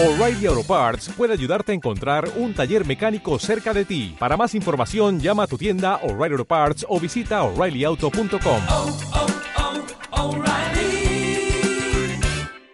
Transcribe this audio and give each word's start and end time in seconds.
O'Reilly 0.00 0.46
Auto 0.46 0.62
Parts 0.62 1.08
puede 1.16 1.32
ayudarte 1.32 1.72
a 1.72 1.74
encontrar 1.74 2.30
un 2.36 2.54
taller 2.54 2.86
mecánico 2.86 3.36
cerca 3.40 3.74
de 3.74 3.84
ti. 3.84 4.14
Para 4.16 4.36
más 4.36 4.54
información, 4.54 5.18
llama 5.18 5.42
a 5.42 5.46
tu 5.48 5.58
tienda 5.58 5.96
O'Reilly 6.04 6.34
Auto 6.34 6.44
Parts 6.44 6.86
o 6.88 7.00
visita 7.00 7.42
oreillyauto.com. 7.42 8.60
oh, 8.68 8.98
oh, 10.12 10.28
O'Reilly 10.28 11.50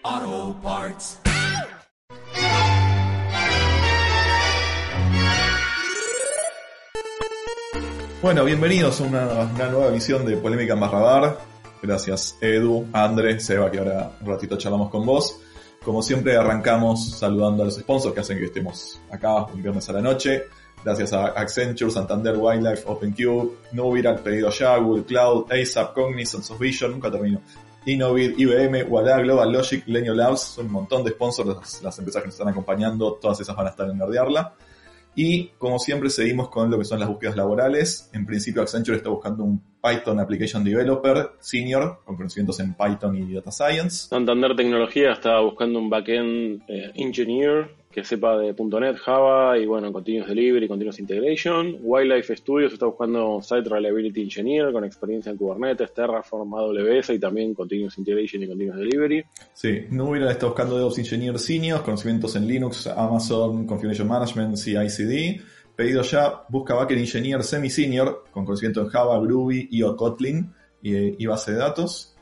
Auto 0.02 0.60
Parts. 0.62 1.20
Bueno, 8.20 8.44
bienvenidos 8.44 9.00
a 9.00 9.04
una, 9.04 9.26
una 9.26 9.68
nueva 9.70 9.88
emisión 9.88 10.26
de 10.26 10.36
Polémica 10.36 10.74
en 10.74 10.80
Barra 10.80 11.00
Bar. 11.00 11.38
Gracias 11.80 12.36
Edu, 12.42 12.86
André, 12.92 13.40
Seba, 13.40 13.70
que 13.70 13.78
ahora 13.78 14.12
un 14.20 14.26
ratito 14.26 14.58
charlamos 14.58 14.90
con 14.90 15.06
vos. 15.06 15.40
Como 15.84 16.00
siempre 16.00 16.34
arrancamos 16.34 17.10
saludando 17.10 17.62
a 17.62 17.66
los 17.66 17.74
sponsors 17.74 18.14
que 18.14 18.20
hacen 18.20 18.38
que 18.38 18.46
estemos 18.46 18.98
acá 19.10 19.44
un 19.44 19.62
viernes 19.62 19.86
a 19.90 19.92
la 19.92 20.00
noche. 20.00 20.44
Gracias 20.82 21.12
a 21.12 21.26
Accenture, 21.26 21.90
Santander, 21.90 22.36
Wildlife, 22.38 22.84
OpenCube, 22.86 23.52
Nubir, 23.72 24.08
al 24.08 24.20
pedido 24.20 24.48
ya, 24.48 24.78
Google 24.78 25.04
Cloud, 25.04 25.52
ASAP, 25.52 25.94
Cognizant, 25.94 26.42
Softvision, 26.42 26.92
nunca 26.92 27.10
termino. 27.10 27.42
Innovid, 27.84 28.38
IBM, 28.38 28.84
Walla, 28.88 29.18
Global 29.18 29.52
Logic, 29.52 29.86
Lenio 29.86 30.14
Labs, 30.14 30.56
un 30.56 30.72
montón 30.72 31.04
de 31.04 31.10
sponsors 31.10 31.48
las, 31.48 31.82
las 31.82 31.98
empresas 31.98 32.22
que 32.22 32.28
nos 32.28 32.34
están 32.34 32.48
acompañando, 32.48 33.18
todas 33.20 33.40
esas 33.40 33.54
van 33.54 33.66
a 33.66 33.70
estar 33.70 33.88
en 33.88 33.98
Nerdearla. 33.98 34.54
Y 35.14 35.48
como 35.58 35.78
siempre 35.78 36.10
seguimos 36.10 36.48
con 36.48 36.70
lo 36.70 36.78
que 36.78 36.84
son 36.84 37.00
las 37.00 37.08
búsquedas 37.08 37.36
laborales. 37.36 38.10
En 38.12 38.26
principio 38.26 38.62
Accenture 38.62 38.96
está 38.96 39.10
buscando 39.10 39.44
un 39.44 39.62
Python 39.82 40.18
Application 40.18 40.64
Developer 40.64 41.32
Senior 41.40 42.00
con 42.04 42.16
conocimientos 42.16 42.58
en 42.60 42.74
Python 42.74 43.16
y 43.16 43.34
Data 43.34 43.52
Science. 43.52 44.08
Santander 44.08 44.56
Tecnología 44.56 45.12
está 45.12 45.40
buscando 45.40 45.78
un 45.78 45.90
backend 45.90 46.62
eh, 46.68 46.90
engineer 46.94 47.70
que 47.94 48.02
sepa 48.02 48.36
de 48.36 48.52
.NET, 48.52 48.96
Java 48.96 49.56
y 49.56 49.66
bueno, 49.66 49.92
Continuous 49.92 50.26
Delivery, 50.28 50.66
Continuous 50.66 50.98
Integration. 50.98 51.76
Wildlife 51.80 52.36
Studios 52.36 52.72
está 52.72 52.86
buscando 52.86 53.40
Site 53.40 53.68
Reliability 53.68 54.22
Engineer 54.22 54.72
con 54.72 54.84
experiencia 54.84 55.30
en 55.30 55.38
Kubernetes, 55.38 55.94
Terraform, 55.94 56.52
AWS 56.54 57.10
y 57.10 57.20
también 57.20 57.54
Continuous 57.54 57.96
Integration 57.96 58.42
y 58.42 58.48
Continuous 58.48 58.78
Delivery. 58.78 59.24
Sí, 59.52 59.82
Nubira 59.90 60.28
está 60.32 60.46
buscando 60.46 60.76
DevOps 60.76 60.98
Engineer 60.98 61.38
Senior, 61.38 61.84
conocimientos 61.84 62.34
en 62.34 62.48
Linux, 62.48 62.88
Amazon, 62.88 63.64
Configuration 63.64 64.08
Management, 64.08 64.56
CI/CD. 64.56 65.40
Pedido 65.76 66.02
ya, 66.02 66.42
busca 66.48 66.74
Backend 66.74 67.00
Engineer 67.00 67.44
Semi-Senior 67.44 68.24
con 68.32 68.44
conocimiento 68.44 68.80
en 68.80 68.88
Java, 68.88 69.20
Groovy 69.20 69.68
y 69.70 69.82
o 69.82 69.96
Kotlin 69.96 70.52
y, 70.82 71.22
y 71.22 71.26
base 71.26 71.52
de 71.52 71.58
datos. 71.58 72.13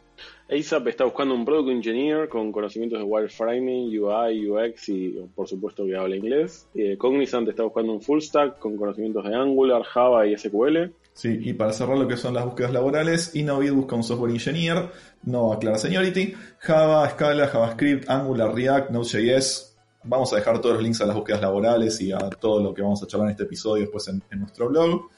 ASAP 0.51 0.89
está 0.89 1.05
buscando 1.05 1.35
un 1.35 1.45
Product 1.45 1.71
Engineer 1.71 2.29
con 2.29 2.53
conocimientos 2.53 2.99
de 2.99 3.05
wireframing, 3.05 3.99
UI, 3.99 4.49
UX 4.49 4.89
y 4.89 5.09
por 5.35 5.49
supuesto 5.49 5.87
que 5.87 5.97
habla 5.97 6.17
inglés. 6.17 6.69
Eh, 6.75 6.97
Cognizant 6.99 7.49
está 7.49 7.63
buscando 7.63 7.93
un 7.93 8.03
Full 8.03 8.21
Stack 8.21 8.59
con 8.59 8.77
conocimientos 8.77 9.25
de 9.25 9.35
Angular, 9.35 9.83
Java 9.83 10.27
y 10.27 10.37
SQL. 10.37 10.93
Sí, 11.15 11.39
y 11.43 11.53
para 11.53 11.73
cerrar 11.73 11.99
lo 11.99 12.09
que 12.09 12.17
son 12.17 12.35
las 12.35 12.45
búsquedas 12.45 12.73
laborales, 12.73 13.35
Innovid 13.35 13.73
busca 13.73 13.97
un 13.97 14.03
software 14.03 14.33
engineer, 14.33 14.91
no 15.25 15.53
aclara 15.53 15.79
seniority, 15.79 16.35
Java, 16.59 17.09
Scala, 17.11 17.49
JavaScript, 17.49 18.09
Angular, 18.09 18.55
React, 18.55 18.91
Node.js. 18.91 19.77
Vamos 20.05 20.33
a 20.33 20.37
dejar 20.37 20.61
todos 20.61 20.77
los 20.77 20.83
links 20.83 21.01
a 21.01 21.07
las 21.07 21.15
búsquedas 21.15 21.43
laborales 21.43 22.01
y 22.01 22.13
a 22.13 22.19
todo 22.19 22.63
lo 22.63 22.75
que 22.75 22.83
vamos 22.83 23.03
a 23.03 23.07
charlar 23.07 23.29
en 23.29 23.33
este 23.33 23.45
episodio 23.45 23.83
después 23.83 24.09
en, 24.09 24.23
nuestro 24.39 24.69
blog. 24.69 25.09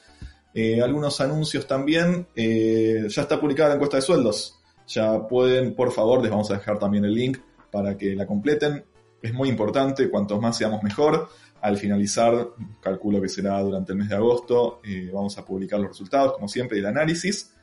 Eh, 0.53 0.81
algunos 0.81 1.19
anuncios 1.21 1.65
también. 1.65 2.27
Eh, 2.35 3.05
ya 3.09 3.21
está 3.23 3.39
publicada 3.39 3.69
la 3.69 3.75
encuesta 3.75 3.97
de 3.97 4.01
sueldos. 4.01 4.59
Ya 4.87 5.27
pueden, 5.27 5.75
por 5.75 5.91
favor, 5.91 6.21
les 6.21 6.31
vamos 6.31 6.49
a 6.51 6.55
dejar 6.55 6.79
también 6.79 7.05
el 7.05 7.13
link 7.13 7.39
para 7.71 7.97
que 7.97 8.15
la 8.15 8.25
completen. 8.25 8.85
Es 9.21 9.33
muy 9.33 9.49
importante, 9.49 10.09
cuantos 10.09 10.39
más 10.39 10.57
seamos 10.57 10.83
mejor. 10.83 11.29
Al 11.61 11.77
finalizar, 11.77 12.49
calculo 12.79 13.19
que 13.19 13.29
será 13.29 13.59
durante 13.61 13.93
el 13.93 13.97
mes 13.97 14.09
de 14.09 14.15
agosto, 14.15 14.81
eh, 14.83 15.09
vamos 15.11 15.37
a 15.37 15.45
publicar 15.45 15.79
los 15.79 15.89
resultados, 15.89 16.33
como 16.33 16.47
siempre, 16.47 16.77
y 16.77 16.81
el 16.81 16.85
análisis. 16.85 17.53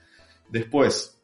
Después, 0.51 1.21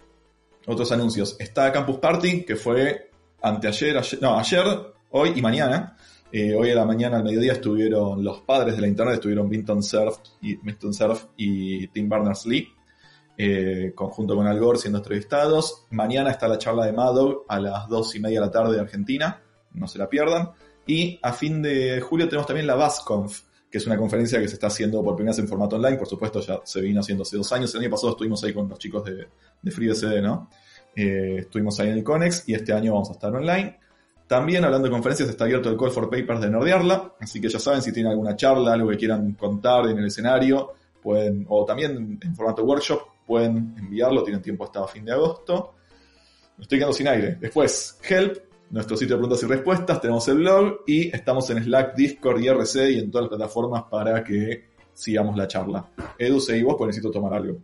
otros 0.66 0.92
anuncios. 0.92 1.36
Está 1.40 1.72
Campus 1.72 1.98
Party, 1.98 2.44
que 2.44 2.54
fue 2.54 3.10
anteayer, 3.42 3.98
ayer, 3.98 4.22
no, 4.22 4.38
ayer, 4.38 4.64
hoy 5.10 5.32
y 5.34 5.42
mañana. 5.42 5.96
Eh, 6.30 6.54
hoy 6.54 6.70
a 6.70 6.74
la 6.74 6.84
mañana, 6.84 7.16
al 7.16 7.24
mediodía, 7.24 7.54
estuvieron 7.54 8.22
los 8.22 8.42
padres 8.42 8.76
de 8.76 8.82
la 8.82 8.86
internet, 8.86 9.14
estuvieron 9.14 9.48
Vinton 9.48 9.82
Cerf 9.82 10.18
y, 10.40 10.58
y 11.36 11.88
Tim 11.88 12.08
Berners-Lee, 12.08 12.68
eh, 13.40 13.92
conjunto 13.94 14.34
con 14.34 14.48
Al 14.48 14.58
Gore 14.58 14.78
siendo 14.78 14.98
entrevistados. 14.98 15.86
Mañana 15.90 16.32
está 16.32 16.48
la 16.48 16.58
charla 16.58 16.84
de 16.84 16.92
Maddow 16.92 17.44
a 17.48 17.60
las 17.60 17.88
dos 17.88 18.14
y 18.16 18.20
media 18.20 18.40
de 18.40 18.46
la 18.46 18.52
tarde 18.52 18.74
de 18.74 18.80
Argentina, 18.80 19.40
no 19.74 19.86
se 19.86 19.98
la 19.98 20.08
pierdan. 20.08 20.50
Y 20.86 21.20
a 21.22 21.32
fin 21.32 21.62
de 21.62 22.00
julio 22.00 22.26
tenemos 22.26 22.46
también 22.46 22.66
la 22.66 22.74
BASConf, 22.74 23.42
que 23.70 23.78
es 23.78 23.86
una 23.86 23.96
conferencia 23.96 24.40
que 24.40 24.48
se 24.48 24.54
está 24.54 24.66
haciendo 24.66 25.04
por 25.04 25.14
primera 25.14 25.32
vez 25.32 25.38
en 25.38 25.48
formato 25.48 25.76
online, 25.76 25.98
por 25.98 26.08
supuesto 26.08 26.40
ya 26.40 26.60
se 26.64 26.80
vino 26.80 27.00
haciendo 27.00 27.22
hace 27.22 27.36
dos 27.36 27.52
años, 27.52 27.72
el 27.74 27.82
año 27.82 27.90
pasado 27.90 28.12
estuvimos 28.12 28.42
ahí 28.42 28.52
con 28.52 28.68
los 28.68 28.78
chicos 28.78 29.04
de, 29.04 29.28
de 29.62 29.70
FreeBCD, 29.70 30.20
¿no? 30.20 30.48
Eh, 30.96 31.36
estuvimos 31.40 31.78
ahí 31.78 31.90
en 31.90 31.98
el 31.98 32.02
Conex 32.02 32.48
y 32.48 32.54
este 32.54 32.72
año 32.72 32.94
vamos 32.94 33.10
a 33.10 33.12
estar 33.12 33.32
online. 33.32 33.78
También 34.26 34.64
hablando 34.64 34.88
de 34.88 34.92
conferencias 34.92 35.28
está 35.28 35.44
abierto 35.44 35.70
el 35.70 35.76
Call 35.76 35.90
for 35.90 36.10
Papers 36.10 36.40
de 36.40 36.50
Nordearla, 36.50 37.14
así 37.20 37.40
que 37.40 37.48
ya 37.48 37.60
saben 37.60 37.82
si 37.82 37.92
tienen 37.92 38.10
alguna 38.10 38.34
charla, 38.34 38.72
algo 38.72 38.88
que 38.90 38.96
quieran 38.96 39.32
contar 39.34 39.86
en 39.86 39.98
el 39.98 40.06
escenario, 40.06 40.72
pueden, 41.00 41.46
o 41.48 41.64
también 41.64 42.18
en 42.20 42.34
formato 42.34 42.64
workshop, 42.64 43.00
pueden 43.28 43.74
enviarlo, 43.78 44.24
tienen 44.24 44.42
tiempo 44.42 44.64
hasta 44.64 44.84
fin 44.88 45.04
de 45.04 45.12
agosto. 45.12 45.74
Me 46.56 46.62
estoy 46.62 46.78
quedando 46.78 46.94
sin 46.94 47.06
aire. 47.06 47.36
Después, 47.38 48.00
Help, 48.08 48.38
nuestro 48.70 48.96
sitio 48.96 49.14
de 49.14 49.20
preguntas 49.20 49.42
y 49.44 49.46
respuestas, 49.46 50.00
tenemos 50.00 50.26
el 50.28 50.38
blog 50.38 50.80
y 50.86 51.14
estamos 51.14 51.48
en 51.50 51.62
Slack, 51.62 51.94
Discord 51.94 52.40
y 52.40 52.48
RC 52.48 52.90
y 52.90 52.98
en 52.98 53.10
todas 53.10 53.26
las 53.26 53.36
plataformas 53.36 53.84
para 53.90 54.24
que 54.24 54.70
sigamos 54.94 55.36
la 55.36 55.46
charla. 55.46 55.88
Edu, 56.18 56.40
seguí 56.40 56.62
vos, 56.62 56.74
pues 56.76 56.88
necesito 56.88 57.12
tomar 57.12 57.34
algo. 57.34 57.58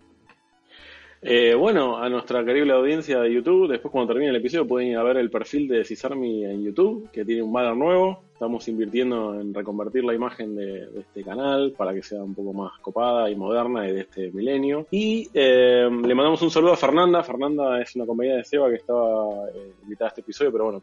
Eh, 1.27 1.55
bueno, 1.55 1.97
a 1.97 2.11
nuestra 2.11 2.45
querible 2.45 2.75
audiencia 2.75 3.19
de 3.21 3.33
YouTube, 3.33 3.67
después 3.67 3.91
cuando 3.91 4.13
termine 4.13 4.29
el 4.29 4.37
episodio 4.37 4.69
pueden 4.69 4.89
ir 4.91 4.99
a 4.99 5.03
ver 5.03 5.17
el 5.17 5.31
perfil 5.31 5.67
de 5.67 5.83
Cisarmi 5.83 6.45
en 6.45 6.63
YouTube, 6.63 7.11
que 7.11 7.25
tiene 7.25 7.41
un 7.41 7.51
banner 7.51 7.75
nuevo. 7.75 8.25
Estamos 8.45 8.69
invirtiendo 8.69 9.41
en 9.41 9.55
reconvertir 9.55 10.05
la 10.05 10.13
imagen 10.13 10.55
de, 10.55 10.87
de 10.87 11.01
este 11.01 11.25
canal 11.25 11.73
para 11.73 11.95
que 11.95 12.03
sea 12.03 12.23
un 12.23 12.35
poco 12.35 12.53
más 12.53 12.79
copada 12.83 13.31
y 13.31 13.37
moderna 13.37 13.89
y 13.89 13.93
de 13.93 14.01
este 14.03 14.31
milenio. 14.33 14.87
Y 14.91 15.31
eh, 15.33 15.89
le 15.91 16.15
mandamos 16.15 16.43
un 16.43 16.51
saludo 16.51 16.75
a 16.75 16.77
Fernanda. 16.77 17.23
Fernanda 17.23 17.81
es 17.81 17.97
una 17.97 18.05
compañera 18.05 18.37
de 18.37 18.45
Seba 18.45 18.69
que 18.69 18.77
estaba 18.77 19.49
eh, 19.49 19.73
invitada 19.85 20.09
a 20.09 20.11
este 20.11 20.21
episodio, 20.21 20.53
pero 20.53 20.65
bueno, 20.65 20.83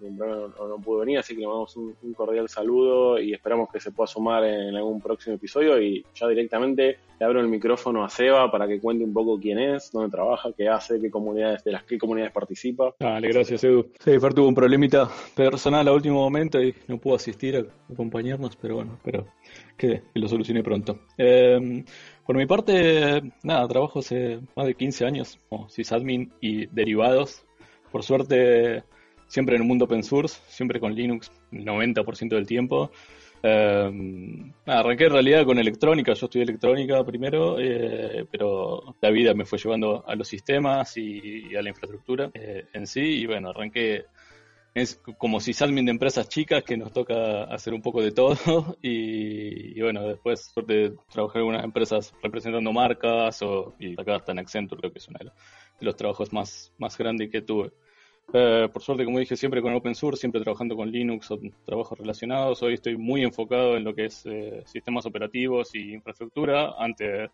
no, 0.58 0.78
pudo 0.78 1.02
venir, 1.02 1.20
así 1.20 1.36
que 1.36 1.42
le 1.42 1.46
mandamos 1.46 1.78
un, 1.78 1.94
un, 2.02 2.14
cordial 2.16 2.50
saludo 2.50 3.20
y 3.20 3.32
esperamos 3.32 3.70
que 3.72 3.80
se 3.80 3.92
pueda 3.92 4.08
sumar 4.08 4.44
en 4.44 4.76
algún 4.76 5.00
próximo 5.00 5.36
episodio. 5.36 5.80
Y 5.80 6.04
ya 6.16 6.28
directamente 6.28 6.98
le 7.22 7.26
abro 7.28 7.40
el 7.40 7.48
micrófono 7.48 8.04
a 8.04 8.10
Seba 8.10 8.50
para 8.50 8.68
que 8.68 8.80
cuente 8.80 9.04
un 9.04 9.14
poco 9.14 9.40
quién 9.40 9.60
es, 9.60 9.92
dónde 9.92 10.10
trabaja, 10.10 10.50
qué 10.58 10.68
hace, 10.68 11.00
qué 11.00 11.12
comunidades, 11.12 11.64
de 11.64 11.74
las 11.74 11.84
qué 11.84 12.00
comunidades 12.00 12.34
participa. 12.34 12.96
Dale, 13.00 13.28
gracias 13.28 13.64
Edu. 13.64 13.92
Sí, 14.00 14.20
Fer 14.20 14.34
tuvo 14.34 14.48
un 14.48 14.56
problemita 14.56 15.08
personal 15.36 15.88
a 15.88 15.94
último 15.94 16.16
momento 16.16 16.60
y 16.60 16.74
no 16.88 16.98
pudo 16.98 17.18
asistir 17.18 17.51
acompañarnos, 17.92 18.56
pero 18.56 18.76
bueno, 18.76 18.94
espero 18.96 19.28
que, 19.78 20.02
que 20.14 20.20
lo 20.20 20.28
solucione 20.28 20.64
pronto. 20.64 21.00
Eh, 21.18 21.84
por 22.26 22.38
mi 22.38 22.46
parte, 22.46 23.22
nada, 23.44 23.68
trabajo 23.68 24.00
hace 24.00 24.40
más 24.56 24.66
de 24.66 24.76
15 24.76 25.06
años 25.06 25.40
como 25.50 25.70
sysadmin 25.70 26.32
y 26.40 26.68
derivados. 26.68 27.46
Por 27.92 28.04
suerte, 28.04 28.84
siempre 29.28 29.56
en 29.56 29.64
el 29.64 29.68
mundo 29.68 29.86
open 29.86 30.04
source, 30.04 30.40
siempre 30.48 30.80
con 30.80 30.94
Linux 30.94 31.32
el 31.52 31.66
90% 31.66 32.30
del 32.30 32.48
tiempo. 32.48 32.92
Nada, 33.44 34.80
arranqué 34.80 35.06
en 35.06 35.12
realidad 35.14 35.46
con 35.46 35.58
electrónica, 35.58 36.14
yo 36.14 36.26
estudié 36.28 36.44
electrónica 36.44 37.04
primero, 37.04 37.60
eh, 37.60 38.26
pero 38.32 38.96
la 39.02 39.10
vida 39.10 39.34
me 39.34 39.46
fue 39.46 39.58
llevando 39.58 40.04
a 40.08 40.16
los 40.16 40.28
sistemas 40.28 40.96
y, 40.98 41.48
y 41.50 41.56
a 41.56 41.62
la 41.62 41.70
infraestructura 41.70 42.30
eh, 42.34 42.66
en 42.74 42.86
sí, 42.86 43.02
y 43.02 43.26
bueno, 43.26 43.50
arranqué 43.50 44.06
es 44.74 45.02
como 45.18 45.40
si 45.40 45.54
salmen 45.54 45.86
de 45.86 45.92
empresas 45.92 46.30
chicas 46.30 46.64
que 46.64 46.78
nos 46.78 46.94
toca 46.94 47.44
hacer 47.44 47.74
un 47.74 47.82
poco 47.82 48.02
de 48.02 48.12
todo 48.12 48.36
y, 48.82 49.80
bueno, 49.82 50.08
después 50.08 50.46
suerte 50.54 50.94
trabajé 51.12 51.40
en 51.40 51.42
algunas 51.42 51.64
empresas 51.64 52.14
representando 52.24 52.72
marcas 52.72 53.42
o, 53.42 53.76
y 53.80 54.00
acá 54.00 54.18
está 54.18 54.32
en 54.32 54.40
Accenture, 54.40 54.80
creo 54.80 54.94
que 54.94 55.00
es 55.00 55.08
uno 55.10 55.20
de 55.20 55.86
los 55.86 55.96
trabajos 55.96 56.32
más, 56.32 56.74
más 56.78 56.98
grandes 56.98 57.30
que 57.30 57.42
tuve. 57.42 57.72
Eh, 58.34 58.70
por 58.72 58.82
suerte, 58.82 59.04
como 59.04 59.20
dije, 59.20 59.36
siempre 59.36 59.62
con 59.62 59.74
open 59.74 59.94
source, 59.94 60.22
siempre 60.22 60.42
trabajando 60.42 60.76
con 60.78 60.90
Linux 60.90 61.30
o 61.32 61.40
trabajos 61.66 62.00
relacionados. 62.00 62.64
Hoy 62.64 62.76
estoy 62.76 62.96
muy 62.96 63.24
enfocado 63.24 63.76
en 63.76 63.84
lo 63.84 63.94
que 63.94 64.06
es 64.06 64.26
eh, 64.26 64.64
sistemas 64.66 65.06
operativos 65.06 65.76
y 65.76 65.94
infraestructura. 65.94 66.76
Antes 66.78 67.30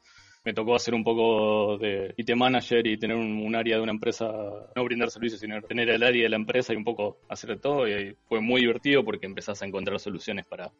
me 0.47 0.53
tocó 0.53 0.75
hacer 0.75 0.93
un 0.95 1.03
poco 1.03 1.77
de 1.77 2.13
IT 2.15 2.33
manager 2.33 2.87
y 2.87 2.97
tener 2.97 3.17
un, 3.17 3.43
un, 3.45 3.53
área 3.53 3.75
de 3.75 3.81
una 3.81 3.91
empresa, 3.91 4.31
no 4.73 4.83
brindar 4.85 5.09
servicios, 5.11 5.41
sino 5.41 5.61
tener 5.61 5.89
el 5.89 6.01
área 6.01 6.23
de 6.23 6.29
la 6.29 6.37
empresa 6.37 6.71
y 6.71 6.77
un 6.77 6.85
poco 6.85 7.17
hacer 7.27 7.49
de 7.49 7.57
todo. 7.57 7.85
Y 7.85 8.15
fue 8.29 8.39
muy 8.39 8.61
divertido 8.61 9.03
porque 9.03 9.25
empezás 9.25 9.61
a 9.61 9.65
encontrar 9.65 9.99
soluciones 9.99 10.45
para, 10.45 10.71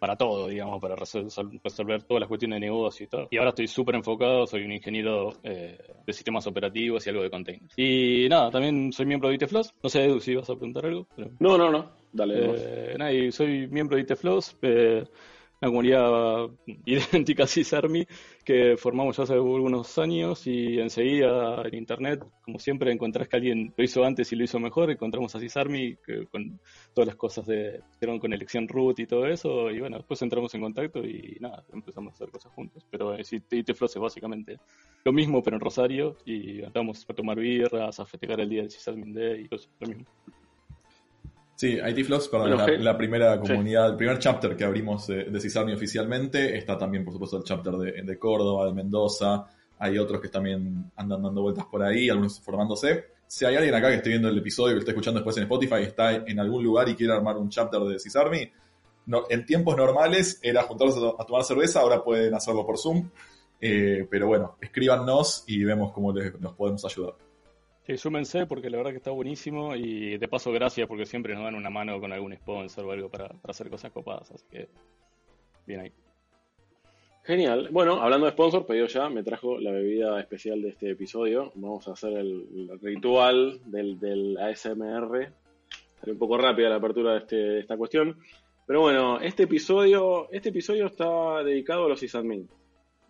para 0.00 0.16
todo, 0.16 0.48
digamos, 0.48 0.80
para 0.82 0.96
resol- 0.96 1.28
sol- 1.30 1.60
resolver 1.62 2.02
todas 2.02 2.18
las 2.22 2.28
cuestiones 2.28 2.56
de 2.56 2.66
negocio 2.66 3.04
y 3.04 3.08
todo. 3.08 3.28
Y 3.30 3.36
ahora 3.36 3.50
estoy 3.50 3.68
súper 3.68 3.94
enfocado, 3.94 4.44
soy 4.48 4.64
un 4.64 4.72
ingeniero 4.72 5.34
eh, 5.44 5.78
de 6.04 6.12
sistemas 6.12 6.44
operativos 6.48 7.06
y 7.06 7.10
algo 7.10 7.22
de 7.22 7.30
containers. 7.30 7.72
Y 7.78 8.26
nada, 8.28 8.50
también 8.50 8.92
soy 8.92 9.06
miembro 9.06 9.28
de 9.28 9.36
ITFloss. 9.36 9.72
No 9.84 9.88
sé, 9.88 10.04
Edu, 10.04 10.18
si 10.18 10.34
vas 10.34 10.50
a 10.50 10.54
preguntar 10.56 10.84
algo. 10.86 11.06
pero- 11.14 11.30
No, 11.38 11.56
no, 11.56 11.70
no. 11.70 11.92
Dale. 12.12 12.34
eh, 12.56 12.94
nada, 12.98 13.12
y 13.12 13.30
soy 13.30 13.68
miembro 13.68 13.96
de 13.96 14.02
ITFloss, 14.02 14.56
eh, 14.62 15.04
una 15.62 15.70
comunidad 15.70 16.50
idéntica 16.84 17.44
a 17.44 17.46
CISARMI 17.46 18.06
que 18.44 18.76
formamos 18.76 19.16
ya 19.16 19.22
hace 19.22 19.34
algunos 19.34 19.96
años 19.98 20.44
y 20.48 20.80
enseguida 20.80 21.62
en 21.64 21.74
internet, 21.76 22.24
como 22.42 22.58
siempre, 22.58 22.90
encontrás 22.90 23.28
que 23.28 23.36
alguien 23.36 23.72
lo 23.76 23.84
hizo 23.84 24.04
antes 24.04 24.32
y 24.32 24.36
lo 24.36 24.42
hizo 24.42 24.58
mejor, 24.58 24.90
encontramos 24.90 25.34
a 25.36 25.38
CISARMI 25.40 25.96
que- 26.04 26.26
con 26.26 26.58
todas 26.92 27.06
las 27.06 27.16
cosas 27.16 27.46
de 27.46 27.80
con 28.20 28.32
elección 28.32 28.66
root 28.66 28.98
y 28.98 29.06
todo 29.06 29.26
eso, 29.26 29.70
y 29.70 29.78
bueno, 29.78 29.96
después 29.96 30.20
entramos 30.22 30.52
en 30.54 30.60
contacto 30.60 30.98
y 31.04 31.36
nada, 31.40 31.64
empezamos 31.72 32.12
a 32.12 32.14
hacer 32.14 32.30
cosas 32.30 32.52
juntos. 32.52 32.84
Pero 32.90 33.16
ITFloss 33.16 33.96
es 33.96 34.02
básicamente 34.02 34.58
lo 35.04 35.12
mismo, 35.12 35.42
pero 35.42 35.56
en 35.56 35.60
Rosario, 35.60 36.16
y 36.24 36.62
andamos 36.64 37.06
a 37.08 37.14
tomar 37.14 37.38
birras, 37.38 38.00
a 38.00 38.04
festejar 38.06 38.40
el 38.40 38.48
día 38.48 38.62
del 38.62 38.70
CISARMI 38.70 39.12
Day 39.12 39.42
y 39.42 39.48
cosas, 39.48 39.70
lo 39.78 39.86
mismo. 39.88 40.06
Sí, 41.62 41.78
IT 41.78 42.06
Flows, 42.06 42.26
perdón, 42.26 42.56
Bueno, 42.56 42.82
la, 42.82 42.98
primera 42.98 43.38
comunidad, 43.38 43.90
el 43.90 43.96
primer 43.96 44.18
chapter 44.18 44.56
que 44.56 44.64
abrimos 44.64 45.08
eh, 45.10 45.26
de 45.30 45.40
CISARMI 45.40 45.74
oficialmente. 45.74 46.58
Está 46.58 46.76
también, 46.76 47.04
por 47.04 47.12
supuesto, 47.12 47.36
el 47.36 47.44
chapter 47.44 47.74
de, 47.74 48.02
de 48.02 48.18
Córdoba, 48.18 48.66
de 48.66 48.72
Mendoza. 48.72 49.46
Hay 49.78 49.96
otros 49.96 50.20
que 50.20 50.26
también 50.26 50.90
andan 50.96 51.22
dando 51.22 51.40
vueltas 51.40 51.64
por 51.66 51.84
ahí, 51.84 52.08
algunos 52.08 52.40
formándose. 52.40 53.04
Si 53.28 53.44
hay 53.44 53.54
alguien 53.54 53.76
acá 53.76 53.90
que 53.90 53.94
esté 53.94 54.08
viendo 54.08 54.28
el 54.28 54.38
episodio, 54.38 54.74
que 54.74 54.80
esté 54.80 54.90
escuchando 54.90 55.20
después 55.20 55.36
en 55.36 55.44
Spotify, 55.44 55.82
está 55.82 56.12
en 56.12 56.40
algún 56.40 56.64
lugar 56.64 56.88
y 56.88 56.96
quiere 56.96 57.12
armar 57.12 57.36
un 57.36 57.48
chapter 57.48 57.80
de 57.82 57.96
CISARMI, 58.00 58.50
no, 59.06 59.26
en 59.30 59.46
tiempos 59.46 59.76
normales 59.76 60.40
era 60.42 60.64
juntarse 60.64 60.98
a, 60.98 61.22
a 61.22 61.24
tomar 61.24 61.44
cerveza, 61.44 61.78
ahora 61.78 62.02
pueden 62.02 62.34
hacerlo 62.34 62.66
por 62.66 62.76
Zoom. 62.76 63.08
Eh, 63.60 64.04
pero 64.10 64.26
bueno, 64.26 64.56
escríbanos 64.60 65.44
y 65.46 65.62
vemos 65.62 65.92
cómo 65.92 66.12
les, 66.12 66.40
nos 66.40 66.54
podemos 66.54 66.84
ayudar. 66.84 67.14
Sí, 67.86 67.96
súmense 67.96 68.46
porque 68.46 68.70
la 68.70 68.76
verdad 68.76 68.92
que 68.92 68.98
está 68.98 69.10
buenísimo 69.10 69.74
y 69.74 70.16
de 70.16 70.28
paso 70.28 70.52
gracias 70.52 70.86
porque 70.86 71.04
siempre 71.04 71.34
nos 71.34 71.42
dan 71.42 71.56
una 71.56 71.70
mano 71.70 71.98
con 72.00 72.12
algún 72.12 72.34
sponsor 72.36 72.84
o 72.84 72.92
algo 72.92 73.08
para, 73.08 73.34
hacer 73.44 73.68
cosas 73.70 73.90
copadas, 73.90 74.30
así 74.30 74.44
que 74.50 74.68
bien 75.66 75.80
ahí. 75.80 75.92
Genial. 77.24 77.68
Bueno, 77.70 78.00
hablando 78.00 78.26
de 78.26 78.32
sponsor, 78.32 78.66
pedido 78.66 78.86
ya, 78.86 79.08
me 79.08 79.22
trajo 79.22 79.58
la 79.58 79.70
bebida 79.70 80.20
especial 80.20 80.60
de 80.62 80.70
este 80.70 80.90
episodio. 80.90 81.52
Vamos 81.54 81.86
a 81.88 81.92
hacer 81.92 82.12
el, 82.14 82.70
ritual 82.80 83.60
del, 83.66 83.98
del 83.98 84.36
ASMR. 84.38 85.32
Será 86.00 86.12
un 86.12 86.18
poco 86.18 86.36
rápida 86.36 86.68
la 86.68 86.76
apertura 86.76 87.12
de, 87.12 87.18
este- 87.18 87.36
de 87.36 87.60
esta 87.60 87.76
cuestión. 87.76 88.18
Pero 88.66 88.80
bueno, 88.80 89.20
este 89.20 89.44
episodio, 89.44 90.28
este 90.32 90.48
episodio 90.48 90.86
está 90.86 91.44
dedicado 91.44 91.84
a 91.86 91.88
los 91.88 92.00
sysadmin. 92.00 92.48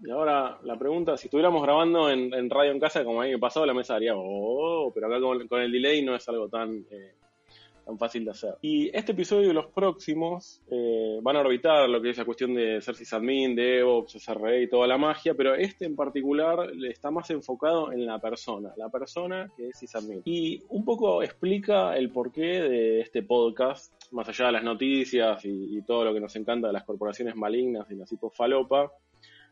Y 0.04 0.10
ahora 0.10 0.58
la 0.64 0.76
pregunta, 0.76 1.16
si 1.16 1.28
estuviéramos 1.28 1.62
grabando 1.62 2.10
en, 2.10 2.50
radio 2.50 2.72
en 2.72 2.80
casa, 2.80 3.04
como 3.04 3.20
año 3.20 3.38
pasado, 3.38 3.66
la 3.66 3.74
mesa 3.74 3.94
haría, 3.94 4.14
oh, 4.16 4.90
pero 4.92 5.06
acá 5.06 5.20
con, 5.20 5.60
el 5.60 5.70
delay 5.70 6.02
no 6.02 6.16
es 6.16 6.28
algo 6.28 6.48
tan, 6.48 6.84
eh, 6.90 7.14
tan 7.84 7.96
fácil 7.96 8.24
de 8.24 8.32
hacer. 8.32 8.54
Y 8.62 8.90
este 8.96 9.12
episodio 9.12 9.50
y 9.50 9.54
los 9.54 9.66
próximos 9.66 10.60
eh, 10.70 11.20
van 11.22 11.36
a 11.36 11.40
orbitar 11.40 11.88
lo 11.88 12.02
que 12.02 12.10
es 12.10 12.18
la 12.18 12.24
cuestión 12.24 12.52
de 12.52 12.80
ser 12.80 12.96
sysadmin, 12.96 13.54
DevOps, 13.54 14.14
SRE 14.14 14.64
y 14.64 14.68
toda 14.68 14.88
la 14.88 14.98
magia, 14.98 15.34
pero 15.34 15.54
este 15.54 15.84
en 15.84 15.94
particular 15.94 16.70
está 16.84 17.12
más 17.12 17.30
enfocado 17.30 17.92
en 17.92 18.04
la 18.04 18.18
persona, 18.18 18.72
la 18.76 18.88
persona 18.88 19.52
que 19.56 19.68
es 19.68 19.78
sysadmin. 19.78 20.22
Y 20.24 20.64
un 20.70 20.84
poco 20.84 21.22
explica 21.22 21.96
el 21.96 22.10
porqué 22.10 22.60
de 22.60 23.00
este 23.00 23.22
podcast, 23.22 23.92
más 24.12 24.28
allá 24.28 24.46
de 24.46 24.52
las 24.52 24.64
noticias 24.64 25.44
y, 25.44 25.78
y 25.78 25.82
todo 25.82 26.04
lo 26.04 26.12
que 26.12 26.20
nos 26.20 26.34
encanta 26.34 26.66
de 26.66 26.72
las 26.72 26.84
corporaciones 26.84 27.36
malignas 27.36 27.88
y 27.90 27.94
las 27.94 28.10
hipofalopa. 28.12 28.90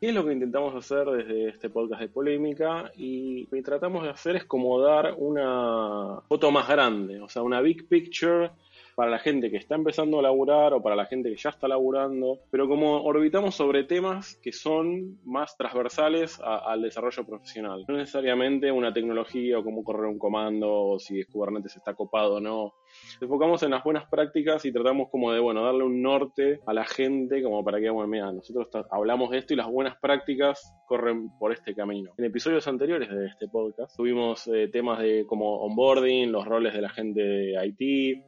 ¿Qué 0.00 0.08
es 0.08 0.14
lo 0.14 0.24
que 0.24 0.32
intentamos 0.32 0.74
hacer 0.74 1.04
desde 1.10 1.50
este 1.50 1.68
podcast 1.68 2.00
de 2.00 2.08
polémica? 2.08 2.90
Y 2.96 3.44
lo 3.44 3.50
que 3.50 3.62
tratamos 3.62 4.02
de 4.02 4.08
hacer 4.08 4.34
es 4.34 4.44
como 4.46 4.80
dar 4.80 5.14
una 5.18 6.22
foto 6.26 6.50
más 6.50 6.66
grande, 6.68 7.20
o 7.20 7.28
sea, 7.28 7.42
una 7.42 7.60
big 7.60 7.86
picture 7.86 8.50
para 8.94 9.10
la 9.10 9.18
gente 9.18 9.50
que 9.50 9.56
está 9.56 9.74
empezando 9.74 10.18
a 10.18 10.22
laburar 10.22 10.72
o 10.74 10.82
para 10.82 10.96
la 10.96 11.06
gente 11.06 11.30
que 11.30 11.36
ya 11.36 11.50
está 11.50 11.68
laburando, 11.68 12.40
pero 12.50 12.68
como 12.68 13.02
orbitamos 13.04 13.54
sobre 13.54 13.84
temas 13.84 14.36
que 14.42 14.52
son 14.52 15.18
más 15.24 15.56
transversales 15.56 16.40
a- 16.42 16.58
al 16.72 16.82
desarrollo 16.82 17.24
profesional. 17.24 17.84
No 17.88 17.96
necesariamente 17.96 18.70
una 18.72 18.92
tecnología 18.92 19.58
o 19.58 19.64
cómo 19.64 19.82
correr 19.84 20.06
un 20.06 20.18
comando 20.18 20.70
o 20.72 20.98
si 20.98 21.24
Kubernetes 21.24 21.76
está 21.76 21.94
copado 21.94 22.36
o 22.36 22.40
no. 22.40 22.74
Enfocamos 23.20 23.62
en 23.62 23.70
las 23.70 23.84
buenas 23.84 24.08
prácticas 24.08 24.64
y 24.64 24.72
tratamos 24.72 25.08
como 25.10 25.32
de, 25.32 25.40
bueno, 25.40 25.64
darle 25.64 25.84
un 25.84 26.02
norte 26.02 26.60
a 26.66 26.72
la 26.72 26.84
gente 26.84 27.42
como 27.42 27.64
para 27.64 27.80
que, 27.80 27.88
bueno, 27.90 28.08
mira, 28.08 28.32
nosotros 28.32 28.68
hablamos 28.90 29.30
de 29.30 29.38
esto 29.38 29.54
y 29.54 29.56
las 29.56 29.68
buenas 29.68 29.96
prácticas 30.00 30.74
corren 30.88 31.30
por 31.38 31.52
este 31.52 31.74
camino. 31.74 32.12
En 32.18 32.24
episodios 32.24 32.66
anteriores 32.66 33.08
de 33.10 33.26
este 33.26 33.46
podcast 33.48 33.96
tuvimos 33.96 34.46
eh, 34.48 34.68
temas 34.68 34.98
de 35.00 35.24
como 35.26 35.60
onboarding, 35.62 36.32
los 36.32 36.44
roles 36.46 36.74
de 36.74 36.80
la 36.82 36.88
gente 36.90 37.22
de 37.22 37.66
IT. 37.78 38.24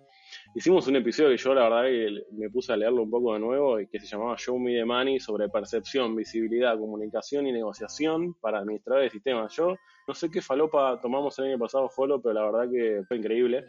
Hicimos 0.55 0.87
un 0.87 0.97
episodio 0.97 1.31
que 1.31 1.39
yo 1.39 1.55
la 1.55 1.63
verdad 1.63 1.85
que 1.85 2.25
me 2.33 2.51
puse 2.51 2.73
a 2.75 2.77
leerlo 2.77 3.03
un 3.05 3.11
poco 3.11 3.33
de 3.33 3.41
nuevo 3.41 3.81
y 3.81 3.87
que 3.87 3.99
se 3.99 4.07
llamaba 4.07 4.37
Show 4.37 4.59
Me 4.59 4.75
the 4.75 4.85
Money 4.85 5.19
sobre 5.19 5.49
percepción, 5.49 6.15
visibilidad, 6.15 6.79
comunicación 6.79 7.47
y 7.47 7.53
negociación 7.53 8.35
para 8.35 8.59
administradores 8.59 9.07
de 9.07 9.17
sistemas. 9.17 9.57
Yo 9.57 9.77
no 10.07 10.15
sé 10.15 10.31
qué 10.31 10.43
falopa 10.43 11.01
tomamos 11.01 11.39
el 11.39 11.47
año 11.47 11.59
pasado, 11.59 11.89
Folo, 11.89 12.21
pero 12.21 12.35
la 12.35 12.45
verdad 12.51 12.71
que 12.71 13.03
fue 13.09 13.17
increíble. 13.17 13.65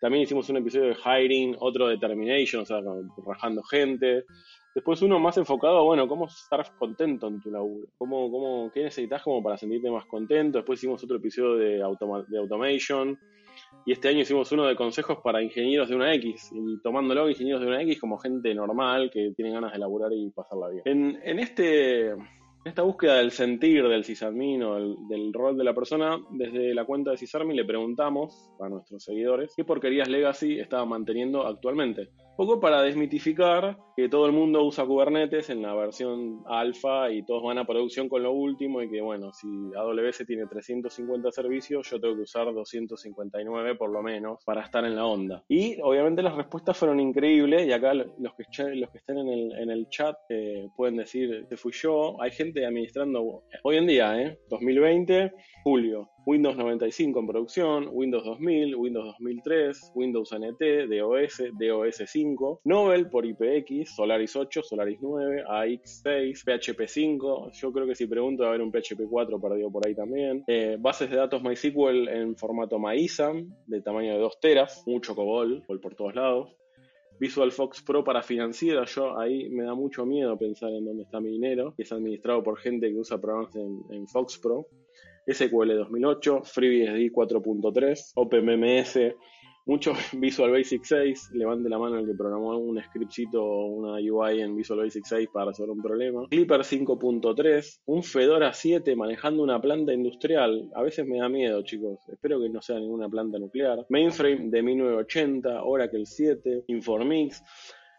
También 0.00 0.22
hicimos 0.22 0.48
un 0.50 0.58
episodio 0.58 0.90
de 0.90 0.96
hiring, 1.04 1.56
otro 1.58 1.88
de 1.88 1.98
termination, 1.98 2.62
o 2.62 2.64
sea, 2.64 2.80
rajando 3.26 3.62
gente. 3.64 4.24
Después 4.72 5.02
uno 5.02 5.18
más 5.18 5.36
enfocado, 5.36 5.82
bueno, 5.84 6.06
cómo 6.06 6.26
estar 6.26 6.64
contento 6.78 7.26
en 7.26 7.40
tu 7.40 7.50
laburo. 7.50 7.88
Cómo, 7.98 8.30
cómo, 8.30 8.70
¿Qué 8.72 8.84
necesitas 8.84 9.20
como 9.22 9.42
para 9.42 9.58
sentirte 9.58 9.90
más 9.90 10.06
contento? 10.06 10.58
Después 10.58 10.78
hicimos 10.78 11.02
otro 11.02 11.16
episodio 11.16 11.56
de, 11.56 11.82
automa- 11.82 12.24
de 12.28 12.38
automation. 12.38 13.18
Y 13.86 13.92
este 13.92 14.08
año 14.08 14.20
hicimos 14.20 14.50
uno 14.52 14.66
de 14.66 14.76
consejos 14.76 15.18
para 15.22 15.42
ingenieros 15.42 15.88
de 15.88 15.96
una 15.96 16.14
X. 16.14 16.50
Y 16.52 16.80
tomándolo 16.82 17.28
ingenieros 17.28 17.60
de 17.60 17.68
una 17.68 17.82
X 17.82 18.00
como 18.00 18.18
gente 18.18 18.54
normal 18.54 19.10
que 19.12 19.32
tiene 19.36 19.52
ganas 19.52 19.72
de 19.72 19.78
laburar 19.78 20.12
y 20.12 20.30
pasarla 20.30 20.68
bien. 20.68 20.82
En, 20.84 21.20
en 21.22 21.38
este... 21.38 22.14
Esta 22.62 22.82
búsqueda 22.82 23.14
del 23.14 23.30
sentir 23.30 23.88
del 23.88 24.04
sysadmin 24.04 24.62
o 24.62 24.74
del, 25.08 25.32
rol 25.32 25.56
de 25.56 25.64
la 25.64 25.72
persona, 25.72 26.18
desde 26.32 26.74
la 26.74 26.84
cuenta 26.84 27.10
de 27.10 27.16
Sysarmin 27.16 27.56
le 27.56 27.64
preguntamos 27.64 28.52
a 28.60 28.68
nuestros 28.68 29.02
seguidores 29.02 29.54
qué 29.56 29.64
porquerías 29.64 30.10
legacy 30.10 30.60
estaban 30.60 30.90
manteniendo 30.90 31.46
actualmente. 31.46 32.10
Poco 32.36 32.58
para 32.58 32.82
desmitificar 32.82 33.76
que 33.96 34.08
todo 34.08 34.24
el 34.24 34.32
mundo 34.32 34.64
usa 34.64 34.86
Kubernetes 34.86 35.50
en 35.50 35.60
la 35.60 35.74
versión 35.74 36.42
alfa 36.46 37.10
y 37.10 37.22
todos 37.22 37.42
van 37.42 37.58
a 37.58 37.66
producción 37.66 38.08
con 38.08 38.22
lo 38.22 38.32
último 38.32 38.80
y 38.82 38.88
que 38.88 39.02
bueno, 39.02 39.30
si 39.32 39.46
AWS 39.76 40.24
tiene 40.26 40.46
350 40.46 41.30
servicios, 41.32 41.90
yo 41.90 42.00
tengo 42.00 42.16
que 42.16 42.22
usar 42.22 42.52
259 42.52 43.74
por 43.74 43.90
lo 43.90 44.02
menos 44.02 44.42
para 44.44 44.62
estar 44.62 44.84
en 44.84 44.96
la 44.96 45.04
onda. 45.04 45.44
Y 45.48 45.78
obviamente 45.82 46.22
las 46.22 46.34
respuestas 46.34 46.78
fueron 46.78 46.98
increíbles 46.98 47.66
y 47.66 47.72
acá 47.72 47.92
los 47.92 48.34
que, 48.34 48.74
los 48.74 48.90
que 48.90 48.98
estén 48.98 49.18
en 49.18 49.28
el, 49.28 49.52
en 49.58 49.70
el 49.70 49.88
chat 49.88 50.16
eh, 50.30 50.68
pueden 50.76 50.96
decir, 50.96 51.32
este 51.34 51.56
fui 51.56 51.72
yo. 51.72 52.20
Hay 52.22 52.30
gente 52.30 52.64
administrando 52.64 53.42
hoy 53.62 53.76
en 53.76 53.86
día, 53.86 54.18
¿eh? 54.20 54.38
2020, 54.48 55.32
julio. 55.62 56.08
Windows 56.26 56.56
95 56.56 57.20
en 57.20 57.26
producción, 57.26 57.88
Windows 57.90 58.24
2000, 58.24 58.74
Windows 58.76 59.06
2003, 59.18 59.92
Windows 59.94 60.30
NT, 60.32 60.88
DOS, 60.88 61.42
DOS 61.58 62.02
5, 62.06 62.60
Nobel 62.64 63.08
por 63.08 63.24
IPX, 63.26 63.94
Solaris 63.94 64.36
8, 64.36 64.62
Solaris 64.62 64.98
9, 65.00 65.44
AX6, 65.44 66.44
PHP 66.44 66.86
5. 66.86 67.50
Yo 67.52 67.72
creo 67.72 67.86
que 67.86 67.94
si 67.94 68.06
pregunto 68.06 68.42
va 68.42 68.50
a 68.50 68.52
haber 68.52 68.62
un 68.62 68.70
PHP 68.70 69.08
4 69.08 69.40
perdido 69.40 69.70
por 69.70 69.86
ahí 69.86 69.94
también. 69.94 70.44
Eh, 70.46 70.76
bases 70.78 71.10
de 71.10 71.16
datos 71.16 71.42
MySQL 71.42 72.08
en 72.08 72.36
formato 72.36 72.78
MyISAM 72.78 73.48
de 73.66 73.80
tamaño 73.80 74.12
de 74.12 74.20
2 74.20 74.40
teras, 74.40 74.82
mucho 74.86 75.14
COBOL 75.14 75.62
por 75.66 75.80
por 75.80 75.94
todos 75.94 76.14
lados. 76.14 76.56
Visual 77.18 77.52
Fox 77.52 77.82
Pro 77.82 78.02
para 78.02 78.22
financiera, 78.22 78.86
yo 78.86 79.18
ahí 79.18 79.50
me 79.50 79.64
da 79.64 79.74
mucho 79.74 80.06
miedo 80.06 80.38
pensar 80.38 80.70
en 80.70 80.86
dónde 80.86 81.02
está 81.02 81.20
mi 81.20 81.28
dinero, 81.28 81.74
que 81.76 81.82
es 81.82 81.92
administrado 81.92 82.42
por 82.42 82.58
gente 82.58 82.88
que 82.90 82.96
usa 82.96 83.20
programas 83.20 83.54
en, 83.56 83.82
en 83.90 84.08
Fox 84.08 84.38
Pro. 84.38 84.66
SQL 85.26 85.76
2008, 85.76 86.42
FreeBSD 86.44 87.12
4.3, 87.12 88.12
OpenMMS, 88.14 89.14
mucho 89.66 89.92
Visual 90.12 90.50
Basic 90.50 90.84
6, 90.84 91.30
levante 91.34 91.68
la 91.68 91.78
mano 91.78 91.98
el 91.98 92.06
que 92.06 92.14
programó 92.14 92.58
un 92.58 92.82
scriptcito 92.82 93.42
o 93.42 93.66
una 93.66 93.98
UI 94.00 94.40
en 94.40 94.56
Visual 94.56 94.80
Basic 94.80 95.04
6 95.04 95.28
para 95.32 95.46
resolver 95.46 95.70
un 95.70 95.82
problema. 95.82 96.26
Clipper 96.28 96.60
5.3, 96.60 97.80
un 97.86 98.02
Fedora 98.02 98.52
7 98.52 98.96
manejando 98.96 99.42
una 99.42 99.60
planta 99.60 99.92
industrial, 99.92 100.70
a 100.74 100.82
veces 100.82 101.06
me 101.06 101.18
da 101.18 101.28
miedo 101.28 101.62
chicos, 101.62 101.98
espero 102.08 102.40
que 102.40 102.48
no 102.48 102.60
sea 102.60 102.78
ninguna 102.78 103.08
planta 103.08 103.38
nuclear. 103.38 103.86
Mainframe 103.88 104.50
de 104.50 104.62
1980, 104.62 105.62
Oracle 105.62 106.06
7, 106.06 106.64
Informix. 106.68 107.42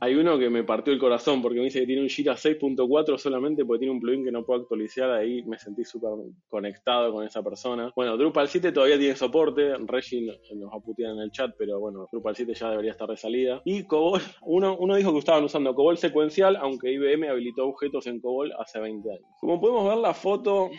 Hay 0.04 0.16
uno 0.16 0.40
que 0.40 0.50
me 0.50 0.64
partió 0.64 0.92
el 0.92 0.98
corazón 0.98 1.44
porque 1.44 1.60
me 1.60 1.66
dice 1.66 1.82
que 1.82 1.86
tiene 1.86 2.02
un 2.02 2.10
Jira 2.10 2.34
6.4 2.34 3.20
solamente 3.20 3.64
porque 3.64 3.82
tiene 3.82 3.94
un 3.94 4.00
plugin 4.00 4.26
que 4.26 4.32
no 4.32 4.44
puedo 4.44 4.62
actualizar. 4.62 5.12
Ahí 5.12 5.44
me 5.44 5.60
sentí 5.60 5.86
súper 5.86 6.10
conectado 6.50 7.14
con 7.14 7.24
esa 7.24 7.44
persona. 7.44 7.94
Bueno, 7.96 8.18
Drupal 8.18 8.48
7 8.48 8.72
todavía 8.72 8.98
tiene 8.98 9.16
soporte. 9.16 9.76
Reggie 9.86 10.26
nos 10.56 10.72
va 10.72 10.82
en 10.98 11.20
el 11.20 11.30
chat, 11.30 11.52
pero 11.56 11.80
bueno, 11.80 12.08
Drupal 12.12 12.36
7 12.36 12.52
ya 12.52 12.72
debería 12.72 12.94
estar 12.94 13.08
de 13.10 13.16
salida. 13.16 13.62
Y 13.64 13.84
COBOL, 13.84 14.22
uno, 14.42 14.76
uno 14.80 14.96
dijo 14.96 15.14
que 15.14 15.20
estaban 15.20 15.44
usando 15.44 15.76
COBOL 15.76 16.00
secuencial, 16.00 16.56
aunque 16.56 16.92
IBM 16.92 17.30
habilitó 17.30 17.68
objetos 17.68 18.08
en 18.08 18.20
COBOL 18.22 18.54
hace 18.58 18.80
20 18.80 19.08
años. 19.08 19.28
Como 19.40 19.62
podemos 19.62 19.88
ver, 19.88 19.98
la 20.00 20.16
foto 20.16 20.72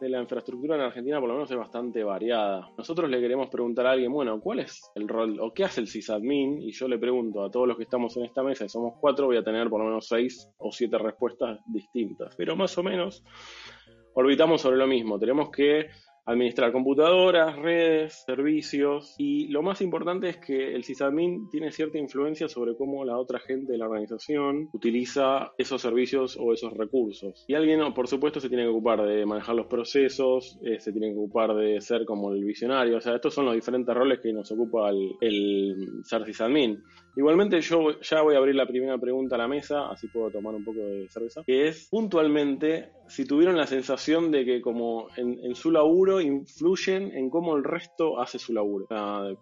de 0.00 0.08
la 0.08 0.20
infraestructura 0.20 0.76
en 0.76 0.82
Argentina 0.82 1.18
por 1.20 1.28
lo 1.28 1.34
menos 1.34 1.50
es 1.50 1.56
bastante 1.56 2.04
variada. 2.04 2.70
Nosotros 2.76 3.08
le 3.10 3.20
queremos 3.20 3.48
preguntar 3.48 3.86
a 3.86 3.92
alguien, 3.92 4.12
bueno, 4.12 4.40
¿cuál 4.40 4.60
es 4.60 4.90
el 4.94 5.08
rol 5.08 5.38
o 5.40 5.52
qué 5.52 5.64
hace 5.64 5.80
el 5.80 5.88
sysadmin? 5.88 6.62
Y 6.62 6.72
yo 6.72 6.88
le 6.88 6.98
pregunto 6.98 7.44
a 7.44 7.50
todos 7.50 7.66
los 7.66 7.76
que 7.76 7.84
estamos 7.84 8.16
en 8.16 8.24
esta 8.24 8.42
mesa, 8.42 8.64
y 8.64 8.68
somos 8.68 8.94
cuatro, 9.00 9.26
voy 9.26 9.36
a 9.36 9.44
tener 9.44 9.68
por 9.68 9.80
lo 9.80 9.86
menos 9.86 10.06
seis 10.06 10.48
o 10.58 10.70
siete 10.70 10.98
respuestas 10.98 11.60
distintas. 11.66 12.34
Pero 12.36 12.56
más 12.56 12.76
o 12.78 12.82
menos 12.82 13.24
orbitamos 14.14 14.60
sobre 14.60 14.76
lo 14.76 14.86
mismo. 14.86 15.18
Tenemos 15.18 15.50
que 15.50 15.88
administrar 16.26 16.72
computadoras, 16.72 17.56
redes, 17.56 18.24
servicios 18.26 19.14
y 19.16 19.48
lo 19.48 19.62
más 19.62 19.80
importante 19.80 20.28
es 20.28 20.36
que 20.38 20.74
el 20.74 20.84
sysadmin 20.84 21.48
tiene 21.50 21.70
cierta 21.70 21.98
influencia 21.98 22.48
sobre 22.48 22.76
cómo 22.76 23.04
la 23.04 23.16
otra 23.16 23.38
gente 23.38 23.72
de 23.72 23.78
la 23.78 23.86
organización 23.86 24.68
utiliza 24.72 25.52
esos 25.56 25.80
servicios 25.80 26.36
o 26.38 26.52
esos 26.52 26.72
recursos. 26.72 27.44
Y 27.46 27.54
alguien, 27.54 27.80
por 27.94 28.08
supuesto, 28.08 28.40
se 28.40 28.48
tiene 28.48 28.64
que 28.64 28.70
ocupar 28.70 29.06
de 29.06 29.24
manejar 29.24 29.54
los 29.54 29.66
procesos, 29.66 30.58
eh, 30.62 30.80
se 30.80 30.92
tiene 30.92 31.12
que 31.12 31.18
ocupar 31.18 31.54
de 31.54 31.80
ser 31.80 32.04
como 32.04 32.32
el 32.32 32.44
visionario, 32.44 32.96
o 32.96 33.00
sea, 33.00 33.14
estos 33.14 33.34
son 33.34 33.46
los 33.46 33.54
diferentes 33.54 33.94
roles 33.94 34.20
que 34.20 34.32
nos 34.32 34.50
ocupa 34.50 34.90
el, 34.90 35.12
el 35.20 36.00
ser 36.04 36.24
sysadmin. 36.24 36.82
Igualmente 37.16 37.60
yo 37.62 38.00
ya 38.00 38.22
voy 38.22 38.34
a 38.34 38.38
abrir 38.38 38.54
la 38.54 38.66
primera 38.66 38.98
pregunta 38.98 39.36
a 39.36 39.38
la 39.38 39.48
mesa, 39.48 39.88
así 39.90 40.06
puedo 40.08 40.30
tomar 40.30 40.54
un 40.54 40.64
poco 40.64 40.80
de 40.80 41.08
cerveza, 41.08 41.42
que 41.46 41.68
es 41.68 41.88
puntualmente 41.90 42.90
si 43.08 43.24
tuvieron 43.24 43.56
la 43.56 43.66
sensación 43.66 44.30
de 44.30 44.44
que 44.44 44.60
como 44.60 45.08
en, 45.16 45.54
su 45.54 45.70
laburo 45.70 46.20
influyen 46.20 47.16
en 47.16 47.30
cómo 47.30 47.56
el 47.56 47.64
resto 47.64 48.20
hace 48.20 48.38
su 48.38 48.52
laburo. 48.52 48.86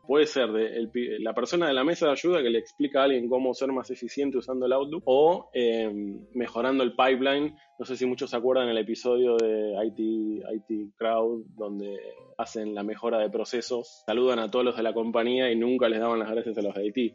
puede 0.06 0.26
ser 0.26 0.52
de 0.52 1.18
la 1.20 1.34
persona 1.34 1.66
de 1.66 1.74
la 1.74 1.82
mesa 1.82 2.06
de 2.06 2.12
ayuda 2.12 2.42
que 2.42 2.50
le 2.50 2.58
explica 2.58 3.00
a 3.00 3.04
alguien 3.04 3.28
cómo 3.28 3.54
ser 3.54 3.72
más 3.72 3.90
eficiente 3.90 4.38
usando 4.38 4.66
el 4.66 4.72
Outlook 4.72 5.02
o 5.06 5.50
eh, 5.52 5.90
mejorando 6.34 6.84
el 6.84 6.94
pipeline 6.94 7.54
no 7.76 7.84
sé 7.84 7.96
si 7.96 8.06
muchos 8.06 8.30
se 8.30 8.36
acuerdan 8.36 8.68
el 8.68 8.78
episodio 8.78 9.36
de 9.36 9.74
IT, 9.84 9.98
IT 9.98 10.94
Crowd, 10.96 11.44
donde 11.56 11.98
hacen 12.38 12.72
la 12.72 12.84
mejora 12.84 13.18
de 13.18 13.30
procesos, 13.30 14.04
saludan 14.06 14.38
a 14.38 14.48
todos 14.48 14.64
los 14.64 14.76
de 14.76 14.84
la 14.84 14.92
compañía 14.92 15.50
y 15.50 15.56
nunca 15.56 15.88
les 15.88 15.98
daban 15.98 16.20
las 16.20 16.30
gracias 16.30 16.56
a 16.56 16.62
los 16.62 16.74
de 16.74 16.86
IT. 16.86 17.14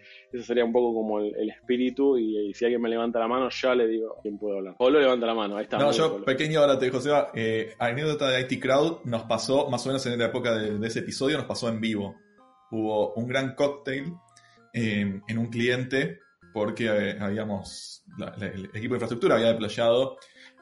Sería 0.49 0.65
un 0.65 0.73
poco 0.73 0.95
como 0.95 1.19
el, 1.19 1.49
espíritu 1.49 2.17
y, 2.17 2.51
si 2.55 2.65
alguien 2.65 2.81
me 2.81 2.89
levanta 2.89 3.19
la 3.19 3.27
mano, 3.27 3.49
ya 3.49 3.75
le 3.75 3.87
digo 3.87 4.17
quién 4.21 4.39
puede 4.39 4.57
hablar. 4.57 4.75
O 4.79 4.89
lo 4.89 4.99
levanta 4.99 5.27
la 5.27 5.35
mano, 5.35 5.57
ahí 5.57 5.63
está. 5.63 5.77
No, 5.77 5.91
yo, 5.91 6.25
pequeño 6.25 6.59
ahora 6.59 6.79
te 6.79 6.89
José, 6.89 7.11
eh, 7.35 7.75
anécdota 7.77 8.29
de 8.29 8.41
IT 8.41 8.59
Crowd 8.59 9.05
nos 9.05 9.23
pasó, 9.23 9.69
más 9.69 9.85
o 9.85 9.89
menos 9.89 10.03
en 10.07 10.17
la 10.17 10.25
época 10.25 10.55
de, 10.55 10.85
ese 10.87 10.99
episodio, 10.99 11.37
nos 11.37 11.45
pasó 11.45 11.69
en 11.69 11.79
vivo. 11.79 12.15
Hubo 12.71 13.13
un 13.13 13.27
gran 13.27 13.53
cóctel 13.53 14.11
eh, 14.73 15.21
en 15.27 15.37
un 15.37 15.47
cliente 15.47 16.19
porque 16.51 16.87
eh, 16.87 17.17
habíamos, 17.19 18.03
el 18.41 18.65
equipo 18.65 18.95
de 18.95 18.97
infraestructura 18.97 19.35
había 19.35 19.49
deployado 19.49 20.17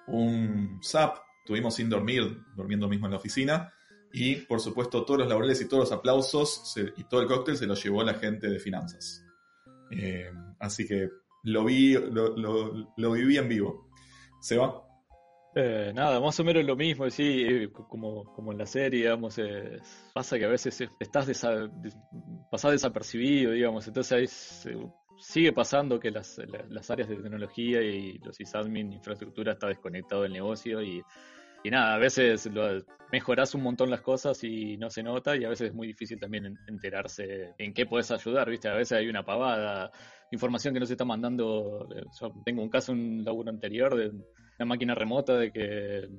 un 0.08 0.80
SAP, 0.82 1.18
tuvimos 1.46 1.76
sin 1.76 1.90
dormir, 1.90 2.24
durmiendo 2.58 2.90
mismo 2.90 3.08
en 3.08 3.12
la 3.12 3.18
oficina, 3.18 3.74
y 4.12 4.36
por 4.36 4.60
supuesto 4.60 5.06
todos 5.06 5.22
los 5.22 5.30
laureles 5.30 5.62
y 5.62 5.68
todos 5.68 5.90
los 5.90 5.92
aplausos 5.98 6.76
y 6.98 7.04
todo 7.06 7.22
el 7.22 7.28
cóctel 7.28 7.58
se 7.58 7.66
lo 7.66 7.76
llevó 7.76 8.04
la 8.04 8.16
gente 8.16 8.50
de 8.50 8.60
finanzas. 8.60 9.24
Eh, 9.92 10.32
así 10.60 10.88
que 10.88 11.10
lo 11.44 11.66
vi, 11.66 11.94
lo, 11.94 13.12
viví 13.12 13.38
en 13.38 13.48
vivo. 13.48 13.90
¿Se 14.42 14.58
va? 14.58 14.84
Eh, 15.56 15.92
nada, 15.96 16.20
más 16.20 16.40
o 16.40 16.44
menos 16.44 16.64
lo 16.64 16.76
mismo, 16.76 17.10
sí, 17.10 17.46
eh, 17.48 17.72
como, 17.72 18.26
como 18.26 18.52
en 18.52 18.60
la 18.60 18.66
serie, 18.68 19.02
digamos, 19.02 19.40
pasa 20.14 20.38
que 20.38 20.46
a 20.46 20.50
veces 20.50 20.88
estás 21.00 21.26
desa, 21.26 21.68
pasás 22.52 22.74
desapercibido, 22.74 23.54
digamos, 23.54 23.88
entonces 23.88 24.12
ahí 24.12 24.78
sigue 25.18 25.54
pasando 25.54 26.00
que 26.00 26.12
las, 26.12 26.40
las, 26.70 26.92
áreas 26.92 27.10
de 27.10 27.16
tecnología 27.16 27.82
y 27.82 28.20
los 28.20 28.36
sysadmin, 28.36 28.94
infraestructura, 28.94 29.54
está 29.54 29.68
desconectado 29.68 30.22
del 30.22 30.34
negocio 30.34 30.80
y, 30.84 31.02
y 31.64 31.70
nada, 31.70 31.96
a 31.96 31.98
veces 31.98 32.46
lo, 32.48 32.84
mejorás 33.12 33.56
un 33.56 33.64
montón 33.64 33.90
las 33.90 34.02
cosas 34.02 34.44
y 34.44 34.78
no 34.78 34.90
se 34.90 35.04
nota 35.04 35.36
y 35.36 35.46
a 35.46 35.50
veces 35.50 35.70
es 35.70 35.74
muy 35.74 35.88
difícil 35.88 36.20
también 36.20 36.58
enterarse 36.68 37.54
en 37.58 37.74
qué 37.74 37.86
puedes 37.86 38.12
ayudar, 38.12 38.50
¿viste? 38.50 38.68
A 38.68 38.76
veces 38.76 38.98
hay 38.98 39.08
una 39.08 39.24
pavada, 39.24 39.92
información 40.32 40.74
que 40.74 40.80
no 40.80 40.86
se 40.86 40.94
está 40.94 41.06
mandando. 41.06 41.88
Yo 42.20 42.34
tengo 42.44 42.62
un 42.62 42.70
caso, 42.70 42.92
un 42.92 43.24
laburo 43.24 43.50
anterior 43.50 43.96
de 43.96 44.10
una 44.10 44.66
máquina 44.66 44.96
remota 44.96 45.38
de 45.38 45.52
que 45.52 46.10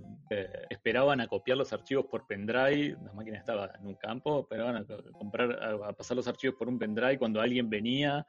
esperaban 0.70 1.20
a 1.20 1.26
copiar 1.26 1.58
los 1.58 1.72
archivos 1.72 2.06
por 2.06 2.26
pendrive, 2.26 2.96
la 3.04 3.12
máquina 3.12 3.36
estaba 3.36 3.70
en 3.78 3.86
un 3.86 3.94
campo, 3.96 4.40
esperaban 4.40 4.76
a 4.76 4.84
comprar, 5.12 5.52
a, 5.62 5.92
pasar 5.92 6.16
los 6.16 6.28
archivos 6.28 6.56
por 6.56 6.68
un 6.68 6.78
pendrive 6.78 7.18
cuando 7.18 7.40
alguien 7.40 7.68
venía 7.68 8.24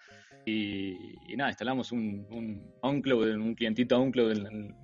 y, 0.46 0.96
nada, 1.36 1.52
instalamos 1.52 1.92
un, 1.92 2.26
un 2.32 2.74
OnCloud, 2.82 3.36
un 3.36 3.54
clientito 3.54 4.00
OnCloud 4.00 4.36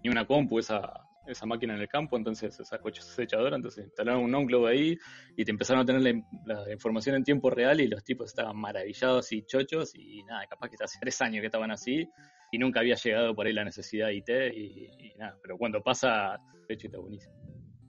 y 0.04 0.10
una 0.10 0.26
compu, 0.26 0.60
esa 0.60 1.05
esa 1.28 1.46
máquina 1.46 1.76
en 1.76 1.82
el 1.82 1.88
campo, 1.88 2.18
entonces 2.18 2.60
esa 2.60 2.78
cosechadora, 2.80 3.56
entonces 3.56 3.86
instalaron 3.86 4.24
un 4.24 4.36
OnCloud 4.36 4.68
ahí 4.68 4.98
y 5.36 5.46
te 5.46 5.52
empezaron 5.52 5.84
a 5.84 5.86
tener 5.86 6.02
la, 6.46 6.72
información 6.72 7.16
en 7.16 7.24
tiempo 7.24 7.50
real 7.50 7.80
y 7.82 7.88
los 7.88 8.04
tipos 8.04 8.28
estaban 8.28 8.58
maravillados 8.58 9.32
y 9.32 9.46
chochos 9.46 9.94
y 9.96 10.24
nada, 10.24 10.46
capaz 10.48 10.70
que 10.70 10.76
hace 10.84 10.98
tres 11.02 11.22
años 11.22 11.42
que 11.42 11.48
estaban 11.48 11.72
así 11.72 12.08
y 12.52 12.58
nunca 12.58 12.80
había 12.80 12.96
llegado 12.96 13.36
por 13.36 13.48
ahí 13.48 13.54
la 13.54 13.64
necesidad 13.64 14.08
de 14.08 14.16
IT 14.16 14.30
y, 14.56 15.14
nada, 15.18 15.38
pero 15.42 15.58
cuando 15.58 15.82
pasa, 15.82 16.38
de 16.68 16.74
hecho 16.74 16.88
está 16.88 17.00
buenísimo. 17.00 17.34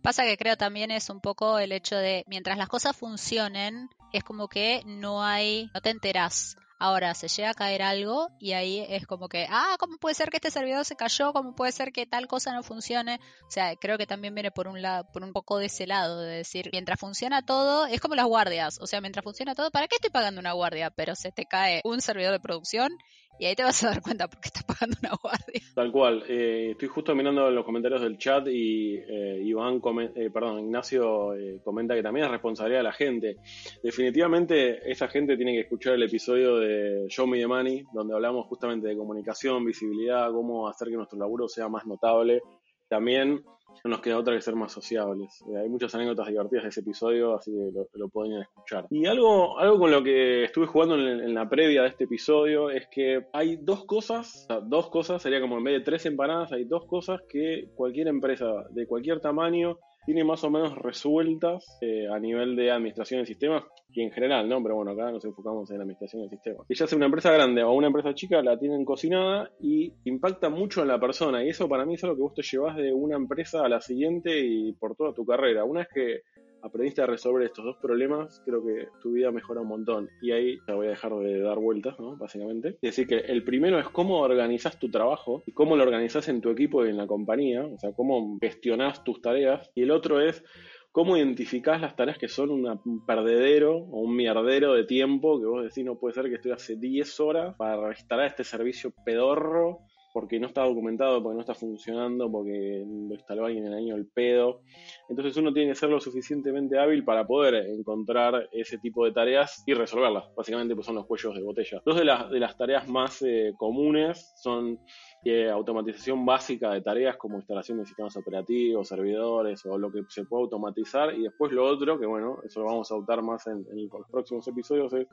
Pasa 0.02 0.24
que 0.24 0.36
creo 0.36 0.56
también 0.56 0.90
es 0.90 1.10
un 1.10 1.20
poco 1.20 1.58
el 1.58 1.72
hecho 1.72 1.96
de 1.96 2.24
mientras 2.28 2.56
las 2.58 2.68
cosas 2.68 2.96
funcionen, 2.96 3.88
es 4.12 4.22
como 4.22 4.48
que 4.48 4.82
no 4.86 5.24
hay, 5.24 5.68
no 5.74 5.80
te 5.80 5.90
enterás 5.90 6.56
Ahora 6.78 7.14
se 7.14 7.28
llega 7.28 7.50
a 7.50 7.54
caer 7.54 7.82
algo 7.82 8.28
y 8.38 8.52
ahí 8.52 8.84
es 8.88 9.06
como 9.06 9.28
que, 9.28 9.46
ah, 9.50 9.76
¿cómo 9.78 9.96
puede 9.96 10.14
ser 10.14 10.30
que 10.30 10.36
este 10.36 10.50
servidor 10.50 10.84
se 10.84 10.94
cayó? 10.94 11.32
¿Cómo 11.32 11.54
puede 11.54 11.72
ser 11.72 11.90
que 11.90 12.06
tal 12.06 12.26
cosa 12.26 12.52
no 12.52 12.62
funcione? 12.62 13.18
O 13.46 13.50
sea, 13.50 13.74
creo 13.76 13.96
que 13.96 14.06
también 14.06 14.34
viene 14.34 14.50
por 14.50 14.68
un 14.68 14.82
lado, 14.82 15.06
por 15.12 15.22
un 15.22 15.32
poco 15.32 15.58
de 15.58 15.66
ese 15.66 15.86
lado, 15.86 16.20
de 16.20 16.36
decir, 16.36 16.68
mientras 16.72 17.00
funciona 17.00 17.42
todo, 17.42 17.86
es 17.86 18.00
como 18.00 18.14
las 18.14 18.26
guardias. 18.26 18.78
O 18.80 18.86
sea, 18.86 19.00
mientras 19.00 19.24
funciona 19.24 19.54
todo, 19.54 19.70
¿para 19.70 19.88
qué 19.88 19.96
estoy 19.96 20.10
pagando 20.10 20.40
una 20.40 20.52
guardia? 20.52 20.90
Pero 20.90 21.14
se 21.14 21.32
te 21.32 21.46
cae 21.46 21.80
un 21.84 22.02
servidor 22.02 22.32
de 22.32 22.40
producción 22.40 22.96
y 23.38 23.46
ahí 23.46 23.54
te 23.54 23.62
vas 23.62 23.82
a 23.84 23.88
dar 23.88 24.02
cuenta 24.02 24.28
porque 24.28 24.48
estás 24.48 24.64
pagando 24.64 24.96
una 25.02 25.16
guardia. 25.20 25.60
Tal 25.74 25.92
cual. 25.92 26.24
Eh, 26.28 26.70
estoy 26.72 26.88
justo 26.88 27.14
mirando 27.14 27.50
los 27.50 27.64
comentarios 27.64 28.00
del 28.00 28.18
chat 28.18 28.46
y 28.48 28.96
eh, 28.96 29.40
Iván, 29.44 29.80
eh, 30.14 30.30
perdón, 30.30 30.60
Ignacio 30.60 31.34
comenta 31.64 31.94
que 31.94 32.02
también 32.02 32.26
es 32.26 32.32
responsabilidad 32.32 32.80
de 32.80 32.84
la 32.84 32.92
gente. 32.92 33.36
Definitivamente 33.82 34.90
esa 34.90 35.08
gente 35.08 35.36
tiene 35.36 35.52
que 35.52 35.60
escuchar 35.60 35.94
el 35.94 36.02
episodio 36.02 36.56
de 36.56 37.06
Show 37.08 37.26
Me 37.26 37.38
the 37.38 37.46
Money, 37.46 37.84
donde 37.92 38.14
hablamos 38.14 38.46
justamente 38.46 38.88
de 38.88 38.96
comunicación, 38.96 39.64
visibilidad, 39.64 40.30
cómo 40.32 40.68
hacer 40.68 40.88
que 40.88 40.96
nuestro 40.96 41.18
laburo 41.18 41.48
sea 41.48 41.68
más 41.68 41.86
notable. 41.86 42.40
También 42.88 43.42
no 43.84 43.90
nos 43.90 44.00
queda 44.00 44.18
otra 44.18 44.34
que 44.34 44.42
ser 44.42 44.54
más 44.54 44.72
sociables. 44.72 45.42
Eh, 45.48 45.58
hay 45.58 45.68
muchas 45.68 45.94
anécdotas 45.94 46.28
divertidas 46.28 46.64
de 46.64 46.68
ese 46.70 46.80
episodio, 46.80 47.34
así 47.34 47.52
que 47.52 47.98
lo, 47.98 48.08
pueden 48.08 48.40
escuchar. 48.42 48.86
Y 48.90 49.06
algo, 49.06 49.58
algo 49.58 49.78
con 49.78 49.90
lo 49.90 50.02
que 50.02 50.44
estuve 50.44 50.66
jugando 50.66 50.96
en, 50.96 51.34
la 51.34 51.48
previa 51.48 51.82
de 51.82 51.88
este 51.88 52.04
episodio 52.04 52.70
es 52.70 52.86
que 52.88 53.26
hay 53.32 53.56
dos 53.56 53.84
cosas, 53.84 54.46
dos 54.64 54.88
cosas, 54.88 55.22
sería 55.22 55.40
como 55.40 55.58
en 55.58 55.64
vez 55.64 55.74
de 55.78 55.84
tres 55.84 56.06
empanadas, 56.06 56.52
hay 56.52 56.64
dos 56.64 56.86
cosas 56.86 57.20
que 57.28 57.68
cualquier 57.74 58.08
empresa 58.08 58.46
de 58.70 58.86
cualquier 58.86 59.20
tamaño 59.20 59.78
tiene 60.06 60.24
más 60.24 60.42
o 60.44 60.50
menos 60.50 60.78
resueltas 60.78 61.66
eh, 61.80 62.06
a 62.08 62.18
nivel 62.18 62.56
de 62.56 62.70
administración 62.70 63.20
de 63.20 63.26
sistemas 63.26 63.64
y 63.90 64.02
en 64.02 64.12
general, 64.12 64.48
¿no? 64.48 64.62
Pero 64.62 64.76
bueno, 64.76 64.92
acá 64.92 65.10
nos 65.10 65.24
enfocamos 65.24 65.70
en 65.70 65.78
la 65.78 65.82
administración 65.82 66.22
de 66.22 66.28
sistemas. 66.28 66.64
Y 66.68 66.74
ya 66.74 66.86
sea 66.86 66.96
una 66.96 67.06
empresa 67.06 67.32
grande 67.32 67.62
o 67.62 67.72
una 67.72 67.88
empresa 67.88 68.14
chica, 68.14 68.40
la 68.42 68.58
tienen 68.58 68.84
cocinada 68.84 69.50
y 69.60 69.92
impacta 70.04 70.48
mucho 70.48 70.82
en 70.82 70.88
la 70.88 71.00
persona. 71.00 71.44
Y 71.44 71.48
eso 71.48 71.68
para 71.68 71.84
mí 71.84 71.94
es 71.94 72.02
lo 72.04 72.14
que 72.14 72.22
vos 72.22 72.34
te 72.34 72.42
llevas 72.42 72.76
de 72.76 72.92
una 72.92 73.16
empresa 73.16 73.64
a 73.64 73.68
la 73.68 73.80
siguiente 73.80 74.38
y 74.38 74.72
por 74.74 74.94
toda 74.94 75.12
tu 75.12 75.26
carrera. 75.26 75.64
Una 75.64 75.80
vez 75.80 75.88
que 75.92 76.20
aprendiste 76.66 77.02
a 77.02 77.06
resolver 77.06 77.44
estos 77.44 77.64
dos 77.64 77.76
problemas, 77.76 78.42
creo 78.44 78.64
que 78.64 78.88
tu 79.00 79.12
vida 79.12 79.30
mejora 79.30 79.60
un 79.60 79.68
montón. 79.68 80.10
Y 80.20 80.32
ahí 80.32 80.58
ya 80.66 80.74
voy 80.74 80.86
a 80.86 80.90
dejar 80.90 81.14
de 81.16 81.40
dar 81.40 81.58
vueltas, 81.58 81.98
¿no? 81.98 82.16
Básicamente. 82.16 82.70
Es 82.82 82.96
decir, 82.96 83.06
que 83.06 83.18
el 83.18 83.44
primero 83.44 83.78
es 83.78 83.88
cómo 83.88 84.20
organizas 84.20 84.78
tu 84.78 84.90
trabajo 84.90 85.42
y 85.46 85.52
cómo 85.52 85.76
lo 85.76 85.82
organizas 85.82 86.28
en 86.28 86.40
tu 86.40 86.50
equipo 86.50 86.84
y 86.84 86.90
en 86.90 86.96
la 86.96 87.06
compañía, 87.06 87.64
o 87.64 87.78
sea, 87.78 87.92
cómo 87.92 88.38
gestionas 88.40 89.04
tus 89.04 89.20
tareas. 89.20 89.70
Y 89.74 89.82
el 89.82 89.90
otro 89.90 90.20
es 90.20 90.44
cómo 90.92 91.16
identificás 91.16 91.80
las 91.80 91.94
tareas 91.94 92.16
que 92.16 92.28
son 92.28 92.50
un 92.50 93.04
perdedero 93.04 93.76
o 93.76 94.00
un 94.00 94.16
mierdero 94.16 94.72
de 94.72 94.84
tiempo, 94.84 95.38
que 95.38 95.46
vos 95.46 95.62
decís, 95.62 95.84
no 95.84 95.98
puede 95.98 96.14
ser 96.14 96.28
que 96.30 96.36
estoy 96.36 96.52
hace 96.52 96.76
10 96.76 97.20
horas 97.20 97.54
para 97.56 97.90
instalar 97.90 98.28
este 98.28 98.44
servicio 98.44 98.92
pedorro 99.04 99.80
porque 100.16 100.40
no 100.40 100.46
está 100.46 100.62
documentado, 100.62 101.22
porque 101.22 101.34
no 101.34 101.40
está 101.42 101.52
funcionando, 101.52 102.32
porque 102.32 102.82
lo 102.86 103.12
instaló 103.12 103.44
alguien 103.44 103.66
en 103.66 103.72
el 103.74 103.78
año 103.80 103.94
del 103.96 104.06
pedo. 104.06 104.62
Entonces 105.10 105.36
uno 105.36 105.52
tiene 105.52 105.72
que 105.72 105.74
ser 105.74 105.90
lo 105.90 106.00
suficientemente 106.00 106.78
hábil 106.78 107.04
para 107.04 107.26
poder 107.26 107.56
encontrar 107.66 108.48
ese 108.50 108.78
tipo 108.78 109.04
de 109.04 109.12
tareas 109.12 109.62
y 109.66 109.74
resolverlas. 109.74 110.24
Básicamente 110.34 110.74
pues 110.74 110.86
son 110.86 110.94
los 110.94 111.04
cuellos 111.04 111.34
de 111.34 111.42
botella. 111.42 111.82
Dos 111.84 111.98
de 111.98 112.06
las, 112.06 112.30
de 112.30 112.40
las 112.40 112.56
tareas 112.56 112.88
más 112.88 113.20
eh, 113.20 113.52
comunes 113.58 114.32
son 114.36 114.80
eh, 115.22 115.50
automatización 115.50 116.24
básica 116.24 116.70
de 116.70 116.80
tareas 116.80 117.18
como 117.18 117.36
instalación 117.36 117.76
de 117.76 117.84
sistemas 117.84 118.16
operativos, 118.16 118.88
servidores 118.88 119.66
o 119.66 119.76
lo 119.76 119.92
que 119.92 120.00
se 120.08 120.24
puede 120.24 120.44
automatizar. 120.44 121.14
Y 121.14 121.24
después 121.24 121.52
lo 121.52 121.66
otro, 121.66 122.00
que 122.00 122.06
bueno, 122.06 122.38
eso 122.42 122.60
lo 122.60 122.66
vamos 122.68 122.90
a 122.90 122.94
adoptar 122.94 123.20
más 123.20 123.46
en 123.48 123.66
los 123.68 124.10
próximos 124.10 124.48
episodios, 124.48 124.94
es 124.94 125.08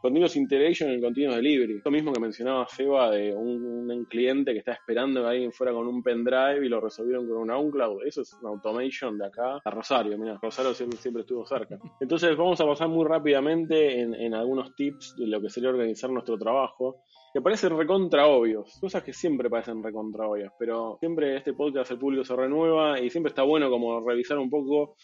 Continuous 0.00 0.36
Integration 0.36 0.90
en 0.90 1.00
Continuous 1.00 1.36
Delivery. 1.36 1.80
Lo 1.84 1.90
mismo 1.90 2.12
que 2.12 2.20
mencionaba 2.20 2.66
Seba 2.68 3.10
de 3.10 3.34
un, 3.34 3.90
un, 3.90 4.04
cliente 4.04 4.52
que 4.52 4.58
está 4.58 4.72
esperando 4.72 5.22
que 5.22 5.28
alguien 5.28 5.52
fuera 5.52 5.72
con 5.72 5.86
un 5.86 6.02
pendrive 6.02 6.64
y 6.64 6.68
lo 6.68 6.80
resolvieron 6.80 7.26
con 7.26 7.38
una 7.38 7.58
OnCloud. 7.58 8.04
Eso 8.04 8.22
es 8.22 8.32
una 8.40 8.50
automation 8.50 9.18
de 9.18 9.26
acá 9.26 9.58
a 9.64 9.70
Rosario. 9.70 10.16
Mira, 10.18 10.38
Rosario 10.40 10.74
siempre, 10.74 10.98
siempre, 10.98 11.22
estuvo 11.22 11.46
cerca. 11.46 11.78
Entonces 12.00 12.36
vamos 12.36 12.60
a 12.60 12.66
pasar 12.66 12.88
muy 12.88 13.04
rápidamente 13.06 14.00
en, 14.00 14.14
en 14.14 14.34
algunos 14.34 14.74
tips 14.74 15.16
de 15.16 15.26
lo 15.26 15.40
que 15.40 15.48
sería 15.48 15.70
organizar 15.70 16.10
nuestro 16.10 16.38
trabajo 16.38 17.02
que 17.36 17.42
parecen 17.42 17.76
recontra 17.76 18.26
obvios, 18.28 18.78
cosas 18.80 19.02
que 19.02 19.12
siempre 19.12 19.50
parecen 19.50 19.82
recontra 19.82 20.26
obvias, 20.26 20.54
pero 20.58 20.96
siempre 21.00 21.36
este 21.36 21.52
podcast 21.52 21.90
el 21.90 21.98
público 21.98 22.24
se 22.24 22.34
renueva 22.34 22.98
y 22.98 23.10
siempre 23.10 23.28
está 23.28 23.42
bueno 23.42 23.68
como 23.68 24.00
revisar 24.00 24.38
un 24.38 24.48
poco. 24.48 24.96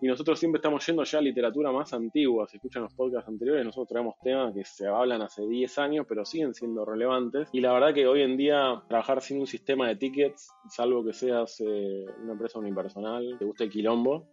Y 0.00 0.06
nosotros 0.06 0.38
siempre 0.38 0.60
estamos 0.60 0.86
yendo 0.86 1.04
ya 1.04 1.18
a 1.18 1.20
literatura 1.20 1.72
más 1.72 1.92
antigua, 1.92 2.46
si 2.48 2.56
escuchan 2.56 2.84
los 2.84 2.94
podcasts 2.94 3.28
anteriores, 3.28 3.66
nosotros 3.66 3.88
traemos 3.88 4.14
temas 4.22 4.54
que 4.54 4.64
se 4.64 4.86
hablan 4.86 5.20
hace 5.20 5.46
10 5.46 5.78
años 5.78 6.06
pero 6.08 6.24
siguen 6.24 6.54
siendo 6.54 6.86
relevantes. 6.86 7.50
Y 7.52 7.60
la 7.60 7.74
verdad 7.74 7.92
que 7.92 8.06
hoy 8.06 8.22
en 8.22 8.38
día 8.38 8.82
trabajar 8.88 9.20
sin 9.20 9.40
un 9.40 9.46
sistema 9.46 9.86
de 9.86 9.96
tickets, 9.96 10.50
salvo 10.70 11.04
que 11.04 11.12
seas 11.12 11.60
eh, 11.60 12.06
una 12.22 12.32
empresa 12.32 12.60
unipersonal, 12.60 13.36
te 13.38 13.44
guste 13.44 13.64
el 13.64 13.70
quilombo, 13.70 14.26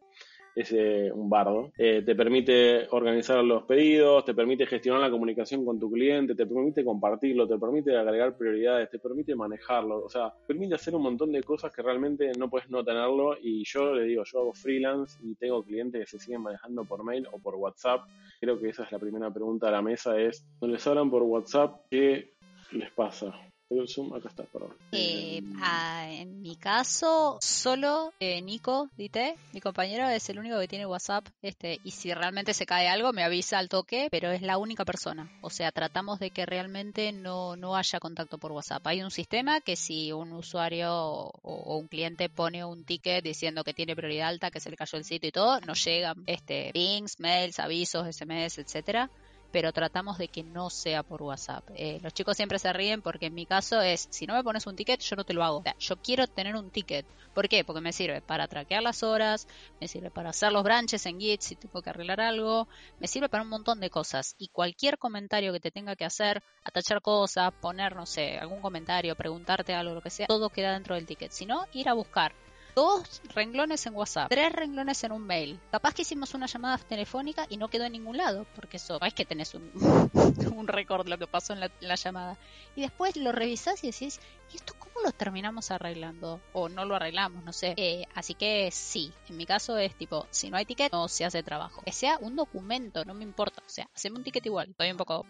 es 0.55 0.71
un 1.13 1.29
bardo. 1.29 1.71
Eh, 1.77 2.01
te 2.05 2.15
permite 2.15 2.87
organizar 2.91 3.43
los 3.43 3.63
pedidos, 3.63 4.25
te 4.25 4.33
permite 4.33 4.65
gestionar 4.65 5.01
la 5.01 5.11
comunicación 5.11 5.65
con 5.65 5.79
tu 5.79 5.91
cliente, 5.91 6.35
te 6.35 6.45
permite 6.45 6.83
compartirlo, 6.83 7.47
te 7.47 7.57
permite 7.57 7.95
agregar 7.95 8.35
prioridades, 8.37 8.89
te 8.89 8.99
permite 8.99 9.35
manejarlo, 9.35 10.03
o 10.03 10.09
sea, 10.09 10.33
permite 10.47 10.75
hacer 10.75 10.95
un 10.95 11.03
montón 11.03 11.31
de 11.31 11.43
cosas 11.43 11.73
que 11.73 11.81
realmente 11.81 12.31
no 12.37 12.49
puedes 12.49 12.69
no 12.69 12.83
tenerlo 12.83 13.37
y 13.41 13.63
yo 13.65 13.93
le 13.93 14.03
digo, 14.03 14.23
yo 14.23 14.39
hago 14.39 14.53
freelance 14.53 15.17
y 15.23 15.35
tengo 15.35 15.63
clientes 15.63 16.01
que 16.01 16.17
se 16.17 16.23
siguen 16.23 16.41
manejando 16.41 16.83
por 16.85 17.03
mail 17.03 17.27
o 17.31 17.39
por 17.39 17.55
WhatsApp. 17.55 18.01
Creo 18.39 18.59
que 18.59 18.69
esa 18.69 18.83
es 18.83 18.91
la 18.91 18.99
primera 18.99 19.31
pregunta 19.31 19.67
a 19.67 19.71
la 19.71 19.81
mesa, 19.81 20.19
es, 20.19 20.45
cuando 20.59 20.75
les 20.75 20.87
hablan 20.87 21.09
por 21.09 21.23
WhatsApp, 21.23 21.81
¿qué 21.89 22.33
les 22.71 22.91
pasa? 22.91 23.50
El 23.71 23.87
Zoom, 23.87 24.13
acá 24.13 24.27
está, 24.27 24.43
perdón. 24.43 24.75
Eh, 24.91 25.41
ah, 25.61 26.05
en 26.09 26.41
mi 26.41 26.57
caso, 26.57 27.37
solo 27.39 28.13
eh, 28.19 28.41
Nico, 28.41 28.89
Dite, 28.97 29.35
mi 29.53 29.61
compañero, 29.61 30.09
es 30.09 30.29
el 30.29 30.39
único 30.39 30.59
que 30.59 30.67
tiene 30.67 30.85
WhatsApp. 30.85 31.25
Este, 31.41 31.79
y 31.85 31.91
si 31.91 32.13
realmente 32.13 32.53
se 32.53 32.65
cae 32.65 32.89
algo, 32.89 33.13
me 33.13 33.23
avisa 33.23 33.59
al 33.59 33.69
toque, 33.69 34.09
pero 34.11 34.29
es 34.31 34.41
la 34.41 34.57
única 34.57 34.83
persona. 34.83 35.31
O 35.41 35.49
sea, 35.49 35.71
tratamos 35.71 36.19
de 36.19 36.31
que 36.31 36.45
realmente 36.45 37.13
no, 37.13 37.55
no 37.55 37.77
haya 37.77 37.99
contacto 38.01 38.37
por 38.37 38.51
WhatsApp. 38.51 38.85
Hay 38.87 39.01
un 39.03 39.11
sistema 39.11 39.61
que 39.61 39.77
si 39.77 40.11
un 40.11 40.33
usuario 40.33 40.93
o, 40.93 41.31
o 41.41 41.77
un 41.77 41.87
cliente 41.87 42.27
pone 42.27 42.65
un 42.65 42.83
ticket 42.83 43.23
diciendo 43.23 43.63
que 43.63 43.73
tiene 43.73 43.95
prioridad 43.95 44.27
alta, 44.27 44.51
que 44.51 44.59
se 44.59 44.69
le 44.69 44.75
cayó 44.75 44.97
el 44.97 45.05
sitio 45.05 45.29
y 45.29 45.31
todo, 45.31 45.61
nos 45.61 45.81
llegan 45.85 46.23
este, 46.27 46.71
pings, 46.73 47.21
mails, 47.21 47.59
avisos, 47.59 48.05
SMS, 48.13 48.57
etcétera 48.57 49.09
pero 49.51 49.71
tratamos 49.73 50.17
de 50.17 50.27
que 50.27 50.43
no 50.43 50.69
sea 50.69 51.03
por 51.03 51.21
WhatsApp. 51.21 51.63
Eh, 51.75 51.99
los 52.01 52.13
chicos 52.13 52.37
siempre 52.37 52.59
se 52.59 52.71
ríen 52.73 53.01
porque 53.01 53.27
en 53.27 53.33
mi 53.33 53.45
caso 53.45 53.81
es, 53.81 54.07
si 54.09 54.25
no 54.25 54.33
me 54.33 54.43
pones 54.43 54.65
un 54.67 54.75
ticket, 54.75 55.01
yo 55.01 55.15
no 55.15 55.23
te 55.23 55.33
lo 55.33 55.43
hago. 55.43 55.57
O 55.57 55.63
sea, 55.63 55.75
yo 55.79 55.97
quiero 55.97 56.27
tener 56.27 56.55
un 56.55 56.69
ticket. 56.69 57.05
¿Por 57.33 57.47
qué? 57.47 57.63
Porque 57.63 57.81
me 57.81 57.93
sirve 57.93 58.21
para 58.21 58.47
traquear 58.47 58.83
las 58.83 59.03
horas, 59.03 59.47
me 59.79 59.87
sirve 59.87 60.09
para 60.09 60.31
hacer 60.31 60.51
los 60.51 60.63
branches 60.63 61.05
en 61.05 61.19
Git 61.19 61.41
si 61.41 61.55
tengo 61.55 61.81
que 61.81 61.89
arreglar 61.89 62.19
algo, 62.19 62.67
me 62.99 63.07
sirve 63.07 63.29
para 63.29 63.43
un 63.43 63.49
montón 63.49 63.79
de 63.79 63.89
cosas. 63.89 64.35
Y 64.37 64.49
cualquier 64.49 64.97
comentario 64.97 65.53
que 65.53 65.59
te 65.59 65.71
tenga 65.71 65.95
que 65.95 66.05
hacer, 66.05 66.43
atachar 66.63 67.01
cosas, 67.01 67.53
poner, 67.61 67.95
no 67.95 68.05
sé, 68.05 68.37
algún 68.37 68.61
comentario, 68.61 69.15
preguntarte 69.15 69.73
algo, 69.73 69.93
lo 69.93 70.01
que 70.01 70.09
sea, 70.09 70.27
todo 70.27 70.49
queda 70.49 70.73
dentro 70.73 70.95
del 70.95 71.05
ticket. 71.05 71.31
Si 71.31 71.45
no, 71.45 71.65
ir 71.73 71.87
a 71.87 71.93
buscar 71.93 72.33
dos 72.75 73.21
renglones 73.33 73.85
en 73.85 73.95
WhatsApp, 73.95 74.29
tres 74.29 74.51
renglones 74.51 75.03
en 75.03 75.11
un 75.11 75.25
mail. 75.25 75.59
Capaz 75.71 75.93
que 75.93 76.01
hicimos 76.03 76.33
una 76.33 76.45
llamada 76.45 76.77
telefónica 76.77 77.45
y 77.49 77.57
no 77.57 77.69
quedó 77.69 77.85
en 77.85 77.93
ningún 77.93 78.17
lado, 78.17 78.45
porque 78.55 78.77
eso, 78.77 78.99
es 79.01 79.13
que 79.13 79.25
tenés 79.25 79.53
un, 79.53 79.71
un 80.55 80.67
récord 80.67 81.07
lo 81.07 81.17
que 81.17 81.27
pasó 81.27 81.53
en 81.53 81.61
la, 81.61 81.71
la, 81.79 81.95
llamada. 81.95 82.37
Y 82.75 82.81
después 82.81 83.15
lo 83.17 83.31
revisás 83.31 83.83
y 83.83 83.91
decís, 83.91 84.19
¿y 84.51 84.57
esto 84.57 84.73
cómo 84.79 85.05
lo 85.05 85.11
terminamos 85.11 85.71
arreglando? 85.71 86.41
O 86.53 86.69
no 86.69 86.85
lo 86.85 86.95
arreglamos, 86.95 87.43
no 87.43 87.53
sé. 87.53 87.73
Eh, 87.77 88.05
así 88.15 88.33
que 88.33 88.69
sí, 88.71 89.11
en 89.29 89.37
mi 89.37 89.45
caso 89.45 89.77
es 89.77 89.95
tipo, 89.95 90.27
si 90.29 90.49
no 90.49 90.57
hay 90.57 90.65
ticket, 90.65 90.91
no 90.91 91.07
se 91.07 91.25
hace 91.25 91.43
trabajo. 91.43 91.81
Que 91.83 91.91
sea 91.91 92.17
un 92.19 92.35
documento, 92.35 93.05
no 93.05 93.13
me 93.13 93.23
importa. 93.23 93.61
O 93.65 93.69
sea, 93.69 93.89
haceme 93.95 94.17
un 94.17 94.23
ticket 94.23 94.45
igual. 94.45 94.69
Estoy 94.69 94.91
un 94.91 94.97
poco 94.97 95.25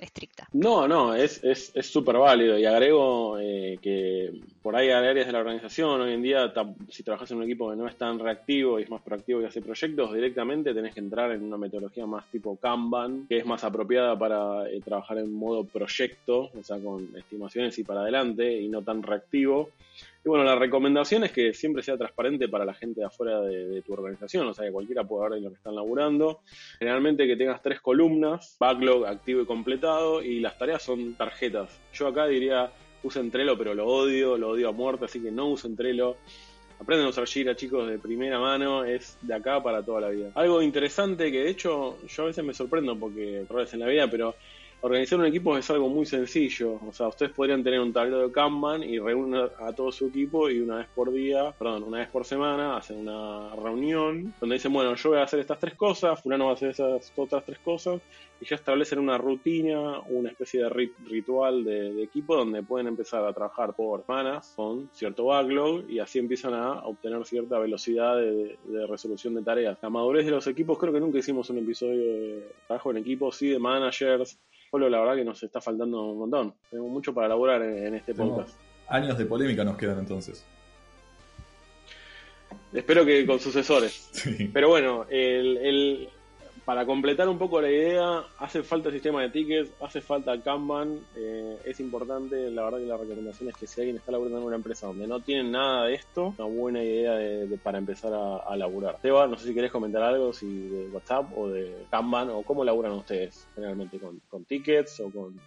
estricta. 0.00 0.48
No, 0.52 0.88
no, 0.88 1.14
es 1.14 1.40
súper 1.82 2.16
es, 2.16 2.20
válido 2.20 2.58
y 2.58 2.64
agrego 2.64 3.38
eh, 3.38 3.78
que 3.80 4.32
por 4.62 4.76
ahí 4.76 4.88
hay 4.88 5.06
áreas 5.06 5.26
de 5.26 5.32
la 5.32 5.40
organización, 5.40 6.00
hoy 6.00 6.12
en 6.12 6.22
día 6.22 6.52
si 6.88 7.02
trabajas 7.02 7.30
en 7.30 7.38
un 7.38 7.44
equipo 7.44 7.70
que 7.70 7.76
no 7.76 7.86
es 7.86 7.96
tan 7.96 8.18
reactivo 8.18 8.78
y 8.78 8.84
es 8.84 8.90
más 8.90 9.02
proactivo 9.02 9.40
y 9.40 9.44
hace 9.44 9.62
proyectos, 9.62 10.12
directamente 10.12 10.74
tenés 10.74 10.94
que 10.94 11.00
entrar 11.00 11.32
en 11.32 11.42
una 11.44 11.56
metodología 11.56 12.06
más 12.06 12.24
tipo 12.30 12.56
Kanban, 12.56 13.26
que 13.28 13.38
es 13.38 13.46
más 13.46 13.64
apropiada 13.64 14.18
para 14.18 14.68
eh, 14.68 14.80
trabajar 14.84 15.18
en 15.18 15.32
modo 15.32 15.64
proyecto, 15.64 16.50
o 16.58 16.62
sea, 16.62 16.78
con 16.78 17.08
estimaciones 17.16 17.78
y 17.78 17.84
para 17.84 18.00
adelante 18.00 18.60
y 18.60 18.68
no 18.68 18.82
tan 18.82 19.02
reactivo. 19.02 19.70
Y 20.24 20.28
bueno, 20.28 20.44
la 20.44 20.54
recomendación 20.54 21.24
es 21.24 21.32
que 21.32 21.54
siempre 21.54 21.82
sea 21.82 21.96
transparente 21.96 22.48
para 22.48 22.66
la 22.66 22.74
gente 22.74 23.00
de 23.00 23.06
afuera 23.06 23.40
de, 23.40 23.80
tu 23.82 23.94
organización, 23.94 24.46
o 24.46 24.52
sea, 24.52 24.66
que 24.66 24.72
cualquiera 24.72 25.04
pueda 25.04 25.30
ver 25.30 25.40
lo 25.40 25.48
que 25.48 25.56
están 25.56 25.74
laburando. 25.74 26.40
Generalmente 26.78 27.26
que 27.26 27.36
tengas 27.36 27.62
tres 27.62 27.80
columnas, 27.80 28.56
backlog 28.60 29.06
activo 29.06 29.40
y 29.40 29.46
completado, 29.46 30.22
y 30.22 30.40
las 30.40 30.58
tareas 30.58 30.82
son 30.82 31.14
tarjetas. 31.14 31.80
Yo 31.94 32.06
acá 32.08 32.26
diría, 32.26 32.70
usen 33.02 33.30
Trello, 33.30 33.56
pero 33.56 33.74
lo 33.74 33.86
odio, 33.86 34.36
lo 34.36 34.50
odio 34.50 34.68
a 34.68 34.72
muerte, 34.72 35.06
así 35.06 35.20
que 35.22 35.30
no 35.30 35.48
usen 35.48 35.74
Trello. 35.74 36.16
Aprenden 36.78 37.06
a 37.06 37.10
usar 37.10 37.26
Jira, 37.26 37.56
chicos, 37.56 37.88
de 37.88 37.98
primera 37.98 38.38
mano, 38.38 38.84
es 38.84 39.18
de 39.22 39.34
acá 39.34 39.62
para 39.62 39.82
toda 39.82 40.02
la 40.02 40.08
vida. 40.10 40.32
Algo 40.34 40.60
interesante 40.60 41.30
que 41.32 41.40
de 41.40 41.50
hecho 41.50 41.98
yo 42.06 42.22
a 42.22 42.26
veces 42.26 42.44
me 42.44 42.54
sorprendo 42.54 42.98
porque 42.98 43.40
errores 43.40 43.72
en 43.72 43.80
la 43.80 43.86
vida, 43.86 44.10
pero 44.10 44.34
organizar 44.82 45.18
un 45.18 45.26
equipo 45.26 45.56
es 45.56 45.68
algo 45.70 45.88
muy 45.88 46.06
sencillo. 46.06 46.80
O 46.86 46.92
sea, 46.92 47.08
ustedes 47.08 47.32
podrían 47.32 47.62
tener 47.62 47.80
un 47.80 47.92
tablero 47.92 48.26
de 48.26 48.32
Kanban 48.32 48.82
y 48.82 48.98
reúnen 48.98 49.48
a 49.58 49.72
todo 49.72 49.92
su 49.92 50.06
equipo 50.06 50.50
y 50.50 50.60
una 50.60 50.78
vez 50.78 50.88
por 50.94 51.12
día, 51.12 51.52
perdón, 51.58 51.84
una 51.84 51.98
vez 51.98 52.08
por 52.08 52.24
semana 52.24 52.76
hacen 52.76 52.98
una 52.98 53.54
reunión 53.56 54.34
donde 54.40 54.54
dicen, 54.54 54.72
bueno, 54.72 54.94
yo 54.94 55.10
voy 55.10 55.18
a 55.18 55.24
hacer 55.24 55.40
estas 55.40 55.58
tres 55.58 55.74
cosas, 55.74 56.20
fulano 56.22 56.46
va 56.46 56.52
a 56.52 56.54
hacer 56.54 56.70
esas 56.70 57.12
otras 57.16 57.44
tres 57.44 57.58
cosas 57.58 58.00
y 58.40 58.46
ya 58.46 58.56
establecen 58.56 58.98
una 58.98 59.18
rutina, 59.18 60.00
una 60.08 60.30
especie 60.30 60.62
de 60.62 60.70
rit 60.70 60.92
ritual 61.06 61.62
de, 61.62 61.92
de, 61.92 62.02
equipo 62.02 62.36
donde 62.36 62.62
pueden 62.62 62.86
empezar 62.86 63.24
a 63.24 63.32
trabajar 63.34 63.74
por 63.74 64.04
semanas 64.06 64.54
con 64.56 64.88
cierto 64.92 65.26
backlog 65.26 65.88
y 65.90 65.98
así 65.98 66.18
empiezan 66.18 66.54
a 66.54 66.86
obtener 66.86 67.24
cierta 67.26 67.58
velocidad 67.58 68.16
de, 68.16 68.58
de, 68.64 68.86
resolución 68.86 69.34
de 69.34 69.42
tareas. 69.42 69.78
La 69.82 69.90
madurez 69.90 70.24
de 70.24 70.30
los 70.30 70.46
equipos, 70.46 70.78
creo 70.78 70.92
que 70.92 71.00
nunca 71.00 71.18
hicimos 71.18 71.50
un 71.50 71.58
episodio 71.58 71.98
de 71.98 72.52
trabajo 72.66 72.90
en 72.90 72.96
equipo, 72.96 73.30
sí, 73.30 73.48
de 73.48 73.58
managers. 73.58 74.38
Solo 74.70 74.88
la 74.88 75.00
verdad 75.00 75.16
que 75.16 75.24
nos 75.24 75.42
está 75.42 75.60
faltando 75.60 76.12
un 76.12 76.18
montón. 76.18 76.54
Tenemos 76.70 76.90
mucho 76.90 77.12
para 77.12 77.26
elaborar 77.26 77.62
en, 77.62 77.86
en 77.86 77.94
este 77.96 78.14
Tenemos 78.14 78.38
podcast. 78.38 78.58
Años 78.88 79.18
de 79.18 79.26
polémica 79.26 79.64
nos 79.64 79.76
quedan 79.76 79.98
entonces. 79.98 80.46
Espero 82.72 83.04
que 83.04 83.26
con 83.26 83.40
sucesores. 83.40 84.08
Sí. 84.12 84.50
Pero 84.52 84.68
bueno, 84.68 85.06
el, 85.08 85.56
el, 85.56 86.08
para 86.64 86.86
completar 86.86 87.28
un 87.28 87.38
poco 87.38 87.60
la 87.60 87.70
idea, 87.70 88.24
hace 88.38 88.62
falta 88.62 88.88
el 88.88 88.94
sistema 88.94 89.22
de 89.22 89.30
tickets, 89.30 89.72
hace 89.80 90.00
falta 90.00 90.40
Kanban, 90.40 91.00
eh, 91.16 91.58
es 91.64 91.80
importante, 91.80 92.50
la 92.50 92.64
verdad 92.64 92.78
que 92.78 92.86
la 92.86 92.96
recomendación 92.96 93.48
es 93.48 93.56
que 93.56 93.66
si 93.66 93.80
alguien 93.80 93.96
está 93.96 94.12
laburando 94.12 94.38
en 94.38 94.44
una 94.44 94.56
empresa 94.56 94.86
donde 94.86 95.06
no 95.06 95.20
tienen 95.20 95.52
nada 95.52 95.86
de 95.86 95.94
esto, 95.94 96.34
una 96.38 96.48
buena 96.48 96.82
idea 96.82 97.12
de, 97.14 97.58
para 97.58 97.78
empezar 97.78 98.12
a, 98.12 98.36
a, 98.38 98.56
laburar. 98.56 98.98
Seba, 99.00 99.26
no 99.26 99.36
sé 99.36 99.48
si 99.48 99.54
querés 99.54 99.72
comentar 99.72 100.02
algo, 100.02 100.32
si 100.32 100.68
de 100.68 100.88
WhatsApp 100.88 101.36
o 101.36 101.48
de 101.48 101.86
Kanban, 101.90 102.30
o 102.30 102.42
cómo 102.42 102.64
laburan 102.64 102.92
ustedes 102.92 103.46
generalmente, 103.54 103.98
con, 103.98 104.20
con 104.28 104.44
tickets 104.44 105.00
o 105.00 105.10
con 105.10 105.40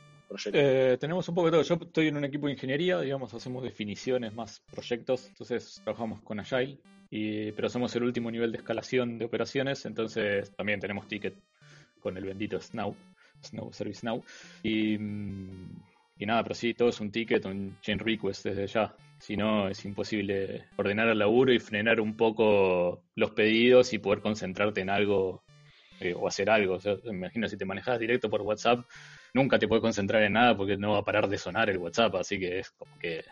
Eh, 0.52 0.98
tenemos 1.00 1.28
un 1.30 1.36
poco 1.36 1.46
de 1.48 1.52
todo, 1.52 1.62
yo 1.64 1.76
estoy 1.76 2.08
en 2.08 2.18
un 2.18 2.26
equipo 2.26 2.48
de 2.48 2.54
ingeniería, 2.54 3.00
digamos, 3.00 3.34
hacemos 3.34 3.64
definiciones 3.64 4.34
más 4.34 4.62
proyectos, 4.72 5.28
entonces 5.28 5.82
trabajamos 5.84 6.22
con 6.22 6.40
Agile, 6.40 6.78
y, 7.10 7.52
pero 7.52 7.70
somos 7.70 7.96
el 7.96 8.04
último 8.04 8.32
nivel 8.32 8.52
de 8.52 8.58
escalación 8.58 9.20
de 9.20 9.26
operaciones, 9.26 9.86
entonces 9.86 10.52
también 10.56 10.80
tenemos 10.80 11.08
ticket 11.08 11.36
con 12.00 12.18
el 12.18 12.26
bendito 12.26 12.60
Snow, 12.60 12.96
Service 13.72 14.06
Now. 14.06 14.24
Y, 14.64 14.96
y 14.96 16.26
nada, 16.26 16.44
pero 16.44 16.56
sí, 16.56 16.74
todo 16.74 16.90
es 16.90 17.00
un 17.00 17.12
ticket, 17.12 17.46
un 17.46 17.78
chain 17.82 18.00
request 18.00 18.46
desde 18.46 18.68
ya. 18.68 18.96
Si 19.20 19.38
no, 19.38 19.70
es 19.70 19.86
imposible 19.86 20.66
ordenar 20.76 21.08
el 21.08 21.20
laburo 21.20 21.54
y 21.54 21.60
frenar 21.60 22.02
un 22.02 22.18
poco 22.18 23.04
los 23.16 23.32
pedidos 23.32 23.94
y 23.94 24.00
poder 24.00 24.22
concentrarte 24.22 24.82
en 24.82 24.90
algo 24.90 25.44
eh, 26.00 26.14
o 26.14 26.28
hacer 26.28 26.50
algo. 26.50 26.76
O 26.76 27.10
imagino 27.10 27.48
si 27.48 27.58
te 27.58 27.66
manejas 27.66 28.00
directo 28.00 28.30
por 28.30 28.42
WhatsApp, 28.42 28.86
nunca 29.34 29.60
te 29.60 29.68
puedes 29.68 29.82
concentrar 29.82 30.24
en 30.24 30.34
nada 30.34 30.56
porque 30.56 30.78
no 30.78 30.94
va 30.94 31.00
a 31.00 31.04
parar 31.04 31.28
de 31.28 31.38
sonar 31.38 31.70
el 31.70 31.78
WhatsApp, 31.78 32.16
así 32.16 32.40
que 32.40 32.60
es 32.60 32.72
como 32.72 32.98
que 33.00 33.24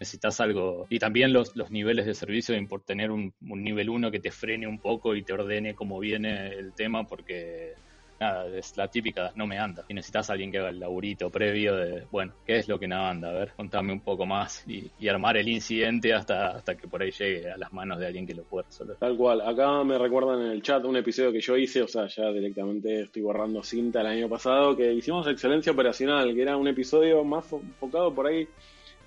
necesitas 0.00 0.40
algo. 0.40 0.86
Y 0.88 0.98
también 0.98 1.32
los, 1.32 1.56
los 1.56 1.70
niveles 1.70 2.06
de 2.06 2.14
servicio, 2.14 2.56
por 2.68 2.82
tener 2.82 3.10
un, 3.10 3.34
un 3.40 3.62
nivel 3.62 3.90
1 3.90 4.10
que 4.10 4.20
te 4.20 4.30
frene 4.30 4.66
un 4.66 4.78
poco 4.78 5.14
y 5.14 5.22
te 5.22 5.32
ordene 5.32 5.74
cómo 5.74 5.98
viene 5.98 6.48
el 6.48 6.72
tema, 6.72 7.06
porque 7.06 7.74
nada, 8.20 8.46
es 8.56 8.76
la 8.76 8.88
típica, 8.88 9.32
no 9.34 9.46
me 9.46 9.58
anda. 9.58 9.84
Y 9.88 9.94
necesitas 9.94 10.30
alguien 10.30 10.50
que 10.50 10.58
haga 10.58 10.70
el 10.70 10.80
laburito 10.80 11.30
previo 11.30 11.76
de, 11.76 12.06
bueno, 12.10 12.32
¿qué 12.46 12.56
es 12.58 12.68
lo 12.68 12.78
que 12.78 12.88
no 12.88 12.96
anda? 13.06 13.30
A 13.30 13.32
ver, 13.32 13.52
contame 13.56 13.92
un 13.92 14.00
poco 14.00 14.26
más 14.26 14.66
y, 14.66 14.90
y 14.98 15.08
armar 15.08 15.36
el 15.36 15.48
incidente 15.48 16.12
hasta, 16.12 16.48
hasta 16.56 16.76
que 16.76 16.88
por 16.88 17.02
ahí 17.02 17.10
llegue 17.10 17.50
a 17.50 17.56
las 17.56 17.72
manos 17.72 17.98
de 17.98 18.06
alguien 18.06 18.26
que 18.26 18.34
lo 18.34 18.42
pueda 18.44 18.64
resolver. 18.66 18.96
Tal 18.96 19.16
cual. 19.16 19.40
Acá 19.40 19.84
me 19.84 19.98
recuerdan 19.98 20.42
en 20.42 20.50
el 20.52 20.62
chat 20.62 20.84
un 20.84 20.96
episodio 20.96 21.32
que 21.32 21.40
yo 21.40 21.56
hice, 21.56 21.82
o 21.82 21.88
sea, 21.88 22.06
ya 22.06 22.30
directamente 22.30 23.02
estoy 23.02 23.22
borrando 23.22 23.62
cinta 23.62 24.00
el 24.00 24.06
año 24.08 24.28
pasado, 24.28 24.76
que 24.76 24.92
hicimos 24.92 25.26
Excelencia 25.26 25.72
Operacional, 25.72 26.34
que 26.34 26.42
era 26.42 26.56
un 26.56 26.68
episodio 26.68 27.22
más 27.24 27.50
fo- 27.50 27.60
enfocado 27.60 28.14
por 28.14 28.26
ahí 28.26 28.48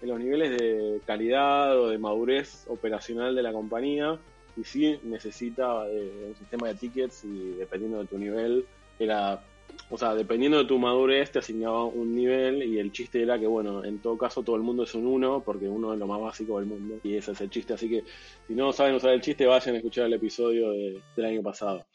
en 0.02 0.10
los 0.10 0.20
niveles 0.20 0.58
de 0.58 1.00
calidad 1.06 1.78
o 1.80 1.90
de 1.90 1.98
madurez 1.98 2.66
operacional 2.68 3.36
de 3.36 3.44
la 3.44 3.52
compañía. 3.52 4.18
Y 4.58 4.64
sí 4.66 5.00
necesita 5.04 5.88
eh, 5.88 6.26
un 6.28 6.36
sistema 6.36 6.68
de 6.68 6.76
tickets 6.76 7.24
y 7.24 7.54
dependiendo 7.58 8.00
de 8.00 8.06
tu 8.08 8.18
nivel, 8.18 8.66
era 9.04 9.44
o 9.90 9.98
sea, 9.98 10.16
dependiendo 10.16 10.58
de 10.58 10.66
tu 10.66 10.78
madurez 10.80 11.32
te 11.32 11.40
asignaba 11.40 11.84
un 11.86 12.16
nivel 12.16 12.64
y 12.64 12.80
el 12.80 12.92
chiste 12.94 13.22
era 13.22 13.38
que, 13.38 13.48
bueno, 13.48 13.84
en 13.84 14.00
todo 14.00 14.18
caso 14.18 14.42
todo 14.42 14.56
el 14.56 14.62
mundo 14.62 14.84
es 14.84 14.96
un 14.96 15.06
uno 15.06 15.44
porque 15.46 15.68
uno 15.68 15.94
es 15.94 16.00
lo 16.00 16.08
más 16.08 16.22
básico 16.22 16.58
del 16.60 16.68
mundo 16.68 16.98
y 17.04 17.16
ese 17.18 17.34
es 17.34 17.42
el 17.42 17.50
chiste. 17.50 17.74
Así 17.74 17.90
que 17.90 18.04
si 18.48 18.54
no 18.54 18.72
saben 18.72 18.96
usar 18.96 19.12
el 19.12 19.22
chiste, 19.22 19.46
vayan 19.46 19.76
a 19.76 19.78
escuchar 19.80 20.06
el 20.06 20.14
episodio 20.14 20.72
de- 20.72 21.02
del 21.16 21.26
año 21.26 21.42
pasado. 21.44 21.86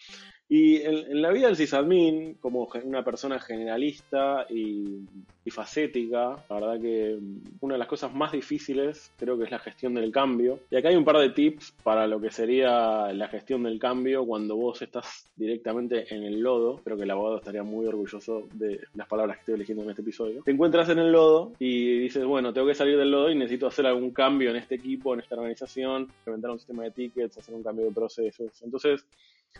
Y 0.48 0.76
en, 0.82 1.20
la 1.20 1.32
vida 1.32 1.48
del 1.48 1.56
sysadmin, 1.56 2.34
como 2.34 2.68
una 2.84 3.02
persona 3.02 3.40
generalista 3.40 4.46
y, 4.48 5.00
y 5.44 5.50
facética, 5.50 6.36
la 6.48 6.54
verdad 6.54 6.80
que 6.80 7.18
mm, 7.20 7.40
una 7.60 7.74
de 7.74 7.78
las 7.78 7.88
cosas 7.88 8.14
más 8.14 8.32
difíciles 8.32 9.12
creo 9.16 9.36
que 9.38 9.44
es 9.44 9.50
la 9.50 9.58
gestión 9.58 9.94
del 9.94 10.12
cambio. 10.12 10.60
Y 10.70 10.76
acá 10.76 10.88
hay 10.88 10.96
un 10.96 11.04
par 11.04 11.18
de 11.18 11.30
tips 11.30 11.72
para 11.82 12.06
lo 12.06 12.20
que 12.20 12.30
sería 12.30 13.12
la 13.12 13.28
gestión 13.28 13.62
del 13.62 13.78
cambio 13.78 14.24
cuando 14.24 14.56
vos 14.56 14.82
estás 14.82 15.26
directamente 15.36 16.12
en 16.14 16.22
el 16.24 16.40
lodo. 16.40 16.80
Creo 16.84 16.96
que 16.96 17.04
el 17.04 17.10
abogado 17.10 17.38
estaría 17.38 17.62
muy 17.62 17.86
orgulloso 17.86 18.48
de 18.54 18.80
las 18.94 19.08
palabras 19.08 19.36
que 19.36 19.40
estoy 19.40 19.54
eligiendo 19.54 19.84
en 19.84 19.90
este 19.90 20.02
episodio. 20.02 20.42
Te 20.44 20.52
encuentras 20.52 20.88
en 20.88 20.98
el 20.98 21.12
lodo 21.12 21.52
y 21.58 21.98
dices, 21.98 22.24
bueno, 22.24 22.52
tengo 22.52 22.66
que 22.66 22.74
salir 22.74 22.96
del 22.96 23.10
lodo 23.10 23.30
y 23.30 23.36
necesito 23.36 23.66
hacer 23.66 23.86
algún 23.86 24.10
cambio 24.10 24.50
en 24.50 24.56
este 24.56 24.76
equipo, 24.76 25.14
en 25.14 25.20
esta 25.20 25.34
organización, 25.34 26.02
implementar 26.02 26.50
un 26.50 26.58
sistema 26.58 26.84
de 26.84 26.90
tickets, 26.90 27.38
hacer 27.38 27.54
un 27.54 27.62
cambio 27.62 27.84
de 27.84 27.92
procesos. 27.92 28.62
Entonces, 28.62 29.04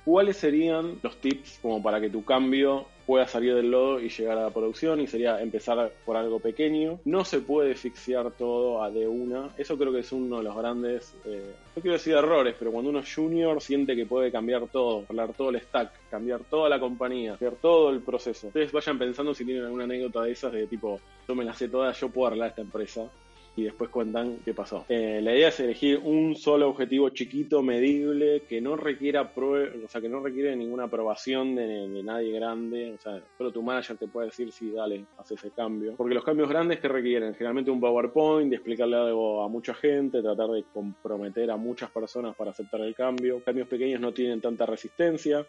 ¿Cuáles 0.04 0.36
serían 0.36 0.98
los 1.02 1.16
tips 1.20 1.58
como 1.62 1.82
para 1.82 2.00
que 2.00 2.10
tu 2.10 2.24
cambio 2.24 2.86
pueda 3.06 3.26
salir 3.26 3.54
del 3.54 3.70
lodo 3.70 4.00
y 4.00 4.08
llegar 4.08 4.38
a 4.38 4.42
la 4.42 4.50
producción? 4.50 5.00
Y 5.00 5.06
sería 5.06 5.40
empezar 5.40 5.92
por 6.04 6.16
algo 6.16 6.40
pequeño. 6.40 7.00
No 7.04 7.24
se 7.24 7.40
puede 7.40 7.72
asfixiar 7.72 8.30
todo 8.32 8.82
a 8.82 8.90
de 8.90 9.06
una. 9.06 9.50
Eso 9.56 9.76
creo 9.76 9.92
que 9.92 10.00
es 10.00 10.12
uno 10.12 10.38
de 10.38 10.44
los 10.44 10.56
grandes, 10.56 11.14
eh, 11.24 11.54
no 11.74 11.82
quiero 11.82 11.94
decir 11.94 12.14
errores, 12.14 12.54
pero 12.58 12.72
cuando 12.72 12.90
uno 12.90 13.00
es 13.00 13.14
junior 13.14 13.60
siente 13.60 13.94
que 13.96 14.06
puede 14.06 14.30
cambiar 14.30 14.68
todo, 14.68 15.04
hablar 15.08 15.32
todo 15.32 15.50
el 15.50 15.60
stack, 15.60 16.08
cambiar 16.10 16.40
toda 16.44 16.68
la 16.68 16.80
compañía, 16.80 17.32
cambiar 17.32 17.54
todo 17.54 17.90
el 17.90 18.00
proceso. 18.00 18.48
Ustedes 18.48 18.72
vayan 18.72 18.98
pensando 18.98 19.34
si 19.34 19.44
tienen 19.44 19.64
alguna 19.64 19.84
anécdota 19.84 20.22
de 20.22 20.32
esas 20.32 20.52
de 20.52 20.66
tipo, 20.66 21.00
yo 21.26 21.34
me 21.34 21.44
la 21.44 21.54
sé 21.54 21.68
toda, 21.68 21.92
yo 21.92 22.08
puedo 22.08 22.28
arreglar 22.28 22.50
esta 22.50 22.62
empresa 22.62 23.08
y 23.56 23.64
después 23.64 23.90
cuentan 23.90 24.38
qué 24.44 24.52
pasó. 24.52 24.84
Eh, 24.88 25.20
la 25.22 25.34
idea 25.34 25.48
es 25.48 25.58
elegir 25.60 25.98
un 26.04 26.36
solo 26.36 26.68
objetivo 26.68 27.08
chiquito, 27.08 27.62
medible, 27.62 28.42
que 28.48 28.60
no 28.60 28.76
requiera 28.76 29.32
que 29.32 30.08
no 30.08 30.20
requiere 30.20 30.54
ninguna 30.54 30.84
aprobación 30.84 31.54
de, 31.54 32.02
nadie 32.02 32.32
grande. 32.32 32.92
O 32.92 33.00
sea, 33.00 33.20
solo 33.38 33.50
tu 33.50 33.62
manager 33.62 33.96
te 33.96 34.08
puede 34.08 34.26
decir 34.26 34.52
si 34.52 34.70
dale, 34.70 35.06
haz 35.16 35.30
ese 35.32 35.50
cambio. 35.50 35.94
Porque 35.96 36.14
los 36.14 36.24
cambios 36.24 36.48
grandes 36.48 36.80
que 36.80 36.88
requieren 36.88 37.34
generalmente 37.34 37.70
un 37.70 37.80
PowerPoint, 37.80 38.50
de 38.50 38.56
explicarle 38.56 38.96
algo 38.96 39.42
a 39.42 39.48
mucha 39.48 39.74
gente, 39.74 40.20
tratar 40.20 40.50
de 40.50 40.64
comprometer 40.72 41.50
a 41.50 41.56
muchas 41.56 41.90
personas 41.90 42.36
para 42.36 42.50
aceptar 42.50 42.80
el 42.82 42.94
cambio. 42.94 43.42
Cambios 43.42 43.68
pequeños 43.68 44.00
no 44.00 44.12
tienen 44.12 44.40
tanta 44.40 44.66
resistencia 44.66 45.46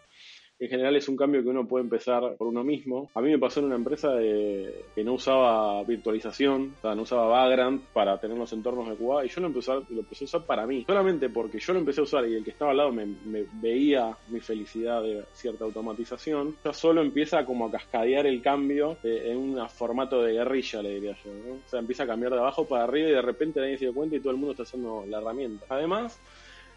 en 0.60 0.68
general 0.68 0.96
es 0.96 1.08
un 1.08 1.16
cambio 1.16 1.42
que 1.42 1.48
uno 1.48 1.66
puede 1.66 1.84
empezar 1.84 2.34
por 2.36 2.48
uno 2.48 2.64
mismo. 2.64 3.10
A 3.14 3.20
mí 3.20 3.30
me 3.30 3.38
pasó 3.38 3.60
en 3.60 3.66
una 3.66 3.76
empresa 3.76 4.12
de- 4.14 4.84
que 4.94 5.04
no 5.04 5.14
usaba 5.14 5.82
virtualización, 5.84 6.74
o 6.78 6.80
sea, 6.80 6.94
no 6.94 7.02
usaba 7.02 7.26
Vagrant 7.26 7.82
para 7.92 8.18
tener 8.18 8.36
los 8.36 8.52
entornos 8.52 8.88
de 8.88 8.96
QA 8.96 9.24
y 9.24 9.28
yo 9.28 9.40
lo 9.40 9.46
empecé, 9.48 9.72
a, 9.72 9.74
lo 9.76 10.00
empecé 10.00 10.24
a 10.24 10.26
usar 10.26 10.46
para 10.46 10.66
mí. 10.66 10.84
Solamente 10.86 11.28
porque 11.28 11.58
yo 11.58 11.72
lo 11.72 11.78
empecé 11.78 12.00
a 12.00 12.04
usar 12.04 12.26
y 12.28 12.34
el 12.34 12.44
que 12.44 12.50
estaba 12.50 12.72
al 12.72 12.76
lado 12.78 12.92
me, 12.92 13.06
veía 13.60 14.16
mi 14.28 14.40
felicidad 14.40 15.02
de 15.02 15.24
cierta 15.32 15.64
automatización, 15.64 16.56
ya 16.64 16.72
solo 16.72 17.02
empieza 17.02 17.44
como 17.44 17.66
a 17.66 17.70
cascadear 17.70 18.26
el 18.26 18.42
cambio 18.42 18.96
eh, 19.04 19.30
en 19.30 19.36
un 19.36 19.68
formato 19.68 20.22
de 20.22 20.32
guerrilla, 20.32 20.82
le 20.82 20.94
diría 20.94 21.16
yo. 21.24 21.30
¿no? 21.32 21.54
O 21.54 21.68
sea, 21.68 21.78
empieza 21.80 22.02
a 22.04 22.06
cambiar 22.06 22.32
de 22.32 22.38
abajo 22.38 22.66
para 22.66 22.84
arriba 22.84 23.08
y 23.08 23.12
de 23.12 23.22
repente 23.22 23.60
nadie 23.60 23.78
se 23.78 23.84
dio 23.86 23.94
cuenta 23.94 24.16
y 24.16 24.20
todo 24.20 24.30
el 24.32 24.38
mundo 24.38 24.52
está 24.52 24.62
usando 24.64 25.04
la 25.06 25.18
herramienta. 25.18 25.66
Además, 25.68 26.20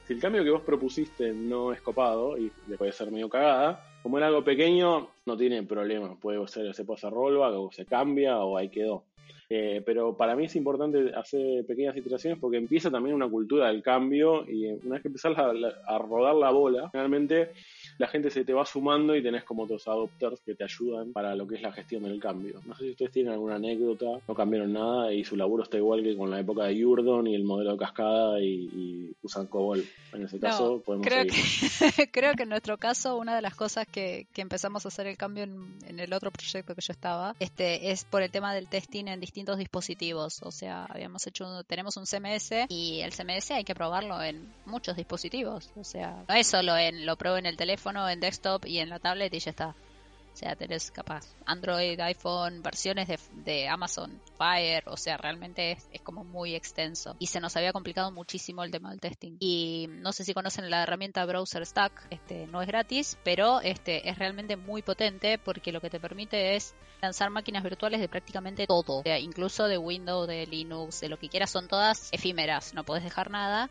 si 0.05 0.13
el 0.13 0.19
cambio 0.19 0.43
que 0.43 0.49
vos 0.49 0.61
propusiste 0.61 1.33
no 1.33 1.71
es 1.73 1.81
copado 1.81 2.37
y 2.37 2.51
le 2.67 2.77
puede 2.77 2.91
ser 2.91 3.11
medio 3.11 3.29
cagada, 3.29 3.91
como 4.03 4.17
era 4.17 4.27
algo 4.27 4.43
pequeño, 4.43 5.09
no 5.25 5.37
tiene 5.37 5.63
problema. 5.63 6.15
Puede 6.19 6.45
ser, 6.47 6.73
se 6.73 6.85
puede 6.85 6.97
hacer 6.97 7.11
rollback 7.11 7.53
o 7.53 7.71
se 7.71 7.85
cambia 7.85 8.39
o 8.39 8.57
ahí 8.57 8.69
quedó. 8.69 9.05
Eh, 9.53 9.83
pero 9.85 10.15
para 10.15 10.33
mí 10.33 10.45
es 10.45 10.55
importante 10.55 11.13
hacer 11.13 11.65
pequeñas 11.65 11.97
iteraciones 11.97 12.39
porque 12.39 12.57
empieza 12.57 12.89
también 12.89 13.15
una 13.15 13.29
cultura 13.29 13.67
del 13.67 13.83
cambio 13.83 14.49
y 14.49 14.65
una 14.67 14.93
vez 14.93 15.01
que 15.01 15.09
empezás 15.09 15.37
a, 15.37 15.51
a 15.87 15.97
rodar 15.97 16.35
la 16.35 16.51
bola, 16.51 16.89
realmente 16.93 17.51
la 18.01 18.07
gente 18.07 18.31
se 18.31 18.43
te 18.43 18.53
va 18.53 18.65
sumando 18.65 19.15
y 19.15 19.21
tenés 19.21 19.43
como 19.43 19.63
otros 19.63 19.87
adopters 19.87 20.41
que 20.41 20.55
te 20.55 20.63
ayudan 20.63 21.13
para 21.13 21.35
lo 21.35 21.47
que 21.47 21.55
es 21.55 21.61
la 21.61 21.71
gestión 21.71 22.03
del 22.03 22.19
cambio. 22.19 22.59
No 22.65 22.75
sé 22.75 22.85
si 22.85 22.89
ustedes 22.91 23.11
tienen 23.11 23.31
alguna 23.33 23.55
anécdota, 23.55 24.07
no 24.27 24.33
cambiaron 24.35 24.73
nada 24.73 25.13
y 25.13 25.23
su 25.23 25.35
laburo 25.37 25.63
está 25.63 25.77
igual 25.77 26.01
que 26.03 26.17
con 26.17 26.31
la 26.31 26.39
época 26.39 26.63
de 26.65 26.83
Urdon 26.85 27.27
y 27.27 27.35
el 27.35 27.43
modelo 27.43 27.73
de 27.73 27.77
cascada 27.77 28.41
y, 28.41 28.69
y 28.73 29.15
usan 29.21 29.45
COBOL. 29.47 29.85
En 30.13 30.23
ese 30.23 30.39
caso 30.39 30.77
No, 30.77 30.79
podemos 30.79 31.07
creo 31.07 31.23
seguir. 31.23 31.93
que, 31.95 32.07
creo 32.11 32.33
que 32.33 32.43
en 32.43 32.49
nuestro 32.49 32.77
caso 32.77 33.17
una 33.17 33.35
de 33.35 33.41
las 33.41 33.55
cosas 33.55 33.87
que, 33.87 34.27
que 34.33 34.41
empezamos 34.41 34.83
a 34.85 34.89
hacer 34.89 35.05
el 35.05 35.15
cambio 35.17 35.43
en, 35.43 35.75
en 35.87 35.99
el 35.99 36.11
otro 36.13 36.31
proyecto 36.31 36.73
que 36.73 36.81
yo 36.81 36.91
estaba 36.91 37.35
este 37.39 37.91
es 37.91 38.03
por 38.05 38.23
el 38.23 38.31
tema 38.31 38.53
del 38.53 38.67
testing 38.67 39.05
en 39.07 39.19
distintos 39.19 39.57
dispositivos 39.57 40.41
o 40.43 40.51
sea 40.51 40.85
habíamos 40.85 41.25
hecho 41.27 41.63
tenemos 41.65 41.97
un 41.97 42.05
CMS 42.05 42.65
y 42.69 43.01
el 43.01 43.11
CMS 43.13 43.51
hay 43.51 43.63
que 43.63 43.75
probarlo 43.75 44.21
en 44.21 44.51
muchos 44.65 44.95
dispositivos 44.95 45.69
o 45.75 45.83
sea 45.83 46.23
no 46.27 46.35
es 46.35 46.47
solo 46.47 46.75
en 46.75 47.05
lo 47.05 47.15
pruebo 47.15 47.37
en 47.37 47.45
el 47.45 47.57
teléfono 47.57 47.90
en 47.95 48.19
desktop 48.19 48.65
y 48.65 48.79
en 48.79 48.89
la 48.89 48.99
tablet 48.99 49.33
y 49.33 49.39
ya 49.39 49.51
está 49.51 49.75
o 50.33 50.35
sea, 50.35 50.55
tenés 50.55 50.91
capaz 50.91 51.27
Android, 51.45 51.99
iPhone, 51.99 52.63
versiones 52.63 53.07
de, 53.07 53.19
de 53.43 53.67
Amazon 53.67 54.21
Fire, 54.37 54.83
o 54.87 54.95
sea, 54.95 55.17
realmente 55.17 55.71
es, 55.71 55.89
es 55.91 56.01
como 56.01 56.23
muy 56.23 56.55
extenso. 56.55 57.15
Y 57.19 57.27
se 57.27 57.41
nos 57.41 57.57
había 57.57 57.73
complicado 57.73 58.11
muchísimo 58.11 58.63
el 58.63 58.71
tema 58.71 58.91
del 58.91 59.01
testing. 59.01 59.35
Y 59.39 59.87
no 59.89 60.13
sé 60.13 60.23
si 60.23 60.33
conocen 60.33 60.69
la 60.69 60.83
herramienta 60.83 61.25
Browser 61.25 61.65
Stack, 61.65 62.07
este 62.09 62.47
no 62.47 62.61
es 62.61 62.67
gratis, 62.67 63.17
pero 63.23 63.59
este 63.61 64.09
es 64.09 64.17
realmente 64.17 64.55
muy 64.55 64.81
potente 64.81 65.37
porque 65.37 65.73
lo 65.73 65.81
que 65.81 65.89
te 65.89 65.99
permite 65.99 66.55
es 66.55 66.75
lanzar 67.01 67.29
máquinas 67.29 67.63
virtuales 67.63 67.99
de 67.99 68.07
prácticamente 68.07 68.67
todo, 68.67 68.99
o 68.99 69.03
sea, 69.03 69.19
incluso 69.19 69.67
de 69.67 69.77
Windows, 69.77 70.27
de 70.27 70.45
Linux, 70.45 71.01
de 71.01 71.09
lo 71.09 71.17
que 71.17 71.29
quieras, 71.29 71.49
son 71.49 71.67
todas 71.67 72.09
efímeras, 72.13 72.73
no 72.73 72.83
podés 72.83 73.03
dejar 73.03 73.31
nada 73.31 73.69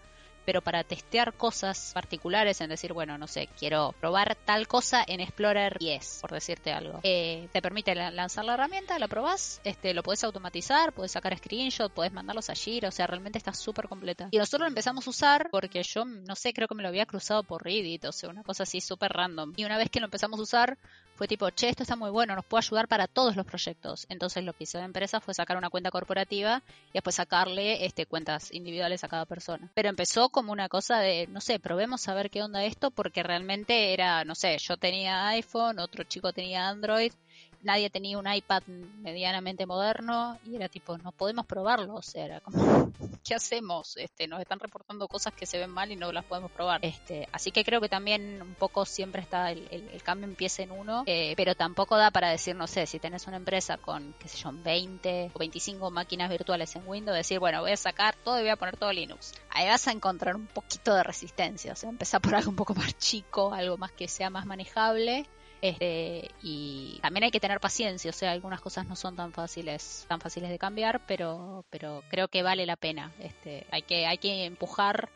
pero 0.51 0.63
para 0.63 0.83
testear 0.83 1.33
cosas 1.35 1.93
particulares, 1.95 2.61
en 2.61 2.71
decir, 2.71 2.93
bueno, 2.93 3.17
no 3.17 3.29
sé, 3.29 3.49
quiero 3.57 3.95
probar 4.01 4.35
tal 4.35 4.67
cosa 4.67 5.05
en 5.07 5.21
Explorer 5.21 5.79
10, 5.79 6.19
por 6.23 6.33
decirte 6.33 6.73
algo. 6.73 6.99
Eh, 7.05 7.49
te 7.53 7.63
permite 7.63 7.95
la- 7.95 8.11
lanzar 8.11 8.45
la 8.45 8.55
herramienta, 8.55 8.99
la 8.99 9.07
probás, 9.07 9.61
este, 9.63 9.95
lo 9.95 10.03
podés 10.03 10.25
automatizar, 10.25 10.93
podés 10.93 11.13
sacar 11.13 11.39
screenshot, 11.39 11.93
podés 11.93 12.13
mandarlos 12.13 12.51
a 12.51 12.55
Giro, 12.57 12.89
o 12.89 12.91
sea, 12.91 13.07
realmente 13.07 13.39
está 13.39 13.53
súper 13.55 13.87
completa. 13.87 14.27
Y 14.33 14.39
nosotros 14.39 14.63
lo 14.63 14.67
empezamos 14.67 15.07
a 15.07 15.11
usar 15.11 15.51
porque 15.53 15.85
yo, 15.85 16.05
no 16.05 16.35
sé, 16.35 16.53
creo 16.53 16.67
que 16.67 16.75
me 16.75 16.83
lo 16.83 16.89
había 16.89 17.07
cruzado 17.07 17.45
por 17.45 17.63
Reddit, 17.63 18.07
o 18.07 18.11
sea, 18.13 18.29
una 18.29 18.43
cosa 18.43 18.65
así 18.65 18.81
súper 18.81 19.13
random. 19.13 19.53
Y 19.55 19.65
una 19.65 19.79
vez 19.79 19.89
que 19.89 20.01
lo 20.01 20.07
empezamos 20.07 20.41
a 20.41 20.43
usar, 20.43 20.79
fue 21.15 21.29
tipo, 21.29 21.49
che, 21.51 21.69
esto 21.69 21.83
está 21.83 21.97
muy 21.97 22.09
bueno, 22.11 22.35
nos 22.35 22.47
puede 22.47 22.65
ayudar 22.67 22.89
para 22.89 23.07
todos 23.07 23.37
los 23.37 23.45
proyectos. 23.45 24.07
Entonces 24.09 24.43
lo 24.43 24.55
que 24.55 24.65
hizo 24.65 24.79
la 24.79 24.87
empresa 24.87 25.21
fue 25.21 25.35
sacar 25.35 25.59
una 25.59 25.69
cuenta 25.69 25.91
corporativa 25.91 26.63
y 26.89 26.95
después 26.95 27.15
sacarle 27.17 27.85
este, 27.85 28.07
cuentas 28.07 28.51
individuales 28.53 29.05
a 29.05 29.09
cada 29.09 29.27
persona. 29.27 29.71
Pero 29.75 29.91
empezó 29.91 30.31
como 30.41 30.53
una 30.53 30.71
cosa 30.71 31.01
de, 31.01 31.27
no 31.27 31.43
sé, 31.43 31.61
probemos 31.61 32.09
a 32.09 32.15
ver 32.15 32.31
qué 32.31 32.43
onda 32.43 32.65
esto, 32.65 32.91
porque 32.91 33.23
realmente 33.23 33.93
era, 33.93 34.25
no 34.25 34.35
sé, 34.35 34.57
yo 34.57 34.79
tenía 34.79 35.29
iPhone, 35.29 35.79
otro 35.79 36.03
chico 36.05 36.33
tenía 36.33 36.67
Android, 36.71 37.13
nadie 37.63 37.91
tenía 37.91 38.19
un 38.19 38.33
iPad 38.33 38.63
medianamente 38.67 39.67
moderno 39.67 40.39
y 40.45 40.57
era 40.57 40.69
tipo, 40.69 40.97
no 40.99 41.13
podemos 41.13 41.47
probarlo, 41.47 41.95
o 41.95 42.03
sea, 42.03 42.25
era 42.25 42.41
como, 42.41 42.93
¿qué 43.25 43.35
hacemos? 43.35 43.97
Este, 43.97 44.27
nos 44.27 44.41
están 44.41 44.61
reportando 44.61 45.09
cosas 45.09 45.35
que 45.35 45.47
se 45.47 45.59
ven 45.59 45.71
mal 45.71 45.91
y 45.93 45.97
no 45.97 46.13
las 46.13 46.25
podemos 46.25 46.51
probar. 46.51 46.81
Este, 46.83 47.29
así 47.33 47.51
que 47.51 47.65
creo 47.65 47.81
que 47.81 47.89
también 47.89 48.41
un 48.43 48.55
poco 48.55 48.85
siempre 48.85 49.23
está 49.23 49.51
el, 49.51 50.01
cambio 50.03 50.27
empieza 50.27 50.63
en 50.63 50.71
uno, 50.71 51.03
eh, 51.07 51.35
pero 51.37 51.55
tampoco 51.55 51.97
da 51.97 52.11
para 52.11 52.31
decir, 52.31 52.57
no 52.57 52.67
sé, 52.67 52.87
si 52.87 52.99
tenés 52.99 53.27
una 53.27 53.37
empresa 53.37 53.77
con, 53.77 54.15
qué 54.19 54.29
sé 54.29 54.39
yo, 54.39 54.51
20 54.53 55.31
o 55.35 55.39
25 55.39 55.91
máquinas 55.91 56.31
virtuales 56.31 56.75
en 56.77 56.87
Windows, 56.87 57.17
decir, 57.17 57.39
bueno, 57.39 57.61
voy 57.61 57.73
a 57.73 57.77
sacar 57.77 58.17
todo 58.17 58.39
y 58.39 58.43
voy 58.43 58.51
a 58.51 58.57
poner 58.57 58.77
todo 58.77 58.93
Linux. 58.93 59.35
Ahí 59.51 59.67
vas 59.67 59.87
a 59.89 59.93
encontrar 59.93 60.37
un 60.37 60.47
poquito 60.47 60.95
de 60.95 61.03
resistencia, 61.03 61.73
o 61.73 61.77
sea, 61.77 61.91
empezar 61.91 62.21
por 62.21 62.35
algo 62.35 62.51
un 62.51 62.57
poco 62.57 62.75
más 62.75 62.97
chico, 62.99 63.53
algo 63.53 63.77
más 63.77 63.93
que 63.93 64.09
sea 64.09 64.31
más 64.31 64.47
manejable 64.47 65.27
Este, 65.63 66.31
y 66.43 66.99
también 67.03 67.25
hay 67.25 67.31
que 67.31 67.41
tener 67.41 67.61
paciencia, 67.61 68.11
o 68.11 68.15
sea, 68.15 68.33
algunas 68.33 68.61
cosas 68.61 68.87
no 68.87 68.97
son 68.97 69.17
tan 69.17 69.33
fáciles, 69.33 70.07
tan 70.09 70.21
fáciles 70.21 70.49
de 70.49 70.59
cambiar, 70.59 71.05
pero, 71.07 71.65
pero 71.71 72.03
creo 72.11 72.29
que 72.29 72.43
vale 72.43 72.65
la 72.65 72.77
pena. 72.77 73.13
Este, 73.19 73.67
hay 73.71 73.83
que, 73.83 74.07
hay 74.07 74.19
que 74.19 74.47
empujar 74.47 75.11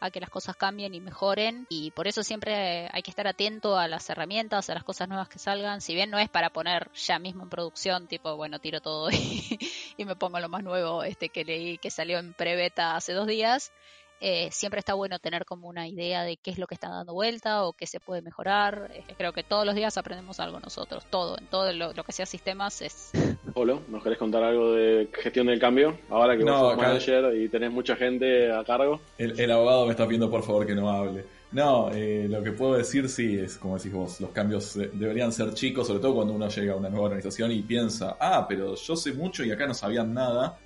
a 0.00 0.10
que 0.10 0.20
las 0.20 0.30
cosas 0.30 0.56
cambien 0.56 0.94
y 0.94 1.00
mejoren 1.00 1.66
y 1.68 1.90
por 1.90 2.08
eso 2.08 2.22
siempre 2.22 2.88
hay 2.90 3.02
que 3.02 3.10
estar 3.10 3.26
atento 3.26 3.76
a 3.76 3.86
las 3.86 4.08
herramientas, 4.08 4.70
a 4.70 4.74
las 4.74 4.84
cosas 4.84 5.08
nuevas 5.08 5.28
que 5.28 5.38
salgan, 5.38 5.80
si 5.80 5.94
bien 5.94 6.10
no 6.10 6.18
es 6.18 6.30
para 6.30 6.50
poner 6.50 6.90
ya 6.94 7.18
mismo 7.18 7.42
en 7.42 7.50
producción, 7.50 8.06
tipo, 8.06 8.34
bueno, 8.36 8.58
tiro 8.58 8.80
todo 8.80 9.10
y, 9.12 9.58
y 9.96 10.04
me 10.04 10.16
pongo 10.16 10.40
lo 10.40 10.48
más 10.48 10.62
nuevo 10.62 11.04
este 11.04 11.28
que 11.28 11.44
leí 11.44 11.78
que 11.78 11.90
salió 11.90 12.18
en 12.18 12.32
pre-beta 12.32 12.96
hace 12.96 13.12
dos 13.12 13.26
días, 13.26 13.72
eh, 14.20 14.48
siempre 14.52 14.78
está 14.80 14.94
bueno 14.94 15.18
tener 15.18 15.44
como 15.44 15.68
una 15.68 15.88
idea 15.88 16.22
de 16.22 16.36
qué 16.36 16.50
es 16.50 16.58
lo 16.58 16.66
que 16.66 16.74
está 16.74 16.88
dando 16.88 17.14
vuelta 17.14 17.64
o 17.64 17.72
qué 17.72 17.86
se 17.86 18.00
puede 18.00 18.22
mejorar. 18.22 18.90
Eh, 18.94 19.02
creo 19.16 19.32
que 19.32 19.42
todos 19.42 19.64
los 19.66 19.74
días 19.74 19.96
aprendemos 19.98 20.38
algo 20.40 20.60
nosotros, 20.60 21.04
todo, 21.10 21.38
en 21.38 21.46
todo 21.46 21.72
lo, 21.72 21.92
lo 21.92 22.04
que 22.04 22.12
sea 22.12 22.26
sistemas 22.26 22.82
es... 22.82 23.10
Polo, 23.54 23.80
¿nos 23.88 24.02
querés 24.02 24.18
contar 24.18 24.42
algo 24.44 24.72
de 24.72 25.08
gestión 25.12 25.46
del 25.46 25.58
cambio? 25.58 25.98
Ahora 26.10 26.36
que 26.36 26.44
No, 26.44 26.52
vos 26.52 26.60
sos 26.60 26.72
acá- 26.74 26.88
manager 26.88 27.36
y 27.36 27.48
tenés 27.48 27.70
mucha 27.72 27.96
gente 27.96 28.52
a 28.52 28.62
cargo. 28.64 29.00
El, 29.18 29.38
el 29.40 29.50
abogado 29.50 29.86
me 29.86 29.92
está 29.92 30.04
pidiendo 30.04 30.30
por 30.30 30.42
favor 30.42 30.66
que 30.66 30.74
no 30.74 30.90
hable. 30.90 31.24
No, 31.52 31.90
eh, 31.92 32.26
lo 32.30 32.44
que 32.44 32.52
puedo 32.52 32.74
decir 32.74 33.08
sí 33.08 33.36
es, 33.36 33.56
como 33.56 33.76
decís 33.76 33.92
vos, 33.92 34.20
los 34.20 34.30
cambios 34.30 34.76
eh, 34.76 34.88
deberían 34.92 35.32
ser 35.32 35.52
chicos, 35.54 35.88
sobre 35.88 35.98
todo 35.98 36.14
cuando 36.14 36.32
uno 36.34 36.48
llega 36.48 36.74
a 36.74 36.76
una 36.76 36.88
nueva 36.88 37.06
organización 37.06 37.50
y 37.50 37.62
piensa, 37.62 38.16
ah, 38.20 38.46
pero 38.48 38.76
yo 38.76 38.94
sé 38.94 39.12
mucho 39.14 39.42
y 39.44 39.50
acá 39.50 39.66
no 39.66 39.74
sabían 39.74 40.14
nada. 40.14 40.56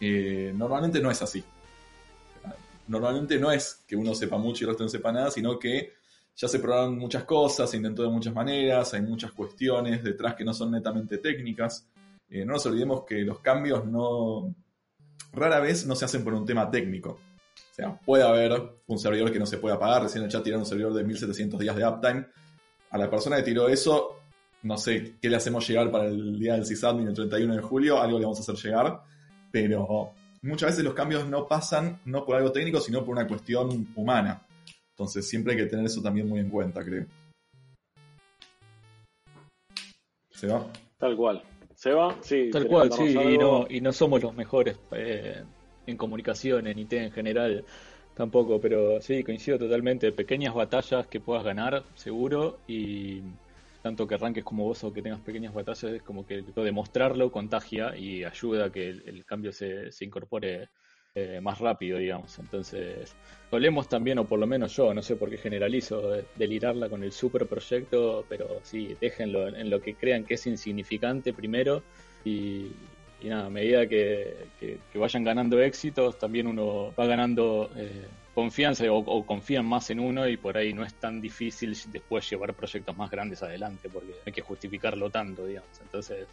Eh, 0.00 0.52
normalmente 0.56 1.00
no 1.00 1.12
es 1.12 1.22
así. 1.22 1.44
Normalmente 2.92 3.38
no 3.38 3.50
es 3.50 3.84
que 3.88 3.96
uno 3.96 4.14
sepa 4.14 4.36
mucho 4.36 4.62
y 4.62 4.64
el 4.64 4.68
resto 4.68 4.84
no 4.84 4.90
sepa 4.90 5.10
nada, 5.10 5.30
sino 5.30 5.58
que 5.58 5.94
ya 6.36 6.46
se 6.46 6.58
probaron 6.58 6.98
muchas 6.98 7.24
cosas, 7.24 7.70
se 7.70 7.78
intentó 7.78 8.02
de 8.02 8.10
muchas 8.10 8.34
maneras, 8.34 8.92
hay 8.92 9.00
muchas 9.00 9.32
cuestiones 9.32 10.04
detrás 10.04 10.34
que 10.34 10.44
no 10.44 10.52
son 10.52 10.72
netamente 10.72 11.16
técnicas. 11.16 11.88
Eh, 12.28 12.44
no 12.44 12.52
nos 12.52 12.66
olvidemos 12.66 13.04
que 13.06 13.22
los 13.22 13.38
cambios 13.38 13.86
no 13.86 14.54
rara 15.32 15.58
vez 15.60 15.86
no 15.86 15.96
se 15.96 16.04
hacen 16.04 16.22
por 16.22 16.34
un 16.34 16.44
tema 16.44 16.70
técnico. 16.70 17.18
O 17.70 17.74
sea, 17.74 17.98
puede 17.98 18.24
haber 18.24 18.60
un 18.86 18.98
servidor 18.98 19.32
que 19.32 19.38
no 19.38 19.46
se 19.46 19.56
pueda 19.56 19.78
pagar. 19.78 20.02
Recién 20.02 20.24
el 20.24 20.30
chat 20.30 20.44
tiraron 20.44 20.60
un 20.60 20.68
servidor 20.68 20.92
de 20.92 21.02
1700 21.02 21.58
días 21.58 21.74
de 21.74 21.88
uptime. 21.88 22.26
A 22.90 22.98
la 22.98 23.08
persona 23.08 23.36
que 23.36 23.42
tiró 23.44 23.70
eso, 23.70 24.20
no 24.64 24.76
sé 24.76 25.14
qué 25.18 25.30
le 25.30 25.36
hacemos 25.36 25.66
llegar 25.66 25.90
para 25.90 26.08
el 26.08 26.38
día 26.38 26.52
del 26.52 26.66
sysadmin 26.66 27.08
el 27.08 27.14
31 27.14 27.56
de 27.56 27.62
julio. 27.62 28.02
Algo 28.02 28.18
le 28.18 28.26
vamos 28.26 28.38
a 28.38 28.42
hacer 28.42 28.56
llegar. 28.56 29.02
Pero 29.50 30.12
muchas 30.42 30.70
veces 30.70 30.84
los 30.84 30.94
cambios 30.94 31.28
no 31.28 31.46
pasan 31.46 32.00
no 32.04 32.24
por 32.24 32.36
algo 32.36 32.52
técnico, 32.52 32.80
sino 32.80 33.04
por 33.04 33.14
una 33.14 33.26
cuestión 33.26 33.88
humana. 33.94 34.46
Entonces 34.90 35.28
siempre 35.28 35.54
hay 35.54 35.60
que 35.60 35.66
tener 35.66 35.86
eso 35.86 36.02
también 36.02 36.28
muy 36.28 36.40
en 36.40 36.50
cuenta, 36.50 36.84
creo. 36.84 37.06
¿Se 40.30 40.48
va? 40.48 40.66
Tal 40.98 41.16
cual. 41.16 41.42
¿Seba? 41.74 42.16
Sí. 42.20 42.50
Tal 42.52 42.62
¿querés 42.62 42.70
cual, 42.70 42.92
sí, 42.92 43.18
y 43.18 43.38
no, 43.38 43.66
y 43.68 43.80
no 43.80 43.92
somos 43.92 44.22
los 44.22 44.34
mejores 44.34 44.76
eh, 44.92 45.42
en 45.86 45.96
comunicación, 45.96 46.66
en 46.66 46.78
IT 46.78 46.92
en 46.92 47.10
general, 47.10 47.64
tampoco, 48.14 48.60
pero 48.60 49.00
sí, 49.00 49.24
coincido 49.24 49.58
totalmente. 49.58 50.12
Pequeñas 50.12 50.54
batallas 50.54 51.06
que 51.06 51.20
puedas 51.20 51.44
ganar, 51.44 51.82
seguro, 51.94 52.58
y 52.68 53.20
tanto 53.82 54.06
que 54.06 54.14
arranques 54.14 54.44
como 54.44 54.64
vos 54.64 54.82
o 54.84 54.92
que 54.92 55.02
tengas 55.02 55.20
pequeñas 55.20 55.52
batallas, 55.52 55.92
es 55.92 56.02
como 56.02 56.24
que 56.24 56.42
demostrarlo 56.42 57.30
contagia 57.30 57.96
y 57.96 58.24
ayuda 58.24 58.66
a 58.66 58.72
que 58.72 58.88
el, 58.88 59.24
cambio 59.24 59.52
se, 59.52 59.90
se 59.90 60.04
incorpore 60.04 60.68
eh, 61.14 61.40
más 61.42 61.58
rápido, 61.58 61.98
digamos. 61.98 62.38
Entonces, 62.38 63.14
solemos 63.50 63.88
también, 63.88 64.18
o 64.18 64.26
por 64.26 64.38
lo 64.38 64.46
menos 64.46 64.74
yo, 64.76 64.94
no 64.94 65.02
sé 65.02 65.16
por 65.16 65.28
qué 65.28 65.36
generalizo, 65.36 66.14
eh, 66.14 66.24
delirarla 66.36 66.88
con 66.88 67.02
el 67.02 67.12
super 67.12 67.46
proyecto, 67.46 68.24
pero 68.28 68.60
sí, 68.62 68.96
déjenlo 69.00 69.48
en, 69.48 69.56
en 69.56 69.68
lo 69.68 69.82
que 69.82 69.94
crean 69.94 70.24
que 70.24 70.34
es 70.34 70.46
insignificante 70.46 71.32
primero 71.32 71.82
y, 72.24 72.70
y 73.22 73.28
nada, 73.28 73.46
a 73.46 73.50
medida 73.50 73.86
que, 73.88 74.52
que- 74.56 74.84
que 74.90 74.98
vayan 74.98 75.24
ganando 75.24 75.60
éxitos, 75.60 76.18
también 76.18 76.46
uno 76.46 76.94
va 76.94 77.06
ganando 77.06 77.70
eh, 77.76 78.10
confianza 78.32 78.84
o, 78.92 78.96
o 78.98 79.26
confían 79.26 79.66
más 79.66 79.90
en 79.90 80.00
uno 80.00 80.28
y 80.28 80.36
por 80.36 80.56
ahí 80.56 80.72
no 80.74 80.84
es 80.84 80.98
tan 80.98 81.20
difícil 81.20 81.74
después 81.88 82.28
llevar 82.30 82.54
proyectos 82.54 82.96
más 82.96 83.10
grandes 83.10 83.42
adelante 83.42 83.88
porque 83.90 84.14
hay 84.26 84.32
que 84.32 84.40
justificarlo 84.42 85.10
tanto, 85.10 85.44
digamos. 85.46 85.80
Entonces, 85.80 86.28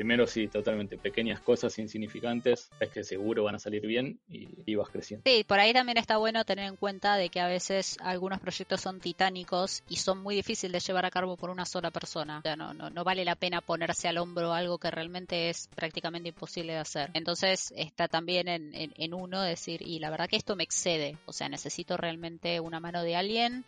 primero 0.00 0.26
sí, 0.26 0.48
totalmente 0.48 0.96
pequeñas 0.96 1.40
cosas 1.40 1.78
insignificantes, 1.78 2.70
es 2.80 2.88
que 2.88 3.04
seguro 3.04 3.44
van 3.44 3.56
a 3.56 3.58
salir 3.58 3.86
bien 3.86 4.18
y, 4.30 4.48
y 4.64 4.74
vas 4.74 4.88
creciendo. 4.88 5.24
Sí, 5.26 5.44
por 5.44 5.60
ahí 5.60 5.74
también 5.74 5.98
está 5.98 6.16
bueno 6.16 6.42
tener 6.46 6.64
en 6.64 6.76
cuenta 6.76 7.16
de 7.16 7.28
que 7.28 7.38
a 7.38 7.48
veces 7.48 7.98
algunos 8.00 8.40
proyectos 8.40 8.80
son 8.80 8.98
titánicos 8.98 9.82
y 9.90 9.96
son 9.96 10.22
muy 10.22 10.34
difíciles 10.34 10.72
de 10.72 10.86
llevar 10.86 11.04
a 11.04 11.10
cabo 11.10 11.36
por 11.36 11.50
una 11.50 11.66
sola 11.66 11.90
persona. 11.90 12.38
O 12.38 12.40
sea, 12.40 12.56
no, 12.56 12.72
no, 12.72 12.88
no 12.88 13.04
vale 13.04 13.26
la 13.26 13.34
pena 13.34 13.60
ponerse 13.60 14.08
al 14.08 14.16
hombro 14.16 14.54
algo 14.54 14.78
que 14.78 14.90
realmente 14.90 15.50
es 15.50 15.68
prácticamente 15.76 16.30
imposible 16.30 16.72
de 16.72 16.78
hacer. 16.78 17.10
Entonces 17.12 17.70
está 17.76 18.08
también 18.08 18.48
en, 18.48 18.74
en, 18.74 18.94
en 18.96 19.12
uno 19.12 19.42
decir, 19.42 19.82
y 19.82 19.98
la 19.98 20.08
verdad 20.08 20.30
que 20.30 20.36
esto 20.36 20.56
me 20.56 20.64
excede, 20.64 21.18
o 21.26 21.34
sea, 21.34 21.50
necesito 21.50 21.98
realmente 21.98 22.58
una 22.58 22.80
mano 22.80 23.02
de 23.02 23.16
alguien 23.16 23.66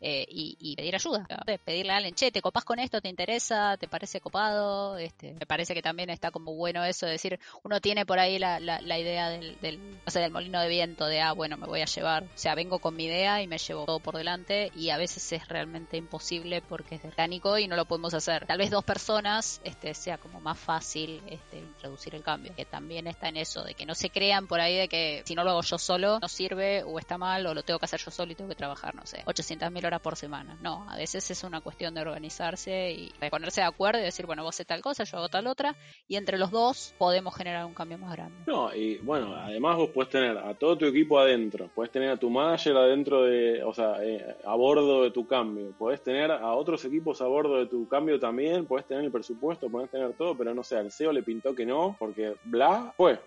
eh, 0.00 0.26
y, 0.28 0.56
y 0.60 0.76
pedir 0.76 0.94
ayuda. 0.94 1.26
O 1.30 1.58
Pedirle 1.64 1.92
a 1.92 1.96
alguien, 1.96 2.14
che, 2.14 2.30
¿te 2.30 2.40
copás 2.40 2.64
con 2.64 2.78
esto? 2.78 3.00
¿Te 3.00 3.08
interesa? 3.08 3.76
¿Te 3.76 3.88
parece 3.88 4.20
copado? 4.20 4.96
Este, 4.98 5.34
me 5.34 5.46
parece 5.46 5.74
que 5.74 5.82
también 5.82 6.10
está 6.10 6.30
como 6.30 6.54
bueno 6.54 6.84
eso 6.84 7.06
de 7.06 7.12
decir, 7.12 7.38
uno 7.62 7.80
tiene 7.80 8.06
por 8.06 8.18
ahí 8.18 8.38
la, 8.38 8.60
la, 8.60 8.80
la 8.80 8.98
idea 8.98 9.28
del, 9.28 9.58
del, 9.60 9.80
del 10.12 10.30
molino 10.30 10.60
de 10.60 10.68
viento, 10.68 11.06
de, 11.06 11.20
ah, 11.20 11.32
bueno, 11.32 11.56
me 11.56 11.66
voy 11.66 11.80
a 11.80 11.86
llevar, 11.86 12.24
o 12.24 12.28
sea, 12.34 12.54
vengo 12.54 12.78
con 12.78 12.96
mi 12.96 13.04
idea 13.04 13.42
y 13.42 13.46
me 13.46 13.58
llevo 13.58 13.84
todo 13.84 14.00
por 14.00 14.16
delante 14.16 14.70
y 14.74 14.90
a 14.90 14.96
veces 14.96 15.32
es 15.32 15.48
realmente 15.48 15.96
imposible 15.96 16.62
porque 16.62 16.96
es 16.96 17.04
orgánico 17.04 17.58
y 17.58 17.68
no 17.68 17.76
lo 17.76 17.84
podemos 17.84 18.14
hacer. 18.14 18.46
Tal 18.46 18.58
vez 18.58 18.70
dos 18.70 18.84
personas 18.84 19.60
este, 19.64 19.94
sea 19.94 20.18
como 20.18 20.40
más 20.40 20.58
fácil 20.58 21.22
este, 21.28 21.58
introducir 21.58 22.14
el 22.14 22.22
cambio, 22.22 22.54
que 22.54 22.64
también 22.64 23.06
está 23.06 23.28
en 23.28 23.36
eso, 23.36 23.64
de 23.64 23.74
que 23.74 23.86
no 23.86 23.94
se 23.94 24.10
crean 24.10 24.46
por 24.46 24.60
ahí 24.60 24.76
de 24.76 24.88
que 24.88 25.22
si 25.24 25.34
no 25.34 25.44
lo 25.44 25.50
hago 25.50 25.62
yo 25.62 25.78
solo 25.78 26.18
no 26.20 26.28
sirve 26.28 26.82
o 26.84 26.98
está 26.98 27.18
mal 27.18 27.46
o 27.46 27.54
lo 27.54 27.62
tengo 27.62 27.78
que 27.78 27.86
hacer 27.86 28.00
yo 28.00 28.10
solo 28.10 28.32
y 28.32 28.34
tengo 28.34 28.50
que 28.50 28.56
trabajar, 28.56 28.94
no 28.94 29.06
sé, 29.06 29.22
800.000 29.26 29.87
horas 29.88 30.00
por 30.00 30.16
semana. 30.16 30.56
No, 30.62 30.88
a 30.88 30.96
veces 30.96 31.30
es 31.30 31.44
una 31.44 31.60
cuestión 31.60 31.94
de 31.94 32.02
organizarse 32.02 32.92
y 32.92 33.12
de 33.20 33.30
ponerse 33.30 33.60
de 33.60 33.66
acuerdo 33.66 34.00
y 34.00 34.04
decir, 34.04 34.26
bueno, 34.26 34.42
vos 34.42 34.54
haces 34.54 34.66
tal 34.66 34.80
cosa, 34.80 35.04
yo 35.04 35.18
hago 35.18 35.28
tal 35.28 35.46
otra 35.46 35.74
y 36.06 36.16
entre 36.16 36.38
los 36.38 36.50
dos 36.50 36.94
podemos 36.98 37.34
generar 37.34 37.64
un 37.66 37.74
cambio 37.74 37.98
más 37.98 38.12
grande. 38.12 38.36
No, 38.46 38.74
y 38.74 38.98
bueno, 38.98 39.34
además 39.34 39.76
vos 39.76 39.90
podés 39.90 40.10
tener 40.10 40.38
a 40.38 40.54
todo 40.54 40.78
tu 40.78 40.86
equipo 40.86 41.18
adentro, 41.18 41.68
podés 41.74 41.90
tener 41.90 42.10
a 42.10 42.16
tu 42.16 42.30
manager 42.30 42.76
adentro 42.76 43.24
de, 43.24 43.62
o 43.64 43.72
sea, 43.74 44.02
eh, 44.02 44.36
a 44.44 44.54
bordo 44.54 45.02
de 45.02 45.10
tu 45.10 45.26
cambio, 45.26 45.72
podés 45.78 46.02
tener 46.02 46.30
a 46.30 46.54
otros 46.54 46.84
equipos 46.84 47.20
a 47.20 47.26
bordo 47.26 47.58
de 47.58 47.66
tu 47.66 47.88
cambio 47.88 48.18
también, 48.20 48.66
podés 48.66 48.86
tener 48.86 49.04
el 49.04 49.10
presupuesto, 49.10 49.68
podés 49.68 49.90
tener 49.90 50.12
todo, 50.14 50.36
pero 50.36 50.54
no 50.54 50.62
sé, 50.62 50.76
al 50.76 50.92
CEO 50.92 51.12
le 51.12 51.22
pintó 51.22 51.54
que 51.54 51.66
no, 51.66 51.96
porque 51.98 52.34
bla, 52.44 52.92
fue. 52.96 53.18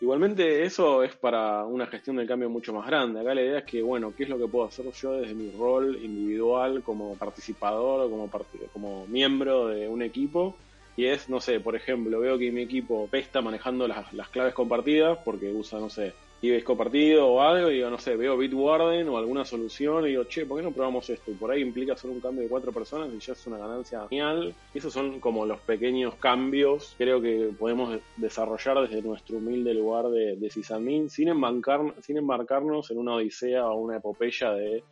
Igualmente 0.00 0.64
eso 0.64 1.02
es 1.02 1.14
para 1.14 1.66
una 1.66 1.86
gestión 1.86 2.16
del 2.16 2.26
cambio 2.26 2.48
mucho 2.48 2.72
más 2.72 2.86
grande. 2.86 3.20
Acá 3.20 3.34
la 3.34 3.42
idea 3.42 3.58
es 3.58 3.64
que, 3.64 3.82
bueno, 3.82 4.14
¿qué 4.16 4.22
es 4.22 4.30
lo 4.30 4.38
que 4.38 4.48
puedo 4.48 4.64
hacer 4.64 4.90
yo 4.92 5.12
desde 5.12 5.34
mi 5.34 5.50
rol 5.50 5.98
individual 6.02 6.82
como 6.82 7.16
participador 7.16 8.00
o 8.00 8.10
como, 8.10 8.30
como 8.72 9.06
miembro 9.08 9.68
de 9.68 9.88
un 9.88 10.00
equipo? 10.00 10.56
Y 10.96 11.04
es, 11.04 11.28
no 11.28 11.38
sé, 11.38 11.60
por 11.60 11.76
ejemplo, 11.76 12.18
veo 12.18 12.38
que 12.38 12.50
mi 12.50 12.62
equipo 12.62 13.08
pesta 13.08 13.42
manejando 13.42 13.86
las, 13.86 14.10
las 14.14 14.30
claves 14.30 14.54
compartidas 14.54 15.18
porque 15.22 15.52
usa, 15.52 15.78
no 15.78 15.90
sé, 15.90 16.14
IBEX 16.42 16.64
compartido 16.64 17.26
o 17.28 17.40
algo, 17.40 17.70
y 17.70 17.74
digo, 17.74 17.90
no 17.90 17.98
sé, 17.98 18.16
veo 18.16 18.36
Bitwarden 18.36 19.08
o 19.08 19.18
alguna 19.18 19.44
solución 19.44 20.06
y 20.06 20.10
digo, 20.10 20.24
che, 20.24 20.46
¿por 20.46 20.58
qué 20.58 20.62
no 20.62 20.72
probamos 20.72 21.08
esto? 21.10 21.30
Y 21.30 21.34
por 21.34 21.50
ahí 21.50 21.60
implica 21.60 21.96
solo 21.96 22.14
un 22.14 22.20
cambio 22.20 22.42
de 22.42 22.48
cuatro 22.48 22.72
personas 22.72 23.10
y 23.12 23.18
ya 23.18 23.34
es 23.34 23.46
una 23.46 23.58
ganancia 23.58 24.06
genial. 24.08 24.54
Y 24.72 24.78
esos 24.78 24.92
son 24.92 25.20
como 25.20 25.44
los 25.44 25.60
pequeños 25.60 26.14
cambios, 26.14 26.94
creo 26.96 27.20
que 27.20 27.50
podemos 27.58 27.98
desarrollar 28.16 28.88
desde 28.88 29.02
nuestro 29.02 29.38
humilde 29.38 29.74
lugar 29.74 30.08
de, 30.08 30.36
de 30.36 30.50
sin, 30.50 31.28
embarcar, 31.28 31.94
sin 32.00 32.16
embarcarnos 32.16 32.90
en 32.90 32.98
una 32.98 33.16
odisea 33.16 33.68
o 33.68 33.76
una 33.76 33.98
epopeya 33.98 34.52
de 34.52 34.82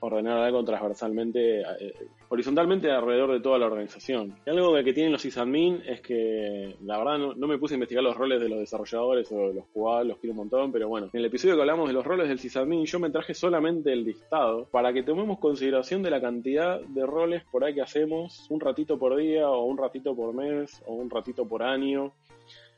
ordenar 0.00 0.38
algo 0.38 0.64
transversalmente, 0.64 1.60
eh, 1.60 1.94
horizontalmente 2.28 2.90
alrededor 2.90 3.32
de 3.32 3.40
toda 3.40 3.58
la 3.58 3.66
organización. 3.66 4.34
Y 4.46 4.50
algo 4.50 4.74
que 4.82 4.92
tienen 4.92 5.12
los 5.12 5.22
sysadmin 5.22 5.82
es 5.86 6.00
que, 6.00 6.76
la 6.82 6.98
verdad, 6.98 7.18
no, 7.18 7.46
me 7.46 7.58
puse 7.58 7.74
a 7.74 7.76
investigar 7.76 8.04
los 8.04 8.16
roles 8.16 8.40
de 8.40 8.48
los 8.48 8.58
desarrolladores 8.58 9.30
o 9.32 9.52
los 9.52 9.66
QA, 9.72 10.04
los 10.04 10.18
quiero 10.18 10.32
un 10.32 10.38
montón, 10.38 10.72
pero 10.72 10.88
bueno, 10.88 11.08
en 11.12 11.18
el 11.20 11.26
episodio 11.26 11.54
que 11.54 11.62
hablamos 11.62 11.88
de 11.88 11.94
los 11.94 12.04
roles 12.04 12.28
del 12.28 12.38
sysadmin, 12.38 12.84
yo 12.84 12.98
me 12.98 13.10
traje 13.10 13.34
solamente 13.34 13.92
el 13.92 14.04
listado 14.04 14.66
para 14.70 14.92
que 14.92 15.02
tomemos 15.02 15.38
consideración 15.38 16.02
de 16.02 16.10
la 16.10 16.20
cantidad 16.20 16.80
de 16.80 17.06
roles 17.06 17.44
por 17.50 17.64
ahí 17.64 17.74
que 17.74 17.82
hacemos, 17.82 18.46
un 18.50 18.60
ratito 18.60 18.98
por 18.98 19.16
día, 19.16 19.48
o 19.48 19.64
un 19.64 19.78
ratito 19.78 20.14
por 20.14 20.34
mes, 20.34 20.82
o 20.86 20.94
un 20.94 21.10
ratito 21.10 21.46
por 21.46 21.62
año. 21.62 22.12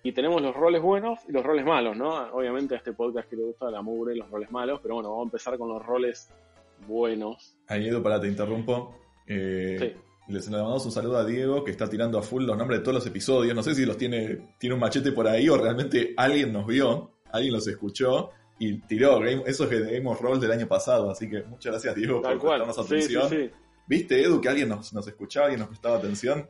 Y 0.02 0.12
tenemos 0.12 0.40
los 0.40 0.54
roles 0.54 0.80
buenos 0.80 1.18
y 1.28 1.32
los 1.32 1.44
roles 1.44 1.64
malos, 1.64 1.94
¿no? 1.94 2.08
Obviamente 2.32 2.74
a 2.74 2.78
este 2.78 2.94
podcast 2.94 3.28
que 3.28 3.36
le 3.36 3.44
gusta 3.44 3.70
la 3.70 3.82
mugre, 3.82 4.16
los 4.16 4.30
roles 4.30 4.50
malos, 4.50 4.80
pero 4.82 4.94
bueno, 4.94 5.10
vamos 5.10 5.24
a 5.24 5.28
empezar 5.28 5.58
con 5.58 5.68
los 5.68 5.84
roles 5.84 6.30
buenos. 6.86 7.56
Ahí, 7.68 7.88
Edu, 7.88 8.02
para 8.02 8.20
te 8.20 8.28
interrumpo. 8.28 8.96
Eh, 9.26 9.96
Les 10.28 10.46
le 10.46 10.52
mandamos 10.52 10.84
un 10.86 10.92
saludo 10.92 11.16
a 11.18 11.24
Diego 11.24 11.64
que 11.64 11.70
está 11.72 11.88
tirando 11.88 12.18
a 12.18 12.22
full 12.22 12.44
los 12.44 12.56
nombres 12.56 12.80
de 12.80 12.84
todos 12.84 12.94
los 12.96 13.06
episodios. 13.06 13.54
No 13.54 13.62
sé 13.62 13.74
si 13.74 13.84
los 13.84 13.96
tiene, 13.96 14.54
tiene 14.58 14.74
un 14.74 14.80
machete 14.80 15.10
por 15.12 15.26
ahí 15.26 15.48
o 15.48 15.56
realmente 15.56 16.14
alguien 16.16 16.52
nos 16.52 16.66
vio, 16.66 17.16
alguien 17.32 17.52
los 17.52 17.66
escuchó 17.66 18.30
y 18.58 18.78
tiró 18.82 19.18
Game- 19.18 19.42
esos 19.46 19.68
que 19.68 19.80
de 19.80 19.98
Game 19.98 20.08
of 20.08 20.20
Roll 20.20 20.38
del 20.40 20.52
año 20.52 20.68
pasado. 20.68 21.10
Así 21.10 21.28
que 21.28 21.42
muchas 21.44 21.72
gracias, 21.72 21.94
Diego, 21.96 22.20
Tal 22.20 22.34
por 22.38 22.42
cual. 22.42 22.62
prestarnos 22.64 22.88
Sí, 22.88 23.02
sí, 23.08 23.16
atención. 23.16 23.50
sí. 23.50 23.54
¿Viste, 23.88 24.22
Edu, 24.22 24.40
que 24.40 24.48
alguien 24.48 24.68
nos, 24.68 24.92
nos 24.92 25.06
escuchaba, 25.08 25.46
alguien 25.46 25.60
nos 25.60 25.68
prestaba 25.70 25.96
atención? 25.96 26.48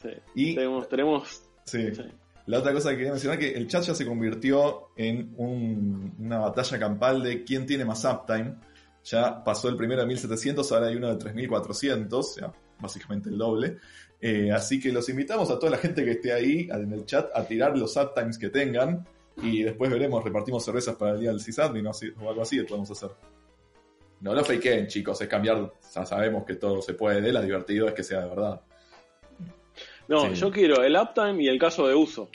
Sí. 0.00 0.08
Y 0.34 0.54
Tenemos, 0.54 0.88
tenemos 0.88 1.42
sí. 1.64 1.94
sí. 1.94 2.02
La 2.46 2.60
otra 2.60 2.72
cosa 2.72 2.90
que 2.90 2.96
quería 2.96 3.10
mencionar 3.12 3.38
que 3.38 3.50
el 3.52 3.66
chat 3.68 3.82
ya 3.82 3.94
se 3.94 4.06
convirtió 4.06 4.88
en 4.96 5.34
un- 5.36 6.14
una 6.18 6.38
batalla 6.38 6.78
campal 6.78 7.22
de 7.22 7.44
quién 7.44 7.66
tiene 7.66 7.84
más 7.84 8.02
uptime. 8.06 8.54
Ya 9.10 9.42
pasó 9.44 9.68
el 9.68 9.76
primero 9.76 10.00
de 10.02 10.06
1700, 10.08 10.70
ahora 10.72 10.88
hay 10.88 10.96
uno 10.96 11.08
de 11.08 11.16
3400, 11.16 12.18
o 12.18 12.22
sea, 12.30 12.52
básicamente 12.80 13.28
el 13.30 13.38
doble. 13.38 13.76
Eh, 14.20 14.50
así 14.52 14.80
que 14.80 14.90
los 14.92 15.08
invitamos 15.08 15.50
a 15.50 15.58
toda 15.58 15.70
la 15.72 15.78
gente 15.78 16.04
que 16.04 16.10
esté 16.12 16.32
ahí 16.32 16.68
en 16.70 16.92
el 16.92 17.06
chat 17.06 17.30
a 17.34 17.44
tirar 17.44 17.78
los 17.78 17.96
uptimes 17.96 18.36
que 18.36 18.48
tengan 18.50 19.06
y 19.40 19.62
después 19.62 19.90
veremos, 19.90 20.22
repartimos 20.24 20.64
cervezas 20.64 20.96
para 20.96 21.12
el 21.12 21.20
día 21.20 21.30
del 21.30 21.40
sysadmin 21.40 21.86
o 21.86 21.90
así- 21.90 22.12
o 22.20 22.28
algo 22.28 22.42
así 22.42 22.60
podemos 22.64 22.90
hacer. 22.90 23.10
No 24.20 24.34
lo 24.34 24.44
fakeen, 24.44 24.88
chicos, 24.88 25.20
es 25.20 25.28
cambiar, 25.28 25.72
ya 25.94 26.04
sabemos 26.04 26.44
que 26.44 26.56
todo 26.56 26.82
se 26.82 26.94
puede, 26.94 27.32
lo 27.32 27.40
divertido 27.40 27.86
es 27.86 27.94
que 27.94 28.02
sea 28.02 28.22
de 28.22 28.28
verdad. 28.28 28.60
No, 30.08 30.26
Sí. 30.26 30.34
yo 30.34 30.50
quiero 30.50 30.82
el 30.82 30.96
uptime 30.96 31.42
y 31.44 31.48
el 31.48 31.58
caso 31.58 31.86
de 31.86 31.94
uso. 31.94 32.28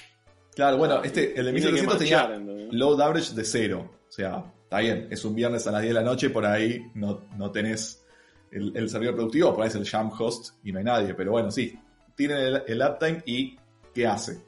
Claro, 0.55 0.77
bueno, 0.77 1.03
este, 1.03 1.37
el 1.37 1.45
de 1.47 1.51
Tiene 1.53 1.67
que 1.67 1.81
1700 1.81 1.97
tenía 1.97 2.69
load 2.71 3.01
average 3.01 3.33
de 3.33 3.43
cero. 3.43 3.91
O 4.07 4.11
sea, 4.11 4.43
está 4.73 4.81
bien, 4.81 5.07
es 5.11 5.23
un 5.23 5.35
viernes 5.35 5.67
a 5.67 5.71
las 5.71 5.83
10 5.83 5.93
de 5.93 5.99
la 6.01 6.05
noche, 6.05 6.31
por 6.31 6.47
ahí 6.47 6.89
no, 6.95 7.21
no 7.37 7.51
tenés 7.51 8.03
el, 8.49 8.75
el 8.75 8.89
servidor 8.89 9.13
productivo, 9.13 9.53
por 9.53 9.61
ahí 9.61 9.67
es 9.67 9.75
el 9.75 9.85
jam 9.85 10.09
host 10.17 10.55
y 10.63 10.71
no 10.71 10.79
hay 10.79 10.85
nadie. 10.85 11.13
Pero 11.13 11.31
bueno, 11.31 11.51
sí, 11.51 11.77
tienen 12.15 12.37
el, 12.37 12.63
el 12.65 12.81
uptime 12.81 13.21
y 13.23 13.55
qué 13.93 14.07
hace. 14.07 14.41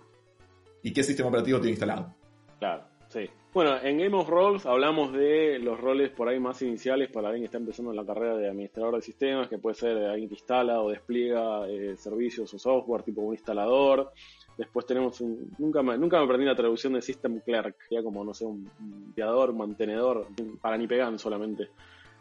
Y 0.81 0.91
qué 0.91 1.03
sistema 1.03 1.29
operativo 1.29 1.59
tiene 1.59 1.73
instalado. 1.73 2.15
Claro, 2.57 2.85
sí. 3.07 3.29
Bueno, 3.53 3.77
en 3.83 3.99
Game 3.99 4.17
of 4.17 4.27
Roles 4.27 4.65
hablamos 4.65 5.13
de 5.13 5.59
los 5.59 5.79
roles 5.79 6.09
por 6.09 6.27
ahí 6.27 6.39
más 6.39 6.59
iniciales 6.63 7.11
para 7.11 7.27
alguien 7.27 7.43
que 7.43 7.45
está 7.45 7.59
empezando 7.59 7.91
en 7.91 7.97
la 7.97 8.05
carrera 8.05 8.35
de 8.35 8.49
administrador 8.49 8.95
de 8.95 9.03
sistemas, 9.03 9.47
que 9.47 9.59
puede 9.59 9.75
ser 9.75 9.95
alguien 9.95 10.27
que 10.27 10.35
instala 10.35 10.81
o 10.81 10.89
despliega 10.89 11.67
eh, 11.67 11.95
servicios 11.97 12.51
o 12.51 12.57
software, 12.57 13.03
tipo 13.03 13.21
un 13.21 13.35
instalador. 13.35 14.11
Después 14.57 14.85
tenemos 14.85 15.19
un. 15.21 15.51
Nunca 15.57 15.83
me, 15.83 15.97
nunca 15.97 16.17
me 16.17 16.25
aprendí 16.25 16.45
la 16.45 16.55
traducción 16.55 16.93
de 16.93 17.01
System 17.01 17.39
Clerk, 17.41 17.75
sería 17.87 18.03
como, 18.03 18.23
no 18.23 18.33
sé, 18.33 18.45
un 18.45 18.69
limpiador, 18.79 19.53
mantenedor, 19.53 20.27
para 20.61 20.77
ni 20.77 20.87
pegan 20.87 21.19
solamente. 21.19 21.69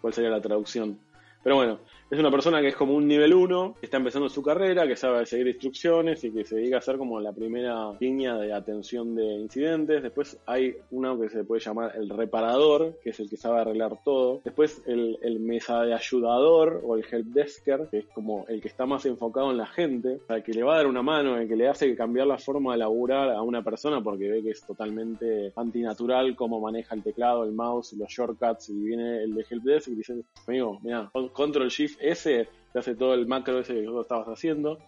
¿Cuál 0.01 0.12
sería 0.12 0.31
la 0.31 0.40
traducción? 0.40 0.99
Pero 1.42 1.57
bueno, 1.57 1.79
es 2.11 2.19
una 2.19 2.31
persona 2.31 2.61
que 2.61 2.69
es 2.69 2.77
como 2.77 2.95
un 2.95 3.09
nivel 3.09 3.35
1, 3.35 3.77
que 3.81 3.87
está 3.87 3.97
empezando 3.97 4.29
su 4.29 4.43
carrera, 4.43 4.87
que 4.87 4.97
sabe 4.97 5.27
seguir 5.27 5.49
instrucciones 5.49 6.23
y 6.25 6.31
que 6.31 6.45
se 6.45 6.57
dedica 6.57 6.79
a 6.79 6.81
ser 6.81 6.99
como 6.99 7.21
la 7.21 7.33
primera 7.33 7.93
línea 7.99 8.35
de 8.37 8.53
atención 8.53 9.14
de 9.14 9.25
incidentes. 9.25 10.03
Después 10.03 10.38
hay 10.47 10.77
uno 10.90 11.19
que 11.19 11.29
se 11.29 11.45
puede 11.45 11.61
llamar 11.61 11.93
el 11.97 12.09
reparador, 12.09 12.99
que 13.03 13.11
es 13.11 13.21
el 13.21 13.29
que 13.29 13.37
sabe 13.37 13.61
arreglar 13.61 13.99
todo. 14.05 14.40
Después 14.45 14.83
el, 14.87 15.19
el 15.23 15.40
mesa 15.40 15.83
de 15.83 15.95
ayudador 15.95 16.83
o 16.85 16.97
el 16.97 17.05
helpdesker, 17.11 17.88
que 17.90 17.99
es 17.99 18.07
como 18.07 18.45
el 18.49 18.61
que 18.61 18.69
está 18.69 18.87
más 18.87 19.07
enfocado 19.07 19.51
en 19.51 19.57
la 19.57 19.67
gente, 19.67 20.21
o 20.23 20.27
sea, 20.27 20.43
que 20.43 20.53
le 20.53 20.62
va 20.62 20.75
a 20.75 20.77
dar 20.79 20.87
una 20.87 21.03
mano, 21.03 21.38
el 21.38 21.49
que 21.49 21.57
le 21.57 21.69
hace 21.69 21.95
cambiar 21.97 22.27
la 22.27 22.38
forma 22.38 22.73
de 22.73 22.79
laburar 22.79 23.31
a 23.31 23.43
una 23.43 23.62
persona 23.62 24.03
porque 24.03 24.31
ve 24.31 24.43
que 24.43 24.51
es 24.51 24.64
totalmente 24.64 25.53
antinatural 25.57 26.37
cómo 26.37 26.61
maneja 26.61 26.95
el 26.95 27.03
teclado, 27.03 27.45
el 27.45 27.53
mouse, 27.53 27.95
los 27.95 28.09
shortcuts 28.09 28.71
y 28.71 28.75
viene 28.75 29.23
el 29.23 29.35
de 29.35 29.47
helpdesk 29.49 29.88
y 29.88 29.95
dice, 29.95 30.23
amigo, 30.47 30.79
mira, 30.83 31.11
control 31.33 31.69
shift 31.69 32.01
S 32.11 32.49
te 32.73 32.79
hace 32.79 32.95
todo 32.95 33.14
el 33.14 33.27
macro 33.27 33.61
ese 33.61 33.75
que 33.75 33.88
vos 33.88 34.03
estabas 34.03 34.27
haciendo. 34.29 34.79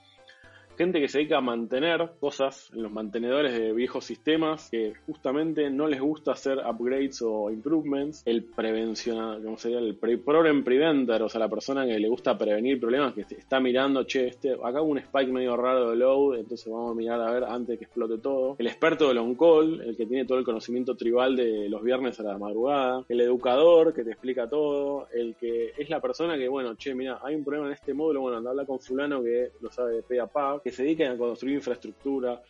Gente 0.76 1.00
que 1.00 1.08
se 1.08 1.18
dedica 1.18 1.38
a 1.38 1.40
mantener 1.40 2.10
cosas 2.20 2.70
en 2.74 2.82
los 2.82 2.92
mantenedores 2.92 3.58
de 3.58 3.72
viejos 3.72 4.04
sistemas 4.04 4.68
que 4.70 4.92
justamente 5.06 5.70
no 5.70 5.88
les 5.88 6.00
gusta 6.00 6.32
hacer 6.32 6.58
upgrades 6.58 7.22
o 7.22 7.50
improvements. 7.50 8.22
El 8.26 8.44
prevencionar, 8.44 9.42
¿cómo 9.42 9.56
sería? 9.56 9.78
El 9.78 9.96
pre 9.96 10.18
problem 10.18 10.64
preventer, 10.64 11.22
o 11.22 11.30
sea, 11.30 11.38
la 11.38 11.48
persona 11.48 11.86
que 11.86 11.98
le 11.98 12.08
gusta 12.08 12.36
prevenir 12.36 12.78
problemas, 12.78 13.14
que 13.14 13.22
está 13.22 13.58
mirando, 13.58 14.04
che, 14.04 14.26
este, 14.26 14.52
acá 14.52 14.82
hubo 14.82 14.90
un 14.90 14.98
spike 14.98 15.32
medio 15.32 15.56
raro 15.56 15.90
de 15.90 15.96
load, 15.96 16.40
entonces 16.40 16.70
vamos 16.70 16.92
a 16.92 16.94
mirar 16.94 17.22
a 17.22 17.32
ver 17.32 17.44
antes 17.44 17.68
de 17.68 17.78
que 17.78 17.84
explote 17.84 18.18
todo. 18.18 18.56
El 18.58 18.66
experto 18.66 19.08
del 19.08 19.18
on-call, 19.18 19.80
el 19.80 19.96
que 19.96 20.04
tiene 20.04 20.26
todo 20.26 20.36
el 20.38 20.44
conocimiento 20.44 20.94
tribal 20.94 21.36
de 21.36 21.70
los 21.70 21.82
viernes 21.82 22.20
a 22.20 22.22
la 22.22 22.36
madrugada. 22.36 23.02
El 23.08 23.22
educador, 23.22 23.94
que 23.94 24.04
te 24.04 24.10
explica 24.10 24.46
todo. 24.46 25.08
El 25.10 25.36
que 25.36 25.72
es 25.78 25.88
la 25.88 26.00
persona 26.00 26.36
que, 26.36 26.48
bueno, 26.48 26.74
che, 26.74 26.94
mira, 26.94 27.18
hay 27.22 27.34
un 27.34 27.44
problema 27.44 27.68
en 27.68 27.72
este 27.72 27.94
módulo, 27.94 28.20
bueno, 28.20 28.36
anda 28.36 28.50
a 28.50 28.52
hablar 28.52 28.66
con 28.66 28.78
fulano 28.78 29.22
que 29.22 29.52
lo 29.62 29.70
sabe 29.70 29.94
de 29.94 30.02
pe 30.02 30.20
a 30.20 30.26
pa, 30.26 30.60
que 30.66 30.72
se 30.72 30.82
dedica 30.82 31.08
a 31.08 31.16
construir 31.16 31.54
infraestructura, 31.54 32.42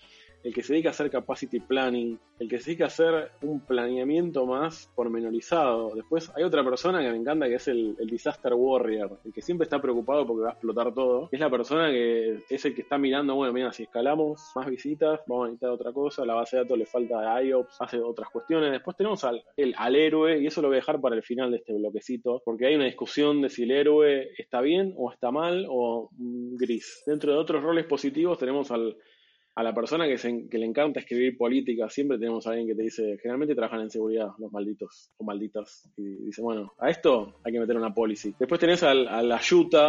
el 0.43 0.55
que 0.55 0.63
se 0.63 0.75
dedica 0.75 0.91
a 0.91 0.93
hacer 0.93 1.11
capacity 1.11 1.61
planning, 1.61 2.19
el 2.39 2.49
que 2.49 2.59
se 2.59 2.71
dedica 2.71 2.85
a 2.85 2.87
hacer 2.89 3.31
un 3.43 3.61
planeamiento 3.61 4.47
más 4.47 4.91
pormenorizado. 4.95 5.93
Después 5.95 6.31
hay 6.37 6.45
otra 6.45 6.65
persona 6.65 7.01
que 7.01 7.11
me 7.11 7.17
encanta 7.17 7.49
que 7.49 7.57
es 7.57 7.69
el, 7.69 7.97
disaster 8.07 8.55
warrior, 8.55 9.19
el 9.25 9.33
que 9.33 9.43
siempre 9.43 9.65
está 9.65 9.81
preocupado 9.81 10.27
porque 10.27 10.45
va 10.45 10.51
a 10.51 10.53
explotar 10.53 10.95
todo. 10.95 11.29
Es 11.33 11.41
la 11.41 11.51
persona 11.51 11.91
que 11.91 12.45
es 12.49 12.65
el 12.65 12.75
que 12.75 12.83
está 12.83 12.99
mirando, 12.99 13.35
bueno, 13.35 13.53
mira, 13.53 13.73
si 13.73 13.85
escalamos 13.85 14.41
más 14.55 14.67
visitas, 14.67 15.21
vamos 15.27 15.45
a 15.45 15.47
necesitar 15.49 15.71
otra 15.71 15.93
cosa, 15.93 16.25
la 16.25 16.35
base 16.35 16.57
de 16.57 16.63
datos 16.63 16.79
le 16.79 16.87
falta 16.87 17.43
IOPS, 17.43 17.81
hace 17.81 18.01
otras 18.01 18.31
cuestiones. 18.31 18.71
Después 18.71 18.97
tenemos 18.97 19.25
al, 19.25 19.43
el, 19.57 19.75
al 19.77 19.97
héroe, 19.97 20.39
y 20.41 20.47
eso 20.47 20.63
lo 20.63 20.69
voy 20.69 20.77
a 20.77 20.81
dejar 20.81 21.01
para 21.01 21.17
el 21.17 21.23
final 21.23 21.51
de 21.51 21.59
este 21.59 21.73
bloquecito, 21.75 22.43
porque 22.45 22.67
hay 22.67 22.77
una 22.77 22.85
discusión 22.85 23.43
de 23.43 23.49
si 23.49 23.65
el 23.65 23.73
héroe 23.73 24.31
está 24.39 24.61
bien 24.61 24.95
o 24.97 25.11
está 25.11 25.31
mal 25.31 25.67
o 25.69 26.11
gris. 26.13 27.03
Dentro 27.07 27.33
de 27.33 27.39
otros 27.39 27.63
roles 27.63 27.87
positivos 27.87 28.39
tenemos 28.39 28.71
al 28.71 28.97
a 29.57 29.63
la 29.63 29.75
persona 29.75 30.07
que, 30.07 30.19
se, 30.19 30.49
que, 30.51 30.59
le 30.59 30.67
encanta 30.67 31.01
escribir 31.01 31.39
política, 31.39 31.89
siempre 31.89 32.19
tenemos 32.19 32.47
a 32.47 32.51
alguien 32.51 32.69
que 32.69 32.75
te 32.75 32.83
dice, 32.83 33.17
generalmente 33.17 33.55
trabajan 33.55 33.81
en 33.81 33.91
seguridad, 33.91 34.29
los 34.39 34.53
malditos 34.53 35.11
o 35.17 35.25
malditas, 35.25 35.89
y 35.97 36.27
dice, 36.27 36.43
bueno, 36.43 36.75
a 36.79 36.91
esto 36.91 37.37
hay 37.43 37.55
que 37.55 37.61
meter 37.61 37.75
una 37.75 37.95
policy. 37.95 38.35
Después 38.39 38.61
tenés 38.61 38.83
al, 38.83 39.09
a 39.09 39.23
la 39.23 39.41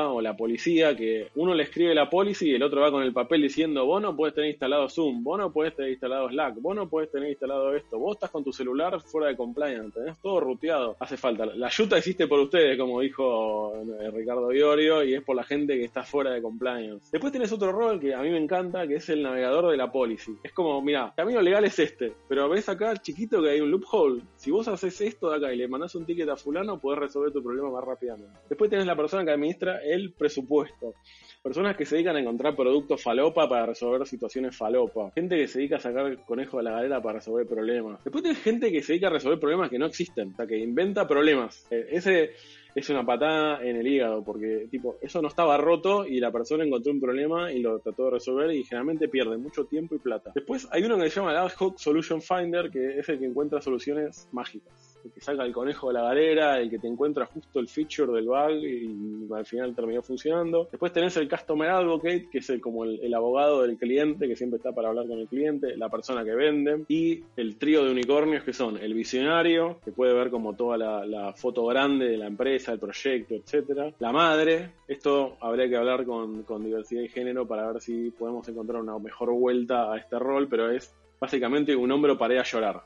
o 0.10 0.21
la 0.21 0.38
policía, 0.38 0.95
que 0.95 1.27
uno 1.36 1.53
le 1.53 1.63
escribe 1.63 1.93
la 1.93 2.10
policy 2.10 2.51
y 2.51 2.56
el 2.56 2.63
otro 2.63 2.80
va 2.80 2.91
con 2.91 3.03
el 3.03 3.12
papel 3.12 3.41
diciendo, 3.41 3.86
vos 3.86 4.01
no 4.01 4.15
puedes 4.15 4.34
tener 4.34 4.51
instalado 4.51 4.88
Zoom, 4.88 5.21
vos 5.21 5.38
no 5.38 5.51
puedes 5.51 5.75
tener 5.75 5.91
instalado 5.91 6.30
Slack, 6.30 6.62
vos 6.62 6.73
no 6.73 6.88
puedes 6.88 7.12
tener 7.12 7.30
instalado 7.30 7.75
esto, 7.75 7.99
vos 7.99 8.15
estás 8.15 8.30
con 8.30 8.45
tu 8.45 8.53
celular 8.53 9.01
fuera 9.01 9.27
de 9.27 9.36
compliance, 9.36 9.99
tenés 9.99 10.17
todo 10.21 10.39
ruteado, 10.39 10.95
hace 10.97 11.17
falta. 11.17 11.45
La 11.45 11.67
yuta 11.67 11.97
existe 11.97 12.25
por 12.27 12.39
ustedes, 12.39 12.77
como 12.77 13.01
dijo 13.01 13.75
eh, 13.99 14.12
Ricardo 14.12 14.53
Iorio, 14.53 15.03
y 15.03 15.13
es 15.13 15.23
por 15.23 15.36
la 15.36 15.43
gente 15.43 15.75
que 15.77 15.84
está 15.84 16.03
fuera 16.03 16.32
de 16.32 16.41
compliance. 16.41 17.10
Después 17.12 17.34
tenés 17.34 17.51
otro 17.51 17.73
rol 17.73 17.99
que 17.99 18.13
a 18.13 18.21
mí 18.21 18.30
me 18.30 18.38
encanta, 18.38 18.88
que 18.88 18.95
es 18.95 19.10
el 19.10 19.23
navegador 19.23 19.57
de 19.65 19.78
la 19.78 19.91
policy. 19.91 20.38
Es 20.43 20.54
como, 20.54 20.82
mira, 20.82 21.13
camino 21.15 21.41
legal 21.41 21.65
es 21.65 21.80
este, 21.80 22.13
pero 22.28 22.48
ves 22.48 22.70
acá 22.70 22.96
chiquito 22.98 23.41
que 23.41 23.50
hay 23.50 23.62
un 23.62 23.72
loophole. 23.72 24.24
Si 24.36 24.52
vos 24.52 24.67
haces 24.67 25.02
esto 25.02 25.30
de 25.30 25.38
acá 25.38 25.54
y 25.54 25.58
le 25.58 25.67
mandás 25.67 25.96
un 25.96 26.06
ticket 26.06 26.30
a 26.30 26.38
fulano, 26.38 26.80
podés 26.80 27.00
resolver 27.00 27.32
tu 27.32 27.43
problema 27.43 27.72
más 27.72 27.84
rápidamente. 27.84 28.39
Después 28.50 28.70
tenés 28.70 28.86
la 28.86 28.96
persona 28.96 29.26
que 29.26 29.32
administra 29.32 29.82
el 29.84 30.13
presupuesto. 30.13 30.93
Personas 31.41 31.78
que 31.78 31.86
se 31.86 31.96
dedican 31.96 32.15
a 32.15 32.20
encontrar 32.20 32.56
productos 32.56 33.02
falopa 33.02 33.48
para 33.48 33.67
resolver 33.67 34.06
situaciones 34.06 34.56
falopa. 34.56 35.12
Gente 35.15 35.38
que 35.38 35.48
se 35.48 35.60
dedica 35.60 35.78
a 35.78 35.80
sacar 35.80 36.26
conejo 36.26 36.58
de 36.58 36.63
la 36.63 36.72
galera 36.72 37.02
para 37.02 37.20
resolver 37.20 37.48
problemas. 37.48 38.04
Después 38.04 38.24
tenés 38.24 38.39
gente 38.39 38.72
que 38.72 38.82
se 38.82 38.93
dedica 38.93 39.08
a 39.08 39.12
resolver 39.12 39.39
problemas 39.39 39.70
que 39.70 39.80
no 39.80 39.86
existen. 39.86 40.34
O 40.34 40.36
sea, 40.36 40.46
que 40.46 40.58
inventa 40.58 41.08
problemas. 41.08 41.65
Eh, 41.72 41.88
ese 41.91 42.32
es 42.78 42.92
una 42.92 43.04
patada 43.04 43.63
en 43.63 43.76
el 43.76 43.88
hígado, 43.88 44.24
porque 44.24 44.68
tipo, 44.70 44.98
eso 45.02 45.20
no 45.20 45.30
estaba 45.30 45.58
roto 45.58 46.06
y 46.06 46.20
la 46.20 46.32
persona 46.32 46.63
encontró 46.63 46.92
un 46.92 47.02
problema 47.02 47.52
y 47.52 47.60
lo 47.60 47.80
trató 47.80 48.06
de 48.06 48.12
resolver 48.12 48.52
y 48.52 48.63
generalmente 48.63 49.08
pierde 49.08 49.36
mucho 49.36 49.66
tiempo 49.66 49.96
y 49.96 49.98
plata. 49.98 50.32
Después 50.36 50.68
hay 50.72 50.84
uno 50.84 50.96
que 50.96 51.10
se 51.10 51.20
llama 51.20 51.32
el 51.32 51.38
Ad 51.38 51.54
Hoc 51.58 51.80
Solution 51.80 52.22
Finder, 52.22 52.70
que 52.70 53.00
es 53.00 53.10
el 53.10 53.18
que 53.18 53.26
encuentra 53.26 53.62
soluciones 53.62 54.30
mágicas. 54.32 54.97
El 55.04 55.12
que 55.12 55.22
saca 55.22 55.44
el 55.44 55.54
conejo 55.54 55.88
de 55.88 55.94
la 55.94 56.04
galera, 56.04 56.60
el 56.60 56.70
que 56.70 56.80
te 56.80 56.88
encuentra 56.88 57.26
justo 57.26 57.60
el 57.60 57.68
feature 57.68 58.14
del 58.14 58.26
bug 58.26 58.52
y 58.52 59.34
al 59.34 59.46
final 59.46 59.76
terminó 59.76 60.02
funcionando. 60.02 60.68
Después 60.72 60.92
tenés 60.92 61.16
el 61.18 61.30
Customer 61.30 61.70
Advocate, 61.70 62.30
que 62.32 62.40
es 62.40 62.50
el, 62.50 62.62
como 62.62 62.84
el, 62.84 63.00
el 63.02 63.14
abogado 63.14 63.62
del 63.62 63.78
cliente, 63.78 64.28
que 64.28 64.36
siempre 64.36 64.58
está 64.58 64.74
para 64.74 64.90
hablar 64.90 65.08
con 65.08 65.20
el 65.20 65.28
cliente, 65.28 65.76
la 65.78 65.90
persona 65.90 66.24
que 66.24 66.36
vende, 66.36 66.86
y 66.88 67.24
el 67.36 67.58
trío 67.58 67.84
de 67.84 67.92
unicornios 67.92 68.44
que 68.44 68.54
son 68.54 68.78
el 68.78 68.94
visionario, 68.94 69.80
que 69.84 69.92
puede 69.92 70.14
ver 70.14 70.30
como 70.30 70.56
toda 70.56 70.78
la, 70.78 71.06
la 71.06 71.34
foto 71.34 71.66
grande 71.66 72.10
de 72.10 72.18
la 72.18 72.28
empresa, 72.28 72.72
el 72.72 72.80
proyecto, 72.80 73.36
etcétera. 73.36 73.94
La 74.00 74.12
madre, 74.12 74.72
esto 74.88 75.38
habría 75.40 75.70
que 75.70 75.78
hablar 75.78 76.06
con, 76.06 76.44
con 76.44 76.64
diversidad 76.64 77.02
y 77.02 77.10
género 77.10 77.48
para 77.48 77.72
ver 77.72 77.82
si 77.82 78.12
podemos 78.12 78.48
encontrar 78.48 78.82
una 78.82 78.98
mejor 79.00 79.32
vuelta 79.32 79.92
a 79.92 79.98
este 79.98 80.18
rol, 80.20 80.48
pero 80.48 80.72
es 80.72 80.94
básicamente 81.20 81.76
un 81.76 81.92
hombro 81.92 82.18
para 82.18 82.44
llorar. 82.44 82.84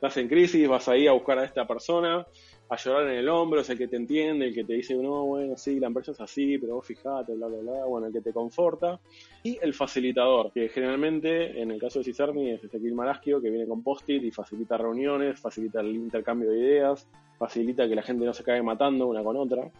Estás 0.00 0.16
en 0.16 0.28
crisis, 0.28 0.66
vas 0.66 0.88
ahí 0.88 1.06
a 1.06 1.12
buscar 1.12 1.38
a 1.38 1.44
esta 1.44 1.66
persona, 1.66 2.26
a 2.70 2.76
llorar 2.76 3.10
en 3.10 3.18
el 3.18 3.28
hombro, 3.28 3.60
es 3.60 3.68
el 3.68 3.76
que 3.76 3.86
te 3.86 3.96
entiende, 3.96 4.46
el 4.46 4.54
que 4.54 4.64
te 4.64 4.72
dice, 4.72 4.94
no, 4.94 5.26
bueno, 5.26 5.58
sí, 5.58 5.78
la 5.78 5.88
empresa 5.88 6.12
es 6.12 6.20
así, 6.22 6.56
pero 6.56 6.76
vos 6.76 6.86
fijate, 6.86 7.34
bla, 7.34 7.48
bla, 7.48 7.58
bla, 7.58 7.84
bueno, 7.84 8.06
el 8.06 8.12
que 8.14 8.22
te 8.22 8.32
conforta. 8.32 8.98
Y 9.42 9.58
el 9.60 9.74
facilitador, 9.74 10.52
que 10.52 10.70
generalmente, 10.70 11.60
en 11.60 11.70
el 11.70 11.78
caso 11.78 11.98
de 11.98 12.06
Cisarmi, 12.06 12.50
es 12.50 12.64
Ezequiel 12.64 12.94
Maraschio, 12.94 13.42
que 13.42 13.50
viene 13.50 13.66
con 13.66 13.82
post-it 13.82 14.22
y 14.22 14.30
facilita 14.30 14.78
reuniones, 14.78 15.38
facilita 15.38 15.80
el 15.80 15.94
intercambio 15.94 16.48
de 16.48 16.60
ideas, 16.60 17.06
facilita 17.38 17.86
que 17.86 17.94
la 17.94 18.02
gente 18.02 18.24
no 18.24 18.32
se 18.32 18.42
caiga 18.42 18.62
matando 18.62 19.06
una 19.06 19.22
con 19.22 19.36
otra. 19.36 19.70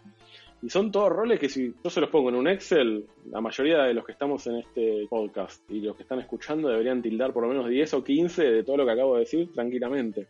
Y 0.62 0.68
son 0.68 0.92
todos 0.92 1.10
roles 1.10 1.40
que 1.40 1.48
si 1.48 1.72
yo 1.82 1.90
se 1.90 2.00
los 2.00 2.10
pongo 2.10 2.28
en 2.28 2.34
un 2.34 2.46
Excel, 2.46 3.06
la 3.30 3.40
mayoría 3.40 3.84
de 3.84 3.94
los 3.94 4.04
que 4.04 4.12
estamos 4.12 4.46
en 4.46 4.56
este 4.56 5.06
podcast 5.08 5.68
y 5.70 5.80
los 5.80 5.96
que 5.96 6.02
están 6.02 6.20
escuchando 6.20 6.68
deberían 6.68 7.00
tildar 7.00 7.32
por 7.32 7.44
lo 7.44 7.48
menos 7.48 7.68
10 7.68 7.94
o 7.94 8.04
15 8.04 8.42
de 8.44 8.62
todo 8.62 8.76
lo 8.76 8.84
que 8.84 8.92
acabo 8.92 9.14
de 9.14 9.20
decir 9.20 9.50
tranquilamente. 9.52 10.28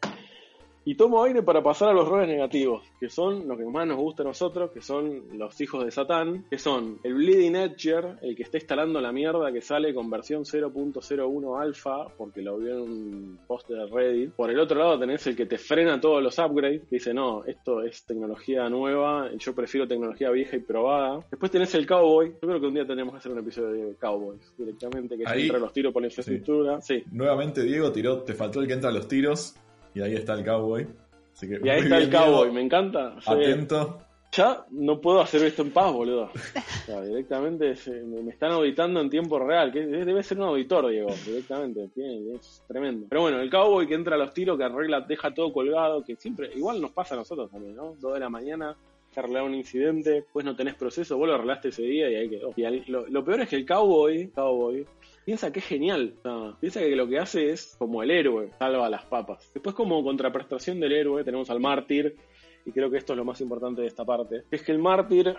Y 0.85 0.95
tomo 0.95 1.23
aire 1.23 1.43
para 1.43 1.63
pasar 1.63 1.91
a 1.91 1.93
los 1.93 2.09
roles 2.09 2.27
negativos, 2.29 2.83
que 2.99 3.09
son 3.11 3.47
los 3.47 3.59
que 3.59 3.65
más 3.67 3.87
nos 3.87 3.99
gusta 3.99 4.23
a 4.23 4.27
nosotros, 4.27 4.71
que 4.73 4.81
son 4.81 5.25
los 5.39 5.61
hijos 5.61 5.85
de 5.85 5.91
Satán, 5.91 6.47
que 6.49 6.59
son 6.59 6.99
el 7.05 7.15
Bleeding 7.15 7.55
Edger, 7.55 8.17
el 8.23 8.35
que 8.35 8.43
está 8.45 8.57
instalando 8.57 9.01
la 9.01 9.13
mierda 9.13 9.53
que 9.53 9.61
sale 9.61 9.93
con 9.95 10.09
versión 10.09 10.45
0.01 10.45 11.61
alfa, 11.61 12.07
porque 12.17 12.43
lo 12.43 12.59
vio 12.59 12.73
en 12.73 12.81
un 12.81 13.39
post 13.47 13.69
de 13.69 13.87
Reddit. 13.87 14.33
Por 14.33 14.51
el 14.51 14.59
otro 14.59 14.79
lado 14.79 14.99
tenés 14.99 15.27
el 15.27 15.37
que 15.37 15.47
te 15.47 15.59
frena 15.59 16.01
todos 16.01 16.23
los 16.23 16.39
upgrades, 16.39 16.83
que 16.89 16.97
dice, 16.97 17.13
no, 17.13 17.45
esto 17.45 17.83
es 17.83 18.05
tecnología 18.05 18.69
nueva, 18.69 19.31
yo 19.39 19.55
prefiero 19.55 19.87
tecnología 19.87 20.31
vieja 20.31 20.57
y 20.57 20.61
probada. 20.61 21.25
Después 21.31 21.51
tenés 21.53 21.75
el 21.75 21.87
Cowboy, 21.87 22.33
yo 22.41 22.49
creo 22.49 22.61
que 22.61 22.67
un 22.67 22.75
día 22.75 22.87
tenemos 22.87 23.13
que 23.13 23.19
hacer 23.19 23.33
un 23.33 23.39
episodio 23.39 23.87
de 23.87 23.95
Cowboys 23.97 24.55
directamente, 24.57 25.17
que 25.17 25.25
Ahí- 25.27 25.43
entra 25.43 25.59
los 25.59 25.73
tiros 25.73 25.93
por 25.93 26.03
la 26.03 26.09
infraestructura. 26.09 26.81
Sí. 26.81 27.03
Nuevamente 27.13 27.63
Diego 27.63 27.93
tiró, 27.93 28.23
te 28.23 28.35
faltó 28.35 28.61
el 28.61 28.67
que 28.67 28.75
entra 28.75 28.91
a 28.91 28.93
los 28.93 29.07
tiros, 29.09 29.55
y 29.95 30.01
ahí 30.01 30.15
está 30.15 30.35
el 30.35 30.45
cowboy. 30.45 30.87
Así 31.33 31.49
que 31.49 31.61
Y 31.63 31.69
ahí 31.69 31.81
está 31.83 31.99
el. 31.99 32.11
Cowboy, 32.11 32.51
me 32.53 32.61
encanta. 32.63 33.17
Atento. 33.25 33.99
Ya 34.33 34.65
no 34.71 35.01
puedo 35.01 35.21
hacer 35.21 35.43
esto 35.45 35.63
en 35.63 35.73
paz, 35.73 35.93
boludo. 35.93 36.31
O 36.33 36.87
sea, 36.87 37.01
directamente 37.03 37.75
se- 37.75 38.01
me, 38.03 38.31
están 38.31 38.53
auditando 38.53 39.01
en 39.01 39.11
tiempo 39.11 39.41
real. 39.41 39.73
que 39.73 39.81
Debe 39.85 40.23
ser 40.23 40.39
un 40.39 40.45
auditor, 40.45 40.89
Diego, 40.89 41.09
directamente. 41.27 41.89
Tiene- 41.93 42.37
es 42.37 42.63
tremendo. 42.69 43.07
Pero 43.09 43.23
bueno, 43.23 43.41
el 43.41 43.51
cowboy 43.51 43.89
que 43.89 43.95
entra 43.95 44.15
a 44.15 44.19
los 44.19 44.33
tiros, 44.33 44.57
que 44.57 44.63
arregla, 44.65 45.01
deja 45.01 45.35
todo 45.35 45.53
colgado, 45.53 46.05
que 46.05 46.15
siempre, 46.15 46.51
igual 46.55 46.81
nos 46.81 46.93
pasa 46.93 47.15
a 47.15 47.19
nosotros 47.19 47.51
también, 47.51 47.75
¿no? 47.75 47.97
Dos 47.99 48.15
de 48.15 48.21
la 48.21 48.29
mañana, 48.29 48.77
que 49.13 49.19
arreglar 49.19 49.43
un 49.43 49.55
incidente, 49.57 50.25
pues 50.33 50.45
no 50.45 50.55
tenés 50.55 50.77
proceso, 50.77 51.19
vos 51.19 51.27
lo 51.27 51.35
arreglaste 51.35 51.71
ese 51.71 51.83
día 51.83 52.09
y 52.09 52.15
ahí 52.15 52.29
quedó. 52.31 52.53
Y 52.55 52.63
al- 52.65 52.85
lo, 52.87 53.09
lo 53.09 53.25
peor 53.25 53.41
es 53.41 53.49
que 53.49 53.57
el 53.57 53.67
cowboy, 53.67 54.29
cowboy, 54.29 54.87
piensa 55.25 55.53
que 55.53 55.61
es 55.61 55.67
genial. 55.67 56.15
Piensa 56.61 56.81
que 56.81 56.97
lo 56.97 57.09
que 57.09 57.19
hace 57.19 57.51
es 57.51 57.77
como 57.79 58.03
el 58.03 58.11
héroe, 58.11 58.51
salva 58.59 58.87
a 58.87 58.91
las 58.91 59.05
papas. 59.05 59.51
Después, 59.53 59.75
como 59.75 60.03
contraprestación 60.03 60.81
del 60.81 60.93
héroe, 60.93 61.25
tenemos 61.25 61.51
al 61.51 61.61
mártir, 61.61 62.17
y 62.65 62.73
creo 62.73 62.91
que 62.91 62.99
esto 62.99 63.13
es 63.13 63.17
lo 63.17 63.25
más 63.25 63.41
importante 63.41 63.83
de 63.83 63.89
esta 63.89 64.05
parte, 64.05 64.43
es 64.51 64.63
que 64.63 64.73
el 64.73 64.79
mártir 64.79 65.35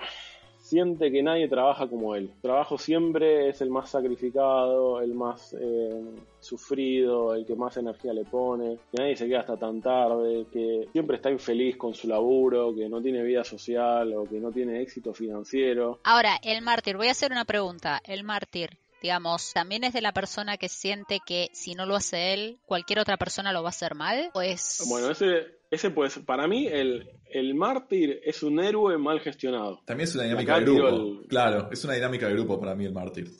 siente 0.61 1.11
que 1.11 1.23
nadie 1.23 1.47
trabaja 1.49 1.88
como 1.88 2.15
él. 2.15 2.32
Su 2.36 2.41
trabajo 2.41 2.77
siempre 2.77 3.49
es 3.49 3.61
el 3.61 3.69
más 3.69 3.89
sacrificado, 3.89 5.01
el 5.01 5.13
más 5.13 5.53
eh, 5.59 6.01
sufrido, 6.39 7.34
el 7.34 7.45
que 7.45 7.55
más 7.55 7.77
energía 7.77 8.13
le 8.13 8.23
pone, 8.23 8.77
que 8.91 9.01
nadie 9.01 9.15
se 9.15 9.27
queda 9.27 9.41
hasta 9.41 9.57
tan 9.57 9.82
tarde, 9.82 10.45
que 10.51 10.88
siempre 10.91 11.17
está 11.17 11.29
infeliz 11.32 11.77
con 11.77 11.93
su 11.93 12.07
laburo, 12.07 12.73
que 12.75 12.88
no 12.88 13.01
tiene 13.01 13.23
vida 13.23 13.43
social 13.43 14.13
o 14.13 14.23
que 14.23 14.39
no 14.39 14.51
tiene 14.51 14.82
éxito 14.82 15.13
financiero. 15.13 15.99
Ahora, 16.03 16.38
el 16.43 16.61
mártir, 16.61 16.95
voy 16.95 17.07
a 17.07 17.11
hacer 17.11 17.32
una 17.32 17.45
pregunta. 17.45 17.99
El 18.05 18.23
mártir, 18.23 18.77
digamos, 19.02 19.52
¿también 19.54 19.84
es 19.84 19.93
de 19.93 20.02
la 20.02 20.12
persona 20.14 20.58
que 20.58 20.70
siente 20.70 21.20
que 21.26 21.49
si 21.54 21.74
no 21.74 21.86
lo 21.86 21.95
hace 21.95 22.34
él, 22.34 22.60
cualquier 22.66 22.99
otra 22.99 23.18
persona 23.18 23.52
lo 23.52 23.64
va 23.64 23.70
a 23.70 23.72
hacer 23.72 23.95
mal? 23.95 24.30
¿O 24.34 24.41
es... 24.41 24.84
Bueno, 24.88 25.10
ese, 25.10 25.60
ese 25.72 25.89
pues, 25.91 26.20
para 26.20 26.47
mí 26.47 26.68
el, 26.68 27.10
el 27.26 27.56
mártir 27.56 28.20
es 28.24 28.43
un 28.43 28.60
héroe 28.60 28.97
mal 28.97 29.20
gestionado. 29.22 29.82
También 29.86 30.08
es 30.08 30.16
una 30.16 30.24
dinámica 30.26 30.54
Acá 30.56 30.60
de 30.66 30.72
grupo. 30.72 30.88
el- 30.88 31.28
Claro, 31.28 31.70
es 31.72 31.84
una 31.84 31.93
dinámica 31.95 32.28
de 32.28 32.34
grupo 32.34 32.60
para 32.60 32.76
mí 32.76 32.86
el 32.86 32.93
mártir. 32.93 33.32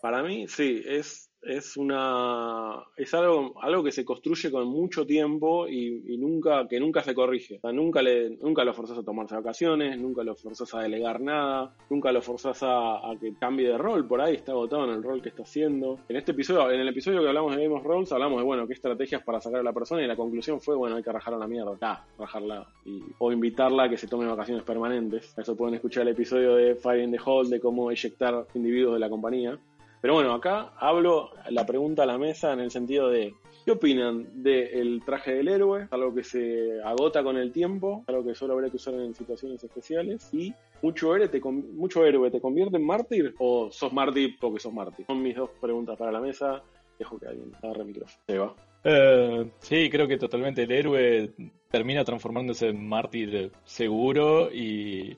Para 0.00 0.22
mí, 0.22 0.48
sí, 0.48 0.82
es, 0.86 1.30
es 1.42 1.76
una 1.76 2.84
es 2.96 3.12
algo, 3.14 3.54
algo 3.60 3.82
que 3.82 3.92
se 3.92 4.04
construye 4.04 4.50
con 4.50 4.68
mucho 4.68 5.06
tiempo 5.06 5.66
y, 5.68 6.02
y 6.06 6.16
nunca, 6.16 6.66
que 6.68 6.78
nunca 6.78 7.02
se 7.02 7.14
corrige. 7.14 7.56
O 7.56 7.60
sea, 7.60 7.72
nunca 7.72 8.02
le, 8.02 8.30
nunca 8.30 8.64
lo 8.64 8.72
forzás 8.74 8.98
a 8.98 9.02
tomarse 9.02 9.34
vacaciones, 9.34 9.98
nunca 9.98 10.22
lo 10.22 10.34
forzás 10.34 10.72
a 10.74 10.80
delegar 10.80 11.20
nada, 11.20 11.74
nunca 11.90 12.12
lo 12.12 12.22
forzás 12.22 12.62
a, 12.62 13.10
a 13.10 13.16
que 13.18 13.34
cambie 13.34 13.68
de 13.68 13.78
rol, 13.78 14.06
por 14.06 14.20
ahí 14.20 14.34
está 14.34 14.52
agotado 14.52 14.84
en 14.84 14.90
el 14.90 15.02
rol 15.02 15.22
que 15.22 15.30
está 15.30 15.42
haciendo. 15.42 15.98
En 16.08 16.16
este 16.16 16.32
episodio, 16.32 16.70
en 16.70 16.80
el 16.80 16.88
episodio 16.88 17.20
que 17.20 17.28
hablamos 17.28 17.56
de 17.56 17.62
Game 17.62 17.74
of 17.74 17.84
Roles, 17.84 18.12
hablamos 18.12 18.38
de 18.38 18.44
bueno, 18.44 18.66
qué 18.66 18.74
estrategias 18.74 19.22
para 19.22 19.40
sacar 19.40 19.60
a 19.60 19.64
la 19.64 19.72
persona 19.72 20.02
y 20.02 20.06
la 20.06 20.16
conclusión 20.16 20.60
fue, 20.60 20.76
bueno, 20.76 20.96
hay 20.96 21.02
que 21.02 21.12
rajar 21.12 21.34
a 21.34 21.38
la 21.38 21.46
mierda. 21.46 21.76
Ya, 21.80 22.04
rajarla. 22.18 22.66
Y, 22.84 23.02
o 23.18 23.32
invitarla 23.32 23.84
a 23.84 23.88
que 23.88 23.96
se 23.96 24.06
tome 24.06 24.26
vacaciones 24.26 24.62
permanentes. 24.62 25.34
Eso 25.36 25.56
pueden 25.56 25.74
escuchar 25.74 26.02
el 26.02 26.08
episodio 26.08 26.54
de 26.54 26.76
Fire 26.76 27.02
in 27.02 27.10
the 27.10 27.18
Hole 27.24 27.48
de 27.48 27.60
cómo 27.60 27.90
eyectar 27.90 28.46
individuos 28.54 28.94
de 28.94 29.00
la 29.00 29.10
compañía. 29.10 29.58
Pero 30.02 30.14
bueno, 30.14 30.34
acá 30.34 30.72
hablo 30.78 31.30
la 31.48 31.64
pregunta 31.64 32.02
a 32.02 32.06
la 32.06 32.18
mesa 32.18 32.52
en 32.52 32.58
el 32.58 32.72
sentido 32.72 33.08
de 33.08 33.34
¿qué 33.64 33.70
opinan 33.70 34.42
del 34.42 35.00
traje 35.06 35.32
del 35.32 35.46
héroe? 35.46 35.86
Algo 35.92 36.12
que 36.12 36.24
se 36.24 36.82
agota 36.82 37.22
con 37.22 37.36
el 37.36 37.52
tiempo, 37.52 38.02
algo 38.08 38.24
que 38.24 38.34
solo 38.34 38.54
habría 38.54 38.68
que 38.68 38.78
usar 38.78 38.94
en 38.94 39.14
situaciones 39.14 39.62
especiales 39.62 40.28
y 40.34 40.52
mucho 40.82 41.14
héroe 41.14 41.28
te, 41.28 41.40
mucho 41.40 42.04
héroe 42.04 42.32
te 42.32 42.40
convierte 42.40 42.78
en 42.78 42.84
mártir 42.84 43.32
o 43.38 43.70
sos 43.70 43.92
mártir 43.92 44.36
porque 44.40 44.58
sos 44.58 44.72
mártir. 44.72 45.06
Son 45.06 45.22
mis 45.22 45.36
dos 45.36 45.50
preguntas 45.60 45.96
para 45.96 46.10
la 46.10 46.20
mesa. 46.20 46.64
Dejo 46.98 47.16
que 47.20 47.28
alguien 47.28 47.52
agarre 47.62 47.82
el 47.82 47.86
micrófono. 47.86 48.18
Se 48.26 48.38
va. 48.38 48.54
Eh, 48.82 49.50
sí, 49.60 49.88
creo 49.88 50.08
que 50.08 50.18
totalmente 50.18 50.64
el 50.64 50.72
héroe 50.72 51.30
termina 51.70 52.04
transformándose 52.04 52.70
en 52.70 52.88
mártir 52.88 53.52
seguro 53.64 54.52
y, 54.52 55.16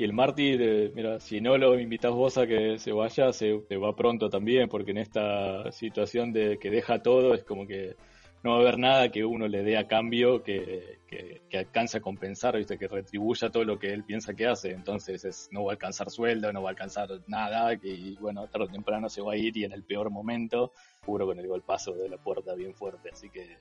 y 0.00 0.04
el 0.04 0.14
mártir, 0.14 0.62
eh, 0.62 0.92
mira, 0.94 1.20
si 1.20 1.42
no 1.42 1.58
lo 1.58 1.78
invitas 1.78 2.10
vos 2.10 2.38
a 2.38 2.46
que 2.46 2.78
se 2.78 2.90
vaya, 2.90 3.34
se, 3.34 3.52
va 3.52 3.94
pronto 3.94 4.30
también, 4.30 4.66
porque 4.66 4.92
en 4.92 4.96
esta 4.96 5.70
situación 5.72 6.32
de 6.32 6.58
que 6.58 6.70
deja 6.70 7.02
todo 7.02 7.34
es 7.34 7.44
como 7.44 7.66
que 7.66 7.96
no 8.42 8.52
va 8.52 8.56
a 8.56 8.60
haber 8.60 8.78
nada 8.78 9.10
que 9.10 9.26
uno 9.26 9.46
le 9.46 9.62
dé 9.62 9.76
a 9.76 9.86
cambio 9.86 10.42
que, 10.42 11.00
que, 11.06 11.58
alcance 11.58 11.98
a 11.98 12.00
compensar, 12.00 12.56
¿viste? 12.56 12.78
que 12.78 12.88
retribuya 12.88 13.50
todo 13.50 13.64
lo 13.64 13.78
que 13.78 13.92
él 13.92 14.02
piensa 14.04 14.32
que 14.32 14.46
hace. 14.46 14.70
Entonces 14.70 15.22
es, 15.26 15.50
no 15.52 15.64
va 15.64 15.72
a 15.72 15.74
alcanzar 15.74 16.08
sueldo, 16.08 16.50
no 16.50 16.62
va 16.62 16.70
a 16.70 16.72
alcanzar 16.72 17.10
nada, 17.26 17.74
y 17.74 18.16
bueno, 18.16 18.46
tarde 18.46 18.68
o 18.68 18.72
temprano 18.72 19.10
se 19.10 19.20
va 19.20 19.34
a 19.34 19.36
ir 19.36 19.54
y 19.58 19.64
en 19.64 19.72
el 19.72 19.82
peor 19.82 20.08
momento, 20.08 20.72
seguro 21.00 21.26
con 21.26 21.38
el 21.38 21.46
golpazo 21.46 21.92
de 21.92 22.08
la 22.08 22.16
puerta 22.16 22.54
bien 22.54 22.74
fuerte. 22.74 23.10
Así 23.12 23.28
que 23.28 23.58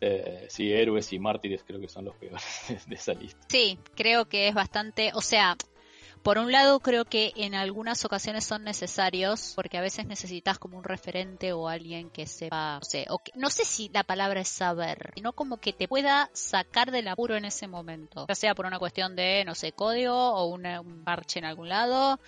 eh, 0.00 0.46
sí, 0.48 0.72
héroes 0.72 1.12
y 1.12 1.20
mártires 1.20 1.62
creo 1.64 1.80
que 1.80 1.88
son 1.88 2.06
los 2.06 2.16
peores 2.16 2.42
de, 2.68 2.78
de 2.88 2.94
esa 2.96 3.14
lista. 3.14 3.46
Sí, 3.48 3.78
creo 3.94 4.24
que 4.24 4.48
es 4.48 4.54
bastante, 4.54 5.12
o 5.14 5.20
sea, 5.20 5.56
por 6.22 6.38
un 6.38 6.50
lado 6.50 6.80
creo 6.80 7.04
que 7.04 7.32
en 7.36 7.54
algunas 7.54 8.04
ocasiones 8.04 8.44
son 8.44 8.64
necesarios 8.64 9.52
porque 9.54 9.78
a 9.78 9.80
veces 9.80 10.06
necesitas 10.06 10.58
como 10.58 10.76
un 10.76 10.84
referente 10.84 11.52
o 11.52 11.68
alguien 11.68 12.10
que 12.10 12.26
sepa, 12.26 12.78
no 12.80 12.84
sé, 12.84 13.06
o 13.08 13.18
que- 13.18 13.32
no 13.34 13.48
sé 13.50 13.64
si 13.64 13.88
la 13.90 14.02
palabra 14.02 14.40
es 14.40 14.48
saber, 14.48 15.12
sino 15.14 15.32
como 15.32 15.58
que 15.58 15.72
te 15.72 15.86
pueda 15.88 16.28
sacar 16.32 16.90
del 16.90 17.08
apuro 17.08 17.36
en 17.36 17.44
ese 17.44 17.68
momento, 17.68 18.26
ya 18.28 18.34
sea 18.34 18.54
por 18.54 18.66
una 18.66 18.78
cuestión 18.78 19.14
de, 19.14 19.44
no 19.44 19.54
sé, 19.54 19.72
código 19.72 20.14
o 20.34 20.46
una- 20.46 20.80
un 20.80 21.04
parche 21.04 21.38
en 21.38 21.44
algún 21.44 21.68
lado. 21.68 22.18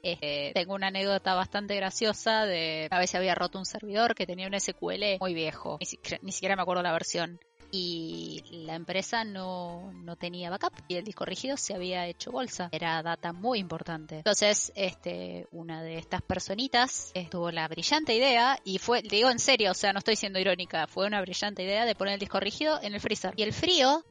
Este, 0.00 0.52
tengo 0.54 0.74
una 0.74 0.86
anécdota 0.88 1.34
bastante 1.34 1.74
graciosa 1.74 2.46
de 2.46 2.86
a 2.90 3.00
veces 3.00 3.16
había 3.16 3.34
roto 3.34 3.58
un 3.58 3.66
servidor 3.66 4.14
que 4.14 4.26
tenía 4.26 4.46
un 4.46 4.54
SQL 4.54 5.18
muy 5.20 5.34
viejo, 5.34 5.78
ni 5.80 5.88
ni 6.22 6.32
siquiera 6.32 6.54
me 6.54 6.62
acuerdo 6.62 6.82
la 6.84 6.92
versión 6.92 7.40
y 7.70 8.42
la 8.50 8.74
empresa 8.74 9.24
no, 9.24 9.92
no 9.92 10.16
tenía 10.16 10.50
backup 10.50 10.72
y 10.88 10.96
el 10.96 11.04
disco 11.04 11.24
rígido 11.24 11.56
se 11.56 11.74
había 11.74 12.06
hecho 12.06 12.30
bolsa. 12.30 12.68
Era 12.72 13.02
data 13.02 13.32
muy 13.32 13.58
importante. 13.58 14.16
Entonces, 14.16 14.72
este, 14.74 15.46
una 15.52 15.82
de 15.82 15.98
estas 15.98 16.22
personitas 16.22 17.12
tuvo 17.30 17.50
la 17.50 17.68
brillante 17.68 18.14
idea 18.14 18.58
y 18.64 18.78
fue, 18.78 19.02
te 19.02 19.16
digo 19.16 19.30
en 19.30 19.38
serio, 19.38 19.72
o 19.72 19.74
sea, 19.74 19.92
no 19.92 19.98
estoy 19.98 20.16
siendo 20.16 20.38
irónica, 20.38 20.86
fue 20.86 21.06
una 21.06 21.20
brillante 21.20 21.62
idea 21.62 21.84
de 21.84 21.94
poner 21.94 22.14
el 22.14 22.20
disco 22.20 22.40
rígido 22.40 22.80
en 22.82 22.94
el 22.94 23.00
freezer. 23.00 23.34
Y 23.36 23.42
el 23.42 23.52
frío 23.52 24.04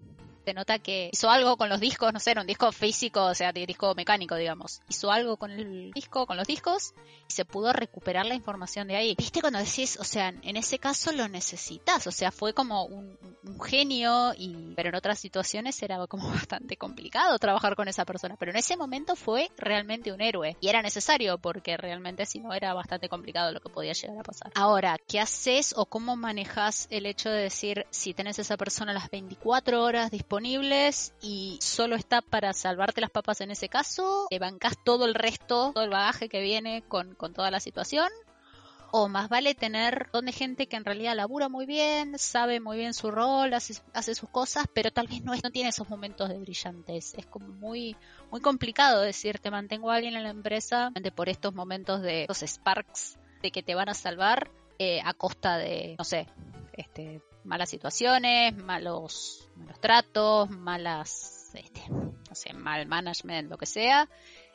se 0.47 0.53
nota 0.53 0.79
que 0.79 1.09
hizo 1.11 1.29
algo 1.29 1.57
con 1.57 1.67
los 1.67 1.81
discos, 1.81 2.13
no 2.13 2.21
sé, 2.21 2.31
era 2.31 2.39
un 2.39 2.47
disco 2.47 2.71
físico, 2.71 3.25
o 3.25 3.35
sea, 3.35 3.51
de 3.51 3.65
disco 3.65 3.93
mecánico, 3.95 4.35
digamos. 4.35 4.79
Hizo 4.87 5.11
algo 5.11 5.35
con 5.35 5.51
el 5.51 5.91
disco, 5.91 6.25
con 6.25 6.37
los 6.37 6.47
discos, 6.47 6.93
y 7.27 7.33
se 7.33 7.43
pudo 7.43 7.73
recuperar 7.73 8.25
la 8.25 8.33
información 8.33 8.87
de 8.87 8.95
ahí. 8.95 9.13
¿Viste 9.17 9.41
cuando 9.41 9.59
decís, 9.59 9.97
o 9.99 10.05
sea, 10.05 10.29
en 10.29 10.55
ese 10.55 10.79
caso 10.79 11.11
lo 11.11 11.27
necesitas? 11.27 12.07
O 12.07 12.11
sea, 12.11 12.31
fue 12.31 12.53
como 12.53 12.85
un, 12.85 13.17
un 13.43 13.59
genio, 13.59 14.33
y 14.37 14.73
pero 14.73 14.87
en 14.87 14.95
otras 14.95 15.19
situaciones 15.19 15.83
era 15.83 16.07
como 16.07 16.29
bastante 16.31 16.77
complicado 16.77 17.37
trabajar 17.39 17.75
con 17.75 17.89
esa 17.89 18.05
persona. 18.05 18.37
Pero 18.39 18.51
en 18.51 18.57
ese 18.57 18.77
momento 18.77 19.17
fue 19.17 19.51
realmente 19.57 20.13
un 20.13 20.21
héroe. 20.21 20.55
Y 20.61 20.69
era 20.69 20.81
necesario, 20.81 21.39
porque 21.39 21.75
realmente 21.75 22.25
si 22.25 22.39
no 22.39 22.53
era 22.53 22.73
bastante 22.73 23.09
complicado 23.09 23.51
lo 23.51 23.59
que 23.59 23.67
podía 23.67 23.91
llegar 23.91 24.19
a 24.19 24.23
pasar. 24.23 24.53
Ahora, 24.55 24.97
¿qué 25.09 25.19
haces 25.19 25.73
o 25.75 25.87
cómo 25.87 26.15
manejas 26.15 26.87
el 26.89 27.05
hecho 27.05 27.29
de 27.29 27.41
decir 27.41 27.85
si 27.89 28.13
tenés 28.13 28.39
a 28.39 28.43
esa 28.43 28.55
persona 28.55 28.93
las 28.93 29.09
24 29.09 29.83
horas 29.83 30.09
y 31.21 31.57
solo 31.61 31.95
está 31.95 32.21
para 32.21 32.53
salvarte 32.53 33.01
las 33.01 33.09
papas 33.09 33.41
en 33.41 33.51
ese 33.51 33.69
caso? 33.69 34.27
¿Te 34.29 34.39
bancás 34.39 34.73
todo 34.83 35.05
el 35.05 35.15
resto, 35.15 35.71
todo 35.73 35.83
el 35.83 35.89
bagaje 35.89 36.29
que 36.29 36.41
viene 36.41 36.83
con, 36.87 37.15
con 37.15 37.33
toda 37.33 37.49
la 37.51 37.59
situación? 37.59 38.09
O 38.91 39.09
más 39.09 39.27
vale 39.27 39.53
tener 39.53 39.93
un 39.95 39.99
montón 40.05 40.25
de 40.27 40.31
gente 40.31 40.67
que 40.67 40.77
en 40.77 40.85
realidad 40.85 41.15
labura 41.15 41.49
muy 41.49 41.65
bien, 41.65 42.17
sabe 42.17 42.61
muy 42.61 42.77
bien 42.77 42.93
su 42.93 43.11
rol, 43.11 43.53
hace, 43.53 43.73
hace 43.93 44.15
sus 44.15 44.29
cosas, 44.29 44.65
pero 44.73 44.91
tal 44.91 45.07
vez 45.07 45.21
no, 45.23 45.33
es- 45.33 45.43
no 45.43 45.51
tiene 45.51 45.69
esos 45.69 45.89
momentos 45.89 46.29
de 46.29 46.37
brillantez. 46.39 47.13
Es 47.15 47.25
como 47.25 47.47
muy, 47.49 47.97
muy 48.31 48.39
complicado 48.39 49.01
decir, 49.01 49.39
te 49.39 49.51
mantengo 49.51 49.91
a 49.91 49.95
alguien 49.95 50.15
en 50.15 50.23
la 50.23 50.29
empresa 50.29 50.91
por 51.15 51.27
estos 51.27 51.53
momentos 51.53 52.01
de 52.01 52.23
esos 52.23 52.49
sparks 52.49 53.17
de 53.41 53.51
que 53.51 53.61
te 53.61 53.75
van 53.75 53.89
a 53.89 53.93
salvar 53.93 54.49
eh, 54.79 55.01
a 55.03 55.13
costa 55.13 55.57
de, 55.57 55.95
no 55.97 56.03
sé, 56.05 56.27
este, 56.73 57.21
malas 57.47 57.69
situaciones, 57.69 58.55
malos, 58.57 59.49
malos 59.55 59.79
tratos, 59.79 60.49
malas, 60.49 61.51
este, 61.55 61.81
no 61.89 62.35
sé, 62.35 62.53
mal 62.53 62.85
management, 62.85 63.49
lo 63.49 63.57
que 63.57 63.65
sea. 63.65 64.09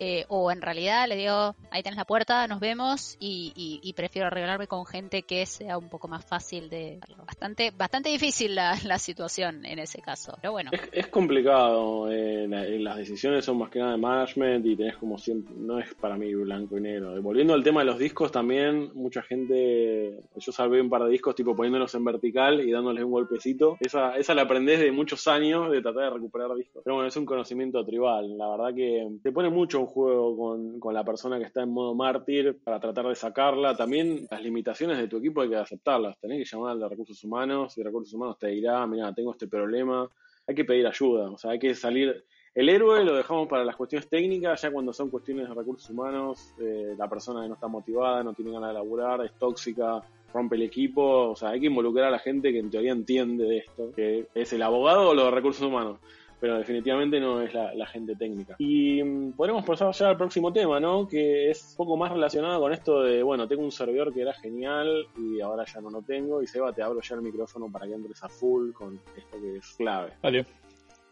Eh, 0.04 0.24
o 0.28 0.50
en 0.50 0.60
realidad 0.60 1.06
le 1.08 1.14
digo, 1.16 1.54
ahí 1.70 1.82
tenés 1.82 1.96
la 1.96 2.04
puerta, 2.04 2.46
nos 2.48 2.58
vemos 2.58 3.16
y, 3.20 3.52
y- 3.54 3.78
y 3.88 3.92
prefiero 3.92 4.26
arreglarme 4.26 4.66
con 4.66 4.84
gente 4.84 5.22
que 5.22 5.46
sea 5.46 5.78
un 5.78 5.88
poco 5.88 6.08
más 6.08 6.24
fácil 6.24 6.68
de... 6.68 6.98
Bastante, 7.24 7.70
bastante 7.70 8.08
difícil 8.10 8.54
la, 8.56 8.74
la 8.84 8.98
situación 8.98 9.64
en 9.64 9.78
ese 9.78 10.00
caso, 10.02 10.36
pero 10.40 10.52
bueno. 10.52 10.70
Es, 10.72 10.80
es 10.92 11.06
complicado, 11.06 12.10
eh, 12.10 12.46
la- 12.48 12.66
eh, 12.66 12.78
las 12.80 12.96
decisiones 12.96 13.44
son 13.44 13.58
más 13.58 13.70
que 13.70 13.78
nada 13.78 13.92
de 13.92 13.98
management 13.98 14.66
y 14.66 14.76
tenés 14.76 14.96
como 14.96 15.18
siempre, 15.18 15.54
no 15.56 15.78
es 15.78 15.94
para 15.94 16.16
mí 16.16 16.34
blanco 16.34 16.76
y 16.78 16.80
negro. 16.80 17.16
Y 17.16 17.20
volviendo 17.20 17.54
al 17.54 17.62
tema 17.62 17.80
de 17.80 17.86
los 17.86 17.98
discos 17.98 18.32
también, 18.32 18.90
mucha 18.94 19.22
gente, 19.22 20.18
yo 20.36 20.52
salvé 20.52 20.80
un 20.80 20.90
par 20.90 21.04
de 21.04 21.10
discos 21.10 21.34
tipo 21.34 21.54
poniéndolos 21.54 21.94
en 21.94 22.04
vertical 22.04 22.60
y 22.60 22.70
dándoles 22.70 23.04
un 23.04 23.10
golpecito. 23.12 23.76
Esa, 23.80 24.16
esa 24.16 24.34
la 24.34 24.42
aprendés 24.42 24.80
de 24.80 24.90
muchos 24.92 25.26
años 25.28 25.70
de 25.70 25.80
tratar 25.80 26.04
de 26.04 26.10
recuperar 26.10 26.54
discos. 26.56 26.82
Pero 26.84 26.96
bueno, 26.96 27.08
es 27.08 27.16
un 27.16 27.24
conocimiento 27.26 27.84
tribal. 27.84 28.36
La 28.36 28.48
verdad 28.48 28.74
que 28.74 29.08
te 29.22 29.32
pone 29.32 29.50
mucho 29.50 29.78
en 29.78 29.86
juego 29.92 30.36
con, 30.36 30.80
con 30.80 30.94
la 30.94 31.04
persona 31.04 31.38
que 31.38 31.44
está 31.44 31.62
en 31.62 31.70
modo 31.70 31.94
mártir 31.94 32.58
para 32.62 32.80
tratar 32.80 33.06
de 33.06 33.14
sacarla. 33.14 33.76
También 33.76 34.26
las 34.30 34.42
limitaciones 34.42 34.98
de 34.98 35.08
tu 35.08 35.18
equipo 35.18 35.42
hay 35.42 35.48
que 35.48 35.56
aceptarlas. 35.56 36.18
Tenés 36.18 36.38
que 36.38 36.56
llamar 36.56 36.76
de 36.76 36.88
recursos 36.88 37.22
humanos 37.24 37.76
y 37.78 37.82
recursos 37.82 38.12
humanos 38.14 38.38
te 38.38 38.48
dirá, 38.48 38.86
mira, 38.86 39.12
tengo 39.12 39.32
este 39.32 39.46
problema. 39.46 40.08
Hay 40.46 40.54
que 40.54 40.64
pedir 40.64 40.86
ayuda, 40.86 41.30
o 41.30 41.38
sea, 41.38 41.52
hay 41.52 41.58
que 41.58 41.74
salir. 41.74 42.24
El 42.54 42.68
héroe 42.68 43.04
lo 43.04 43.14
dejamos 43.14 43.48
para 43.48 43.64
las 43.64 43.76
cuestiones 43.76 44.08
técnicas, 44.08 44.60
ya 44.60 44.70
cuando 44.70 44.92
son 44.92 45.08
cuestiones 45.08 45.48
de 45.48 45.54
recursos 45.54 45.88
humanos, 45.88 46.54
eh, 46.60 46.94
la 46.98 47.08
persona 47.08 47.42
que 47.42 47.48
no 47.48 47.54
está 47.54 47.68
motivada, 47.68 48.22
no 48.22 48.34
tiene 48.34 48.52
ganas 48.52 48.70
de 48.70 48.74
laburar, 48.74 49.24
es 49.24 49.32
tóxica, 49.38 50.02
rompe 50.32 50.56
el 50.56 50.62
equipo, 50.62 51.30
o 51.30 51.36
sea, 51.36 51.50
hay 51.50 51.60
que 51.60 51.66
involucrar 51.66 52.08
a 52.08 52.10
la 52.10 52.18
gente 52.18 52.52
que 52.52 52.58
en 52.58 52.70
teoría 52.70 52.92
entiende 52.92 53.44
de 53.44 53.58
esto, 53.58 53.92
que 53.94 54.26
es 54.34 54.52
el 54.52 54.62
abogado 54.62 55.10
o 55.10 55.14
los 55.14 55.32
recursos 55.32 55.66
humanos, 55.66 55.98
pero 56.42 56.58
definitivamente 56.58 57.20
no 57.20 57.40
es 57.40 57.54
la, 57.54 57.86
gente 57.86 58.16
técnica. 58.16 58.56
Y 58.58 59.00
mm, 59.00 59.34
podremos 59.34 59.64
pasar 59.64 59.92
ya 59.92 60.08
al 60.08 60.16
próximo 60.16 60.52
tema, 60.52 60.80
¿no? 60.80 61.06
Que 61.06 61.52
es 61.52 61.68
un 61.70 61.76
poco 61.76 61.96
más 61.96 62.10
relacionado 62.10 62.60
con 62.60 62.72
esto 62.72 63.00
de, 63.00 63.22
bueno, 63.22 63.46
tengo 63.46 63.62
un 63.62 63.70
servidor 63.70 64.12
que 64.12 64.22
era 64.22 64.34
genial 64.34 65.06
y 65.16 65.40
ahora 65.40 65.64
ya 65.72 65.80
no 65.80 65.88
lo 65.88 66.02
tengo, 66.02 66.42
y 66.42 66.48
Seba, 66.48 66.72
te 66.72 66.82
abro 66.82 67.00
ya 67.00 67.14
el 67.14 67.22
micrófono 67.22 67.70
para 67.70 67.86
que 67.86 67.94
entres 67.94 68.24
a 68.24 68.28
full 68.28 68.72
con 68.72 69.00
esto 69.16 69.40
que 69.40 69.58
es 69.58 69.74
clave. 69.76 70.14
Vale, 70.20 70.44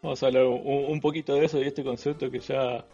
vamos 0.03 0.21
a 0.21 0.27
hablar 0.27 0.47
un, 0.47 1.01
poquito 1.01 1.37
de 1.37 1.45
eso 1.45 1.63
y 1.63 1.63
este 1.63 1.85
concepto 1.85 2.29
que 2.29 2.41
ya 2.41 2.85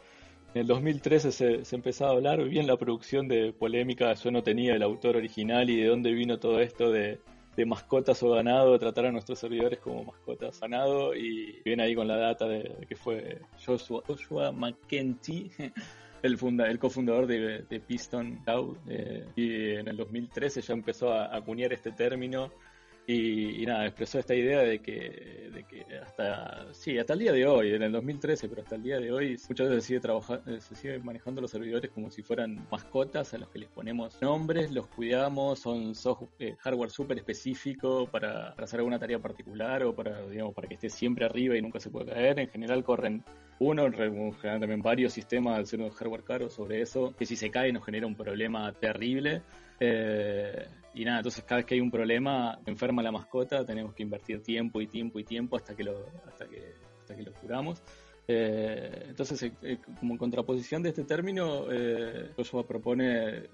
en 0.52 0.60
el 0.60 0.66
2013 0.66 1.32
se, 1.32 1.64
se 1.64 1.74
empezaba 1.74 2.10
a 2.10 2.14
hablar, 2.16 2.44
bien 2.44 2.66
la 2.66 2.76
producción 2.76 3.28
de 3.28 3.54
polémica, 3.54 4.12
yo 4.12 4.30
no 4.30 4.42
tenía 4.42 4.74
el 4.74 4.82
autor 4.82 5.16
original 5.16 5.70
y 5.70 5.80
de 5.80 5.86
dónde 5.86 6.12
vino 6.12 6.38
todo 6.38 6.60
esto 6.60 6.90
de, 6.92 7.18
de 7.56 7.64
mascotas 7.64 8.22
o 8.22 8.30
ganado, 8.30 8.78
tratar 8.78 9.06
a 9.06 9.12
nuestros 9.12 9.38
servidores 9.38 9.78
como 9.78 10.04
mascotas 10.04 10.60
ganado 10.60 11.14
y 11.14 11.60
viene 11.64 11.84
ahí 11.84 11.94
con 11.94 12.06
la 12.06 12.16
data 12.16 12.46
de, 12.46 12.86
que 12.86 12.96
fue 12.96 13.40
Joshua, 13.64 14.02
Joshua 14.06 14.52
McKenty. 14.52 15.50
El, 16.22 16.38
funda, 16.38 16.68
el 16.68 16.78
cofundador 16.78 17.26
de, 17.26 17.62
de 17.68 17.78
Piston 17.78 18.42
DAO 18.44 18.76
eh, 18.88 19.26
y 19.36 19.74
en 19.74 19.86
el 19.86 19.96
2013 19.96 20.60
ya 20.62 20.72
empezó 20.72 21.12
a 21.12 21.36
acuñar 21.36 21.72
este 21.72 21.92
término 21.92 22.50
y, 23.06 23.62
y 23.62 23.66
nada, 23.66 23.86
expresó 23.86 24.18
esta 24.18 24.34
idea 24.34 24.60
de 24.60 24.80
que, 24.80 25.50
de 25.54 25.64
que 25.64 25.86
hasta, 26.02 26.72
sí, 26.74 26.98
hasta 26.98 27.12
el 27.12 27.20
día 27.20 27.32
de 27.32 27.46
hoy, 27.46 27.72
en 27.74 27.82
el 27.82 27.92
2013, 27.92 28.48
pero 28.48 28.62
hasta 28.62 28.74
el 28.74 28.82
día 28.82 28.98
de 28.98 29.12
hoy, 29.12 29.36
muchas 29.48 29.68
veces 29.68 29.84
se 29.84 29.86
sigue, 29.88 30.00
trabaja- 30.00 30.42
eh, 30.46 30.60
se 30.60 30.74
sigue 30.74 30.98
manejando 30.98 31.40
los 31.40 31.50
servidores 31.50 31.90
como 31.92 32.10
si 32.10 32.22
fueran 32.22 32.66
mascotas 32.70 33.32
a 33.34 33.38
los 33.38 33.48
que 33.50 33.60
les 33.60 33.68
ponemos 33.68 34.20
nombres, 34.20 34.72
los 34.72 34.88
cuidamos, 34.88 35.60
son 35.60 35.94
soft- 35.94 36.24
eh, 36.40 36.56
hardware 36.58 36.90
súper 36.90 37.18
específico 37.18 38.08
para, 38.10 38.52
para 38.54 38.64
hacer 38.64 38.80
alguna 38.80 38.98
tarea 38.98 39.18
particular 39.20 39.84
o 39.84 39.94
para, 39.94 40.26
digamos, 40.28 40.54
para 40.54 40.66
que 40.68 40.74
esté 40.74 40.90
siempre 40.90 41.24
arriba 41.26 41.56
y 41.56 41.62
nunca 41.62 41.78
se 41.78 41.90
pueda 41.90 42.12
caer. 42.12 42.38
En 42.40 42.48
general 42.48 42.82
corren 42.82 43.22
uno, 43.58 43.86
en 43.86 43.92
general 44.34 44.60
también 44.60 44.82
varios 44.82 45.12
sistemas 45.12 45.58
al 45.58 45.66
ser 45.66 45.80
un 45.80 45.90
hardware 45.90 46.24
caro 46.24 46.50
sobre 46.50 46.80
eso, 46.80 47.14
que 47.16 47.26
si 47.26 47.36
se 47.36 47.50
cae 47.50 47.72
nos 47.72 47.84
genera 47.84 48.06
un 48.06 48.14
problema 48.14 48.72
terrible. 48.72 49.42
Eh, 49.80 50.66
y 50.94 51.04
nada, 51.04 51.18
entonces 51.18 51.44
cada 51.44 51.58
vez 51.58 51.66
que 51.66 51.74
hay 51.74 51.80
un 51.80 51.90
problema, 51.90 52.58
enferma 52.66 53.02
la 53.02 53.12
mascota, 53.12 53.64
tenemos 53.64 53.94
que 53.94 54.02
invertir 54.02 54.42
tiempo 54.42 54.80
y 54.80 54.86
tiempo 54.86 55.18
y 55.18 55.24
tiempo 55.24 55.56
hasta 55.56 55.74
que 55.74 55.84
lo, 55.84 56.06
hasta 56.26 56.46
que, 56.46 56.74
hasta 57.00 57.14
que 57.14 57.22
lo 57.22 57.32
curamos. 57.34 57.82
Eh, 58.28 59.04
entonces, 59.08 59.40
eh, 59.42 59.52
eh, 59.62 59.78
como 60.00 60.18
contraposición 60.18 60.82
de 60.82 60.88
este 60.88 61.04
término, 61.04 61.70
eh, 61.70 62.30
Joshua 62.36 62.66
propone 62.66 63.44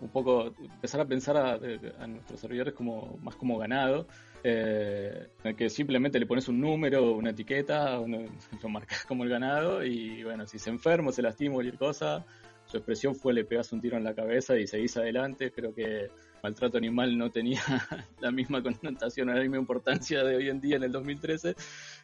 un 0.00 0.08
poco 0.10 0.54
empezar 0.60 1.00
a 1.00 1.04
pensar 1.04 1.36
a, 1.36 1.54
a 1.98 2.06
nuestros 2.06 2.38
servidores 2.38 2.74
como 2.74 3.18
más 3.22 3.34
como 3.36 3.58
ganado, 3.58 4.06
eh, 4.42 5.28
que 5.56 5.68
simplemente 5.70 6.18
le 6.18 6.26
pones 6.26 6.48
un 6.48 6.60
número, 6.60 7.12
una 7.12 7.30
etiqueta, 7.30 7.98
uno- 8.00 8.24
lo 8.62 8.68
marcas 8.68 9.04
como 9.04 9.24
el 9.24 9.30
ganado 9.30 9.84
y 9.84 10.22
bueno, 10.24 10.46
si 10.46 10.58
se 10.58 10.70
enferma, 10.70 11.12
se 11.12 11.22
lastima 11.22 11.52
o 11.52 11.54
cualquier 11.56 11.78
cosa, 11.78 12.24
su 12.66 12.76
expresión 12.76 13.14
fue 13.14 13.34
le 13.34 13.44
pegas 13.44 13.72
un 13.72 13.80
tiro 13.80 13.96
en 13.96 14.04
la 14.04 14.14
cabeza 14.14 14.56
y 14.56 14.66
seguís 14.66 14.96
adelante. 14.96 15.50
Creo 15.50 15.74
que 15.74 16.08
maltrato 16.42 16.78
animal 16.78 17.18
no 17.18 17.30
tenía 17.30 17.60
la 18.20 18.30
misma 18.30 18.62
connotación 18.62 19.28
o 19.28 19.34
la 19.34 19.40
misma 19.40 19.58
importancia 19.58 20.22
de 20.24 20.36
hoy 20.36 20.48
en 20.48 20.60
día 20.60 20.76
en 20.76 20.84
el 20.84 20.92
2013. 20.92 21.54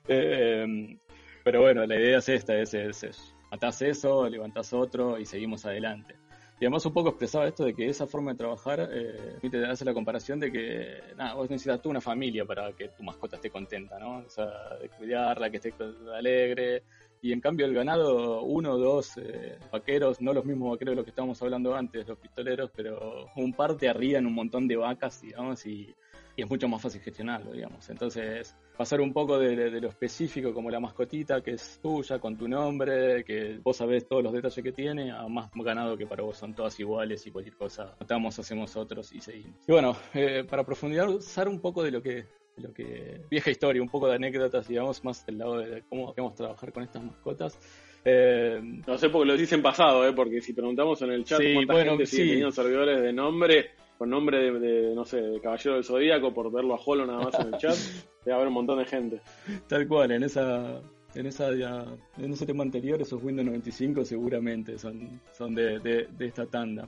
Eh, 0.09 0.97
pero 1.45 1.61
bueno, 1.63 1.87
la 1.87 1.95
idea 1.99 2.19
es 2.19 2.29
esta, 2.29 2.59
es, 2.59 2.75
es, 2.75 3.05
es 3.05 3.35
matás 3.51 3.81
eso, 3.83 4.29
levantás 4.29 4.73
otro 4.73 5.19
y 5.21 5.25
seguimos 5.25 5.65
adelante. 5.65 6.17
Y 6.59 6.65
además 6.65 6.87
un 6.87 6.95
poco 6.95 7.11
expresaba 7.11 7.47
esto 7.47 7.65
de 7.65 7.75
que 7.75 7.87
esa 7.87 8.07
forma 8.07 8.33
de 8.33 8.39
trabajar 8.39 8.89
eh, 8.91 9.39
te 9.51 9.67
hace 9.67 9.85
la 9.85 9.93
comparación 9.93 10.41
de 10.41 10.51
que 10.51 11.01
nada, 11.15 11.35
vos 11.35 11.51
necesitas 11.51 11.83
toda 11.83 11.91
una 11.91 12.01
familia 12.01 12.47
para 12.47 12.73
que 12.73 12.89
tu 12.89 13.03
mascota 13.03 13.37
esté 13.37 13.51
contenta, 13.51 13.99
¿no? 13.99 14.19
O 14.19 14.31
sea, 14.31 14.47
de 14.81 14.89
cuidarla, 14.89 15.51
que 15.51 15.59
esté 15.59 15.75
alegre. 16.15 16.83
Y 17.21 17.33
en 17.33 17.41
cambio 17.41 17.67
el 17.67 17.75
ganado, 17.75 18.43
uno 18.43 18.73
o 18.73 18.79
dos 18.79 19.19
eh, 19.19 19.59
vaqueros, 19.71 20.21
no 20.21 20.33
los 20.33 20.45
mismos 20.47 20.71
vaqueros 20.71 20.93
de 20.93 20.97
los 20.97 21.05
que 21.05 21.11
estábamos 21.11 21.41
hablando 21.43 21.75
antes, 21.75 22.07
los 22.09 22.19
pistoleros, 22.19 22.71
pero 22.75 23.27
un 23.37 23.53
par 23.53 23.77
te 23.77 23.89
arrían 23.89 24.27
un 24.27 24.35
montón 24.35 24.67
de 24.67 24.77
vacas, 24.77 25.21
digamos, 25.21 25.67
y, 25.67 25.95
y 26.37 26.43
es 26.43 26.51
mucho 26.51 26.69
más 26.69 26.83
fácil 26.83 27.01
gestionarlo, 27.01 27.53
digamos. 27.53 27.89
Entonces, 27.89 28.55
pasar 28.77 29.01
un 29.01 29.13
poco 29.13 29.39
de, 29.39 29.57
de- 29.57 29.71
de 29.71 29.81
lo 29.81 29.89
específico, 29.89 30.53
como 30.53 30.71
la 30.71 30.79
mascotita, 30.81 31.41
que 31.41 31.53
es 31.53 31.81
tuya, 31.83 32.19
con 32.19 32.37
tu 32.37 32.47
nombre, 32.47 33.25
que 33.25 33.59
vos 33.63 33.77
sabés 33.77 34.07
todos 34.07 34.23
los 34.23 34.33
detalles 34.35 34.63
que 34.63 34.73
tiene, 34.73 35.11
a 35.11 35.27
más 35.29 35.51
ganado 35.55 35.97
que 35.97 36.07
para 36.07 36.23
vos 36.23 36.37
son 36.37 36.55
todas 36.55 36.79
iguales 36.79 37.27
y 37.27 37.31
cualquier 37.31 37.57
cosa 37.57 37.97
matamos, 37.99 38.39
hacemos 38.39 38.77
otros 38.77 39.13
y 39.13 39.21
seguimos. 39.21 39.57
Y 39.67 39.73
bueno, 39.73 39.97
eh, 40.15 40.45
para 40.49 40.63
profundizar 40.65 41.49
un 41.49 41.61
poco 41.61 41.83
de 41.83 41.91
lo 41.91 42.03
que 42.03 42.27
lo 42.59 42.73
que 42.73 43.21
vieja 43.31 43.51
historia, 43.51 43.83
un 43.83 43.89
poco 43.91 44.09
de 44.09 44.15
anécdotas, 44.15 44.67
digamos, 44.67 45.05
más 45.05 45.27
del 45.27 45.37
lado 45.37 45.59
de 45.59 45.83
cómo 45.91 46.15
queremos 46.15 46.35
trabajar 46.35 46.73
con 46.73 46.85
estas 46.85 47.03
mascotas. 47.05 47.59
Eh, 48.03 48.61
No 48.87 48.97
sé 48.97 49.11
porque 49.11 49.27
lo 49.29 49.37
dicen 49.37 49.61
pasado, 49.61 50.07
¿eh? 50.09 50.13
porque 50.15 50.41
si 50.41 50.55
preguntamos 50.55 51.03
en 51.03 51.11
el 51.13 51.25
chat 51.25 51.39
Sí, 51.41 51.53
cuánta 51.53 51.73
bueno, 51.75 51.91
gente 51.93 52.07
sigue 52.07 52.23
sí. 52.23 52.29
teniendo 52.31 52.53
servidores 52.53 53.03
de 53.03 53.13
nombre, 53.13 53.71
con 53.99 54.11
nombre 54.11 54.39
de, 54.39 54.59
de, 54.59 54.95
no 54.95 55.05
sé, 55.05 55.21
de 55.21 55.41
Caballero 55.41 55.75
del 55.75 55.85
Zodíaco, 55.85 56.33
por 56.35 56.51
verlo 56.53 56.75
a 56.75 56.81
Holo 56.85 57.07
nada 57.07 57.21
más 57.21 57.39
en 57.41 57.55
el 57.55 57.57
chat, 57.59 57.77
debe 58.25 58.35
haber 58.37 58.49
un 58.49 58.55
montón 58.55 58.79
de 58.79 58.85
gente. 58.85 59.21
Tal 59.69 59.87
cual, 59.89 60.11
en 60.13 60.23
esa 60.23 60.81
en 61.15 61.25
esa 61.25 61.55
ya- 61.55 61.87
en 62.19 62.33
ese 62.33 62.45
tema 62.45 62.63
anterior, 62.63 63.01
esos 63.01 63.23
Windows 63.23 63.47
95 63.47 64.05
seguramente 64.05 64.79
son, 64.79 65.19
son 65.33 65.55
de, 65.55 65.79
de- 65.79 66.09
de 66.11 66.27
esta 66.27 66.45
tanda. 66.45 66.87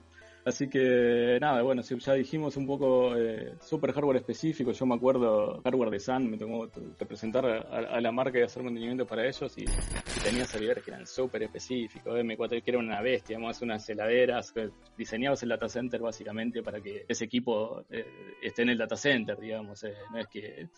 Así 0.49 0.69
que 0.69 1.39
nada, 1.41 1.61
bueno, 1.61 1.83
ya 1.83 2.15
dijimos 2.15 2.57
un 2.57 2.67
poco 2.67 3.15
eh, 3.15 3.53
super 3.61 3.93
hardware 3.93 4.17
específico, 4.17 4.73
yo 4.73 4.87
me 4.87 4.95
acuerdo 4.95 5.61
hardware 5.63 5.91
de 5.91 6.01
Sun, 6.01 6.31
me 6.31 6.39
tocó 6.39 6.71
representar 6.99 7.45
a, 7.45 7.59
a 7.61 8.01
la 8.01 8.11
marca 8.11 8.39
y 8.39 8.43
hacer 8.43 8.63
mantenimiento 8.63 9.07
para 9.07 9.27
ellos 9.27 9.53
y, 9.59 9.67
tenía 10.25 10.47
servidores 10.47 10.85
que 10.85 10.91
eran 10.91 11.07
súper 11.07 11.43
específicos, 11.43 12.19
M4 12.19 12.63
que 12.63 12.71
era 12.71 12.79
una 12.79 13.01
bestia, 13.01 13.37
digamos, 13.37 13.61
unas 13.63 13.89
heladeras, 13.89 14.53
diseñabas 14.97 15.43
el 15.43 15.51
data 15.51 15.69
center 15.69 16.01
básicamente 16.01 16.63
para 16.63 16.81
que 16.81 17.05
ese 17.07 17.27
equipo 17.27 17.85
eh, 17.91 18.05
esté 18.43 18.63
en 18.63 18.71
el 18.71 18.79
data 18.79 18.97
center, 18.97 19.39
digamos, 19.39 19.85
eh, 19.85 19.95
no 20.11 20.19
es 20.19 20.27
que 20.29 20.69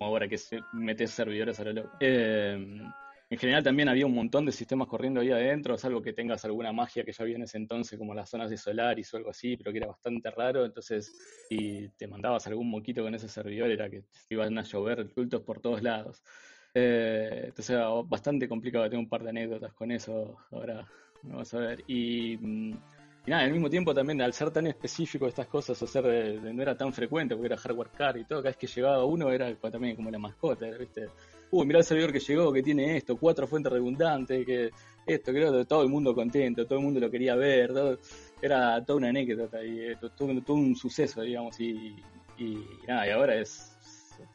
ahora 0.00 0.28
que 0.28 0.38
metes 0.72 1.12
servidores 1.12 1.58
a 1.60 1.64
lo 1.64 1.72
loco. 1.72 1.90
Eh, 2.00 2.82
en 3.30 3.38
general 3.38 3.62
también 3.62 3.88
había 3.88 4.06
un 4.06 4.14
montón 4.14 4.44
de 4.44 4.50
sistemas 4.50 4.88
corriendo 4.88 5.20
ahí 5.20 5.30
adentro, 5.30 5.78
salvo 5.78 6.02
que 6.02 6.12
tengas 6.12 6.44
alguna 6.44 6.72
magia 6.72 7.04
que 7.04 7.12
ya 7.12 7.22
había 7.22 7.36
en 7.36 7.42
ese 7.44 7.58
entonces, 7.58 7.96
como 7.96 8.12
las 8.12 8.28
zonas 8.28 8.50
de 8.50 8.56
Solaris 8.56 9.14
o 9.14 9.18
algo 9.18 9.30
así, 9.30 9.56
pero 9.56 9.70
que 9.70 9.78
era 9.78 9.86
bastante 9.86 10.30
raro. 10.32 10.64
Entonces, 10.64 11.46
si 11.48 11.88
te 11.96 12.08
mandabas 12.08 12.48
algún 12.48 12.68
moquito 12.68 13.02
con 13.04 13.14
ese 13.14 13.28
servidor, 13.28 13.70
era 13.70 13.88
que 13.88 14.00
te 14.00 14.34
iban 14.34 14.58
a 14.58 14.62
llover 14.62 15.08
cultos 15.14 15.42
por 15.42 15.60
todos 15.60 15.80
lados. 15.80 16.20
Eh, 16.74 17.42
entonces 17.46 17.70
era 17.70 17.88
bastante 18.04 18.48
complicado, 18.48 18.90
tengo 18.90 19.02
un 19.02 19.08
par 19.08 19.22
de 19.22 19.30
anécdotas 19.30 19.72
con 19.74 19.92
eso, 19.92 20.36
ahora 20.50 20.88
vamos 21.22 21.54
a 21.54 21.58
ver. 21.58 21.84
Y, 21.86 22.36
mm, 22.36 22.70
y 23.26 23.30
nada, 23.30 23.44
al 23.44 23.52
mismo 23.52 23.70
tiempo 23.70 23.94
también, 23.94 24.20
al 24.22 24.32
ser 24.32 24.50
tan 24.50 24.66
específico 24.66 25.28
estas 25.28 25.46
cosas, 25.46 25.80
hacer 25.80 26.02
de- 26.04 26.40
de- 26.40 26.52
no 26.52 26.62
era 26.62 26.76
tan 26.76 26.92
frecuente, 26.92 27.34
porque 27.36 27.46
era 27.52 27.56
hardware 27.56 27.90
car 27.96 28.16
y 28.16 28.24
todo, 28.24 28.40
cada 28.40 28.50
vez 28.50 28.56
que 28.56 28.66
llegaba 28.66 29.04
uno 29.04 29.30
era 29.30 29.54
también 29.56 29.94
como 29.94 30.10
la 30.10 30.18
mascota, 30.18 30.66
¿viste? 30.66 31.08
Uy, 31.52 31.66
mirá 31.66 31.80
el 31.80 31.84
servidor 31.84 32.12
que 32.12 32.20
llegó, 32.20 32.52
que 32.52 32.62
tiene 32.62 32.96
esto, 32.96 33.16
cuatro 33.16 33.46
fuentes 33.46 33.72
redundantes, 33.72 34.46
que 34.46 34.70
esto, 35.04 35.32
creo 35.32 35.52
que 35.52 35.64
todo 35.64 35.82
el 35.82 35.88
mundo 35.88 36.14
contento, 36.14 36.64
todo 36.66 36.78
el 36.78 36.84
mundo 36.84 37.00
lo 37.00 37.10
quería 37.10 37.34
ver, 37.34 37.72
todo- 37.72 37.98
era 38.40 38.84
toda 38.84 38.98
una 38.98 39.08
anécdota 39.08 39.62
y 39.64 39.96
todo, 39.96 40.10
todo 40.42 40.56
un 40.56 40.76
suceso, 40.76 41.22
digamos, 41.22 41.58
y, 41.60 41.96
y 42.38 42.64
nada, 42.86 43.06
y 43.08 43.10
ahora 43.10 43.34
es 43.34 43.76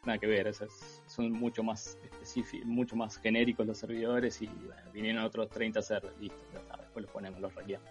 nada 0.04 0.18
que 0.18 0.26
ver, 0.26 0.48
es- 0.48 1.02
son 1.06 1.32
mucho 1.32 1.62
más 1.62 1.96
específicos, 2.02 2.66
mucho 2.66 2.96
más 2.96 3.16
genéricos 3.18 3.66
los 3.66 3.78
servidores 3.78 4.42
y 4.42 4.46
bueno, 4.46 4.90
vinieron 4.92 5.24
otros 5.24 5.48
30 5.48 5.78
a 5.80 5.82
ser 5.82 6.02
listo, 6.20 6.36
después 6.52 7.02
los 7.04 7.10
ponemos, 7.10 7.40
los 7.40 7.52
hackeamos. 7.54 7.88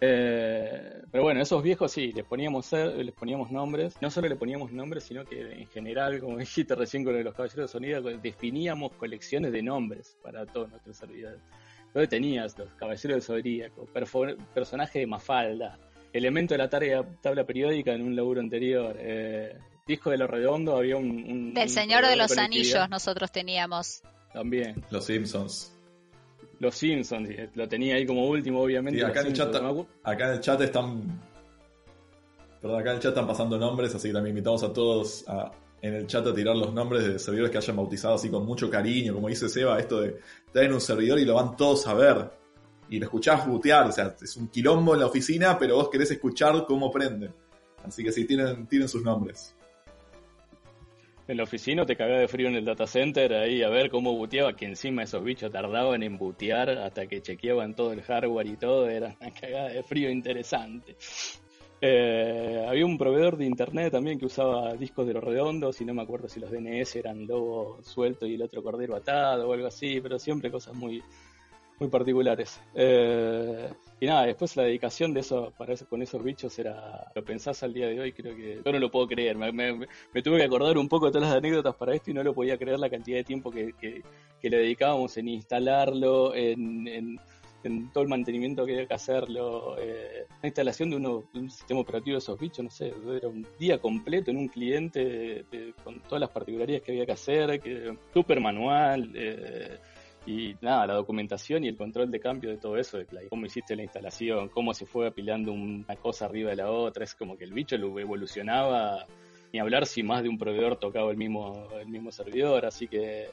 Eh, 0.00 1.02
pero 1.10 1.24
bueno, 1.24 1.40
esos 1.40 1.62
viejos 1.62 1.90
sí, 1.92 2.12
les 2.12 2.24
poníamos, 2.24 2.66
ser- 2.66 2.96
les 2.96 3.14
poníamos 3.14 3.50
nombres. 3.50 3.94
No 4.00 4.10
solo 4.10 4.28
le 4.28 4.36
poníamos 4.36 4.72
nombres, 4.72 5.04
sino 5.04 5.24
que 5.24 5.40
en 5.40 5.66
general, 5.68 6.20
como 6.20 6.36
dijiste 6.38 6.74
recién 6.74 7.04
con 7.04 7.12
lo 7.12 7.18
de 7.18 7.24
los 7.24 7.34
caballeros 7.34 7.70
de 7.70 7.72
sonido, 7.72 8.02
definíamos 8.02 8.92
colecciones 8.94 9.52
de 9.52 9.62
nombres 9.62 10.16
para 10.22 10.44
todos 10.46 10.68
nuestros 10.70 10.96
servidores. 10.96 11.40
Entonces 11.86 12.08
tenías 12.10 12.58
los 12.58 12.68
caballeros 12.74 13.02
del 13.12 13.22
zodíaco, 13.22 13.86
personaje 14.54 14.98
de 14.98 15.06
Mafalda, 15.06 15.78
elemento 16.12 16.54
de 16.54 16.58
la 16.58 16.68
tarea- 16.68 17.04
tabla 17.22 17.44
periódica 17.44 17.92
en 17.94 18.02
un 18.02 18.14
laburo 18.14 18.40
anterior, 18.40 18.96
eh, 18.98 19.56
disco 19.86 20.10
de 20.10 20.18
lo 20.18 20.26
redondo, 20.26 20.76
había 20.76 20.96
un. 20.96 21.10
un- 21.10 21.54
Del 21.54 21.64
un 21.64 21.68
Señor 21.70 22.06
de 22.06 22.16
los 22.16 22.36
Anillos 22.36 22.88
nosotros 22.90 23.30
teníamos. 23.32 24.02
También. 24.32 24.82
Los 24.90 25.06
Simpsons. 25.06 25.72
Los 26.58 26.74
Simpsons, 26.74 27.28
eh, 27.30 27.50
lo 27.54 27.68
tenía 27.68 27.96
ahí 27.96 28.06
como 28.06 28.26
último, 28.26 28.62
obviamente. 28.62 29.00
Sí, 29.00 29.04
acá, 29.04 29.20
en 29.20 29.26
el 29.26 29.32
chat, 29.34 29.54
en 29.54 30.20
el 30.20 30.40
chat 30.40 30.60
están. 30.60 31.20
Perdón, 32.60 32.80
acá 32.80 32.90
en 32.90 32.96
el 32.96 33.02
chat 33.02 33.10
están 33.10 33.26
pasando 33.26 33.58
nombres, 33.58 33.94
así 33.94 34.08
que 34.08 34.14
también 34.14 34.36
invitamos 34.36 34.62
a 34.62 34.72
todos 34.72 35.24
a, 35.28 35.52
en 35.82 35.94
el 35.94 36.06
chat 36.06 36.26
a 36.26 36.34
tirar 36.34 36.56
los 36.56 36.72
nombres 36.72 37.06
de 37.06 37.18
servidores 37.18 37.50
que 37.50 37.58
hayan 37.58 37.76
bautizado 37.76 38.14
así 38.14 38.30
con 38.30 38.44
mucho 38.46 38.70
cariño, 38.70 39.14
como 39.14 39.28
dice 39.28 39.48
Seba, 39.48 39.78
esto 39.78 40.00
de 40.00 40.16
estar 40.46 40.64
en 40.64 40.72
un 40.72 40.80
servidor 40.80 41.18
y 41.18 41.24
lo 41.24 41.34
van 41.34 41.56
todos 41.56 41.86
a 41.86 41.94
ver. 41.94 42.30
Y 42.88 42.98
lo 42.98 43.06
escuchás 43.06 43.46
butear, 43.46 43.88
o 43.88 43.92
sea, 43.92 44.14
es 44.20 44.36
un 44.36 44.48
quilombo 44.48 44.94
en 44.94 45.00
la 45.00 45.06
oficina, 45.06 45.58
pero 45.58 45.76
vos 45.76 45.88
querés 45.90 46.10
escuchar 46.12 46.64
cómo 46.66 46.90
prende. 46.90 47.30
Así 47.84 48.02
que 48.02 48.12
sí, 48.12 48.24
tienen, 48.24 48.66
tienen 48.66 48.88
sus 48.88 49.02
nombres. 49.02 49.54
En 51.28 51.36
la 51.36 51.42
oficina 51.42 51.84
te 51.84 51.96
cagaba 51.96 52.20
de 52.20 52.28
frío 52.28 52.46
en 52.46 52.54
el 52.54 52.64
data 52.64 52.86
center 52.86 53.34
ahí 53.34 53.60
a 53.62 53.68
ver 53.68 53.90
cómo 53.90 54.14
buteaba, 54.14 54.54
que 54.54 54.64
encima 54.64 55.02
esos 55.02 55.24
bichos 55.24 55.50
tardaban 55.50 56.04
en 56.04 56.16
butear 56.16 56.70
hasta 56.70 57.08
que 57.08 57.20
chequeaban 57.20 57.74
todo 57.74 57.92
el 57.92 58.02
hardware 58.02 58.46
y 58.46 58.56
todo, 58.56 58.88
era 58.88 59.16
una 59.20 59.30
cagada 59.32 59.70
de 59.70 59.82
frío 59.82 60.08
interesante. 60.08 60.94
Eh, 61.80 62.64
había 62.66 62.86
un 62.86 62.96
proveedor 62.96 63.36
de 63.36 63.44
internet 63.44 63.92
también 63.92 64.18
que 64.18 64.26
usaba 64.26 64.72
discos 64.74 65.06
de 65.06 65.14
los 65.14 65.24
redondos 65.24 65.80
y 65.80 65.84
no 65.84 65.94
me 65.94 66.02
acuerdo 66.02 66.28
si 66.28 66.40
los 66.40 66.50
DNS 66.50 66.96
eran 66.96 67.26
lobo 67.26 67.82
suelto 67.82 68.24
y 68.24 68.34
el 68.34 68.42
otro 68.42 68.62
cordero 68.62 68.94
atado 68.94 69.48
o 69.48 69.52
algo 69.52 69.66
así, 69.66 70.00
pero 70.00 70.20
siempre 70.20 70.50
cosas 70.50 70.74
muy, 70.74 71.02
muy 71.78 71.88
particulares. 71.88 72.60
Eh, 72.74 73.68
y 74.00 74.06
nada, 74.06 74.26
después 74.26 74.56
la 74.56 74.64
dedicación 74.64 75.12
de 75.14 75.20
eso 75.20 75.52
para 75.56 75.72
eso, 75.74 75.86
con 75.88 76.02
esos 76.02 76.22
bichos 76.22 76.58
era, 76.58 77.10
lo 77.14 77.24
pensás 77.24 77.62
al 77.62 77.72
día 77.72 77.88
de 77.88 78.00
hoy, 78.00 78.12
creo 78.12 78.34
que 78.36 78.60
yo 78.64 78.72
no 78.72 78.78
lo 78.78 78.90
puedo 78.90 79.06
creer. 79.06 79.36
Me, 79.36 79.52
me- 79.52 79.86
me 80.12 80.22
tuve 80.22 80.38
que 80.38 80.44
acordar 80.44 80.76
un 80.78 80.88
poco 80.88 81.06
de 81.06 81.12
todas 81.12 81.28
las 81.28 81.36
anécdotas 81.38 81.74
para 81.76 81.94
esto 81.94 82.10
y 82.10 82.14
no 82.14 82.22
lo 82.22 82.34
podía 82.34 82.58
creer 82.58 82.78
la 82.78 82.90
cantidad 82.90 83.18
de 83.18 83.24
tiempo 83.24 83.50
que, 83.50 83.72
que- 83.80 84.02
le 84.48 84.58
dedicábamos 84.58 85.16
en 85.16 85.26
instalarlo, 85.28 86.32
en, 86.34 86.86
en- 86.86 87.18
todo 87.92 88.04
el 88.04 88.08
mantenimiento 88.08 88.64
que 88.64 88.74
había 88.74 88.86
que 88.86 88.94
hacerlo, 88.94 89.76
eh, 89.76 90.24
la 90.40 90.46
instalación 90.46 90.88
de, 90.90 90.96
uno, 90.96 91.24
de 91.34 91.40
un 91.40 91.50
sistema 91.50 91.80
operativo 91.80 92.14
de 92.14 92.18
esos 92.18 92.38
bichos, 92.38 92.62
no 92.64 92.70
sé, 92.70 92.94
era 93.16 93.26
un 93.26 93.44
día 93.58 93.78
completo 93.78 94.30
en 94.30 94.36
un 94.36 94.46
cliente 94.46 95.00
de- 95.50 95.74
con 95.82 95.98
todas 96.02 96.20
las 96.20 96.30
particularidades 96.30 96.84
que 96.84 96.92
había 96.92 97.06
que 97.06 97.12
hacer, 97.12 97.60
que 97.60 97.96
súper 98.14 98.40
manual. 98.40 99.10
eh, 99.16 99.78
y 100.26 100.56
nada, 100.60 100.86
la 100.88 100.94
documentación 100.94 101.64
y 101.64 101.68
el 101.68 101.76
control 101.76 102.10
de 102.10 102.18
cambio 102.20 102.50
de 102.50 102.56
todo 102.56 102.76
eso, 102.76 102.98
de 102.98 103.06
la- 103.12 103.28
cómo 103.28 103.46
hiciste 103.46 103.76
la 103.76 103.84
instalación, 103.84 104.48
cómo 104.48 104.74
se 104.74 104.84
fue 104.84 105.06
apilando 105.06 105.52
una 105.52 105.96
cosa 105.96 106.24
arriba 106.26 106.50
de 106.50 106.56
la 106.56 106.70
otra, 106.70 107.04
es 107.04 107.14
como 107.14 107.36
que 107.38 107.44
el 107.44 107.52
bicho 107.52 107.76
lo 107.78 107.98
evolucionaba, 107.98 109.06
ni 109.52 109.60
hablar 109.60 109.86
si 109.86 110.02
más 110.02 110.22
de 110.22 110.28
un 110.28 110.36
proveedor 110.38 110.76
tocaba 110.76 111.10
el 111.12 111.16
mismo, 111.16 111.68
el 111.80 111.86
mismo 111.88 112.10
servidor, 112.10 112.66
así 112.66 112.88
que 112.88 113.26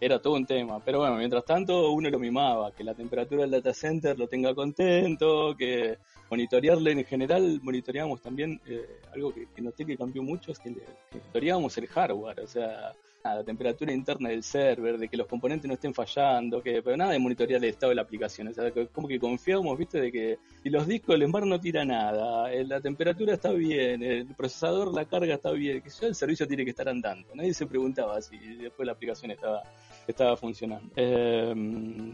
era 0.00 0.20
todo 0.20 0.34
un 0.34 0.46
tema. 0.46 0.78
Pero 0.84 1.00
bueno, 1.00 1.16
mientras 1.16 1.44
tanto 1.44 1.90
uno 1.90 2.08
lo 2.08 2.18
mimaba, 2.20 2.70
que 2.72 2.84
la 2.84 2.94
temperatura 2.94 3.42
del 3.42 3.50
data 3.50 3.74
center 3.74 4.16
lo 4.16 4.28
tenga 4.28 4.54
contento, 4.54 5.56
que 5.56 5.98
monitorearle 6.30 6.92
en 6.92 7.04
general, 7.04 7.58
monitoreábamos 7.62 8.20
también 8.22 8.60
eh, 8.66 8.86
algo 9.12 9.34
que, 9.34 9.46
que 9.54 9.60
noté 9.60 9.84
que 9.84 9.96
cambió 9.96 10.22
mucho, 10.22 10.52
es 10.52 10.58
que, 10.60 10.72
que 10.72 11.18
monitoreábamos 11.18 11.76
el 11.78 11.88
hardware, 11.88 12.40
o 12.40 12.46
sea, 12.46 12.92
la 13.36 13.44
temperatura 13.44 13.92
interna 13.92 14.28
del 14.28 14.42
server, 14.42 14.98
de 14.98 15.08
que 15.08 15.16
los 15.16 15.26
componentes 15.26 15.68
no 15.68 15.74
estén 15.74 15.94
fallando, 15.94 16.62
que 16.62 16.82
pero 16.82 16.96
nada 16.96 17.12
de 17.12 17.18
monitorear 17.18 17.62
el 17.62 17.70
estado 17.70 17.90
de 17.90 17.96
la 17.96 18.02
aplicación, 18.02 18.48
o 18.48 18.52
sea, 18.52 18.70
que 18.70 18.86
como 18.88 19.08
que 19.08 19.18
confiamos, 19.18 19.76
viste, 19.78 20.00
de 20.00 20.12
que 20.12 20.38
si 20.62 20.70
los 20.70 20.86
discos, 20.86 21.14
el 21.14 21.22
embargo 21.22 21.48
no 21.48 21.60
tira 21.60 21.84
nada, 21.84 22.50
la 22.50 22.80
temperatura 22.80 23.34
está 23.34 23.52
bien, 23.52 24.02
el 24.02 24.26
procesador, 24.34 24.92
la 24.94 25.04
carga 25.04 25.34
está 25.34 25.50
bien, 25.52 25.82
que 25.82 26.06
el 26.06 26.14
servicio 26.14 26.46
tiene 26.46 26.64
que 26.64 26.70
estar 26.70 26.88
andando, 26.88 27.34
nadie 27.34 27.54
se 27.54 27.66
preguntaba 27.66 28.20
si 28.20 28.36
después 28.38 28.86
la 28.86 28.92
aplicación 28.92 29.30
estaba 29.30 29.62
estaba 30.10 30.36
funcionando. 30.36 30.90
Eh, 30.96 31.54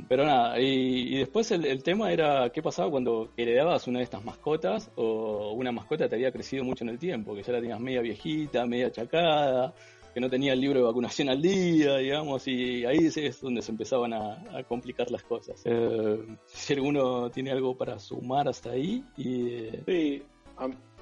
pero 0.08 0.24
nada, 0.24 0.60
y, 0.60 1.14
y 1.14 1.18
después 1.18 1.50
el, 1.52 1.64
el 1.64 1.82
tema 1.82 2.12
era 2.12 2.50
qué 2.50 2.62
pasaba 2.62 2.90
cuando 2.90 3.30
heredabas 3.36 3.86
una 3.86 3.98
de 3.98 4.04
estas 4.04 4.24
mascotas 4.24 4.90
o 4.96 5.52
una 5.52 5.72
mascota 5.72 6.08
te 6.08 6.16
había 6.16 6.32
crecido 6.32 6.64
mucho 6.64 6.84
en 6.84 6.90
el 6.90 6.98
tiempo, 6.98 7.34
que 7.34 7.42
ya 7.42 7.52
la 7.52 7.60
tenías 7.60 7.80
media 7.80 8.00
viejita, 8.00 8.66
media 8.66 8.88
achacada, 8.88 9.74
que 10.14 10.20
no 10.20 10.30
tenía 10.30 10.52
el 10.52 10.60
libro 10.60 10.78
de 10.78 10.86
vacunación 10.86 11.28
al 11.28 11.42
día, 11.42 11.96
digamos, 11.96 12.46
y 12.46 12.84
ahí 12.84 13.06
es- 13.06 13.40
donde 13.40 13.60
se 13.62 13.72
empezaban 13.72 14.12
a, 14.14 14.62
complicar 14.68 15.10
las 15.10 15.24
cosas. 15.24 15.60
Eh, 15.64 16.24
si 16.46 16.72
alguno 16.74 17.30
tiene 17.30 17.50
algo 17.50 17.76
para 17.76 17.98
sumar 17.98 18.48
hasta 18.48 18.70
ahí, 18.70 19.04
y 19.16 19.48
eh, 19.50 19.82
Sí, 19.86 20.22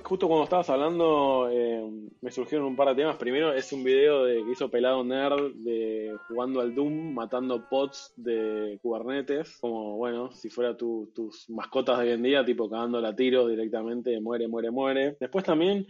justo 0.02 0.26
cuando 0.26 0.44
estabas 0.44 0.68
hablando 0.70 1.48
eh, 1.50 1.84
me 2.22 2.30
surgieron 2.30 2.66
un 2.66 2.76
par 2.76 2.88
de 2.88 2.94
temas. 3.02 3.16
Primero 3.16 3.52
es 3.52 3.72
un 3.72 3.84
video 3.84 4.24
de, 4.24 4.42
que 4.44 4.50
hizo 4.52 4.70
Pelado 4.70 5.04
Nerd 5.04 5.52
de 5.56 6.16
jugando 6.28 6.60
al 6.60 6.74
Doom, 6.74 7.12
matando 7.14 7.68
pods 7.68 8.12
de 8.16 8.78
Kubernetes. 8.82 9.58
Como, 9.60 9.96
bueno, 9.98 10.32
si 10.32 10.48
fuera 10.48 10.76
tu- 10.76 11.10
tus 11.14 11.48
mascotas 11.50 11.98
de 11.98 12.06
hoy 12.06 12.10
en 12.12 12.22
día, 12.22 12.44
tipo 12.44 12.68
cagando 12.68 12.98
a 12.98 13.14
tiros 13.14 13.48
directamente, 13.50 14.18
muere, 14.20 14.48
muere, 14.48 14.70
muere. 14.70 15.16
Después 15.20 15.44
también 15.44 15.86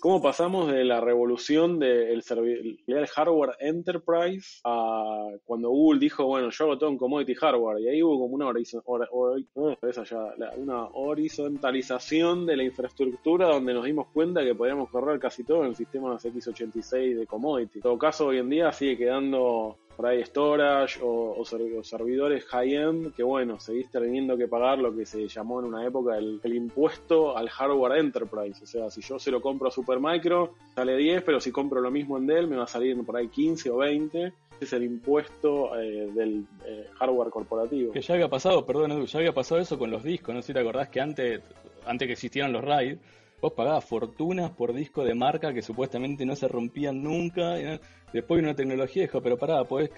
cómo 0.00 0.22
pasamos 0.22 0.70
de 0.70 0.84
la 0.84 1.00
revolución 1.00 1.78
del 1.78 2.22
del 2.86 3.06
hardware 3.06 3.56
enterprise 3.60 4.60
a 4.64 5.28
cuando 5.44 5.70
Google 5.70 6.00
dijo, 6.00 6.26
bueno, 6.26 6.50
yo 6.50 6.64
hago 6.64 6.78
todo 6.78 6.90
en 6.90 6.98
commodity 6.98 7.34
hardware, 7.34 7.80
y 7.80 7.88
ahí 7.88 8.02
hubo 8.02 8.18
como 8.20 8.34
una, 8.34 8.52
una 10.56 10.84
horizontalización 10.92 12.46
de 12.46 12.56
la 12.56 12.64
infraestructura 12.64 13.48
donde 13.48 13.74
nos 13.74 13.84
dimos 13.84 14.08
cuenta 14.12 14.42
que 14.42 14.54
podíamos 14.54 14.90
correr 14.90 15.18
casi 15.18 15.44
todo 15.44 15.62
en 15.62 15.70
el 15.70 15.76
sistema 15.76 16.16
x86 16.16 17.18
de 17.18 17.26
commodity. 17.26 17.78
En 17.78 17.82
todo 17.82 17.98
caso, 17.98 18.26
hoy 18.26 18.38
en 18.38 18.50
día 18.50 18.72
sigue 18.72 18.98
quedando 18.98 19.78
por 19.96 20.06
ahí 20.06 20.22
storage 20.24 21.00
o, 21.02 21.34
o 21.38 21.44
ser- 21.44 21.60
o 21.78 21.84
servidores 21.84 22.44
high-end 22.46 23.14
que 23.14 23.22
bueno, 23.22 23.60
seguís 23.60 23.90
teniendo 23.90 24.36
que 24.36 24.48
pagar 24.48 24.78
lo 24.78 24.94
que 24.94 25.04
se 25.06 25.28
llamó 25.28 25.60
en 25.60 25.66
una 25.66 25.86
época 25.86 26.16
el, 26.16 26.40
impuesto 26.54 27.36
al 27.36 27.48
hardware 27.48 27.98
enterprise. 27.98 28.62
O 28.64 28.66
sea, 28.66 28.90
si 28.90 29.00
yo 29.02 29.18
se 29.18 29.30
lo 29.30 29.40
compro 29.40 29.68
a 29.68 29.70
Supermicro, 29.70 30.54
sale 30.74 30.96
10, 30.96 31.22
pero 31.22 31.40
si 31.40 31.52
compro 31.52 31.80
lo 31.80 31.90
mismo 31.90 32.16
en 32.18 32.26
Dell, 32.26 32.48
me 32.48 32.56
va 32.56 32.64
a 32.64 32.66
salir 32.68 32.96
por 33.04 33.16
ahí 33.16 33.28
15 33.28 33.70
o 33.70 33.76
20. 33.78 34.24
Ese 34.26 34.32
es 34.60 34.72
el 34.74 34.84
impuesto 34.84 35.76
eh, 35.78 36.08
del 36.14 36.44
eh, 36.64 36.86
hardware 36.94 37.30
corporativo. 37.30 37.92
que 37.92 38.00
ya 38.00 38.14
había 38.14 38.28
pasado, 38.28 38.64
perdón 38.64 38.92
Edu, 38.92 39.06
ya 39.06 39.18
había 39.18 39.32
pasado 39.32 39.60
eso 39.60 39.78
con 39.78 39.90
los 39.90 40.04
discos, 40.04 40.34
no 40.34 40.40
sé 40.40 40.48
si 40.48 40.52
te 40.52 40.60
acordás 40.60 40.88
que 40.88 41.00
antes, 41.00 41.40
antes 41.84 42.06
que 42.06 42.12
existieran 42.12 42.52
los 42.52 42.62
RAID, 42.64 42.96
vos 43.42 43.52
pagabas 43.54 43.84
fortunas 43.84 44.52
por 44.52 44.72
disco 44.72 45.04
de 45.04 45.16
marca 45.16 45.52
que 45.52 45.62
supuestamente 45.62 46.24
no 46.24 46.36
se 46.36 46.46
rompían 46.46 47.02
nunca. 47.02 47.56
Después 48.12 48.38
vino 48.38 48.50
una 48.50 48.54
tecnología 48.54 49.02
dijo, 49.02 49.20
pero 49.20 49.36
pará, 49.36 49.64
podés 49.64 49.90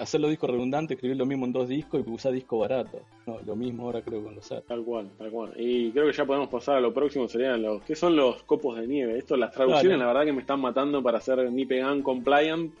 hacer 0.00 0.20
los 0.20 0.30
discos 0.30 0.50
redundantes, 0.50 0.96
escribir 0.96 1.16
lo 1.16 1.24
mismo 1.24 1.46
en 1.46 1.52
dos 1.52 1.68
discos 1.68 2.02
y 2.04 2.10
usar 2.10 2.32
disco 2.32 2.58
barato. 2.58 3.00
No, 3.24 3.38
lo 3.46 3.54
mismo 3.54 3.84
ahora 3.84 4.02
creo 4.02 4.24
con 4.24 4.34
los. 4.34 4.48
Tal 4.48 4.84
cual, 4.84 5.10
tal 5.16 5.30
cual. 5.30 5.52
Y 5.56 5.92
creo 5.92 6.06
que 6.06 6.12
ya 6.12 6.24
podemos 6.24 6.48
pasar 6.48 6.78
a 6.78 6.80
lo 6.80 6.92
próximo, 6.92 7.28
serían 7.28 7.62
los... 7.62 7.82
¿Qué 7.82 7.94
son 7.94 8.16
los 8.16 8.42
copos 8.42 8.76
de 8.80 8.88
nieve? 8.88 9.16
Esto, 9.16 9.36
las 9.36 9.52
traducciones, 9.52 9.90
Dale. 9.90 9.98
la 9.98 10.06
verdad 10.08 10.24
que 10.24 10.32
me 10.32 10.40
están 10.40 10.60
matando 10.60 11.00
para 11.00 11.18
hacer 11.18 11.52
NIPEGAN 11.52 12.02
compliant. 12.02 12.74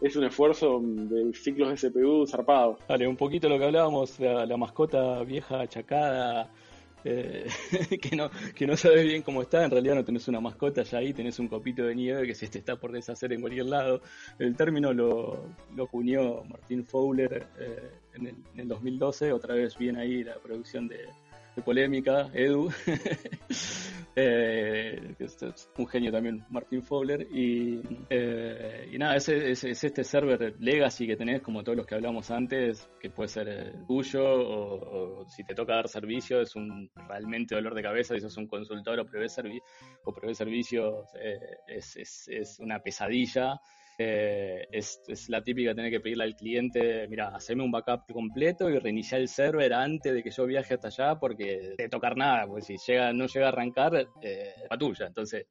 Es 0.00 0.16
un 0.16 0.24
esfuerzo 0.24 0.80
de 0.82 1.32
ciclos 1.34 1.80
de 1.80 1.88
CPU 1.88 2.26
zarpado. 2.26 2.78
Vale, 2.88 3.06
un 3.06 3.16
poquito 3.16 3.48
lo 3.48 3.56
que 3.60 3.66
hablábamos, 3.66 4.18
la, 4.18 4.44
la 4.44 4.56
mascota 4.56 5.22
vieja, 5.22 5.60
achacada, 5.60 6.50
eh, 7.04 7.46
que, 8.00 8.16
no, 8.16 8.30
que 8.54 8.66
no 8.66 8.76
sabes 8.76 9.04
bien 9.04 9.22
cómo 9.22 9.42
está, 9.42 9.64
en 9.64 9.70
realidad 9.70 9.94
no 9.94 10.04
tenés 10.04 10.28
una 10.28 10.40
mascota 10.40 10.82
ya 10.82 10.98
ahí, 10.98 11.12
tenés 11.12 11.38
un 11.38 11.48
copito 11.48 11.84
de 11.84 11.94
nieve 11.94 12.26
que 12.26 12.34
se 12.34 12.48
te 12.48 12.58
está 12.58 12.76
por 12.76 12.92
deshacer 12.92 13.32
en 13.32 13.40
cualquier 13.40 13.66
lado. 13.66 14.00
El 14.38 14.56
término 14.56 14.92
lo, 14.92 15.48
lo 15.74 15.84
acuñó 15.84 16.44
Martín 16.44 16.84
Fowler 16.84 17.46
eh, 17.58 17.90
en, 18.14 18.26
el, 18.26 18.34
en 18.54 18.60
el 18.60 18.68
2012, 18.68 19.32
otra 19.32 19.54
vez 19.54 19.76
bien 19.76 19.96
ahí 19.96 20.24
la 20.24 20.34
producción 20.36 20.88
de, 20.88 21.08
de 21.56 21.62
polémica, 21.62 22.30
Edu. 22.34 22.70
Eh, 24.14 25.14
es 25.18 25.42
es 25.42 25.70
un 25.78 25.86
genio 25.86 26.12
también, 26.12 26.44
Martín 26.50 26.82
Fowler. 26.82 27.26
Y, 27.32 27.80
eh, 28.10 28.90
y 28.92 28.98
nada, 28.98 29.16
ese, 29.16 29.52
ese- 29.52 29.70
es 29.70 29.82
este 29.84 30.04
server 30.04 30.54
legacy 30.58 31.06
que 31.06 31.16
tenés, 31.16 31.40
como 31.40 31.64
todos 31.64 31.78
los 31.78 31.86
que 31.86 31.94
hablamos 31.94 32.30
antes, 32.30 32.90
que 33.00 33.08
puede 33.08 33.28
ser 33.28 33.48
eh, 33.48 33.72
tuyo 33.88 34.22
o, 34.22 35.20
o 35.22 35.28
si 35.30 35.44
te 35.44 35.54
toca 35.54 35.76
dar 35.76 35.88
servicio, 35.88 36.42
es 36.42 36.54
un 36.56 36.90
realmente 37.08 37.54
dolor 37.54 37.74
de 37.74 37.82
cabeza. 37.82 38.14
Si 38.14 38.20
sos 38.20 38.36
un 38.36 38.46
consultor 38.48 39.00
o 39.00 39.06
provee, 39.06 39.30
servi 39.30 39.62
servicios, 40.34 41.06
eh, 41.18 41.38
es, 41.68 41.96
es, 41.96 42.28
es 42.28 42.58
una 42.60 42.80
pesadilla. 42.80 43.58
Eh, 43.98 44.66
es, 44.72 45.00
la 45.28 45.42
típica 45.42 45.74
tener 45.74 45.90
que 45.90 46.00
pedirle 46.00 46.24
al 46.24 46.36
cliente, 46.36 47.06
mira, 47.08 47.28
haceme 47.28 47.62
un 47.62 47.70
backup 47.70 48.10
completo 48.12 48.70
y 48.70 48.78
reiniciar 48.78 49.20
el 49.20 49.28
server 49.28 49.72
antes 49.74 50.14
de 50.14 50.22
que 50.22 50.30
yo 50.30 50.46
viaje 50.46 50.74
hasta 50.74 50.88
allá 50.88 51.18
porque 51.18 51.74
de 51.76 51.88
tocar 51.88 52.16
nada, 52.16 52.46
porque 52.46 52.62
si 52.62 52.76
llega, 52.86 53.12
no 53.12 53.26
llega 53.26 53.46
a 53.46 53.48
arrancar, 53.50 54.08
eh, 54.22 54.54
es 54.70 54.78
tuya. 54.78 55.06
Entonces, 55.06 55.46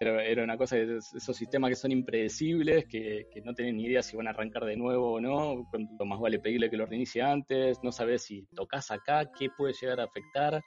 era, 0.00 0.24
era 0.24 0.44
una 0.44 0.56
cosa 0.56 0.78
esos 0.78 1.36
sistemas 1.36 1.70
que 1.70 1.76
son 1.76 1.92
impredecibles, 1.92 2.86
que, 2.86 3.26
que 3.30 3.40
no 3.42 3.54
tienen 3.54 3.76
ni 3.76 3.84
idea 3.84 4.02
si 4.02 4.16
van 4.16 4.28
a 4.28 4.30
arrancar 4.30 4.64
de 4.64 4.76
nuevo 4.76 5.14
o 5.14 5.20
no, 5.20 5.66
cuanto 5.70 6.04
más 6.04 6.20
vale 6.20 6.38
pedirle 6.38 6.70
que 6.70 6.76
lo 6.76 6.86
reinicie 6.86 7.22
antes, 7.22 7.78
no 7.82 7.92
sabes 7.92 8.22
si 8.22 8.46
tocas 8.54 8.90
acá, 8.90 9.30
qué 9.38 9.48
puede 9.56 9.74
llegar 9.80 10.00
a 10.00 10.04
afectar. 10.04 10.62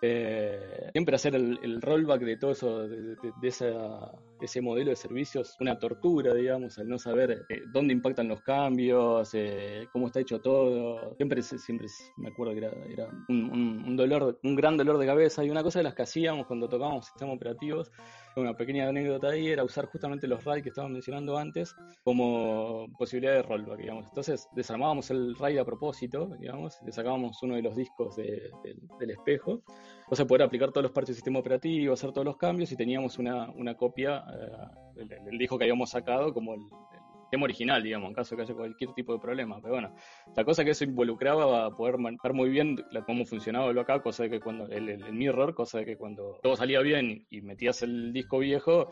Eh, 0.00 0.90
siempre 0.92 1.16
hacer 1.16 1.34
el, 1.34 1.82
rollback 1.82 2.22
de 2.22 2.36
todo 2.36 2.52
eso, 2.52 2.86
de 2.86 3.16
esa, 3.42 4.12
ese 4.40 4.60
modelo 4.60 4.90
de 4.90 4.96
servicios, 4.96 5.56
una 5.60 5.78
tortura, 5.78 6.34
digamos, 6.34 6.78
al 6.78 6.88
no 6.88 6.98
saber 6.98 7.46
eh, 7.48 7.62
dónde 7.72 7.92
impactan 7.92 8.28
los 8.28 8.42
cambios, 8.42 9.30
eh, 9.34 9.86
cómo 9.92 10.06
está 10.06 10.20
hecho 10.20 10.40
todo. 10.40 11.14
Siempre, 11.16 11.42
siempre 11.42 11.86
me 12.16 12.28
acuerdo 12.28 12.52
que 12.52 12.58
era, 12.58 12.70
era 12.88 13.08
un, 13.28 13.44
un, 13.50 13.84
un, 13.86 13.96
dolor, 13.96 14.38
un 14.42 14.54
gran 14.54 14.76
dolor 14.76 14.98
de 14.98 15.06
cabeza. 15.06 15.44
Y 15.44 15.50
una 15.50 15.62
cosa 15.62 15.80
de 15.80 15.84
las 15.84 15.94
que 15.94 16.02
hacíamos 16.02 16.46
cuando 16.46 16.68
tocábamos 16.68 17.06
sistemas 17.06 17.36
operativos, 17.36 17.90
una 18.36 18.56
pequeña 18.56 18.88
anécdota 18.88 19.28
ahí, 19.28 19.48
era 19.48 19.64
usar 19.64 19.86
justamente 19.86 20.26
los 20.26 20.44
RAID 20.44 20.62
que 20.62 20.68
estaban 20.68 20.92
mencionando 20.92 21.36
antes 21.36 21.74
como 22.04 22.86
posibilidad 22.98 23.34
de 23.34 23.42
rollback, 23.42 23.78
digamos. 23.78 24.06
Entonces 24.06 24.48
desarmábamos 24.54 25.10
el 25.10 25.36
RAID 25.36 25.58
a 25.58 25.64
propósito, 25.64 26.30
digamos, 26.38 26.78
le 26.84 26.92
sacábamos 26.92 27.42
uno 27.42 27.56
de 27.56 27.62
los 27.62 27.76
discos 27.76 28.16
de, 28.16 28.50
de, 28.62 28.76
del 28.98 29.10
espejo 29.10 29.62
de 30.16 30.26
poder 30.26 30.42
aplicar 30.42 30.70
todos 30.70 30.84
los 30.84 30.92
parches 30.92 31.08
del 31.08 31.16
sistema 31.16 31.38
operativo, 31.38 31.92
hacer 31.92 32.12
todos 32.12 32.24
los 32.24 32.36
cambios 32.36 32.72
y 32.72 32.76
teníamos 32.76 33.18
una, 33.18 33.50
una 33.50 33.74
copia 33.74 34.24
eh, 34.96 35.04
del, 35.04 35.38
disco 35.38 35.58
que 35.58 35.64
habíamos 35.64 35.90
sacado 35.90 36.32
como 36.32 36.54
el, 36.54 36.60
el, 36.60 37.28
tema 37.30 37.44
original, 37.44 37.82
digamos, 37.82 38.08
en 38.08 38.14
caso 38.14 38.30
de 38.30 38.36
que 38.36 38.42
haya 38.44 38.54
cualquier 38.54 38.94
tipo 38.94 39.12
de 39.12 39.18
problema. 39.18 39.60
Pero 39.60 39.74
bueno, 39.74 39.94
la 40.34 40.44
cosa 40.44 40.64
que 40.64 40.70
eso 40.70 40.84
involucraba 40.84 41.66
a 41.66 41.70
poder 41.70 41.98
manejar 41.98 42.32
muy 42.32 42.48
bien 42.48 42.76
cómo 43.04 43.26
funcionaba 43.26 43.68
el 43.68 43.76
backup, 43.76 44.02
cosa 44.02 44.22
de 44.22 44.30
que 44.30 44.40
cuando 44.40 44.66
el, 44.68 44.88
el, 44.88 45.12
mirror, 45.12 45.54
cosa 45.54 45.78
de 45.78 45.84
que 45.84 45.96
cuando 45.98 46.38
todo 46.42 46.56
salía 46.56 46.80
bien 46.80 47.26
y 47.28 47.42
metías 47.42 47.82
el 47.82 48.14
disco 48.14 48.38
viejo, 48.38 48.88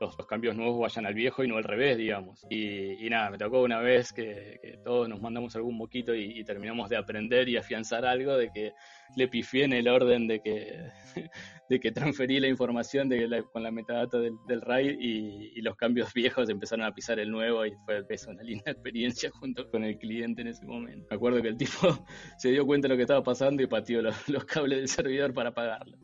los, 0.00 0.16
cambios 0.26 0.56
nuevos 0.56 0.80
vayan 0.80 1.06
al 1.06 1.14
viejo 1.14 1.44
y 1.44 1.48
no 1.48 1.56
al 1.56 1.64
revés, 1.64 1.96
digamos. 1.96 2.46
Y, 2.50 3.08
nada, 3.10 3.30
me 3.30 3.38
tocó 3.38 3.62
una 3.62 3.80
vez 3.80 4.12
que, 4.12 4.78
todos 4.84 5.08
nos 5.08 5.20
mandamos 5.20 5.54
algún 5.56 5.76
moquito 5.76 6.14
y, 6.14 6.44
terminamos 6.44 6.88
de 6.88 6.96
aprender 6.96 7.48
y 7.48 7.56
afianzar 7.56 8.04
algo 8.06 8.36
de 8.36 8.50
que 8.50 8.72
le 9.16 9.28
pifié 9.28 9.64
en 9.64 9.72
el 9.72 9.88
orden 9.88 10.26
de 10.26 10.40
que, 10.40 10.90
de 11.68 11.80
que 11.80 11.92
transferí 11.92 12.40
la 12.40 12.48
información 12.48 13.08
de 13.08 13.28
la, 13.28 13.42
con 13.42 13.62
la 13.62 13.70
metadata 13.70 14.18
del, 14.18 14.34
del 14.46 14.60
RAID 14.60 14.96
y, 15.00 15.60
los 15.60 15.76
cambios 15.76 16.14
viejos 16.14 16.48
empezaron 16.48 16.84
a 16.84 16.94
pisar 16.94 17.18
el 17.18 17.30
nuevo 17.30 17.66
y 17.66 17.72
fue 17.84 18.04
eso, 18.08 18.30
una 18.30 18.42
linda 18.42 18.64
experiencia 18.70 19.30
junto 19.30 19.68
con 19.68 19.82
el 19.82 19.98
cliente 19.98 20.42
en 20.42 20.48
ese 20.48 20.64
momento. 20.64 21.06
Me 21.10 21.16
acuerdo 21.16 21.42
que 21.42 21.48
el 21.48 21.56
tipo 21.56 21.88
se 22.38 22.50
dio 22.50 22.64
cuenta 22.64 22.86
de 22.86 22.94
lo 22.94 22.96
que 22.96 23.02
estaba 23.02 23.22
pasando 23.22 23.62
y 23.62 23.66
pateó 23.66 24.02
los, 24.02 24.28
los 24.28 24.44
cables 24.44 24.78
del 24.78 24.88
servidor 24.88 25.34
para 25.34 25.50
apagarlo. 25.50 25.98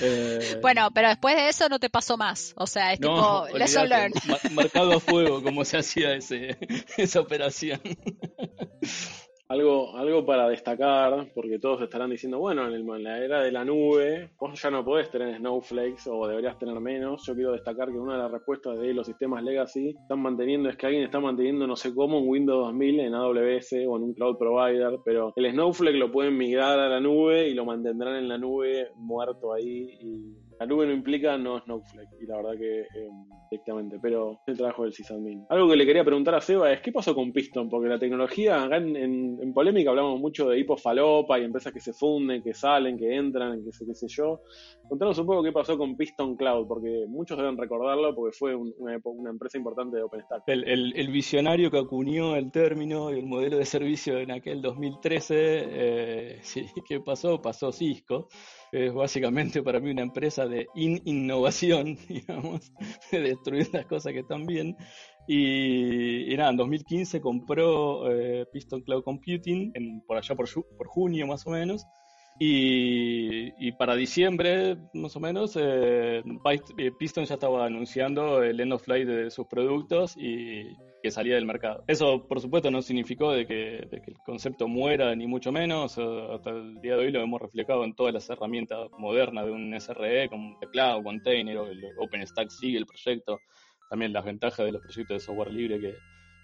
Eh... 0.00 0.58
Bueno, 0.60 0.90
pero 0.92 1.08
después 1.08 1.36
de 1.36 1.48
eso 1.48 1.68
no 1.68 1.78
te 1.78 1.88
pasó 1.88 2.16
más. 2.16 2.52
O 2.56 2.66
sea, 2.66 2.92
es 2.92 3.00
no, 3.00 3.46
tipo 3.46 3.58
lesson 3.58 3.88
learned. 3.88 4.20
Marcado 4.52 4.94
a 4.94 5.00
fuego 5.00 5.42
como 5.42 5.64
se 5.64 5.78
hacía 5.78 6.14
ese, 6.14 6.56
esa 6.96 7.20
operación. 7.20 7.80
Algo, 9.48 9.96
algo 9.96 10.26
para 10.26 10.48
destacar, 10.48 11.30
porque 11.32 11.60
todos 11.60 11.80
estarán 11.80 12.10
diciendo, 12.10 12.40
bueno, 12.40 12.66
en, 12.66 12.74
el, 12.74 12.80
en, 12.80 13.04
la 13.04 13.18
era 13.18 13.42
de 13.42 13.52
la 13.52 13.64
nube, 13.64 14.30
vos 14.40 14.60
ya 14.60 14.72
no 14.72 14.84
podés 14.84 15.08
tener 15.08 15.36
snowflakes 15.36 16.08
o 16.08 16.26
deberías 16.26 16.58
tener 16.58 16.80
menos. 16.80 17.24
Yo 17.24 17.34
quiero 17.34 17.52
destacar 17.52 17.92
que 17.92 17.98
una 17.98 18.14
de 18.14 18.22
las 18.24 18.32
respuestas 18.32 18.76
de 18.76 18.92
los 18.92 19.06
sistemas 19.06 19.44
legacy 19.44 19.90
están 19.90 20.18
manteniendo, 20.18 20.68
es 20.68 20.76
que 20.76 20.86
alguien 20.86 21.04
está 21.04 21.20
manteniendo 21.20 21.64
no 21.64 21.76
sé 21.76 21.94
cómo 21.94 22.18
un 22.18 22.28
Windows 22.28 22.66
2000 22.66 23.00
en 23.00 23.14
AWS 23.14 23.72
o 23.86 23.96
en 23.96 24.02
un 24.02 24.14
cloud 24.14 24.36
provider, 24.36 24.98
pero 25.04 25.32
el 25.36 25.52
snowflake 25.52 25.96
lo 25.96 26.10
pueden 26.10 26.36
migrar 26.36 26.80
a 26.80 26.88
la 26.88 26.98
nube 26.98 27.48
y 27.48 27.54
lo 27.54 27.64
mantendrán 27.64 28.16
en 28.16 28.28
la 28.28 28.38
nube 28.38 28.90
muerto 28.96 29.52
ahí 29.52 29.96
y 30.00 30.45
la 30.58 30.66
nube 30.66 30.86
no 30.86 30.92
implica 30.92 31.36
no 31.36 31.60
Snowflake, 31.60 32.08
y 32.20 32.26
la 32.26 32.36
verdad 32.36 32.56
que 32.58 32.80
eh, 32.80 33.10
directamente, 33.50 33.98
pero 34.00 34.40
el 34.46 34.56
trabajo 34.56 34.84
del 34.84 34.92
sysadmin. 34.92 35.44
Algo 35.50 35.68
que 35.68 35.76
le 35.76 35.84
quería 35.84 36.04
preguntar 36.04 36.34
a 36.34 36.40
Seba 36.40 36.72
es: 36.72 36.80
¿qué 36.80 36.92
pasó 36.92 37.14
con 37.14 37.32
Piston? 37.32 37.68
Porque 37.68 37.88
la 37.88 37.98
tecnología, 37.98 38.64
acá 38.64 38.76
en, 38.76 39.52
polémica 39.52 39.90
hablamos 39.90 40.20
mucho 40.20 40.48
de 40.48 40.58
hipofalopa 40.58 41.38
y 41.38 41.44
empresas 41.44 41.72
que 41.72 41.80
se 41.80 41.92
funden, 41.92 42.42
que 42.42 42.54
salen, 42.54 42.98
que 42.98 43.14
entran, 43.14 43.64
que 43.64 43.72
sé, 43.72 43.84
qué 43.86 43.94
sé 43.94 44.06
yo. 44.08 44.40
Contanos 44.88 45.18
un 45.18 45.26
poco 45.26 45.42
qué 45.42 45.52
pasó 45.52 45.76
con 45.76 45.96
Piston 45.96 46.36
Cloud, 46.36 46.66
porque 46.66 47.06
muchos 47.08 47.36
deben 47.36 47.56
recordarlo 47.56 48.14
porque 48.14 48.36
fue 48.36 48.54
un, 48.54 48.74
una, 48.78 48.94
empresa 49.30 49.58
importante 49.58 49.96
de 49.96 50.02
OpenStack. 50.02 50.42
El, 50.46 50.92
el, 50.94 51.08
visionario 51.08 51.70
que 51.70 51.78
acuñó 51.78 52.36
el 52.36 52.50
término 52.50 53.12
y 53.12 53.18
el 53.18 53.26
modelo 53.26 53.58
de 53.58 53.64
servicio 53.64 54.18
en 54.18 54.30
aquel 54.30 54.60
2013, 54.62 55.34
eh, 55.38 56.40
¿qué 56.88 57.00
pasó? 57.00 57.40
Pasó 57.40 57.72
Cisco 57.72 58.28
es 58.84 58.92
básicamente 58.92 59.62
para 59.62 59.80
mí 59.80 59.90
una 59.90 60.02
empresa 60.02 60.46
de 60.46 60.66
in 60.74 61.00
innovación, 61.04 61.96
digamos, 62.08 62.72
de 63.10 63.20
destruir 63.20 63.68
las 63.72 63.86
cosas 63.86 64.12
que 64.12 64.20
están 64.20 64.44
bien. 64.46 64.76
Y, 65.26 66.32
y 66.32 66.36
nada, 66.36 66.50
en 66.50 66.56
2015 66.56 67.20
compró 67.20 68.10
eh, 68.10 68.46
Piston 68.52 68.82
Cloud 68.82 69.02
Computing, 69.02 69.72
en, 69.74 70.02
por 70.02 70.18
allá 70.18 70.34
por, 70.34 70.48
por 70.76 70.86
junio 70.86 71.26
más 71.26 71.46
o 71.46 71.50
menos, 71.50 71.84
y, 72.38 73.66
y, 73.66 73.72
para 73.72 73.94
diciembre, 73.94 74.76
más 74.92 75.16
o 75.16 75.20
menos, 75.20 75.56
eh, 75.58 76.22
Piston 76.98 77.24
ya 77.24 77.34
estaba 77.34 77.64
anunciando 77.64 78.42
el 78.42 78.60
end 78.60 78.72
of 78.72 78.86
life 78.88 79.06
de 79.06 79.30
sus 79.30 79.46
productos 79.46 80.14
y 80.16 80.64
que 81.02 81.10
salía 81.10 81.36
del 81.36 81.46
mercado. 81.46 81.84
Eso, 81.86 82.26
por 82.26 82.40
supuesto, 82.40 82.70
no 82.70 82.82
significó 82.82 83.32
de 83.32 83.46
que, 83.46 83.86
de 83.90 84.02
que 84.02 84.10
el 84.10 84.18
concepto 84.24 84.68
muera, 84.68 85.14
ni 85.14 85.26
mucho 85.26 85.50
menos. 85.50 85.98
Hasta 85.98 86.50
el 86.50 86.80
día 86.80 86.96
de 86.96 87.06
hoy 87.06 87.12
lo 87.12 87.22
hemos 87.22 87.40
reflejado 87.40 87.84
en 87.84 87.94
todas 87.94 88.12
las 88.12 88.28
herramientas 88.28 88.90
modernas 88.98 89.46
de 89.46 89.52
un 89.52 89.80
SRE, 89.80 90.28
como 90.28 90.58
Cloud, 90.72 91.04
Container, 91.04 91.56
el 91.56 91.84
OpenStack 91.98 92.50
sigue 92.50 92.78
el 92.78 92.86
proyecto. 92.86 93.38
También 93.88 94.12
las 94.12 94.24
ventajas 94.24 94.66
de 94.66 94.72
los 94.72 94.82
proyectos 94.82 95.16
de 95.16 95.20
software 95.20 95.52
libre 95.52 95.80
que, 95.80 95.94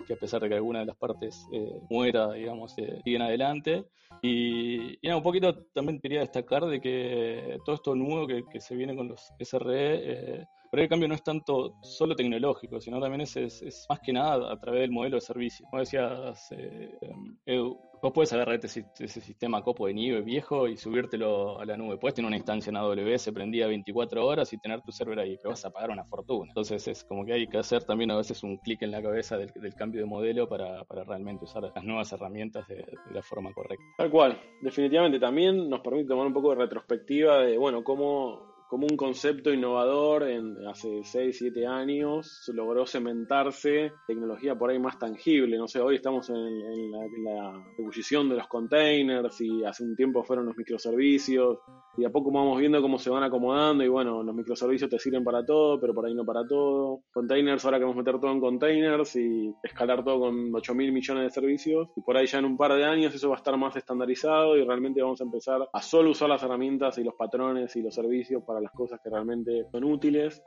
que 0.06 0.14
a 0.14 0.16
pesar 0.16 0.40
de 0.40 0.48
que 0.48 0.54
alguna 0.54 0.80
de 0.80 0.86
las 0.86 0.96
partes 0.96 1.46
eh, 1.52 1.80
muera, 1.90 2.32
digamos, 2.32 2.76
eh, 2.78 3.00
siguen 3.04 3.22
adelante. 3.22 3.84
Y, 4.22 4.98
un 5.08 5.22
poquito 5.22 5.64
también 5.74 6.00
quería 6.00 6.20
destacar 6.20 6.66
de 6.66 6.80
que 6.80 7.58
todo 7.64 7.76
esto 7.76 7.94
nuevo 7.94 8.26
que, 8.26 8.44
que 8.50 8.60
se 8.60 8.74
viene 8.74 8.96
con 8.96 9.08
los 9.08 9.32
SRE, 9.38 10.40
eh, 10.40 10.46
pero 10.72 10.84
el 10.84 10.88
cambio 10.88 11.06
no 11.06 11.14
es 11.14 11.22
tanto 11.22 11.74
solo 11.82 12.16
tecnológico, 12.16 12.80
sino 12.80 12.98
también 12.98 13.20
es, 13.20 13.86
más 13.90 14.00
que 14.00 14.10
nada 14.10 14.50
a 14.50 14.58
través 14.58 14.80
del 14.80 14.90
modelo 14.90 15.16
de 15.16 15.20
servicio. 15.20 15.66
Como 15.68 15.80
decías, 15.80 16.50
eh, 16.52 16.98
Edu, 17.44 17.78
vos 18.00 18.12
puedes 18.14 18.32
agarrar 18.32 18.58
ese, 18.64 18.86
ese, 18.98 19.20
sistema 19.20 19.62
copo 19.62 19.86
de 19.86 19.92
nieve 19.92 20.22
viejo 20.22 20.66
y 20.66 20.78
subírtelo 20.78 21.60
a 21.60 21.66
la 21.66 21.76
nube. 21.76 21.98
Puedes 21.98 22.14
tener 22.14 22.26
una 22.26 22.38
instancia 22.38 22.70
en 22.70 22.78
AWS 22.78 23.32
prendida 23.34 23.66
24 23.66 24.26
horas 24.26 24.50
y 24.54 24.58
tener 24.58 24.80
tu 24.80 24.92
server 24.92 25.18
ahí, 25.18 25.36
pero 25.36 25.50
vas 25.50 25.62
a 25.66 25.70
pagar 25.70 25.90
una 25.90 26.06
fortuna. 26.06 26.48
Entonces 26.48 26.88
es 26.88 27.04
como 27.04 27.26
que 27.26 27.34
hay 27.34 27.46
que 27.46 27.58
hacer 27.58 27.84
también 27.84 28.10
a 28.10 28.16
veces 28.16 28.42
un 28.42 28.56
clic 28.56 28.80
en 28.80 28.92
la 28.92 29.02
cabeza 29.02 29.36
del, 29.36 29.52
cambio 29.74 30.00
de 30.00 30.06
modelo 30.06 30.48
para, 30.48 30.84
para, 30.84 31.04
realmente 31.04 31.44
usar 31.44 31.64
las 31.64 31.84
nuevas 31.84 32.10
herramientas 32.14 32.66
de, 32.66 32.76
de, 32.76 32.96
la 33.12 33.20
forma 33.20 33.52
correcta. 33.52 33.84
Tal 33.98 34.10
cual, 34.10 34.40
definitivamente 34.62 35.20
también 35.20 35.68
nos 35.68 35.80
permite 35.80 36.08
tomar 36.08 36.26
un 36.26 36.32
poco 36.32 36.48
de 36.48 36.56
retrospectiva 36.56 37.40
de, 37.42 37.58
bueno, 37.58 37.84
cómo 37.84 38.51
como 38.72 38.86
un 38.86 38.96
concepto 38.96 39.52
innovador 39.52 40.22
en, 40.22 40.56
hace 40.66 41.02
6, 41.04 41.36
7 41.40 41.66
años, 41.66 42.50
logró 42.54 42.86
cementarse 42.86 43.92
tecnología 44.06 44.54
por 44.54 44.70
ahí 44.70 44.78
más 44.78 44.98
tangible. 44.98 45.58
No 45.58 45.68
sé, 45.68 45.78
hoy 45.78 45.96
estamos 45.96 46.30
en, 46.30 46.90
la, 47.22 47.52
ebullición 47.78 48.30
de 48.30 48.36
los 48.36 48.48
containers 48.48 49.38
y 49.42 49.62
hace 49.62 49.84
un 49.84 49.94
tiempo 49.94 50.24
fueron 50.24 50.46
los 50.46 50.56
microservicios 50.56 51.58
y 51.98 52.06
a 52.06 52.10
poco 52.10 52.32
vamos 52.32 52.58
viendo 52.58 52.80
cómo 52.80 52.98
se 52.98 53.10
van 53.10 53.22
acomodando 53.22 53.84
y 53.84 53.88
bueno, 53.88 54.22
los 54.22 54.34
microservicios 54.34 54.88
te 54.88 54.98
sirven 54.98 55.22
para 55.22 55.44
todo, 55.44 55.78
pero 55.78 55.92
por 55.92 56.06
ahí 56.06 56.14
no 56.14 56.24
para 56.24 56.46
todo. 56.46 57.02
Containers, 57.12 57.66
ahora 57.66 57.76
queremos 57.76 57.96
meter 57.96 58.18
todo 58.18 58.32
en 58.32 58.40
containers 58.40 59.16
y 59.16 59.54
escalar 59.62 60.02
todo 60.02 60.20
con 60.20 60.50
8 60.54 60.74
mil 60.74 60.92
millones 60.92 61.24
de 61.24 61.30
servicios 61.30 61.90
y 61.94 62.00
por 62.00 62.16
ahí 62.16 62.26
ya 62.26 62.38
en 62.38 62.46
un 62.46 62.56
par 62.56 62.72
de 62.72 62.86
años 62.86 63.14
eso 63.14 63.28
va 63.28 63.34
a 63.34 63.36
estar 63.36 63.54
más 63.58 63.76
estandarizado 63.76 64.56
y 64.56 64.64
realmente 64.64 65.02
vamos 65.02 65.20
a 65.20 65.24
empezar 65.24 65.68
a 65.70 65.82
solo 65.82 66.12
usar 66.12 66.30
las 66.30 66.42
herramientas 66.42 66.96
y 66.96 67.04
los 67.04 67.14
patrones 67.16 67.76
y 67.76 67.82
los 67.82 67.94
servicios 67.94 68.42
para 68.46 68.61
las 68.62 68.72
cosas 68.72 69.00
que 69.02 69.10
realmente 69.10 69.66
son 69.70 69.84
útiles. 69.84 70.42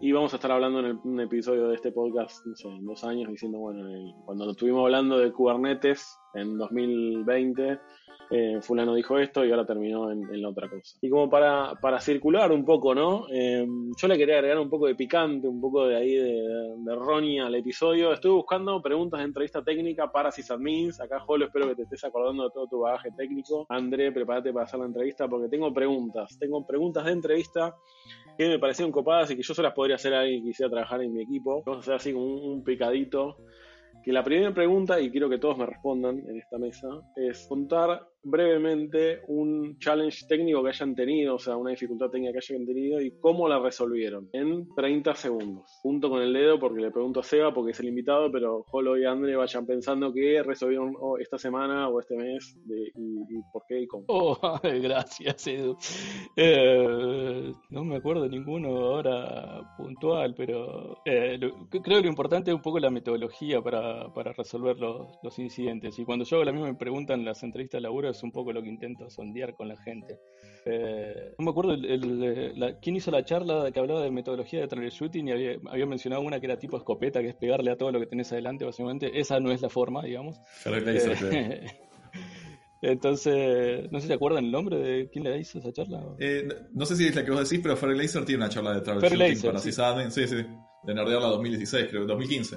Y 0.00 0.12
vamos 0.12 0.32
a 0.32 0.36
estar 0.36 0.50
hablando 0.50 0.80
en 0.80 0.98
un 1.04 1.20
episodio 1.20 1.68
de 1.68 1.76
este 1.76 1.92
podcast, 1.92 2.44
en 2.64 2.84
dos 2.84 3.04
años, 3.04 3.30
diciendo, 3.30 3.58
bueno, 3.58 3.88
cuando 4.24 4.50
estuvimos 4.50 4.84
hablando 4.84 5.18
de 5.18 5.32
Kubernetes 5.32 6.18
en 6.34 6.56
2020, 6.58 7.78
eh, 8.34 8.62
fulano 8.62 8.94
dijo 8.94 9.18
esto 9.18 9.44
y 9.44 9.50
ahora 9.50 9.66
terminó 9.66 10.10
en, 10.10 10.22
en, 10.32 10.40
la 10.40 10.48
otra 10.48 10.66
cosa. 10.66 10.96
Y 11.02 11.10
como 11.10 11.28
para, 11.28 11.74
para 11.82 12.00
circular 12.00 12.50
un 12.50 12.64
poco, 12.64 12.94
¿no? 12.94 13.26
Eh, 13.30 13.66
yo 13.94 14.08
le 14.08 14.16
quería 14.16 14.36
agregar 14.36 14.58
un 14.58 14.70
poco 14.70 14.86
de 14.86 14.94
picante, 14.94 15.46
un 15.46 15.60
poco 15.60 15.86
de 15.86 15.96
ahí 15.96 16.14
de, 16.14 16.40
de 16.78 17.40
al 17.40 17.54
episodio. 17.54 18.10
Estuve 18.10 18.32
buscando 18.32 18.80
preguntas 18.80 19.20
de 19.20 19.26
entrevista 19.26 19.62
técnica 19.62 20.10
para 20.10 20.30
sysadmins. 20.30 20.98
Acá, 20.98 21.20
Jolo, 21.20 21.44
espero 21.44 21.68
que 21.68 21.74
te 21.74 21.82
estés 21.82 22.04
acordando 22.04 22.44
de 22.44 22.50
todo 22.54 22.66
tu 22.68 22.80
bagaje 22.80 23.10
técnico. 23.14 23.66
André, 23.68 24.10
prepárate 24.12 24.50
para 24.50 24.64
hacer 24.64 24.80
la 24.80 24.86
entrevista 24.86 25.28
porque 25.28 25.50
tengo 25.50 25.70
preguntas. 25.74 26.38
Tengo 26.38 26.66
preguntas 26.66 27.04
de 27.04 27.12
entrevista 27.12 27.76
que 28.38 28.48
me 28.48 28.58
parecieron 28.58 28.92
copadas 28.92 29.30
y 29.30 29.36
que 29.36 29.42
yo 29.42 29.52
se 29.52 29.62
las 29.62 29.74
podría 29.74 29.96
hacer 29.96 30.14
a 30.14 30.20
alguien 30.20 30.40
que 30.40 30.48
quisiera 30.48 30.70
trabajar 30.70 31.02
en 31.02 31.12
mi 31.12 31.22
equipo. 31.22 31.62
Vamos 31.66 31.80
a 31.80 31.80
hacer 31.80 31.94
así 31.96 32.12
como 32.14 32.24
un, 32.24 32.50
un 32.50 32.64
picadito. 32.64 33.36
Que 34.02 34.12
la 34.12 34.24
primera 34.24 34.52
pregunta, 34.52 35.00
y 35.00 35.10
quiero 35.10 35.28
que 35.28 35.38
todos 35.38 35.56
me 35.56 35.66
respondan 35.66 36.18
en 36.28 36.38
esta 36.38 36.58
mesa, 36.58 36.88
es 37.16 37.46
contar 37.46 38.11
brevemente 38.24 39.20
un 39.28 39.78
challenge 39.78 40.26
técnico 40.28 40.62
que 40.62 40.70
hayan 40.70 40.94
tenido, 40.94 41.34
o 41.34 41.38
sea, 41.38 41.56
una 41.56 41.70
dificultad 41.70 42.10
técnica 42.10 42.32
que 42.32 42.38
hayan 42.38 42.66
tenido 42.66 43.00
y 43.00 43.12
cómo 43.20 43.48
la 43.48 43.58
resolvieron 43.58 44.28
en 44.32 44.68
30 44.74 45.14
segundos. 45.14 45.64
Junto 45.82 46.08
con 46.08 46.22
el 46.22 46.32
dedo, 46.32 46.58
porque 46.58 46.80
le 46.80 46.90
pregunto 46.90 47.20
a 47.20 47.22
Seba, 47.22 47.52
porque 47.52 47.72
es 47.72 47.80
el 47.80 47.88
invitado, 47.88 48.30
pero 48.30 48.64
Jolo 48.68 48.96
y 48.98 49.04
André 49.04 49.36
vayan 49.36 49.66
pensando 49.66 50.12
qué 50.12 50.42
resolvieron 50.42 50.94
esta 51.20 51.38
semana 51.38 51.88
o 51.88 52.00
este 52.00 52.16
mes 52.16 52.56
y, 52.64 52.92
por 53.52 53.64
qué 53.66 53.80
y 53.80 53.86
cómo. 53.86 54.04
Oh, 54.08 54.38
gracias, 54.62 55.46
Edu. 55.46 55.76
Eh, 56.36 57.52
no 57.70 57.84
me 57.84 57.96
acuerdo 57.96 58.28
ninguno 58.28 58.68
ahora 58.68 59.74
puntual, 59.76 60.34
pero 60.36 60.98
eh, 61.04 61.38
creo 61.70 61.98
que 61.98 62.02
lo 62.02 62.08
importante 62.08 62.50
es 62.50 62.54
un 62.54 62.62
poco 62.62 62.78
la 62.78 62.90
metodología 62.90 63.60
para, 63.60 64.12
para 64.14 64.32
resolver 64.32 64.78
los, 64.78 65.08
los 65.22 65.38
incidentes. 65.38 65.98
Y 65.98 66.04
cuando 66.04 66.24
yo 66.24 66.36
hago 66.36 66.44
la 66.44 66.52
misma 66.52 66.76
pregunta 66.78 67.14
en 67.14 67.24
las 67.24 67.42
entrevistas 67.42 67.78
de 67.78 67.82
laburo, 67.82 68.11
es 68.12 68.22
un 68.22 68.30
poco 68.32 68.52
lo 68.52 68.62
que 68.62 68.68
intento 68.68 69.10
sondear 69.10 69.54
con 69.54 69.68
la 69.68 69.76
gente. 69.76 70.18
Eh, 70.64 71.34
no 71.38 71.44
me 71.44 71.50
acuerdo 71.50 71.72
el- 71.74 71.84
el- 71.84 72.58
la- 72.60 72.78
quién 72.78 72.94
hizo 72.96 73.10
la 73.10 73.24
charla 73.24 73.70
que 73.72 73.80
hablaba 73.80 74.00
de 74.02 74.10
metodología 74.10 74.60
de 74.60 74.68
troubleshooting 74.68 75.28
y 75.28 75.32
había, 75.32 75.56
había 75.68 75.86
mencionado 75.86 76.22
una 76.22 76.38
que 76.38 76.46
era 76.46 76.58
tipo 76.58 76.76
escopeta, 76.76 77.20
que 77.20 77.28
es 77.30 77.34
pegarle 77.34 77.70
a 77.72 77.76
todo 77.76 77.90
lo 77.90 77.98
que 78.00 78.06
tenés 78.06 78.30
adelante, 78.32 78.64
básicamente. 78.64 79.18
Esa 79.18 79.40
no 79.40 79.50
es 79.50 79.60
la 79.60 79.68
forma, 79.68 80.04
digamos. 80.04 80.36
Eh. 80.66 81.66
Entonces, 82.84 83.90
no 83.92 83.98
sé 83.98 84.02
si 84.02 84.08
se 84.08 84.14
acuerdan 84.14 84.44
el 84.44 84.50
nombre 84.50 84.76
de 84.76 85.08
quién 85.10 85.22
le 85.24 85.38
hizo 85.38 85.58
esa 85.58 85.72
charla. 85.72 86.02
Eh, 86.18 86.42
no- 86.46 86.54
no 86.72 86.86
sé 86.86 86.96
si 86.96 87.06
es 87.06 87.14
la 87.14 87.24
que 87.24 87.30
vos 87.30 87.48
decís, 87.48 87.62
pero 87.62 87.76
Ferry 87.76 87.96
Laser 87.96 88.24
tiene 88.24 88.42
una 88.44 88.48
charla 88.52 88.74
de 88.80 89.16
Laser, 89.16 89.50
para 89.50 89.58
sí. 89.60 89.68
sysadmin. 89.70 90.10
Sí, 90.10 90.26
sí. 90.26 90.36
De 90.84 90.94
Nerdearla 90.94 91.28
2016, 91.28 91.86
creo, 91.90 92.06
2015. 92.06 92.56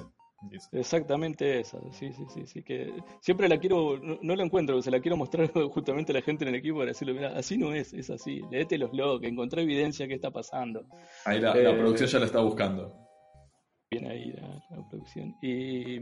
Exactamente 0.72 1.60
esa, 1.60 1.78
sí, 1.92 2.12
sí, 2.12 2.24
sí, 2.32 2.46
sí, 2.46 2.62
que 2.62 2.92
siempre 3.20 3.48
la 3.48 3.58
quiero, 3.58 3.98
no, 3.98 4.18
no 4.22 4.36
la 4.36 4.42
encuentro, 4.44 4.80
se 4.82 4.90
la 4.90 5.00
quiero 5.00 5.16
mostrar 5.16 5.50
justamente 5.70 6.12
a 6.12 6.14
la 6.14 6.22
gente 6.22 6.44
en 6.44 6.48
el 6.48 6.56
equipo 6.56 6.78
para 6.78 6.88
decirle, 6.88 7.14
mira, 7.14 7.36
así 7.36 7.56
no 7.58 7.72
es, 7.74 7.92
es 7.92 8.10
así, 8.10 8.42
leete 8.50 8.78
los 8.78 8.92
logs, 8.92 9.26
encontré 9.26 9.62
evidencia 9.62 10.06
que 10.08 10.14
está 10.14 10.30
pasando. 10.30 10.84
Ahí 11.24 11.40
la, 11.40 11.54
la 11.54 11.70
Eh, 11.70 11.74
producción 11.74 12.08
ya 12.08 12.18
la 12.18 12.26
está 12.26 12.40
buscando. 12.40 12.92
Bien 13.90 14.06
ahí 14.08 14.32
la, 14.32 14.48
la 14.70 14.88
producción. 14.88 15.34
Y 15.42 16.00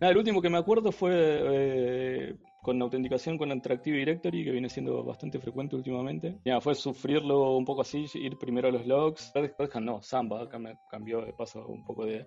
nada, 0.00 0.10
el 0.12 0.16
último 0.16 0.40
que 0.40 0.50
me 0.50 0.58
acuerdo 0.58 0.92
fue 0.92 1.12
eh, 1.14 2.34
con 2.62 2.80
autenticación 2.80 3.36
con 3.36 3.50
Interactive 3.50 3.98
Directory, 3.98 4.44
que 4.44 4.52
viene 4.52 4.68
siendo 4.68 5.02
bastante 5.02 5.40
frecuente 5.40 5.74
últimamente. 5.74 6.38
Ya, 6.44 6.60
fue 6.60 6.76
sufrirlo 6.76 7.56
un 7.56 7.64
poco 7.64 7.82
así, 7.82 8.06
ir 8.14 8.38
primero 8.38 8.68
a 8.68 8.70
los 8.70 8.86
logs. 8.86 9.32
Red 9.34 9.52
Hat 9.58 9.82
no, 9.82 10.00
Samba, 10.00 10.48
cambió 10.88 11.22
de 11.22 11.32
paso 11.32 11.66
un 11.66 11.84
poco 11.84 12.06
de... 12.06 12.26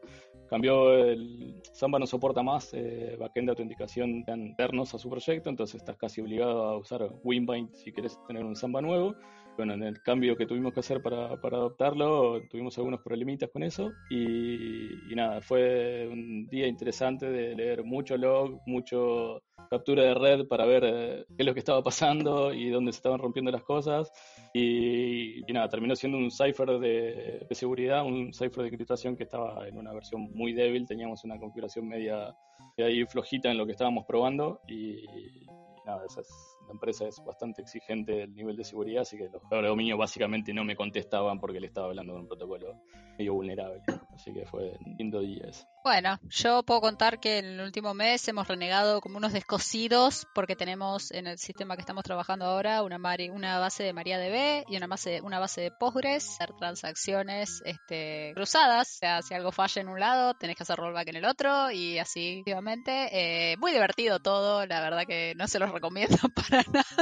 Cambió 0.50 0.94
el... 0.94 1.62
Samba 1.72 2.00
no 2.00 2.06
soporta 2.06 2.44
más 2.44 2.74
eh, 2.74 3.16
backend 3.18 3.48
de 3.48 3.52
autenticación 3.52 4.26
internos 4.28 4.94
a 4.94 5.00
su 5.00 5.10
proyecto, 5.10 5.50
entonces 5.50 5.78
estás 5.78 5.98
casi 5.98 6.20
obligado 6.20 6.66
a 6.66 6.78
usar 6.78 7.10
Winbind 7.24 7.74
si 7.74 7.94
quieres 7.94 8.20
tener 8.28 8.44
un 8.44 8.58
Samba 8.58 8.82
nuevo. 8.82 9.16
Bueno, 9.58 9.74
en 9.74 9.84
el 9.84 10.02
cambio 10.02 10.36
que 10.36 10.46
tuvimos 10.46 10.74
que 10.74 10.82
hacer 10.82 11.02
para, 11.02 11.28
adoptarlo, 11.28 12.42
tuvimos 12.50 12.78
algunos 12.78 13.02
problemitas 13.02 13.50
con 13.50 13.64
eso 13.64 13.94
y, 14.10 15.16
nada, 15.16 15.40
fue 15.40 16.10
un 16.12 16.48
día 16.48 16.68
interesante 16.68 17.30
de 17.30 17.56
leer 17.56 17.84
mucho 17.86 18.18
log, 18.18 18.60
mucho 18.66 19.42
captura 19.70 20.04
de 20.04 20.14
red 20.14 20.48
para 20.48 20.66
ver 20.66 20.84
eh, 20.86 21.26
qué 21.30 21.44
es 21.44 21.46
lo 21.46 21.54
que 21.54 21.60
estaba 21.60 21.82
pasando 21.82 22.54
y 22.54 22.70
dónde 22.70 22.92
se 22.92 22.98
estaban 22.98 23.20
rompiendo 23.20 23.50
las 23.50 23.64
cosas. 23.64 24.12
Y, 24.54 25.42
nada, 25.48 25.70
terminó 25.70 25.96
siendo 25.96 26.18
un 26.18 26.32
cipher 26.32 26.78
de, 26.78 27.48
seguridad, 27.52 28.06
un 28.06 28.34
cipher 28.34 28.64
de 28.64 28.68
encriptación 28.68 29.16
que 29.16 29.24
estaba 29.24 29.66
en 29.70 29.78
una 29.78 29.94
versión 29.94 30.30
muy 30.34 30.52
débil, 30.52 30.86
teníamos 30.86 31.24
una 31.24 31.40
configuración 31.40 31.88
media, 31.88 32.36
ahí 32.78 33.06
flojita 33.06 33.50
en 33.50 33.58
lo 33.58 33.66
que 33.66 33.72
estábamos 33.72 34.06
probando 34.06 34.60
y, 34.68 35.06
y 35.06 35.46
nada, 35.86 36.06
esa 36.06 36.20
es- 36.20 36.55
la 36.66 36.72
empresa 36.72 37.08
es 37.08 37.22
bastante 37.24 37.62
exigente 37.62 38.14
del 38.14 38.34
nivel 38.34 38.56
de 38.56 38.64
seguridad, 38.64 39.02
así 39.02 39.18
que 39.18 39.30
los 39.30 39.42
jugadores 39.42 39.66
de 39.66 39.70
dominio 39.70 39.98
básicamente 39.98 40.54
no 40.54 40.64
me 40.64 40.76
contestaban 40.76 41.40
porque 41.40 41.60
le 41.60 41.68
estaba 41.68 41.88
hablando 41.88 42.14
de 42.14 42.20
un 42.20 42.28
protocolo 42.28 42.82
medio 43.18 43.34
vulnerable. 43.34 43.82
Así 44.14 44.34
que 44.34 44.46
fue 44.46 44.78
lindo 44.98 45.20
día 45.22 45.46
ese. 45.48 45.66
Bueno, 45.86 46.20
yo 46.30 46.64
puedo 46.64 46.82
contar 46.82 47.20
que 47.20 47.38
en 47.38 47.46
el 47.46 47.62
último 47.62 47.94
mes 47.94 48.28
hemos 48.28 48.48
renegado 48.48 49.02
como 49.02 49.18
unos 49.18 49.34
descosidos 49.34 50.26
porque 50.34 50.56
tenemos 50.56 51.12
en 51.12 51.28
el 51.28 51.38
sistema 51.38 51.76
que 51.76 51.82
estamos 51.82 52.04
trabajando 52.04 52.46
ahora 52.46 52.82
una, 52.82 52.98
una 53.32 53.60
base 53.60 53.84
de 53.84 53.94
MariaDB 53.94 54.66
y 54.68 54.78
una 54.78 54.88
base, 54.88 55.22
una 55.22 55.38
base 55.38 55.62
de 55.62 55.70
Postgres, 55.70 56.28
hacer 56.28 56.56
transacciones 56.58 57.62
este, 57.66 58.32
cruzadas. 58.34 58.96
O 58.96 58.98
sea, 58.98 59.22
si 59.22 59.36
algo 59.36 59.52
falla 59.52 59.80
en 59.80 59.90
un 59.90 60.00
lado, 60.00 60.34
tenés 60.34 60.56
que 60.56 60.64
hacer 60.64 60.76
rollback 60.76 61.10
en 61.10 61.18
el 61.18 61.26
otro 61.26 61.70
y 61.70 62.00
así 62.00 62.40
activamente. 62.40 63.52
Eh, 63.52 63.56
muy 63.58 63.72
divertido 63.72 64.18
todo, 64.18 64.66
la 64.66 64.82
verdad 64.82 65.04
que 65.06 65.36
no 65.36 65.48
se 65.48 65.60
los 65.60 65.72
recomiendo 65.72 66.18
para 66.36 66.64
nada, 66.64 66.96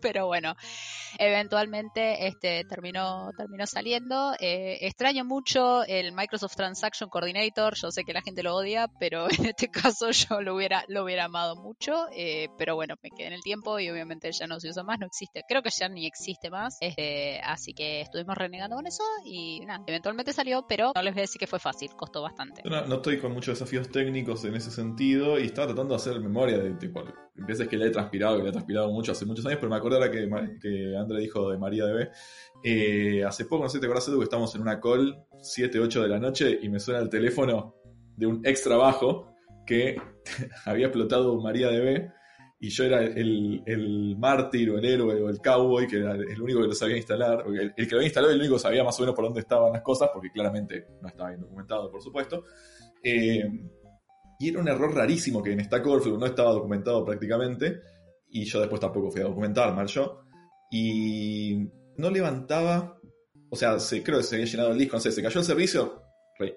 pero 0.00 0.28
bueno, 0.28 0.56
eventualmente 1.18 2.26
este 2.26 2.64
terminó 2.64 3.32
terminó 3.36 3.66
saliendo 3.66 4.32
Eh, 4.40 4.78
extraño 4.80 5.26
mucho 5.26 5.84
el 5.84 6.12
Microsoft 6.12 6.56
Transaction 6.56 7.10
Coordinator 7.10 7.74
yo 7.74 7.90
sé 7.90 8.02
que 8.02 8.13
la 8.14 8.22
gente 8.22 8.42
lo 8.42 8.54
odia 8.54 8.88
pero 8.98 9.26
en 9.38 9.46
este 9.46 9.68
caso 9.68 10.10
yo 10.10 10.40
lo 10.40 10.54
hubiera 10.54 10.84
lo 10.88 11.04
hubiera 11.04 11.24
amado 11.24 11.56
mucho 11.56 12.06
eh, 12.16 12.48
pero 12.56 12.74
bueno 12.74 12.94
me 13.02 13.10
quedé 13.10 13.28
en 13.28 13.32
el 13.34 13.42
tiempo 13.42 13.78
y 13.78 13.90
obviamente 13.90 14.30
ya 14.32 14.46
no 14.46 14.60
se 14.60 14.68
usa 14.68 14.82
más 14.82 14.98
no 14.98 15.06
existe 15.06 15.42
creo 15.48 15.62
que 15.62 15.70
ya 15.70 15.88
ni 15.88 16.06
existe 16.06 16.50
más 16.50 16.76
este, 16.80 17.40
así 17.40 17.74
que 17.74 18.00
estuvimos 18.00 18.36
renegando 18.36 18.76
con 18.76 18.86
eso 18.86 19.04
y 19.24 19.60
nada 19.60 19.82
eventualmente 19.86 20.32
salió 20.32 20.66
pero 20.68 20.92
no 20.94 21.02
les 21.02 21.12
voy 21.12 21.20
a 21.20 21.24
decir 21.24 21.38
que 21.38 21.46
fue 21.46 21.58
fácil 21.58 21.90
costó 21.96 22.22
bastante 22.22 22.62
no, 22.64 22.94
estoy 22.94 23.18
con 23.18 23.32
muchos 23.32 23.58
desafíos 23.58 23.90
técnicos 23.90 24.44
en 24.44 24.54
ese 24.54 24.70
sentido 24.70 25.38
y 25.38 25.46
estaba 25.46 25.68
tratando 25.68 25.94
de 25.94 25.96
hacer 25.96 26.20
memoria 26.20 26.58
de 26.58 26.74
tipo, 26.74 27.04
veces 27.34 27.68
que 27.68 27.76
le 27.76 27.86
he 27.86 27.90
transpirado, 27.90 28.36
que 28.36 28.42
le 28.44 28.48
he 28.50 28.52
transpirado 28.52 28.90
mucho 28.90 29.12
hace 29.12 29.26
muchos 29.26 29.44
años, 29.46 29.58
pero 29.60 29.70
me 29.70 29.76
acuerdo 29.76 29.98
ahora 29.98 30.10
que, 30.10 30.28
que 30.60 30.96
André 30.96 31.20
dijo 31.20 31.50
de 31.50 31.58
María 31.58 31.84
DB. 31.86 32.10
Eh, 32.62 33.24
hace 33.24 33.44
poco, 33.44 33.64
no 33.64 33.68
sé 33.68 33.76
si 33.76 33.80
te 33.80 33.86
acuerdas, 33.86 34.08
Edu, 34.08 34.18
que 34.18 34.24
estamos 34.24 34.54
en 34.54 34.62
una 34.62 34.80
call 34.80 35.16
7, 35.42 35.78
8 35.78 36.02
de 36.02 36.08
la 36.08 36.18
noche 36.18 36.58
y 36.62 36.68
me 36.68 36.80
suena 36.80 37.00
el 37.00 37.10
teléfono 37.10 37.74
de 38.16 38.26
un 38.26 38.40
ex 38.44 38.62
trabajo 38.62 39.34
que 39.66 39.96
había 40.66 40.86
explotado 40.86 41.40
María 41.40 41.68
DB 41.68 42.10
y 42.60 42.70
yo 42.70 42.84
era 42.84 43.02
el, 43.02 43.62
el 43.66 44.16
mártir 44.16 44.70
o 44.70 44.78
el 44.78 44.84
héroe 44.84 45.22
o 45.22 45.28
el 45.28 45.38
cowboy 45.38 45.86
que 45.86 45.98
era 45.98 46.12
el 46.12 46.40
único 46.40 46.60
que 46.62 46.68
lo 46.68 46.74
sabía 46.74 46.96
instalar, 46.96 47.44
el 47.46 47.74
que 47.74 47.90
lo 47.90 47.96
había 47.98 48.06
instalado 48.06 48.32
y 48.32 48.36
el 48.36 48.40
único 48.40 48.54
que 48.54 48.62
sabía 48.62 48.82
más 48.82 48.98
o 48.98 49.02
menos 49.02 49.14
por 49.14 49.24
dónde 49.26 49.40
estaban 49.40 49.72
las 49.72 49.82
cosas, 49.82 50.08
porque 50.12 50.30
claramente 50.30 50.86
no 51.02 51.08
estaba 51.08 51.30
bien 51.30 51.42
documentado, 51.42 51.90
por 51.90 52.00
supuesto. 52.00 52.44
Eh, 53.02 53.44
y 54.38 54.48
era 54.48 54.60
un 54.60 54.68
error 54.68 54.94
rarísimo 54.94 55.42
que 55.42 55.52
en 55.52 55.62
Stack 55.62 55.86
Overflow 55.86 56.18
no 56.18 56.26
estaba 56.26 56.52
documentado 56.52 57.04
prácticamente, 57.04 57.80
y 58.30 58.44
yo 58.44 58.60
después 58.60 58.80
tampoco 58.80 59.10
fui 59.10 59.20
a 59.20 59.24
documentar, 59.24 59.74
mal 59.74 59.86
yo, 59.86 60.22
y 60.70 61.68
no 61.96 62.10
levantaba, 62.10 62.98
o 63.50 63.56
sea, 63.56 63.78
se, 63.78 64.02
creo 64.02 64.18
que 64.18 64.24
se 64.24 64.36
había 64.36 64.46
llenado 64.46 64.72
el 64.72 64.78
disco, 64.78 64.96
no 64.96 65.00
sé, 65.00 65.12
se 65.12 65.22
cayó 65.22 65.38
el 65.38 65.46
servicio, 65.46 66.02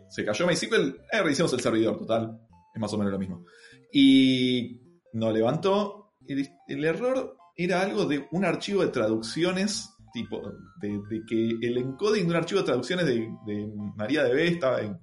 se 0.10 0.26
cayó 0.26 0.48
MySQL, 0.48 1.02
eh, 1.12 1.22
rehicimos 1.24 1.54
el 1.54 1.60
servidor, 1.60 1.98
total, 1.98 2.40
es 2.74 2.82
más 2.82 2.94
o 2.94 2.98
menos 2.98 3.14
lo 3.14 3.20
mismo. 3.20 3.46
Y 3.92 4.82
no 5.14 5.32
levantó, 5.32 6.14
el, 6.28 6.86
error 6.86 7.38
era 7.56 7.82
algo 7.82 8.06
de 8.06 8.28
un 8.32 8.46
archivo 8.46 8.82
de 8.82 8.90
traducciones, 8.90 9.90
tipo, 10.14 10.42
de, 10.82 11.00
que 11.28 11.50
el 11.62 11.78
encoding 11.78 12.24
de 12.24 12.30
un 12.30 12.36
archivo 12.36 12.62
de 12.62 12.66
traducciones 12.66 13.06
de, 13.06 13.30
de 13.46 14.48
estaba 14.48 14.82
en- 14.82 15.00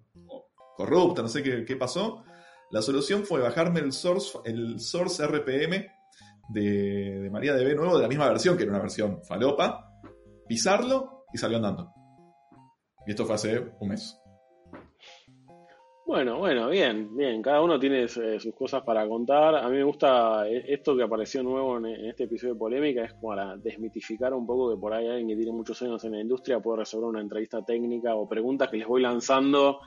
corrupta, 0.76 1.22
no 1.22 1.28
sé 1.28 1.42
qué, 1.42 1.76
pasó. 1.76 2.24
La 2.70 2.82
solución 2.82 3.24
fue 3.24 3.40
bajarme 3.40 3.80
el 3.80 3.92
source, 3.92 4.38
el 4.44 4.80
source 4.80 5.24
RPM 5.26 5.86
de, 6.48 7.30
de 7.30 7.74
nuevo, 7.74 7.96
de 7.96 8.02
la 8.02 8.08
misma 8.08 8.28
versión, 8.28 8.56
que 8.56 8.64
era 8.64 8.72
una 8.72 8.80
versión 8.80 9.22
falopa, 9.24 9.88
pisarlo 10.48 11.24
y 11.32 11.38
salió 11.38 11.58
andando. 11.58 11.92
Y 13.06 13.10
esto 13.10 13.24
fue 13.24 13.34
hace 13.34 13.72
un 13.80 13.88
mes. 13.88 14.18
Bueno, 16.06 16.38
bueno, 16.38 16.68
bien, 16.68 17.16
bien. 17.16 17.40
Cada 17.40 17.62
uno 17.62 17.78
tiene 17.80 18.04
eh, 18.04 18.08
sus 18.08 18.54
cosas 18.54 18.82
para 18.82 19.08
contar. 19.08 19.54
A 19.54 19.68
mí 19.70 19.76
me 19.76 19.84
gusta 19.84 20.46
eh, 20.46 20.62
esto 20.68 20.94
que 20.94 21.02
apareció 21.02 21.42
nuevo 21.42 21.78
en, 21.78 21.86
en 21.86 22.06
este 22.06 22.24
episodio 22.24 22.52
de 22.54 22.58
Polémica, 22.58 23.04
es 23.04 23.14
para 23.14 23.56
desmitificar 23.56 24.34
un 24.34 24.46
poco 24.46 24.70
que 24.70 24.78
por 24.78 24.92
ahí 24.92 25.08
alguien 25.08 25.28
que 25.28 25.36
tiene 25.36 25.52
muchos 25.52 25.80
años 25.80 26.04
en 26.04 26.12
la 26.12 26.20
industria 26.20 26.60
puede 26.60 26.80
resolver 26.80 27.08
una 27.08 27.22
entrevista 27.22 27.64
técnica 27.64 28.14
o 28.14 28.28
preguntas 28.28 28.68
que 28.68 28.76
les 28.76 28.86
voy 28.86 29.00
lanzando 29.00 29.80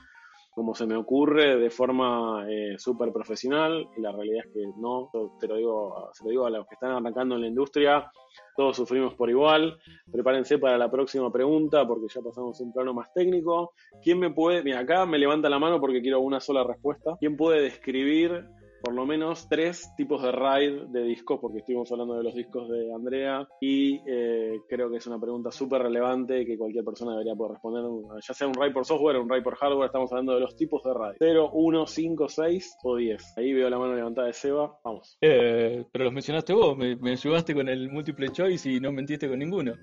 como 0.58 0.74
se 0.74 0.88
me 0.88 0.96
ocurre 0.96 1.56
de 1.56 1.70
forma 1.70 2.44
eh, 2.50 2.80
súper 2.80 3.14
profesional 3.14 3.88
y 3.96 4.02
la 4.02 4.12
realidad 4.12 4.44
es 4.44 4.52
que 4.52 4.66
no, 4.78 5.08
Yo 5.14 5.38
te 5.40 5.48
lo 5.48 5.56
digo, 5.56 6.10
se 6.14 6.24
lo 6.24 6.32
digo 6.32 6.48
a 6.48 6.50
los 6.50 6.66
que 6.66 6.74
están 6.74 6.94
arrancando 6.94 7.36
en 7.36 7.42
la 7.42 7.48
industria, 7.48 8.10
todos 8.56 8.76
sufrimos 8.76 9.14
por 9.14 9.30
igual, 9.30 9.78
prepárense 10.12 10.58
para 10.58 10.80
la 10.80 10.90
próxima 10.90 11.32
pregunta 11.32 11.88
porque 11.88 12.08
ya 12.12 12.24
pasamos 12.24 12.60
a 12.60 12.64
un 12.64 12.74
plano 12.74 12.92
más 12.92 13.14
técnico. 13.14 13.74
¿Quién 14.02 14.18
me 14.18 14.32
puede, 14.32 14.64
mira 14.64 14.80
acá 14.80 15.06
me 15.06 15.20
levanta 15.20 15.48
la 15.48 15.60
mano 15.60 15.80
porque 15.80 16.02
quiero 16.02 16.22
una 16.22 16.40
sola 16.40 16.64
respuesta, 16.64 17.16
¿quién 17.20 17.38
puede 17.38 17.62
describir 17.62 18.44
por 18.82 18.94
lo 18.94 19.06
menos 19.06 19.48
tres 19.50 19.90
tipos 19.96 20.22
de 20.22 20.32
RAID 20.32 20.88
de 20.88 21.04
discos, 21.04 21.40
porque 21.40 21.60
estuvimos 21.60 21.92
hablando 21.92 22.16
de 22.16 22.24
los 22.24 22.36
discos 22.36 22.70
de 22.70 22.94
Andrea 22.94 23.48
y 23.60 24.02
eh, 24.08 24.60
creo 24.68 24.90
que 24.90 24.98
es 24.98 25.08
una 25.08 25.20
pregunta 25.20 25.52
súper 25.52 25.82
relevante 25.84 26.46
que 26.46 26.58
cualquier 26.58 26.84
persona 26.84 27.12
debería 27.12 27.36
poder 27.36 27.54
responder, 27.54 27.84
ya 28.26 28.34
sea 28.34 28.48
un 28.48 28.54
RAID 28.54 28.74
por 28.74 28.86
software 28.86 29.18
o 29.18 29.24
un 29.24 29.30
RAID 29.30 29.44
por 29.44 29.56
hardware, 29.56 29.88
estamos 29.88 30.12
hablando 30.12 30.34
de 30.34 30.42
los 30.42 30.56
tipos 30.56 30.84
de 30.84 30.94
RAID. 30.94 31.16
0, 31.20 31.52
1, 31.54 31.88
5, 31.88 32.30
6 32.30 32.78
o 32.84 32.96
10. 32.96 33.38
Ahí 33.38 33.54
veo 33.54 33.70
la 33.70 33.80
mano 33.80 33.96
levantada 33.96 34.28
de 34.28 34.34
Seba, 34.34 34.78
vamos. 34.84 35.18
Eh, 35.22 35.86
pero 35.92 36.06
los 36.06 36.14
mencionaste 36.14 36.54
vos, 36.54 36.78
me, 36.78 36.96
me 36.96 37.12
ayudaste 37.12 37.54
con 37.54 37.70
el 37.70 37.90
múltiple 37.90 38.30
choice 38.30 38.72
y 38.72 38.80
no 38.80 38.92
mentiste 38.92 39.28
con 39.28 39.40
ninguno. 39.40 39.74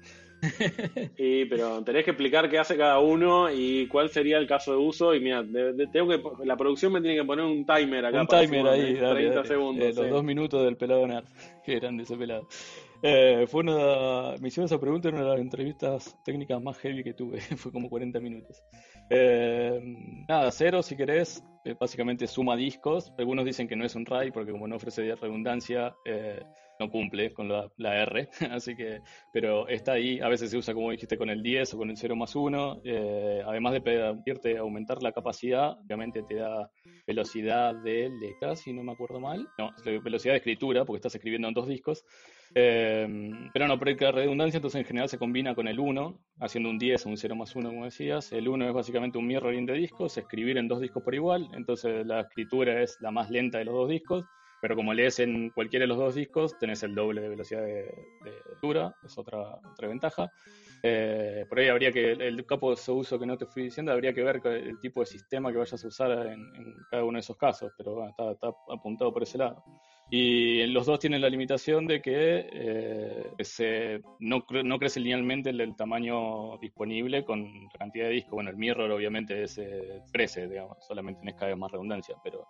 Sí, 1.16 1.44
pero 1.48 1.82
tenés 1.84 2.04
que 2.04 2.10
explicar 2.10 2.48
qué 2.50 2.58
hace 2.58 2.76
cada 2.76 2.98
uno 2.98 3.50
y 3.52 3.86
cuál 3.88 4.10
sería 4.10 4.38
el 4.38 4.46
caso 4.46 4.72
de 4.72 4.78
uso. 4.78 5.14
Y 5.14 5.20
mira, 5.20 5.42
de- 5.42 5.72
de- 5.72 5.86
tengo 5.88 6.08
que, 6.08 6.20
la 6.44 6.56
producción 6.56 6.92
me 6.92 7.00
tiene 7.00 7.16
que 7.16 7.24
poner 7.24 7.44
un 7.44 7.64
timer 7.64 8.04
acá. 8.06 8.20
Un 8.20 8.26
para 8.26 8.42
timer 8.42 8.66
ahí, 8.68 8.94
dale, 8.94 9.14
30 9.20 9.34
dale. 9.36 9.48
segundos. 9.48 9.84
Eh, 9.86 9.92
los 9.94 10.10
dos 10.10 10.24
minutos 10.24 10.64
del 10.64 10.76
pelado 10.76 11.06
nerd. 11.06 11.24
Qué 11.64 11.76
grande 11.78 12.02
ese 12.04 12.16
pelado. 12.16 12.46
Eh, 13.06 13.46
fue 13.48 13.60
una, 13.60 14.34
me 14.40 14.48
hicieron 14.48 14.64
esa 14.64 14.80
pregunta 14.80 15.08
en 15.10 15.16
una 15.16 15.24
de 15.24 15.30
las 15.30 15.40
entrevistas 15.40 16.16
técnicas 16.24 16.62
más 16.62 16.78
heavy 16.78 17.04
que 17.04 17.12
tuve. 17.12 17.38
fue 17.56 17.70
como 17.72 17.88
40 17.90 18.18
minutos. 18.20 18.62
Eh, 19.10 19.80
nada, 20.28 20.50
cero 20.50 20.82
si 20.82 20.96
querés. 20.96 21.42
eh, 21.66 21.74
básicamente 21.78 22.26
suma 22.26 22.56
discos. 22.56 23.12
Algunos 23.18 23.44
dicen 23.44 23.68
que 23.68 23.76
no 23.76 23.84
es 23.84 23.94
un 23.94 24.06
RAID 24.06 24.32
porque 24.32 24.52
como 24.52 24.66
no 24.66 24.76
ofrece 24.76 25.14
redundancia, 25.16 25.94
eh, 26.06 26.40
no 26.84 26.90
cumple 26.90 27.32
con 27.32 27.48
la, 27.48 27.70
la 27.76 28.02
R. 28.02 28.28
Así 28.50 28.74
que, 28.76 29.00
pero 29.32 29.68
está 29.68 29.92
ahí. 29.92 30.20
A 30.20 30.28
veces 30.28 30.50
se 30.50 30.56
usa 30.56 30.74
como 30.74 30.90
dijiste 30.90 31.18
con 31.18 31.30
el 31.30 31.42
10 31.42 31.74
o 31.74 31.78
con 31.78 31.90
el 31.90 31.96
0 31.96 32.16
más 32.16 32.34
1. 32.34 32.80
eh, 32.84 33.42
además 33.46 33.72
de 33.72 33.80
pedirte 33.80 34.58
aumentar 34.58 35.02
la 35.02 35.12
capacidad, 35.12 35.78
obviamente 35.80 36.22
te 36.22 36.36
da 36.36 36.70
velocidad 37.06 37.74
de 37.74 38.10
lectura, 38.20 38.56
si 38.56 38.72
no 38.72 38.82
me 38.82 38.92
acuerdo 38.92 39.20
mal. 39.20 39.48
No, 39.58 39.70
velocidad 40.02 40.34
de 40.34 40.38
escritura, 40.38 40.84
porque 40.84 40.98
estás 40.98 41.14
escribiendo 41.14 41.48
en 41.48 41.54
dos 41.54 41.68
discos. 41.68 42.04
Eh, 42.54 43.06
pero 43.52 43.66
no, 43.66 43.76
la 43.76 44.12
redundancia 44.12 44.58
entonces 44.58 44.80
en 44.80 44.86
general 44.86 45.08
se 45.08 45.18
combina 45.18 45.54
con 45.54 45.66
el 45.66 45.80
1, 45.80 46.18
haciendo 46.40 46.70
un 46.70 46.78
10 46.78 47.06
o 47.06 47.08
un 47.08 47.16
0 47.16 47.34
más 47.34 47.54
1, 47.56 47.68
como 47.68 47.84
decías. 47.84 48.32
El 48.32 48.48
1 48.48 48.68
es 48.68 48.72
básicamente 48.72 49.18
un 49.18 49.26
mirroring 49.26 49.66
de 49.66 49.74
discos, 49.74 50.16
escribir 50.16 50.58
en 50.58 50.68
dos 50.68 50.80
discos 50.80 51.02
por 51.02 51.14
igual, 51.14 51.48
entonces 51.54 52.06
la 52.06 52.20
escritura 52.20 52.80
es 52.82 52.96
la 53.00 53.10
más 53.10 53.30
lenta 53.30 53.58
de 53.58 53.64
los 53.64 53.74
dos 53.74 53.88
discos. 53.88 54.24
Pero 54.64 54.76
como 54.76 54.94
lees 54.94 55.18
en 55.18 55.50
cualquiera 55.50 55.82
de 55.82 55.88
los 55.88 55.98
dos 55.98 56.14
discos, 56.14 56.58
tenés 56.58 56.82
el 56.84 56.94
doble 56.94 57.20
de 57.20 57.28
velocidad 57.28 57.60
de, 57.60 57.94
lectura, 58.48 58.94
es 59.04 59.18
otra, 59.18 59.60
otra 59.70 59.88
ventaja. 59.88 60.32
Eh, 60.82 61.44
por 61.50 61.58
ahí 61.58 61.68
habría 61.68 61.92
que, 61.92 62.12
el 62.12 62.46
capo 62.46 62.74
de 62.74 62.92
uso 62.92 63.18
que 63.18 63.26
no 63.26 63.36
te 63.36 63.44
fui 63.44 63.64
diciendo, 63.64 63.92
habría 63.92 64.14
que 64.14 64.22
ver 64.22 64.40
el 64.46 64.80
tipo 64.80 65.00
de 65.00 65.06
sistema 65.06 65.52
que 65.52 65.58
vayas 65.58 65.84
a 65.84 65.86
usar 65.86 66.12
en, 66.28 66.40
en 66.56 66.76
cada 66.90 67.04
uno 67.04 67.18
de 67.18 67.20
esos 67.20 67.36
casos, 67.36 67.74
pero 67.76 67.92
bueno, 67.96 68.08
está, 68.08 68.30
está 68.30 68.54
apuntado 68.70 69.12
por 69.12 69.22
ese 69.24 69.36
lado. 69.36 69.62
Y 70.10 70.66
los 70.68 70.86
dos 70.86 70.98
tienen 70.98 71.20
la 71.20 71.28
limitación 71.28 71.86
de 71.86 72.00
que 72.00 72.48
eh, 72.50 73.32
se, 73.40 74.00
no, 74.20 74.46
no 74.64 74.78
crece 74.78 74.98
linealmente 74.98 75.50
el, 75.50 75.60
el 75.60 75.76
tamaño 75.76 76.56
disponible 76.56 77.22
con 77.22 77.42
la 77.42 77.78
cantidad 77.78 78.06
de 78.06 78.12
discos. 78.12 78.32
Bueno, 78.32 78.48
el 78.48 78.56
mirror 78.56 78.90
obviamente 78.90 79.42
es, 79.42 79.58
eh, 79.58 80.00
crece, 80.10 80.48
digamos, 80.48 80.78
solamente 80.86 81.20
tenés 81.20 81.34
cada 81.34 81.48
vez 81.48 81.58
más 81.58 81.70
redundancia, 81.70 82.16
pero 82.24 82.46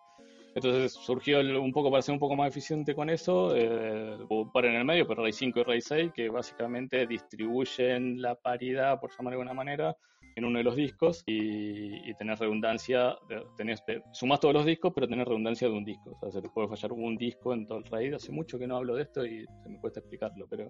entonces 0.55 0.93
surgió 0.93 1.41
el- 1.41 1.57
un 1.57 1.73
poco 1.73 1.91
para 1.91 2.03
ser 2.03 2.13
un 2.13 2.19
poco 2.19 2.37
más 2.37 2.49
eficiente 2.49 2.95
con 2.95 3.11
eso, 3.11 3.55
eh, 3.57 4.17
hubo 4.29 4.43
un 4.43 4.53
par 4.53 4.65
en 4.67 4.75
el 4.77 4.85
medio, 4.85 5.07
pero 5.07 5.23
RAID 5.23 5.33
5 5.33 5.61
y 5.61 5.63
RAID 5.65 5.81
6, 5.81 6.13
que 6.15 6.29
básicamente 6.29 7.07
distribuyen 7.07 8.21
la 8.23 8.35
paridad, 8.35 9.01
por 9.01 9.11
llamar 9.11 9.33
de 9.33 9.41
alguna 9.41 9.55
manera, 9.55 9.97
en 10.37 10.45
uno 10.45 10.59
de 10.59 10.65
los 10.65 10.75
discos 10.75 11.23
y, 11.27 12.11
y 12.11 12.15
tenés 12.15 12.39
redundancia, 12.41 13.17
de- 13.29 13.45
tenés, 13.57 13.83
eh, 13.87 14.03
sumás 14.13 14.41
todos 14.41 14.55
los 14.55 14.67
discos, 14.67 14.93
pero 14.95 15.07
tenés 15.07 15.27
redundancia 15.27 15.69
de 15.69 15.75
un 15.75 15.85
disco. 15.85 16.11
O 16.11 16.19
sea, 16.21 16.31
se 16.33 16.43
te 16.43 16.49
puede 16.49 16.67
fallar 16.69 16.93
un 16.93 17.17
disco 17.17 17.53
en 17.55 17.67
todo 17.67 17.79
el 17.79 17.85
RAID. 17.85 18.15
Hace 18.15 18.33
mucho 18.33 18.59
que 18.59 18.67
no 18.67 18.77
hablo 18.77 18.97
de 18.97 19.03
esto 19.03 19.25
y 19.25 19.47
se 19.63 19.69
me 19.69 19.79
cuesta 19.79 20.01
explicarlo, 20.01 20.47
pero 20.51 20.69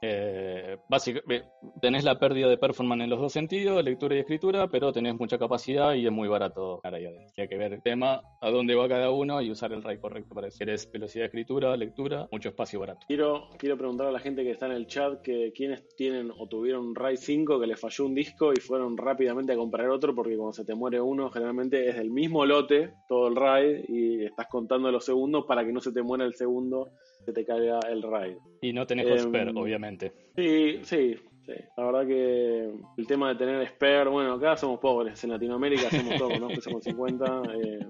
eh, 0.00 0.78
básicamente 0.88 1.48
tenés 1.80 2.04
la 2.04 2.18
pérdida 2.18 2.48
de 2.48 2.58
performance 2.58 3.02
en 3.02 3.10
los 3.10 3.20
dos 3.20 3.32
sentidos, 3.32 3.82
lectura 3.82 4.16
y 4.16 4.20
escritura, 4.20 4.68
pero 4.68 4.92
tenés 4.92 5.18
mucha 5.18 5.38
capacidad 5.38 5.94
y 5.94 6.06
es 6.06 6.12
muy 6.12 6.28
barato 6.28 6.80
adentro. 6.84 6.98
Hay 7.36 7.48
que 7.48 7.56
ver 7.56 7.72
el 7.72 7.82
tema, 7.82 8.20
a 8.40 8.50
dónde 8.50 8.74
va 8.74 8.88
cada 8.88 9.10
uno 9.10 9.40
y 9.42 9.50
usar 9.50 9.72
el 9.72 9.82
RAID 9.82 10.00
correcto 10.00 10.34
para 10.34 10.48
eso. 10.48 10.64
Velocidad 10.92 11.22
de 11.22 11.26
escritura, 11.26 11.76
lectura, 11.76 12.28
mucho 12.30 12.48
espacio 12.48 12.80
barato. 12.80 13.06
Quiero, 13.06 13.48
quiero 13.58 13.76
preguntar 13.76 14.06
a 14.06 14.12
la 14.12 14.20
gente 14.20 14.44
que 14.44 14.50
está 14.50 14.66
en 14.66 14.72
el 14.72 14.86
chat 14.86 15.20
que 15.22 15.52
quiénes 15.54 15.86
tienen 15.96 16.30
o 16.36 16.48
tuvieron 16.48 16.94
RAID 16.94 17.16
5 17.16 17.60
que 17.60 17.66
les 17.66 17.80
falló 17.80 18.06
un 18.06 18.14
disco 18.14 18.52
y 18.52 18.60
fueron 18.60 18.96
rápidamente 18.96 19.52
a 19.52 19.56
comprar 19.56 19.88
otro 19.88 20.14
porque 20.14 20.36
cuando 20.36 20.52
se 20.52 20.64
te 20.64 20.74
muere 20.74 21.00
uno 21.00 21.30
generalmente 21.30 21.88
es 21.88 21.96
del 21.96 22.10
mismo 22.10 22.44
lote 22.46 22.94
todo 23.08 23.28
el 23.28 23.36
RAID 23.36 23.84
y 23.88 24.24
estás 24.24 24.46
contando 24.48 24.90
los 24.90 25.04
segundos 25.04 25.44
para 25.46 25.64
que 25.64 25.72
no 25.72 25.80
se 25.80 25.92
te 25.92 26.02
muera 26.02 26.24
el 26.24 26.34
segundo 26.34 26.90
te 27.32 27.44
caiga 27.44 27.80
el 27.88 28.02
RAID. 28.02 28.36
Y 28.62 28.72
no 28.72 28.86
tenés 28.86 29.08
Hotspur, 29.08 29.52
obviamente. 29.56 30.12
Sí, 30.36 30.80
sí, 30.82 31.16
sí. 31.46 31.52
La 31.76 31.84
verdad 31.84 32.06
que 32.06 32.72
el 32.96 33.06
tema 33.06 33.30
de 33.30 33.34
tener 33.36 33.66
spare, 33.68 34.08
bueno, 34.08 34.34
acá 34.34 34.56
somos 34.56 34.80
pobres, 34.80 35.22
en 35.24 35.30
Latinoamérica 35.30 35.90
somos 35.90 36.16
todos, 36.16 36.40
¿no? 36.40 36.48
Que 36.48 36.60
somos 36.60 36.84
50. 36.84 37.42
eh, 37.54 37.86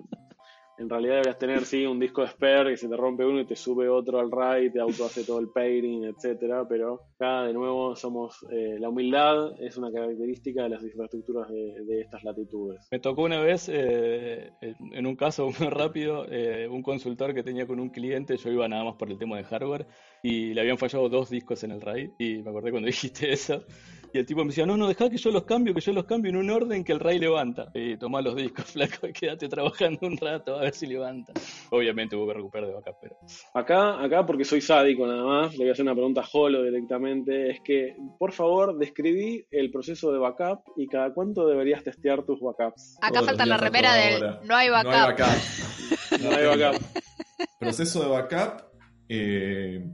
en 0.79 0.89
realidad 0.89 1.14
deberías 1.14 1.39
tener, 1.39 1.64
sí, 1.64 1.85
un 1.87 1.99
disco 1.99 2.22
de 2.22 2.29
spare 2.29 2.70
que 2.70 2.76
se 2.76 2.89
te 2.89 2.97
rompe 2.97 3.24
uno 3.24 3.41
y 3.41 3.47
te 3.47 3.57
sube 3.57 3.89
otro 3.89 4.20
al 4.20 4.31
RAID, 4.31 4.72
te 4.72 4.81
auto 4.81 5.05
hace 5.05 5.24
todo 5.24 5.41
el 5.41 5.49
pairing, 5.49 6.05
etcétera, 6.05 6.66
pero 6.68 7.03
acá 7.16 7.45
de 7.45 7.53
nuevo 7.53 7.97
somos, 7.97 8.47
eh, 8.51 8.76
la 8.79 8.89
humildad 8.89 9.61
es 9.61 9.76
una 9.76 9.91
característica 9.91 10.62
de 10.62 10.68
las 10.68 10.83
infraestructuras 10.83 11.49
de, 11.49 12.01
estas 12.01 12.22
latitudes. 12.22 12.87
Me 12.93 13.01
tocó 13.01 13.22
una 13.22 13.41
vez, 13.41 13.68
eh, 13.72 14.53
en 14.61 15.07
un 15.07 15.16
caso 15.16 15.49
muy 15.59 15.68
rápido, 15.68 16.26
eh, 16.31 16.68
un 16.68 16.83
consultor 16.83 17.35
que 17.35 17.43
tenía 17.43 17.66
con 17.66 17.81
un 17.81 17.91
cliente, 17.91 18.37
yo 18.37 18.51
iba 18.51 18.68
nada 18.68 18.85
más 18.85 18.95
por 18.95 19.11
el 19.11 19.18
tema 19.18 19.37
de 19.37 19.45
hardware, 19.45 19.87
y 20.22 20.55
le 20.55 20.61
habían 20.61 20.79
fallado 20.79 21.09
dos 21.09 21.29
discos 21.29 21.64
en 21.64 21.72
el 21.72 21.81
RAID, 21.81 22.11
y 22.18 22.39
me 22.39 22.51
acordé 22.51 22.70
cuando 22.70 22.87
dijiste 22.87 23.33
eso, 23.33 23.64
y 24.12 24.18
el 24.18 24.26
tipo 24.26 24.40
me 24.42 24.48
decía, 24.48 24.66
no, 24.66 24.76
no, 24.76 24.88
dejá 24.88 25.09
que 25.11 25.16
yo 25.18 25.30
los 25.30 25.44
cambio, 25.44 25.74
que 25.74 25.80
yo 25.80 25.92
los 25.92 26.04
cambio 26.04 26.30
en 26.30 26.36
un 26.36 26.50
orden 26.50 26.84
que 26.84 26.92
el 26.92 27.00
RAID 27.00 27.20
levanta. 27.20 27.70
Y 27.74 27.96
tomá 27.96 28.20
los 28.22 28.34
discos, 28.36 28.64
flaco, 28.72 29.06
y 29.09 29.12
quédate 29.12 29.48
trabajando 29.48 29.98
un 30.02 30.16
rato 30.16 30.56
a 30.56 30.61
ver 30.62 30.74
si 30.74 30.86
levanta. 30.86 31.32
Obviamente 31.70 32.16
hubo 32.16 32.26
que 32.26 32.34
recuperar 32.34 32.68
de 32.68 32.74
backup, 32.74 32.96
pero... 33.00 33.16
Acá, 33.54 34.02
acá 34.02 34.24
porque 34.26 34.44
soy 34.44 34.61
sádico 34.61 35.06
nada 35.06 35.24
más, 35.24 35.52
le 35.52 35.59
voy 35.59 35.68
a 35.68 35.72
hacer 35.72 35.84
una 35.84 35.94
pregunta 35.94 36.22
a 36.22 36.28
Holo 36.32 36.62
directamente, 36.62 37.50
es 37.50 37.61
que, 37.62 37.96
por 38.18 38.32
favor, 38.32 38.78
describí 38.78 39.44
el 39.50 39.70
proceso 39.70 40.12
de 40.12 40.18
backup 40.18 40.61
y 40.76 40.86
cada 40.86 41.12
cuánto 41.12 41.46
deberías 41.46 41.82
testear 41.84 42.24
tus 42.24 42.40
backups. 42.40 42.98
Acá 43.00 43.12
Todos 43.12 43.26
falta 43.26 43.46
la 43.46 43.56
remera 43.56 43.94
del 43.94 44.20
no 44.44 44.54
hay 44.56 44.68
No 44.68 44.70
hay 44.70 44.70
backup. 44.70 45.18
backup. 45.18 46.20
No 46.22 46.30
hay 46.30 46.46
backup. 46.59 46.82
Proceso 47.59 48.02
de 48.02 48.09
backup. 48.09 48.62
eh, 49.09 49.84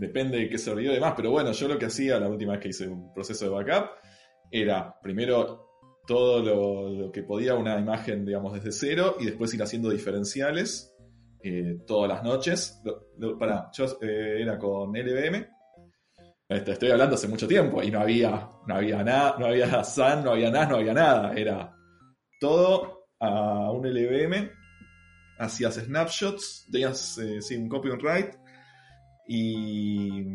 depende 0.00 0.38
de 0.38 0.48
qué 0.48 0.56
servidor 0.56 0.92
y 0.92 0.94
demás, 0.94 1.12
pero 1.14 1.30
bueno, 1.30 1.52
yo 1.52 1.68
lo 1.68 1.78
que 1.78 1.86
hacía 1.86 2.18
la 2.18 2.28
última 2.28 2.52
vez 2.52 2.62
que 2.62 2.68
hice 2.70 2.88
un 2.88 3.12
proceso 3.12 3.44
de 3.44 3.50
backup 3.50 3.90
era 4.50 4.98
primero 5.00 5.68
todo 6.06 6.42
lo, 6.42 7.12
que 7.12 7.22
podía 7.22 7.54
una 7.54 7.78
imagen, 7.78 8.24
digamos, 8.24 8.54
desde 8.54 8.72
cero 8.72 9.16
y 9.20 9.26
después 9.26 9.52
ir 9.52 9.62
haciendo 9.62 9.90
diferenciales 9.90 10.96
eh, 11.42 11.78
todas 11.86 12.08
las 12.08 12.24
noches. 12.24 12.82
Pará, 13.38 13.70
yo 13.72 13.84
eh, 14.00 14.38
era 14.40 14.58
con 14.58 14.90
LVM. 14.90 15.46
Este, 16.48 16.72
estoy 16.72 16.90
hablando 16.90 17.14
hace 17.14 17.28
mucho 17.28 17.46
tiempo 17.46 17.82
y 17.82 17.90
no 17.90 18.00
había, 18.00 18.50
no 18.66 18.74
había 18.74 19.04
nada, 19.04 19.36
no 19.38 19.46
había 19.46 19.84
SAN, 19.84 20.24
no 20.24 20.32
había 20.32 20.50
NAS, 20.50 20.68
no 20.70 20.76
había 20.76 20.94
nada. 20.94 21.32
Era 21.34 21.76
todo 22.40 23.06
a 23.20 23.70
un 23.70 23.86
LVM 23.86 24.50
hacías 25.38 25.74
snapshots, 25.76 26.66
tenías 26.70 27.18
eh, 27.18 27.58
un 27.58 27.68
copy 27.68 27.90
and 27.90 28.02
write 28.02 28.39
y 29.32 30.34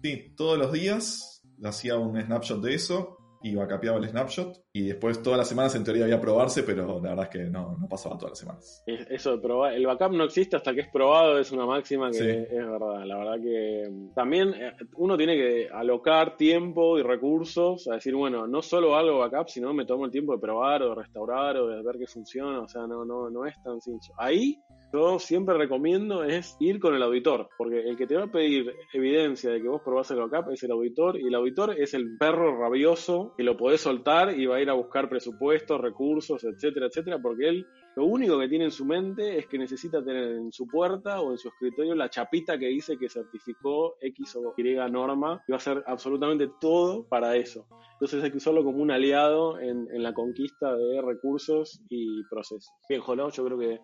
sí, 0.00 0.32
todos 0.36 0.56
los 0.56 0.70
días 0.70 1.42
hacía 1.64 1.98
un 1.98 2.22
snapshot 2.22 2.62
de 2.62 2.72
eso 2.72 3.18
y 3.42 3.56
backupeaba 3.56 3.98
el 3.98 4.08
snapshot 4.08 4.56
y 4.78 4.88
después 4.88 5.22
todas 5.22 5.38
las 5.38 5.48
semanas 5.48 5.74
en 5.74 5.84
teoría 5.84 6.04
había 6.04 6.20
probarse, 6.20 6.62
pero 6.62 7.00
la 7.02 7.10
verdad 7.10 7.24
es 7.24 7.30
que 7.30 7.44
no, 7.50 7.76
no 7.80 7.88
pasaba 7.88 8.16
todas 8.16 8.32
las 8.32 8.38
semanas. 8.38 8.82
Es- 8.86 9.06
Eso 9.10 9.32
de 9.32 9.38
probar, 9.42 9.72
el 9.74 9.86
backup 9.86 10.12
no 10.12 10.24
existe 10.24 10.56
hasta 10.56 10.74
que 10.74 10.82
es 10.82 10.88
probado, 10.88 11.38
es 11.38 11.50
una 11.52 11.66
máxima 11.66 12.10
que 12.10 12.18
Sí. 12.18 12.24
es 12.28 12.66
verdad. 12.66 13.04
La 13.04 13.16
verdad 13.18 13.40
que 13.42 13.88
mm, 13.90 14.14
también 14.14 14.54
eh, 14.54 14.72
uno 14.96 15.16
tiene 15.16 15.36
que 15.36 15.68
alocar 15.72 16.36
tiempo 16.36 16.98
y 16.98 17.02
recursos 17.02 17.88
a 17.88 17.94
decir, 17.94 18.14
bueno, 18.14 18.46
no 18.46 18.62
solo 18.62 18.96
hago 18.96 19.18
backup, 19.18 19.48
sino 19.48 19.72
me 19.74 19.84
tomo 19.86 20.04
el 20.04 20.10
tiempo 20.10 20.32
de 20.32 20.38
probar 20.38 20.82
o 20.82 20.90
de 20.90 20.94
restaurar 20.96 21.56
o 21.56 21.66
de 21.68 21.82
ver 21.82 21.98
que 21.98 22.06
funciona, 22.06 22.60
o 22.60 22.68
sea, 22.68 22.86
no, 22.86 23.04
no, 23.04 23.30
no 23.30 23.46
es 23.46 23.54
tan 23.62 23.80
sencillo. 23.80 24.14
Ahí 24.18 24.60
yo 24.92 25.18
siempre 25.18 25.54
recomiendo 25.58 26.24
es 26.24 26.56
ir 26.60 26.80
con 26.80 26.94
el 26.94 27.02
auditor, 27.02 27.48
porque 27.58 27.80
el 27.80 27.96
que 27.96 28.06
te 28.06 28.16
va 28.16 28.24
a 28.24 28.32
pedir 28.32 28.72
evidencia 28.94 29.50
de 29.50 29.60
que 29.60 29.68
vos 29.68 29.82
probás 29.84 30.10
el 30.10 30.18
backup 30.18 30.50
es 30.52 30.62
el 30.62 30.70
auditor, 30.70 31.18
y 31.20 31.26
el 31.26 31.34
auditor 31.34 31.74
es 31.78 31.92
el 31.94 32.16
perro 32.18 32.58
rabioso 32.58 33.34
que 33.36 33.42
lo 33.42 33.56
podés 33.56 33.80
soltar 33.82 34.38
y 34.38 34.46
va 34.46 34.56
a 34.56 34.60
ir 34.62 34.67
a 34.70 34.74
buscar 34.74 35.08
presupuestos, 35.08 35.80
recursos, 35.80 36.44
etcétera, 36.44 36.86
etcétera, 36.86 37.18
porque 37.20 37.48
él 37.48 37.66
lo 37.96 38.06
único 38.06 38.38
que 38.38 38.48
tiene 38.48 38.66
en 38.66 38.70
su 38.70 38.84
mente 38.84 39.38
es 39.38 39.46
que 39.46 39.58
necesita 39.58 40.04
tener 40.04 40.36
en 40.36 40.52
su 40.52 40.66
puerta 40.66 41.20
o 41.20 41.32
en 41.32 41.38
su 41.38 41.48
escritorio 41.48 41.94
la 41.94 42.08
chapita 42.08 42.58
que 42.58 42.66
dice 42.66 42.96
que 42.96 43.08
certificó 43.08 43.96
X 44.00 44.36
o 44.36 44.54
Y 44.56 44.74
norma 44.90 45.42
y 45.48 45.52
va 45.52 45.56
a 45.56 45.58
hacer 45.58 45.82
absolutamente 45.86 46.48
todo 46.60 47.08
para 47.08 47.36
eso. 47.36 47.66
Entonces 47.94 48.22
hay 48.22 48.30
que 48.30 48.36
usarlo 48.36 48.62
como 48.62 48.78
un 48.78 48.90
aliado 48.90 49.58
en, 49.58 49.88
en 49.92 50.02
la 50.02 50.14
conquista 50.14 50.76
de 50.76 51.02
recursos 51.02 51.82
y 51.88 52.22
procesos. 52.30 52.70
Bien, 52.88 53.00
Jolo, 53.00 53.30
yo 53.30 53.44
creo 53.44 53.58
que 53.58 53.80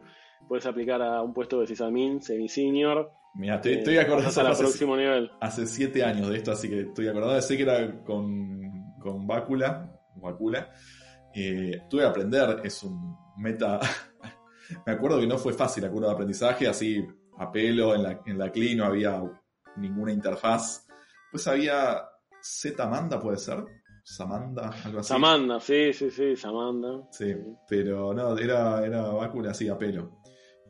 puedes 0.48 0.66
aplicar 0.66 1.02
a 1.02 1.22
un 1.22 1.34
puesto 1.34 1.60
de 1.60 1.66
sysadmin, 1.66 2.22
semi-senior. 2.22 3.10
Mira, 3.34 3.56
estoy, 3.56 3.72
eh, 3.72 3.78
estoy 3.78 3.96
acordado 3.98 4.40
al 4.40 4.46
hace, 4.46 4.62
próximo 4.62 4.96
nivel. 4.96 5.30
hace 5.40 5.66
siete 5.66 6.04
años 6.04 6.28
de 6.28 6.36
esto, 6.36 6.52
así 6.52 6.68
que 6.68 6.80
estoy 6.82 7.08
acordado. 7.08 7.40
Sé 7.40 7.56
que 7.56 7.64
era 7.64 8.04
con, 8.04 8.94
con 9.00 9.26
Bácula. 9.26 9.90
Bácula. 10.16 10.70
Eh, 11.34 11.82
tuve 11.88 12.02
que 12.02 12.08
aprender, 12.08 12.60
es 12.64 12.82
un 12.82 13.16
meta. 13.38 13.80
Me 14.86 14.92
acuerdo 14.92 15.20
que 15.20 15.26
no 15.26 15.38
fue 15.38 15.52
fácil 15.52 15.82
la 15.82 15.90
curva 15.90 16.08
de 16.08 16.14
aprendizaje, 16.14 16.66
así 16.68 17.04
a 17.38 17.50
pelo, 17.50 17.94
en 17.94 18.02
la, 18.02 18.20
en 18.24 18.38
la 18.38 18.50
CLI 18.50 18.76
no 18.76 18.84
había 18.84 19.22
ninguna 19.76 20.12
interfaz. 20.12 20.86
Pues 21.30 21.46
había 21.48 22.02
Zamanda, 22.42 23.18
puede 23.18 23.38
ser. 23.38 23.64
Samanda, 24.04 24.70
algo 24.84 25.00
así. 25.00 25.08
Samanda, 25.08 25.58
sí, 25.60 25.92
sí, 25.94 26.10
sí, 26.10 26.36
Samanda. 26.36 27.08
Sí, 27.10 27.34
pero 27.66 28.12
no, 28.12 28.36
era, 28.36 28.84
era 28.84 29.50
así 29.50 29.68
a 29.68 29.78
pelo. 29.78 30.20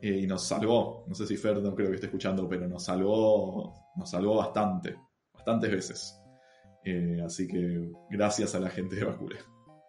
Eh, 0.01 0.21
y 0.21 0.27
nos 0.27 0.43
salvó. 0.43 1.05
No 1.07 1.13
sé 1.15 1.27
si 1.27 1.35
Fer 1.35 1.61
no 1.61 1.75
creo 1.75 1.89
que 1.89 1.95
esté 1.95 2.07
escuchando, 2.07 2.47
pero 2.47 2.67
nos 2.67 2.85
salvó. 2.85 3.73
Nos 3.97 4.09
salvó 4.09 4.37
bastante. 4.37 4.95
Bastantes 5.33 5.71
veces. 5.71 6.21
Eh, 6.85 7.19
así 7.25 7.47
que 7.47 7.89
gracias 8.09 8.53
a 8.55 8.59
la 8.59 8.69
gente 8.69 8.95
de 8.95 9.05
Bácula. 9.05 9.37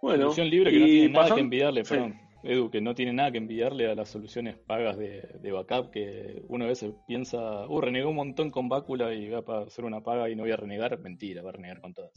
Bueno, 0.02 0.22
Solución 0.24 0.48
libre 0.50 0.70
que 0.70 0.78
no 0.78 0.84
tiene 0.86 1.08
nada 1.08 1.22
pasan- 1.24 1.34
que 1.36 1.40
envidiarle, 1.42 1.84
sí. 1.84 1.90
perdón, 1.94 2.14
Edu, 2.42 2.70
que 2.70 2.80
no 2.80 2.94
tiene 2.94 3.12
nada 3.12 3.32
que 3.32 3.38
envidiarle 3.38 3.90
a 3.90 3.94
las 3.94 4.08
soluciones 4.08 4.56
pagas 4.56 4.96
de, 4.96 5.22
de 5.42 5.52
backup, 5.52 5.90
que 5.90 6.42
uno 6.48 6.64
a 6.64 6.68
veces 6.68 6.94
piensa, 7.06 7.66
uh, 7.66 7.80
renegué 7.80 8.04
un 8.06 8.14
montón 8.14 8.50
con 8.50 8.68
Bácula 8.68 9.12
y 9.14 9.28
voy 9.30 9.42
a 9.46 9.58
hacer 9.62 9.84
una 9.84 10.02
paga 10.02 10.30
y 10.30 10.36
no 10.36 10.42
voy 10.44 10.52
a 10.52 10.56
renegar. 10.56 10.96
Mentira, 11.00 11.42
va 11.42 11.48
a 11.50 11.52
renegar 11.54 11.80
con 11.80 11.92
todas. 11.92 12.12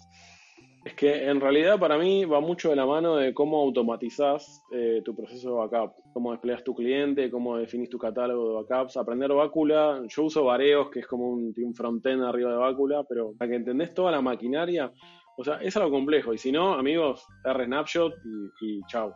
Es 0.85 0.93
que 0.95 1.25
en 1.25 1.41
realidad 1.41 1.77
para 1.77 1.97
mí 1.97 2.23
va 2.23 2.39
mucho 2.39 2.69
de 2.69 2.75
la 2.77 2.85
mano 2.85 3.17
de 3.17 3.33
cómo 3.33 3.59
automatizás 3.61 4.63
eh, 4.71 5.01
tu 5.03 5.13
proceso 5.13 5.49
de 5.49 5.55
backup, 5.67 5.93
cómo 6.13 6.31
desplegas 6.31 6.63
tu 6.63 6.73
cliente, 6.73 7.29
cómo 7.29 7.57
definís 7.57 7.89
tu 7.89 7.97
catálogo 7.97 8.47
de 8.49 8.55
backups. 8.63 8.95
Aprender 8.95 9.31
Bácula, 9.33 10.01
yo 10.07 10.23
uso 10.23 10.45
Vareos, 10.45 10.89
que 10.89 10.99
es 11.01 11.07
como 11.07 11.29
un, 11.29 11.53
un 11.55 11.73
frontend 11.75 12.23
arriba 12.23 12.51
de 12.51 12.57
Bácula, 12.57 13.03
pero 13.03 13.33
para 13.37 13.49
que 13.51 13.57
entendés 13.57 13.93
toda 13.93 14.11
la 14.11 14.21
maquinaria, 14.21 14.91
o 15.37 15.43
sea, 15.43 15.55
es 15.61 15.75
algo 15.75 15.91
complejo. 15.91 16.33
Y 16.33 16.37
si 16.37 16.51
no, 16.51 16.73
amigos, 16.73 17.25
R 17.43 17.65
Snapshot 17.65 18.13
y, 18.23 18.49
y 18.79 18.81
chau. 18.87 19.11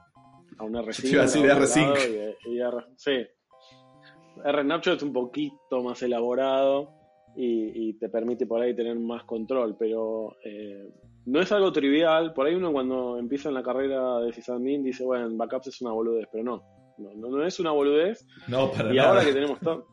A 0.58 0.64
un 0.66 0.74
R5. 0.74 0.92
Yo 0.92 1.02
te 1.02 1.08
iba 1.10 1.22
a 1.22 1.26
decir 1.26 1.50
a 1.50 1.54
otro 1.56 1.66
R5. 1.66 1.86
lado 1.88 1.96
y- 2.46 2.56
y 2.56 2.60
R- 2.60 2.86
sí. 2.98 3.26
R 4.44 4.62
Snapshot 4.64 4.98
es 4.98 5.04
un 5.04 5.14
poquito 5.14 5.82
más 5.82 6.02
elaborado 6.04 6.90
y, 7.36 7.90
y 7.90 7.94
te 7.94 8.10
permite 8.10 8.46
por 8.46 8.62
ahí 8.62 8.76
tener 8.76 9.00
más 9.00 9.24
control, 9.24 9.76
pero 9.80 10.36
eh, 10.44 10.90
no 11.26 11.40
es 11.42 11.52
algo 11.52 11.72
trivial. 11.72 12.34
Por 12.34 12.46
ahí 12.48 12.56
uno 12.56 12.72
cuando 12.72 13.18
empieza 13.18 13.50
en 13.50 13.56
la 13.56 13.64
carrera 13.64 14.20
de 14.20 14.34
sysadmin 14.34 14.84
dice, 14.84 15.04
bueno, 15.06 15.28
backups 15.36 15.68
es 15.68 15.82
una 15.82 15.92
boludez, 15.92 16.28
pero 16.32 16.44
no, 16.44 16.64
no, 16.98 17.14
no, 17.16 17.30
no 17.30 17.46
es 17.46 17.60
una 17.60 17.72
boludez. 17.72 18.26
No, 18.48 18.72
para 18.72 18.94
Y 18.94 18.98
nada. 18.98 19.10
ahora 19.10 19.26
que 19.26 19.34
tenemos 19.34 19.60
tan- 19.60 19.84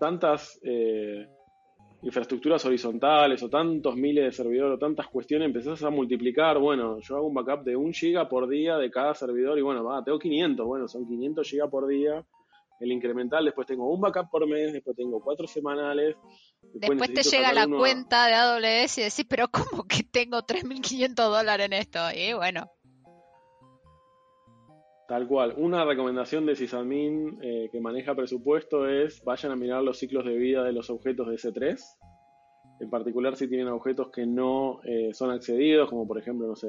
tantas 0.00 0.58
eh, 0.64 1.26
infraestructuras 2.02 2.64
horizontales 2.64 3.42
o 3.42 3.48
tantos 3.48 3.94
miles 3.96 4.24
de 4.24 4.32
servidores 4.32 4.74
o 4.74 4.78
tantas 4.78 5.06
cuestiones, 5.08 5.46
empezás 5.46 5.82
a 5.84 5.90
multiplicar, 5.90 6.58
bueno, 6.58 6.98
yo 7.00 7.16
hago 7.16 7.26
un 7.28 7.34
backup 7.34 7.62
de 7.64 7.76
un 7.76 7.92
giga 7.92 8.28
por 8.28 8.48
día 8.48 8.76
de 8.76 8.90
cada 8.90 9.14
servidor 9.14 9.56
y 9.58 9.62
bueno, 9.62 9.84
va, 9.84 10.02
tengo 10.02 10.18
500, 10.18 10.66
bueno, 10.66 10.88
son 10.88 11.06
500 11.06 11.48
gigas 11.48 11.70
por 11.70 11.86
día. 11.86 12.24
El 12.80 12.90
incremental, 12.90 13.44
después 13.44 13.64
tengo 13.68 13.88
un 13.92 14.00
backup 14.00 14.28
por 14.28 14.44
mes, 14.48 14.72
después 14.72 14.96
tengo 14.96 15.20
cuatro 15.22 15.46
semanales. 15.46 16.16
Después 16.74 17.12
te 17.12 17.22
llega 17.22 17.52
la 17.52 17.62
a- 17.62 17.68
cuenta 17.68 18.26
de 18.26 18.34
AWS 18.34 18.98
y 18.98 19.02
decís, 19.04 19.26
pero 19.28 19.48
¿cómo 19.48 19.84
que 19.84 20.02
tengo 20.04 20.42
3.500 20.42 21.14
dólares 21.30 21.66
en 21.66 21.72
esto? 21.74 21.98
Y 22.14 22.32
bueno, 22.32 22.70
Tal 25.08 25.26
cual. 25.28 25.52
Una 25.58 25.84
recomendación 25.84 26.46
de 26.46 26.56
sysadmin 26.56 27.38
eh, 27.42 27.68
que 27.70 27.80
maneja 27.80 28.14
presupuesto 28.14 28.88
es 28.88 29.22
vayan 29.24 29.52
a 29.52 29.56
mirar 29.56 29.82
los 29.82 29.98
ciclos 29.98 30.24
de 30.24 30.36
vida 30.36 30.64
de 30.64 30.72
los 30.72 30.88
objetos 30.88 31.28
de 31.28 31.34
S3. 31.34 31.78
En 32.80 32.88
particular 32.88 33.36
si 33.36 33.46
tienen 33.48 33.68
objetos 33.68 34.10
que 34.10 34.24
no 34.26 34.80
eh, 34.84 35.12
son 35.12 35.30
accedidos, 35.30 35.90
como 35.90 36.06
por 36.06 36.18
ejemplo, 36.18 36.46
no 36.46 36.56
sé, 36.56 36.68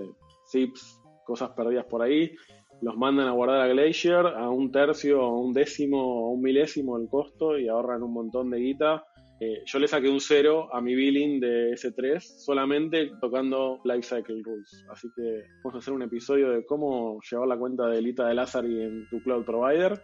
zips, 0.52 1.00
cosas 1.26 1.52
perdidas 1.52 1.86
por 1.86 2.02
ahí, 2.02 2.36
los 2.82 2.98
mandan 2.98 3.28
a 3.28 3.32
guardar 3.32 3.62
a 3.62 3.68
Glacier 3.68 4.26
a 4.28 4.50
un 4.50 4.72
tercio, 4.74 5.22
a 5.22 5.32
un 5.40 5.54
décimo, 5.54 6.26
a 6.28 6.30
un 6.32 6.42
milésimo 6.42 6.98
el 6.98 7.08
costo 7.08 7.58
y 7.58 7.70
ahorran 7.70 8.04
un 8.04 8.12
montón 8.14 8.50
de 8.50 8.58
guita. 8.60 9.06
Eh, 9.46 9.62
yo 9.66 9.78
le 9.80 9.88
saqué 9.90 10.08
un 10.08 10.22
cero 10.22 10.70
a 10.74 10.80
mi 10.80 10.96
billing 10.96 11.40
de 11.42 11.72
S3 11.74 12.20
solamente 12.20 13.12
tocando 13.20 13.82
Lifecycle 13.84 14.42
Rules. 14.42 14.86
Así 14.90 15.10
que 15.16 15.44
vamos 15.64 15.76
a 15.76 15.78
hacer 15.80 15.94
un 15.94 16.02
episodio 16.04 16.52
de 16.52 16.66
cómo 16.66 17.20
llevar 17.30 17.48
la 17.50 17.58
cuenta 17.58 17.88
de 17.88 18.02
Lita 18.02 18.26
de 18.28 18.36
Lazari 18.36 18.82
en 18.84 19.10
tu 19.10 19.22
cloud 19.22 19.44
provider. 19.44 20.02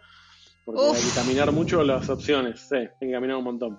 Porque 0.64 0.82
Uf. 0.82 0.94
hay 0.94 1.02
que 1.08 1.14
caminar 1.14 1.52
mucho 1.52 1.82
las 1.82 2.10
opciones. 2.10 2.60
Sí, 2.68 2.76
hay 2.76 2.88
que 3.00 3.10
caminar 3.10 3.36
un 3.38 3.44
montón. 3.44 3.78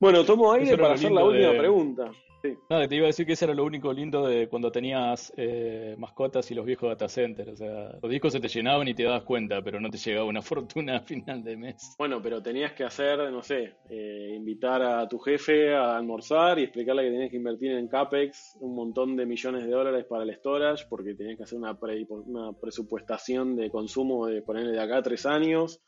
Bueno, 0.00 0.24
tomo 0.24 0.52
aire 0.54 0.76
para 0.76 0.94
hacer 0.94 1.12
la 1.12 1.24
última 1.24 1.52
de- 1.52 1.58
pregunta. 1.58 2.10
Sí. 2.42 2.56
Nada, 2.70 2.88
te 2.88 2.96
iba 2.96 3.04
a 3.04 3.08
decir 3.08 3.26
que 3.26 3.32
eso 3.34 3.44
era 3.44 3.54
lo 3.54 3.64
único 3.64 3.92
lindo 3.92 4.26
de 4.26 4.48
cuando 4.48 4.72
tenías 4.72 5.32
eh, 5.36 5.94
mascotas 5.98 6.50
y 6.50 6.54
los 6.54 6.64
viejos 6.64 6.88
data 6.88 7.08
centers. 7.08 7.52
O 7.52 7.56
sea, 7.56 7.98
los 8.02 8.10
discos 8.10 8.32
se 8.32 8.40
te 8.40 8.48
llenaban 8.48 8.88
y 8.88 8.94
te 8.94 9.02
dabas 9.02 9.24
cuenta, 9.24 9.60
pero 9.62 9.78
no 9.80 9.90
te 9.90 9.98
llegaba 9.98 10.26
una 10.26 10.40
fortuna 10.80 10.96
a 10.96 11.00
final 11.00 11.44
de 11.44 11.56
mes. 11.56 11.94
Bueno, 11.98 12.22
pero 12.22 12.42
tenías 12.42 12.72
que 12.72 12.84
hacer, 12.84 13.18
no 13.30 13.42
sé, 13.42 13.74
eh, 13.90 14.32
invitar 14.34 14.82
a 14.82 15.06
tu 15.08 15.18
jefe 15.18 15.74
a 15.74 15.96
almorzar 15.96 16.58
y 16.58 16.62
explicarle 16.62 17.02
que 17.04 17.10
tenías 17.10 17.30
que 17.30 17.36
invertir 17.36 17.72
en 17.72 17.88
CAPEX 17.88 18.56
un 18.60 18.74
montón 18.74 19.16
de 19.16 19.26
millones 19.26 19.64
de 19.64 19.70
dólares 19.70 20.06
para 20.08 20.22
el 20.24 20.34
storage, 20.34 20.86
porque 20.88 21.14
tenías 21.14 21.36
que 21.36 21.42
hacer 21.42 21.58
una, 21.58 21.78
pre- 21.78 22.06
una 22.08 22.52
presupuestación 22.52 23.56
de 23.56 23.70
consumo 23.70 24.26
de 24.26 24.42
ponerle 24.42 24.72
de 24.72 24.80
acá 24.80 24.98
a 24.98 25.02
tres 25.02 25.26
años. 25.26 25.80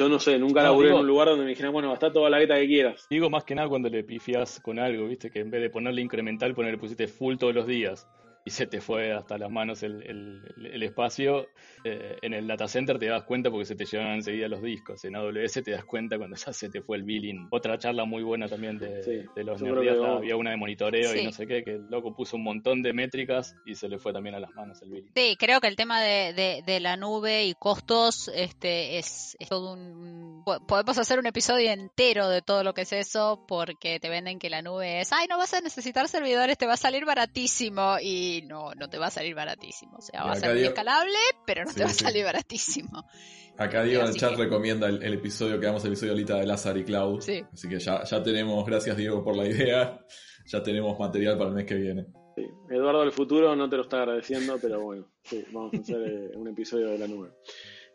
Yo 0.00 0.08
no 0.08 0.20
sé, 0.20 0.38
nunca 0.38 0.60
No, 0.62 0.68
laburé 0.68 0.88
digo- 0.88 0.98
en 0.98 1.04
un 1.04 1.08
lugar 1.08 1.28
donde 1.28 1.42
me 1.44 1.50
dijeran, 1.50 1.72
bueno, 1.72 1.90
gastá 1.90 2.12
toda 2.12 2.30
la 2.30 2.38
gueta 2.38 2.54
que 2.56 2.68
quieras. 2.68 3.06
Digo 3.10 3.28
más 3.30 3.42
que 3.42 3.56
nada 3.56 3.68
cuando 3.68 3.88
le 3.88 4.04
pifias 4.04 4.60
con 4.60 4.78
algo, 4.78 5.08
viste, 5.08 5.28
que 5.28 5.40
en 5.40 5.50
vez 5.50 5.60
de 5.60 5.70
ponerle 5.70 6.00
incremental, 6.02 6.54
ponerle 6.54 6.78
pusiste 6.78 7.08
full 7.08 7.36
todos 7.36 7.52
los 7.52 7.66
días 7.66 8.06
y 8.48 8.50
se 8.50 8.66
te 8.66 8.80
fue 8.80 9.12
hasta 9.12 9.36
las 9.36 9.50
manos 9.50 9.82
el, 9.82 10.02
el- 10.02 10.66
el 10.72 10.82
espacio. 10.82 11.48
Eh, 11.84 12.16
en 12.22 12.32
el 12.34 12.46
data 12.46 12.66
center 12.66 12.98
te 12.98 13.06
das 13.06 13.22
cuenta 13.24 13.50
porque 13.50 13.66
se 13.66 13.76
te 13.76 13.84
llevan 13.84 14.14
enseguida 14.14 14.48
los 14.48 14.62
discos. 14.62 15.04
En 15.04 15.14
AWS 15.16 15.62
te 15.62 15.70
das 15.72 15.84
cuenta 15.84 16.16
cuando 16.18 16.34
ya 16.36 16.52
se 16.52 16.68
te 16.70 16.80
fue 16.82 16.96
el 16.96 17.02
billing. 17.04 17.48
Otra 17.50 17.78
charla 17.78 18.04
muy 18.04 18.22
buena 18.22 18.48
también 18.48 18.78
de, 18.78 19.02
Sí, 19.02 19.22
de 19.36 19.44
los 19.44 19.60
vamos- 19.60 20.18
había 20.18 20.36
una 20.36 20.50
de 20.50 20.56
monitoreo 20.56 21.12
Sí. 21.12 21.18
y 21.20 21.24
no 21.24 21.32
sé 21.32 21.46
qué, 21.46 21.62
que 21.62 21.72
el 21.72 21.86
loco 21.90 22.14
puso 22.14 22.36
un 22.36 22.44
montón 22.44 22.82
de 22.82 22.92
métricas 22.92 23.54
y 23.66 23.74
se 23.74 23.88
le 23.88 23.98
fue 23.98 24.12
también 24.12 24.34
a 24.34 24.40
las 24.40 24.54
manos 24.54 24.80
el 24.82 24.90
billing. 24.90 25.10
sí, 25.14 25.36
creo 25.38 25.60
que 25.60 25.68
el 25.68 25.76
tema 25.76 26.00
de, 26.00 26.32
de- 26.32 26.62
de 26.66 26.80
la 26.80 26.96
nube 26.96 27.44
y 27.44 27.54
costos 27.54 28.28
este, 28.34 28.98
es, 28.98 29.36
es 29.38 29.48
todo 29.48 29.74
un... 29.74 30.42
po- 30.44 30.60
Podemos 30.66 30.96
hacer 30.98 31.18
un 31.18 31.26
episodio 31.26 31.70
entero 31.70 32.28
de 32.28 32.40
todo 32.42 32.64
lo 32.64 32.72
que 32.74 32.82
es 32.82 32.92
eso 32.92 33.44
porque 33.46 34.00
te 34.00 34.08
venden 34.08 34.38
que 34.38 34.50
la 34.50 34.62
nube 34.62 35.00
es, 35.00 35.12
ay, 35.12 35.26
no 35.28 35.36
vas 35.38 35.52
a 35.54 35.60
necesitar 35.60 36.08
servidores, 36.08 36.56
te 36.58 36.66
va 36.66 36.72
a 36.74 36.76
salir 36.78 37.04
baratísimo 37.04 37.96
y 38.00 38.37
no, 38.42 38.72
no 38.74 38.88
te 38.90 38.98
va 38.98 39.06
a 39.06 39.10
salir 39.10 39.34
baratísimo. 39.34 39.96
O 39.98 40.00
sea, 40.02 40.24
va 40.24 40.32
a 40.32 40.36
digo- 40.36 40.68
escalable, 40.68 41.18
pero 41.46 41.64
no 41.64 41.70
Sí, 41.70 41.76
te 41.78 41.84
va 41.84 41.90
a 41.90 41.94
salir 41.94 42.24
baratísimo. 42.24 43.04
Acá 43.56 43.82
Diego 43.82 44.02
en 44.02 44.08
el 44.10 44.14
chat 44.16 44.36
que- 44.36 44.44
recomienda 44.44 44.88
el, 44.88 45.02
el 45.02 45.14
episodio 45.14 45.58
que 45.58 45.66
damos 45.66 45.82
el 45.84 45.88
episodio 45.92 46.12
ahorita 46.12 46.36
de 46.36 46.46
Lazar 46.46 46.76
y 46.76 46.84
Cloud. 46.84 47.20
Sí. 47.20 47.42
Así 47.52 47.68
que 47.68 47.78
ya, 47.78 48.04
ya 48.04 48.22
tenemos, 48.22 48.64
gracias 48.64 48.96
Diego 48.96 49.24
por 49.24 49.36
la 49.36 49.46
idea, 49.46 49.98
ya 50.46 50.62
tenemos 50.62 50.98
material 50.98 51.36
para 51.36 51.50
el 51.50 51.56
mes 51.56 51.66
que 51.66 51.74
viene. 51.74 52.06
Sí. 52.36 52.44
Eduardo 52.70 53.00
del 53.00 53.10
futuro 53.12 53.56
no 53.56 53.68
te 53.68 53.76
lo 53.76 53.82
está 53.82 53.98
agradeciendo, 54.02 54.58
pero 54.62 54.80
bueno, 54.80 55.10
sí, 55.24 55.44
vamos 55.52 55.74
a 55.74 55.78
hacer 55.78 56.00
eh, 56.02 56.30
un 56.36 56.46
episodio 56.48 56.88
de 56.90 56.98
la 56.98 57.08
nube. 57.08 57.30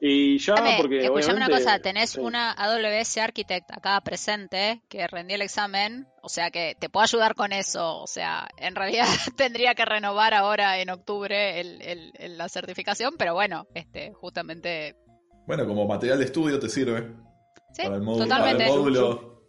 Y 0.02 0.38
ya, 0.38 0.54
Escúchame, 0.56 0.78
porque 0.82 1.00
escuchame 1.06 1.38
una 1.38 1.50
cosa, 1.50 1.80
tenés 1.80 2.10
sí. 2.12 2.20
una 2.20 2.52
AWS 2.52 3.18
Architect 3.20 3.72
acá 3.72 4.02
presente 4.02 4.82
que 4.90 5.08
rendí 5.08 5.34
el 5.34 5.42
examen, 5.42 6.08
o 6.22 6.28
sea 6.28 6.52
que 6.52 6.76
te 6.78 6.90
puedo 6.90 7.04
ayudar 7.06 7.36
con 7.36 7.54
eso, 7.54 8.00
o 8.02 8.08
sea, 8.08 8.50
en 8.58 8.76
realidad 8.76 9.06
tendría 9.38 9.76
que 9.76 9.86
renovar 9.86 10.34
ahora 10.34 10.80
en 10.80 10.90
octubre 10.90 11.62
el- 11.62 11.82
el- 11.82 12.12
el- 12.20 12.38
la 12.38 12.50
certificación, 12.50 13.14
pero 13.18 13.34
bueno, 13.34 13.66
este, 13.74 14.12
justamente, 14.14 14.96
Bueno, 15.48 15.66
como 15.66 15.86
material 15.88 16.20
de 16.20 16.26
estudio 16.26 16.60
te 16.60 16.68
sirve 16.68 17.08
sí, 17.74 17.84
para 17.84 17.96
el 17.96 18.02
módulo. 18.02 18.26
totalmente, 18.26 18.64
Para 18.64 18.74
el 18.74 18.80
módulo. 18.80 19.44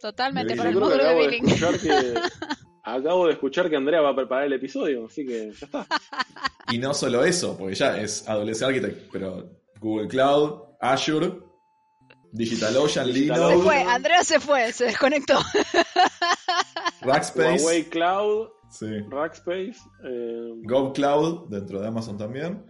totalmente, 0.00 0.52
de 0.54 0.56
para 0.56 0.70
el 0.70 0.74
módulo 0.76 0.96
de 0.96 1.02
acabo 1.02 1.20
de 1.20 1.26
billing. 1.28 1.48
escuchar 1.48 1.78
que 1.80 2.14
acabo 2.84 3.26
de 3.26 3.32
escuchar 3.34 3.68
que 3.68 3.76
Andrea 3.76 4.00
va 4.00 4.10
a 4.10 4.16
preparar 4.16 4.44
el 4.46 4.54
episodio, 4.54 5.04
así 5.06 5.26
que 5.26 5.52
ya 5.52 5.66
está. 5.66 5.86
Y 6.70 6.78
no 6.78 6.94
solo 6.94 7.24
eso, 7.24 7.58
porque 7.58 7.74
ya 7.74 7.98
es 8.00 8.26
AWS 8.26 8.62
Architect, 8.62 9.10
pero 9.12 9.57
Google 9.80 10.08
Cloud, 10.08 10.62
Azure, 10.80 11.32
DigitalOcean, 12.32 13.06
DigitalOcean. 13.12 13.58
Se 13.58 13.64
fue, 13.64 13.82
Andrea 13.82 14.24
se 14.24 14.40
fue, 14.40 14.72
se 14.72 14.84
desconectó. 14.86 15.38
Rackspace, 17.02 17.62
Huawei 17.62 17.84
Cloud, 17.84 18.48
sí, 18.70 18.86
Rackspace, 19.08 19.76
eh, 20.04 20.52
GovCloud 20.64 21.48
dentro 21.48 21.80
de 21.80 21.88
Amazon 21.88 22.18
también, 22.18 22.64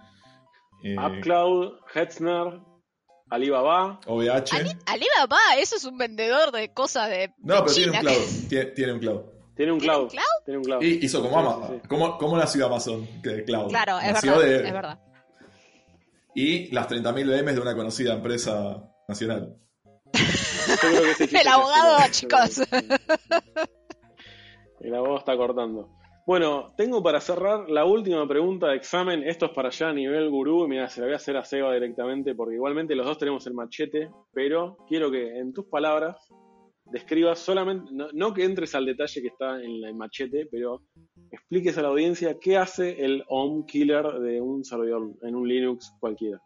eh, 0.85 0.97
AppCloud, 0.99 1.73
Hetzner, 1.95 2.61
Alibaba. 3.31 4.01
OVH. 4.07 4.53
Alibaba, 4.87 5.39
eso 5.59 5.77
es 5.77 5.85
un 5.85 5.99
vendedor 5.99 6.51
de 6.53 6.73
cosas 6.73 7.09
de, 7.11 7.35
No, 7.39 7.57
de 7.57 7.61
pero 7.63 7.75
tiene 7.75 7.91
un 7.91 7.99
China. 7.99 8.11
cloud. 8.11 8.27
Tiene, 8.49 8.65
tiene 8.71 8.93
un 8.95 8.99
cloud. 9.01 9.21
Tiene 9.57 9.73
un 9.73 9.79
¿Tiene 9.81 9.93
cloud. 9.93 10.03
un 10.05 10.09
cloud? 10.09 10.25
Tiene 10.45 10.59
un 10.59 10.65
cloud. 10.65 10.83
Y 10.83 11.05
hizo 11.05 11.21
como 11.23 11.39
Amazon. 11.39 11.67
sí, 11.69 11.79
sí. 11.83 11.89
Como, 11.89 12.17
como 12.17 12.37
nació 12.39 12.67
Amazon, 12.67 13.07
que 13.23 13.45
cloud. 13.45 13.69
Claro, 13.69 13.99
es 13.99 14.13
Nació 14.13 14.33
verdad, 14.39 14.47
de- 14.47 14.67
es 14.69 14.73
verdad. 14.73 14.99
Y 16.39 16.71
las 16.71 16.89
30.000 16.89 17.27
BMs 17.27 17.55
de 17.57 17.61
una 17.61 17.75
conocida 17.75 18.15
empresa 18.15 18.89
nacional. 19.09 19.57
El 21.19 21.29
ya 21.31 21.55
abogado, 21.55 21.99
chicos. 22.13 22.63
El 24.81 24.95
abogado 24.95 25.19
está 25.19 25.37
cortando. 25.37 25.89
Bueno, 26.29 26.73
tengo 26.77 27.03
para 27.03 27.21
cerrar 27.21 27.69
la 27.69 27.85
última 27.85 28.29
pregunta 28.29 28.69
de 28.69 28.77
examen. 28.77 29.25
Esto 29.25 29.47
es 29.47 29.53
para 29.53 29.71
allá 29.71 29.89
a 29.89 29.93
nivel 29.93 30.31
gurú. 30.31 30.65
Y 30.65 30.69
mira, 30.69 30.89
se 30.89 31.01
la 31.01 31.07
voy 31.07 31.15
a 31.15 31.17
hacer 31.17 31.37
a 31.37 31.45
Seba 31.45 31.75
directamente 31.75 32.37
porque 32.37 32.55
igualmente 32.55 32.95
los 32.95 33.07
dos 33.07 33.19
tenemos 33.19 33.45
el 33.49 33.55
machete. 33.55 34.09
Pero 34.33 34.77
quiero 34.87 35.11
que 35.11 35.41
en 35.41 35.53
tus 35.53 35.65
palabras 35.65 36.29
describas 36.93 37.39
solamente, 37.39 37.91
no, 37.93 38.09
no 38.13 38.33
que 38.35 38.45
entres 38.45 38.75
al 38.75 38.87
detalle 38.87 39.21
que 39.23 39.29
está 39.29 39.63
en 39.63 39.85
el 39.85 39.95
machete, 39.95 40.47
pero 40.51 40.83
expliques 41.31 41.77
a 41.79 41.83
la 41.83 41.89
audiencia 41.89 42.39
qué 42.41 42.57
hace 42.57 43.05
el 43.05 43.23
home 43.29 43.65
killer 43.67 44.05
de 44.21 44.41
un 44.41 44.65
servidor 44.65 45.11
en 45.23 45.35
un 45.35 45.49
Linux 45.49 45.93
cualquiera. 46.01 46.41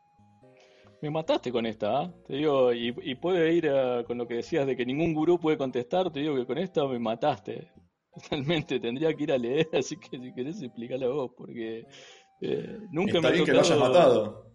Me 1.00 1.10
mataste 1.10 1.50
con 1.50 1.66
esta, 1.66 2.00
¿ah? 2.02 2.14
Te 2.26 2.36
digo, 2.36 2.72
y, 2.72 2.94
y 3.02 3.14
puede 3.16 3.52
ir 3.52 3.68
a- 3.68 4.04
con 4.04 4.18
lo 4.18 4.26
que 4.26 4.34
decías 4.34 4.66
de 4.66 4.76
que 4.76 4.86
ningún 4.86 5.12
gurú 5.14 5.38
puede 5.38 5.58
contestar, 5.58 6.12
te 6.12 6.20
digo 6.20 6.36
que 6.36 6.46
con 6.46 6.58
esta 6.58 6.86
me 6.86 6.98
mataste. 6.98 7.72
Totalmente, 8.14 8.78
tendría 8.78 9.12
que 9.14 9.22
ir 9.24 9.32
a 9.32 9.38
leer, 9.38 9.68
así 9.72 9.96
que 9.96 10.18
si 10.18 10.32
querés 10.32 10.62
explicarla 10.62 11.08
vos, 11.08 11.32
porque 11.36 11.84
eh, 12.40 12.78
nunca 12.90 13.16
Está 13.16 13.20
me 13.22 13.28
ha 13.28 13.30
bien 13.32 13.44
que 13.46 13.52
lo 13.52 13.60
hayas 13.60 13.78
tocado. 13.78 13.88
matado. 13.92 14.46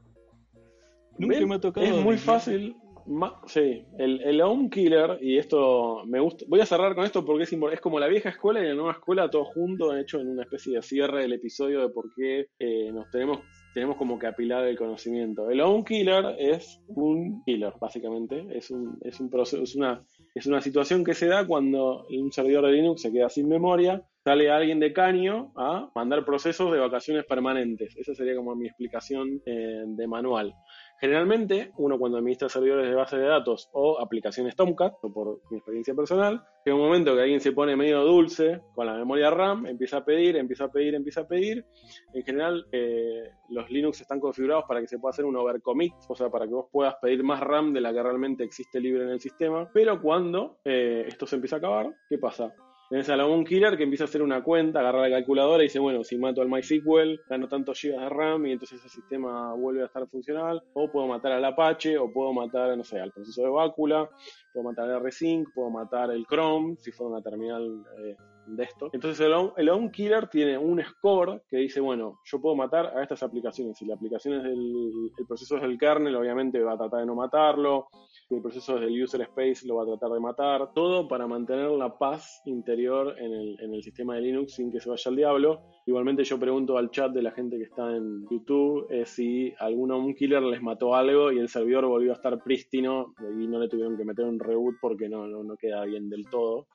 Nunca 1.19 1.35
¿Ven? 1.39 1.47
me 1.49 1.55
ha 1.55 1.59
tocado. 1.59 1.85
Es 1.87 1.95
muy 1.95 2.17
fácil. 2.17 2.75
Ma- 3.07 3.41
sí, 3.45 3.85
el, 3.97 4.21
el 4.21 4.41
home 4.41 4.69
killer, 4.69 5.17
y 5.21 5.37
esto 5.37 6.03
me 6.05 6.19
gusta. 6.19 6.45
Voy 6.47 6.59
a 6.59 6.65
cerrar 6.65 6.95
con 6.95 7.05
esto 7.05 7.25
porque 7.25 7.43
es, 7.43 7.53
es 7.53 7.81
como 7.81 7.99
la 7.99 8.07
vieja 8.07 8.29
escuela 8.29 8.59
y 8.59 8.67
la 8.67 8.75
nueva 8.75 8.91
escuela, 8.93 9.29
todo 9.29 9.45
junto, 9.45 9.95
hecho 9.95 10.19
en 10.19 10.29
una 10.29 10.43
especie 10.43 10.75
de 10.75 10.81
cierre 10.81 11.21
del 11.21 11.33
episodio 11.33 11.81
de 11.81 11.89
por 11.89 12.13
qué 12.15 12.47
eh, 12.59 12.91
nos 12.91 13.09
tenemos, 13.11 13.39
tenemos 13.73 13.97
como 13.97 14.17
que 14.19 14.27
apilar 14.27 14.65
el 14.65 14.77
conocimiento. 14.77 15.49
El 15.49 15.61
home 15.61 15.83
killer 15.83 16.35
es 16.37 16.81
un 16.87 17.43
killer, 17.45 17.73
básicamente. 17.79 18.45
Es, 18.51 18.71
un, 18.71 18.97
es, 19.01 19.19
un 19.19 19.29
proceso, 19.29 19.63
es, 19.63 19.75
una, 19.75 20.03
es 20.35 20.45
una 20.45 20.61
situación 20.61 21.03
que 21.03 21.13
se 21.13 21.27
da 21.27 21.45
cuando 21.45 22.05
un 22.09 22.31
servidor 22.31 22.65
de 22.65 22.73
Linux 22.73 23.01
se 23.01 23.11
queda 23.11 23.29
sin 23.29 23.47
memoria. 23.47 24.03
Sale 24.23 24.49
alguien 24.51 24.81
de 24.81 24.91
caño 24.91 25.53
a 25.55 25.89
mandar 25.95 26.25
procesos 26.25 26.69
de 26.73 26.79
vacaciones 26.79 27.23
permanentes. 27.25 27.95
Esa 27.95 28.13
sería 28.13 28.35
como 28.35 28.55
mi 28.57 28.67
explicación 28.67 29.41
eh, 29.45 29.83
de 29.85 30.07
manual. 30.07 30.53
Generalmente, 30.99 31.71
uno 31.77 31.99
cuando 31.99 32.17
administra 32.17 32.49
servidores 32.49 32.89
de 32.89 32.95
base 32.95 33.17
de 33.17 33.27
datos 33.27 33.69
o 33.73 33.99
aplicaciones 33.99 34.55
Tomcat, 34.55 34.95
o 35.01 35.13
por 35.13 35.41
mi 35.51 35.57
experiencia 35.57 35.93
personal, 35.93 36.43
llega 36.65 36.75
un 36.75 36.83
momento 36.83 37.13
que 37.13 37.21
alguien 37.21 37.39
se 37.39 37.51
pone 37.51 37.75
medio 37.75 38.03
dulce 38.03 38.61
con 38.73 38.87
la 38.87 38.95
memoria 38.95 39.29
RAM, 39.29 39.67
empieza 39.67 39.97
a 39.97 40.05
pedir, 40.05 40.37
empieza 40.37 40.65
a 40.65 40.71
pedir, 40.71 40.95
empieza 40.95 41.21
a 41.21 41.27
pedir. 41.27 41.65
En 42.13 42.23
general, 42.23 42.65
eh, 42.71 43.29
los 43.49 43.69
Linux 43.69 44.01
están 44.01 44.19
configurados 44.19 44.65
para 44.67 44.81
que 44.81 44.87
se 44.87 44.97
pueda 44.97 45.11
hacer 45.11 45.25
un 45.25 45.35
overcommit, 45.35 45.93
o 46.07 46.15
sea, 46.15 46.29
para 46.29 46.47
que 46.47 46.53
vos 46.53 46.67
puedas 46.71 46.95
pedir 47.01 47.23
más 47.23 47.41
RAM 47.41 47.73
de 47.73 47.81
la 47.81 47.93
que 47.93 48.01
realmente 48.01 48.43
existe 48.43 48.79
libre 48.79 49.03
en 49.03 49.09
el 49.09 49.19
sistema. 49.19 49.69
Pero 49.71 50.01
cuando 50.01 50.57
eh, 50.65 51.05
esto 51.07 51.27
se 51.27 51.35
empieza 51.35 51.57
a 51.57 51.59
acabar, 51.59 51.93
¿qué 52.09 52.17
pasa? 52.17 52.53
Tenés 52.89 53.09
a 53.09 53.17
la 53.17 53.25
killer 53.43 53.75
que 53.75 53.83
empieza 53.83 54.05
a 54.05 54.07
hacer 54.07 54.21
una 54.21 54.41
cuenta, 54.41 54.79
agarra 54.79 55.09
la 55.09 55.17
calculadora 55.17 55.61
y 55.61 55.65
dice, 55.65 55.79
bueno, 55.79 56.05
si 56.05 56.17
mato 56.17 56.41
al 56.41 56.47
MySQL, 56.47 57.19
gano 57.29 57.49
tantos 57.49 57.81
gigas 57.81 57.99
de 57.99 58.09
RAM 58.09 58.45
y 58.45 58.53
entonces 58.53 58.81
el 58.81 58.89
sistema 58.89 59.53
vuelve 59.55 59.83
a 59.83 59.87
estar 59.87 60.07
funcional. 60.07 60.63
O 60.73 60.89
puedo 60.89 61.05
matar 61.05 61.33
al 61.33 61.43
Apache, 61.43 61.97
o 61.97 62.09
puedo 62.13 62.31
matar, 62.31 62.77
no 62.77 62.85
sé, 62.85 62.99
al 63.01 63.11
proceso 63.11 63.43
de 63.43 63.49
Bácula, 63.49 64.09
puedo 64.53 64.69
matar 64.69 64.89
al 64.89 65.03
RSync, 65.03 65.49
puedo 65.53 65.69
matar 65.69 66.11
el 66.11 66.25
Chrome, 66.25 66.77
si 66.79 66.93
fuera 66.93 67.11
una 67.11 67.21
terminal 67.21 67.83
eh, 67.99 68.15
de 68.55 68.63
esto. 68.63 68.89
Entonces 68.93 69.19
el, 69.25 69.33
own- 69.33 69.53
el 69.57 69.69
own 69.69 69.91
killer 69.91 70.27
tiene 70.29 70.57
un 70.57 70.81
score 70.83 71.43
que 71.49 71.57
dice, 71.57 71.79
bueno, 71.79 72.19
yo 72.25 72.39
puedo 72.41 72.55
matar 72.55 72.97
a 72.97 73.03
estas 73.03 73.23
aplicaciones. 73.23 73.77
Si 73.77 73.85
la 73.85 73.95
aplicación 73.95 74.35
es 74.35 74.43
del 74.43 75.11
el 75.17 75.25
proceso 75.27 75.57
es 75.57 75.61
del 75.61 75.77
kernel, 75.77 76.15
obviamente 76.15 76.61
va 76.61 76.73
a 76.73 76.77
tratar 76.77 77.01
de 77.01 77.05
no 77.05 77.15
matarlo. 77.15 77.87
Si 78.27 78.35
el 78.35 78.41
proceso 78.41 78.75
es 78.75 78.81
del 78.81 79.03
user 79.03 79.21
space, 79.21 79.67
lo 79.67 79.75
va 79.75 79.83
a 79.83 79.85
tratar 79.87 80.11
de 80.11 80.19
matar. 80.19 80.73
Todo 80.73 81.07
para 81.07 81.27
mantener 81.27 81.69
la 81.71 81.97
paz 81.97 82.41
interior 82.45 83.15
en 83.19 83.33
el, 83.33 83.59
en 83.61 83.73
el 83.73 83.83
sistema 83.83 84.15
de 84.15 84.21
Linux 84.21 84.53
sin 84.53 84.71
que 84.71 84.79
se 84.79 84.89
vaya 84.89 85.09
al 85.09 85.15
diablo. 85.15 85.61
Igualmente 85.85 86.23
yo 86.23 86.37
pregunto 86.39 86.77
al 86.77 86.91
chat 86.91 87.11
de 87.11 87.21
la 87.21 87.31
gente 87.31 87.57
que 87.57 87.63
está 87.63 87.95
en 87.95 88.25
YouTube 88.29 88.87
eh, 88.89 89.05
si 89.05 89.53
alguno 89.59 89.97
un 89.97 90.13
killer 90.13 90.43
les 90.43 90.61
mató 90.61 90.95
algo 90.95 91.31
y 91.31 91.39
el 91.39 91.47
servidor 91.49 91.85
volvió 91.85 92.11
a 92.11 92.15
estar 92.15 92.41
prístino 92.43 93.13
y 93.19 93.47
no 93.47 93.59
le 93.59 93.69
tuvieron 93.69 93.95
que 93.97 94.03
meter 94.03 94.25
un 94.25 94.39
reboot 94.39 94.75
porque 94.81 95.07
no, 95.07 95.27
no, 95.27 95.43
no 95.43 95.55
queda 95.55 95.85
bien 95.85 96.09
del 96.09 96.29
todo. 96.29 96.67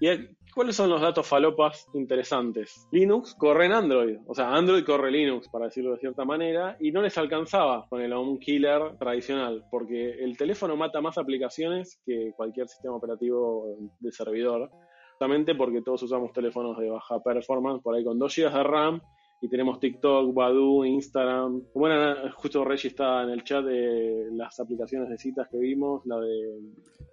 ¿Y 0.00 0.08
eh, 0.08 0.36
cuáles 0.54 0.76
son 0.76 0.90
los 0.90 1.00
datos 1.00 1.26
falopas 1.26 1.86
interesantes? 1.94 2.88
Linux 2.90 3.34
corre 3.34 3.66
en 3.66 3.72
Android, 3.72 4.18
o 4.26 4.34
sea, 4.34 4.54
Android 4.54 4.84
corre 4.84 5.10
Linux, 5.10 5.48
para 5.48 5.66
decirlo 5.66 5.92
de 5.92 5.98
cierta 5.98 6.24
manera, 6.24 6.76
y 6.80 6.90
no 6.90 7.00
les 7.00 7.16
alcanzaba 7.16 7.86
con 7.88 8.00
el 8.00 8.12
home 8.12 8.38
killer 8.38 8.96
tradicional, 8.98 9.64
porque 9.70 10.10
el 10.22 10.36
teléfono 10.36 10.76
mata 10.76 11.00
más 11.00 11.16
aplicaciones 11.16 12.00
que 12.04 12.32
cualquier 12.36 12.68
sistema 12.68 12.96
operativo 12.96 13.76
de 14.00 14.12
servidor, 14.12 14.70
justamente 15.10 15.54
porque 15.54 15.82
todos 15.82 16.02
usamos 16.02 16.32
teléfonos 16.32 16.76
de 16.78 16.90
baja 16.90 17.22
performance, 17.22 17.82
por 17.82 17.94
ahí 17.94 18.04
con 18.04 18.18
2 18.18 18.36
GB 18.36 18.52
de 18.52 18.62
RAM, 18.64 19.00
y 19.44 19.48
tenemos 19.50 19.78
TikTok, 19.78 20.32
Badu, 20.32 20.86
Instagram. 20.86 21.64
Bueno, 21.74 22.14
justo 22.34 22.64
Reggie 22.64 22.88
está 22.88 23.24
en 23.24 23.28
el 23.28 23.44
chat 23.44 23.62
de 23.62 24.28
las 24.32 24.58
aplicaciones 24.58 25.10
de 25.10 25.18
citas 25.18 25.48
que 25.50 25.58
vimos, 25.58 26.00
la 26.06 26.18
de 26.18 26.60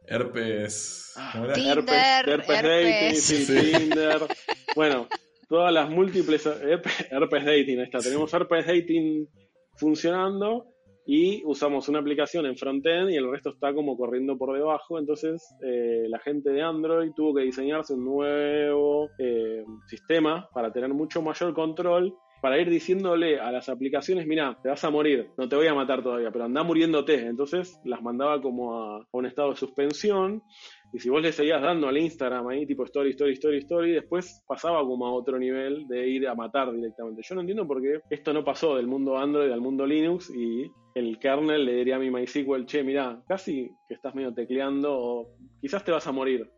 Herpes. 0.07 1.13
¿cómo 1.33 1.45
era? 1.45 1.53
Tinder, 1.53 1.77
herpes, 1.79 2.27
herpes 2.27 2.63
dating, 2.63 2.87
herpes. 2.87 3.23
sí, 3.23 3.35
Sí. 3.43 3.71
Tinder. 3.73 4.19
Bueno, 4.77 5.07
todas 5.49 5.73
las 5.73 5.89
múltiples 5.89 6.45
herpes, 6.45 7.07
herpes 7.11 7.43
dating, 7.43 7.79
ahí 7.79 7.83
está. 7.83 7.99
Tenemos 7.99 8.33
herpes 8.33 8.65
dating 8.65 9.27
funcionando 9.75 10.67
y 11.05 11.43
usamos 11.45 11.89
una 11.89 11.99
aplicación 11.99 12.45
en 12.45 12.57
frontend 12.57 13.09
y 13.09 13.15
el 13.15 13.29
resto 13.29 13.49
está 13.49 13.73
como 13.73 13.97
corriendo 13.97 14.37
por 14.37 14.55
debajo. 14.55 14.99
Entonces, 14.99 15.55
eh, 15.63 16.05
la 16.07 16.19
gente 16.19 16.51
de 16.51 16.61
Android 16.61 17.11
tuvo 17.15 17.35
que 17.35 17.41
diseñarse 17.41 17.93
un 17.93 18.05
nuevo 18.05 19.09
eh, 19.17 19.63
sistema 19.87 20.47
para 20.53 20.71
tener 20.71 20.93
mucho 20.93 21.21
mayor 21.21 21.53
control. 21.53 22.15
Para 22.41 22.59
ir 22.59 22.71
diciéndole 22.71 23.39
a 23.39 23.51
las 23.51 23.69
aplicaciones, 23.69 24.25
mira, 24.25 24.57
te 24.63 24.69
vas 24.69 24.83
a 24.83 24.89
morir, 24.89 25.29
no 25.37 25.47
te 25.47 25.55
voy 25.55 25.67
a 25.67 25.75
matar 25.75 26.01
todavía, 26.01 26.31
pero 26.31 26.45
anda 26.45 26.63
muriéndote. 26.63 27.27
Entonces 27.27 27.79
las 27.85 28.01
mandaba 28.01 28.41
como 28.41 28.81
a, 28.81 28.97
a 28.97 29.07
un 29.11 29.27
estado 29.27 29.51
de 29.51 29.57
suspensión 29.57 30.41
y 30.93 30.99
si 30.99 31.09
vos 31.09 31.21
le 31.21 31.31
seguías 31.31 31.61
dando 31.61 31.87
al 31.87 31.97
Instagram 31.97 32.47
ahí, 32.49 32.65
tipo 32.65 32.83
story, 32.85 33.11
story, 33.11 33.33
story, 33.33 33.57
story, 33.59 33.91
después 33.93 34.43
pasaba 34.47 34.79
como 34.85 35.05
a 35.07 35.13
otro 35.13 35.37
nivel 35.39 35.87
de 35.87 36.07
ir 36.07 36.27
a 36.27 36.35
matar 36.35 36.71
directamente. 36.71 37.21
Yo 37.23 37.35
no 37.35 37.41
entiendo 37.41 37.65
por 37.67 37.81
qué 37.81 38.01
esto 38.09 38.33
no 38.33 38.43
pasó 38.43 38.75
del 38.75 38.87
mundo 38.87 39.17
Android 39.17 39.51
al 39.51 39.61
mundo 39.61 39.85
Linux 39.85 40.29
y 40.35 40.69
el 40.95 41.17
kernel 41.19 41.65
le 41.65 41.73
diría 41.75 41.95
a 41.95 41.99
mi 41.99 42.11
MySQL, 42.11 42.65
che, 42.65 42.83
mirá, 42.83 43.21
casi 43.27 43.69
que 43.87 43.93
estás 43.93 44.13
medio 44.15 44.33
tecleando 44.33 44.91
o 44.93 45.29
quizás 45.61 45.83
te 45.85 45.91
vas 45.91 46.05
a 46.07 46.11
morir. 46.11 46.51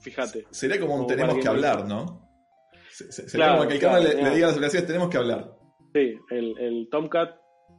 Fíjate. 0.00 0.46
Sería 0.50 0.80
como 0.80 0.94
un 0.94 1.00
Como 1.02 1.06
tenemos 1.14 1.38
que 1.38 1.48
hablar, 1.48 1.86
¿no? 1.86 2.28
Se- 2.90 3.10
se- 3.10 3.28
Sería 3.28 3.46
Claro, 3.46 3.58
como 3.58 3.68
que 3.68 3.74
el 3.74 3.80
claro, 3.80 4.02
claro. 4.02 4.16
le 4.22 4.34
diga 4.34 4.46
a 4.46 4.48
las 4.48 4.56
aplicaciones, 4.56 4.86
tenemos 4.86 5.08
que 5.08 5.16
hablar. 5.16 5.50
Sí, 5.94 6.14
el, 6.30 6.58
el 6.58 6.88
Tomcat, 6.90 7.30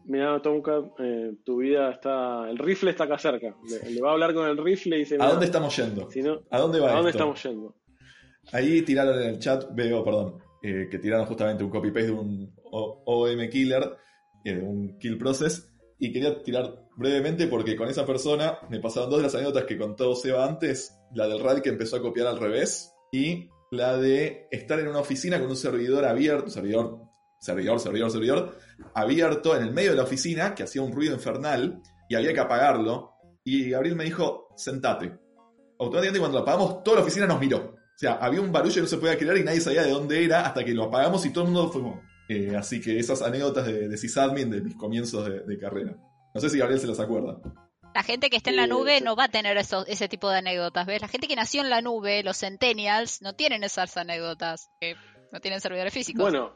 mira 0.06 0.42
Tomcat, 0.42 0.86
eh, 1.00 1.34
tu 1.44 1.58
vida 1.58 1.92
está, 1.92 2.50
el 2.50 2.58
rifle 2.58 2.92
está 2.92 3.06
acá 3.06 3.18
cerca. 3.18 3.56
Le, 3.70 3.92
le 3.92 4.02
va 4.02 4.10
a 4.10 4.14
hablar 4.14 4.34
con 4.34 4.48
el 4.48 4.58
rifle 4.58 4.96
y 4.98 5.00
dice, 5.00 5.16
¿A 5.16 5.18
"Mirá, 5.20 5.30
dónde 5.32 5.46
estamos 5.46 5.76
yendo? 5.76 6.10
si 6.12 6.22
no, 6.22 6.42
¿A 6.50 6.60
dónde 6.60 6.80
va 6.80 6.92
¿a 6.92 6.96
dónde 6.96 7.10
esto? 7.12 7.20
estamos 7.24 7.44
yendo? 7.44 7.76
Ahí 8.52 8.82
tiraron 8.82 9.22
en 9.22 9.30
el 9.30 9.40
chat, 9.40 9.66
veo, 9.74 10.04
perdón, 10.04 10.38
eh, 10.62 10.88
que 10.92 11.00
tiraron 11.00 11.26
justamente 11.26 11.64
un 11.64 11.70
copy-paste 11.70 12.08
de 12.08 12.12
un 12.14 12.54
OM 12.72 13.50
killer, 13.50 13.96
eh, 14.44 14.56
de 14.56 14.62
un 14.62 14.98
kill 15.00 15.18
process, 15.18 15.72
y 16.00 16.12
quería 16.12 16.42
tirar 16.42 16.88
brevemente 16.98 17.48
porque 17.48 17.76
con 17.76 17.88
esa 17.88 18.06
persona 18.06 18.58
me 18.70 18.80
pasaron 18.80 19.10
dos 19.10 19.20
de 19.20 19.24
las 19.24 19.36
anécdotas 19.36 19.64
que 19.64 19.78
contó 19.78 20.14
Seba 20.16 20.46
antes, 20.46 20.94
la 21.14 21.28
del 21.28 21.40
RAD 21.40 21.62
que 21.62 21.70
empezó 21.70 21.96
a 21.96 22.02
copiar 22.02 22.28
al 22.28 22.40
revés, 22.40 22.94
y 23.12 23.48
la 23.72 23.98
de 23.98 24.48
estar 24.52 24.80
en 24.80 24.88
una 24.90 25.00
oficina 25.00 25.40
con 25.40 25.50
un 25.50 25.56
servidor 25.56 26.04
abierto, 26.06 26.50
servidor, 26.50 27.00
servidor, 27.44 27.80
servidor, 27.80 28.10
servidor, 28.10 28.58
abierto 28.94 29.56
en 29.58 29.64
el 29.64 29.74
medio 29.74 29.92
de 29.92 29.98
la 29.98 30.04
oficina, 30.04 30.56
que 30.56 30.64
hacía 30.64 30.82
un 30.82 30.94
ruido 30.94 31.16
infernal, 31.16 31.82
y 32.08 32.16
había 32.16 32.34
que 32.34 32.40
apagarlo, 32.40 33.12
y 33.44 33.70
Gabriel 33.72 33.96
me 33.96 34.06
dijo, 34.06 34.48
sentate. 34.56 35.14
Automáticamente 35.78 36.20
cuando 36.20 36.38
lo 36.38 36.44
apagamos, 36.44 36.84
toda 36.84 36.98
la 36.98 37.04
oficina 37.04 37.28
nos 37.28 37.42
miró. 37.42 37.58
O 37.76 37.98
sea, 37.98 38.14
había 38.14 38.40
un 38.40 38.52
barullo 38.52 38.76
que 38.76 38.82
no 38.82 38.88
se 38.88 38.98
podía 38.98 39.18
creer 39.18 39.38
y 39.38 39.44
nadie 39.44 39.60
sabía 39.60 39.84
de 39.84 39.92
dónde 39.92 40.24
era 40.24 40.46
hasta 40.46 40.64
que 40.64 40.74
lo 40.74 40.86
apagamos 40.86 41.26
y 41.26 41.32
todo 41.34 41.44
el 41.44 41.52
mundo 41.52 41.70
fue 41.70 41.82
como... 41.82 42.02
Eh, 42.30 42.56
así 42.56 42.80
que 42.80 42.98
esas 42.98 43.22
anécdotas 43.22 43.66
de, 43.66 43.90
de 43.90 43.98
sysadmin 43.98 44.50
de 44.50 44.62
mis 44.62 44.76
comienzos 44.76 45.26
de, 45.28 45.42
de 45.42 45.58
carrera. 45.60 45.98
No 46.34 46.40
sé 46.40 46.50
si 46.50 46.58
Gabriel 46.58 46.80
se 46.80 46.88
las 46.88 47.00
acuerda. 47.02 47.38
La 47.94 48.02
gente 48.02 48.30
que 48.30 48.38
está 48.38 48.50
en 48.50 48.56
la 48.56 48.64
Sí, 48.64 48.70
nube 48.70 49.02
no 49.02 49.16
va 49.16 49.26
a 49.26 49.28
tener 49.30 49.58
eso, 49.58 49.86
ese 49.86 50.08
tipo 50.08 50.30
de 50.30 50.38
anécdotas, 50.38 50.88
¿ves? 50.88 51.02
La 51.02 51.10
gente 51.10 51.28
que 51.28 51.36
nació 51.36 51.62
en 51.62 51.70
la 51.70 51.82
nube, 51.82 52.24
los 52.24 52.38
centennials, 52.38 53.22
no 53.22 53.34
tienen 53.34 53.64
esas 53.64 53.96
anécdotas, 53.98 54.70
que 54.80 54.96
no 55.32 55.42
tienen 55.42 55.62
servidores 55.62 55.94
físicos. 55.94 56.24
Bueno, 56.24 56.54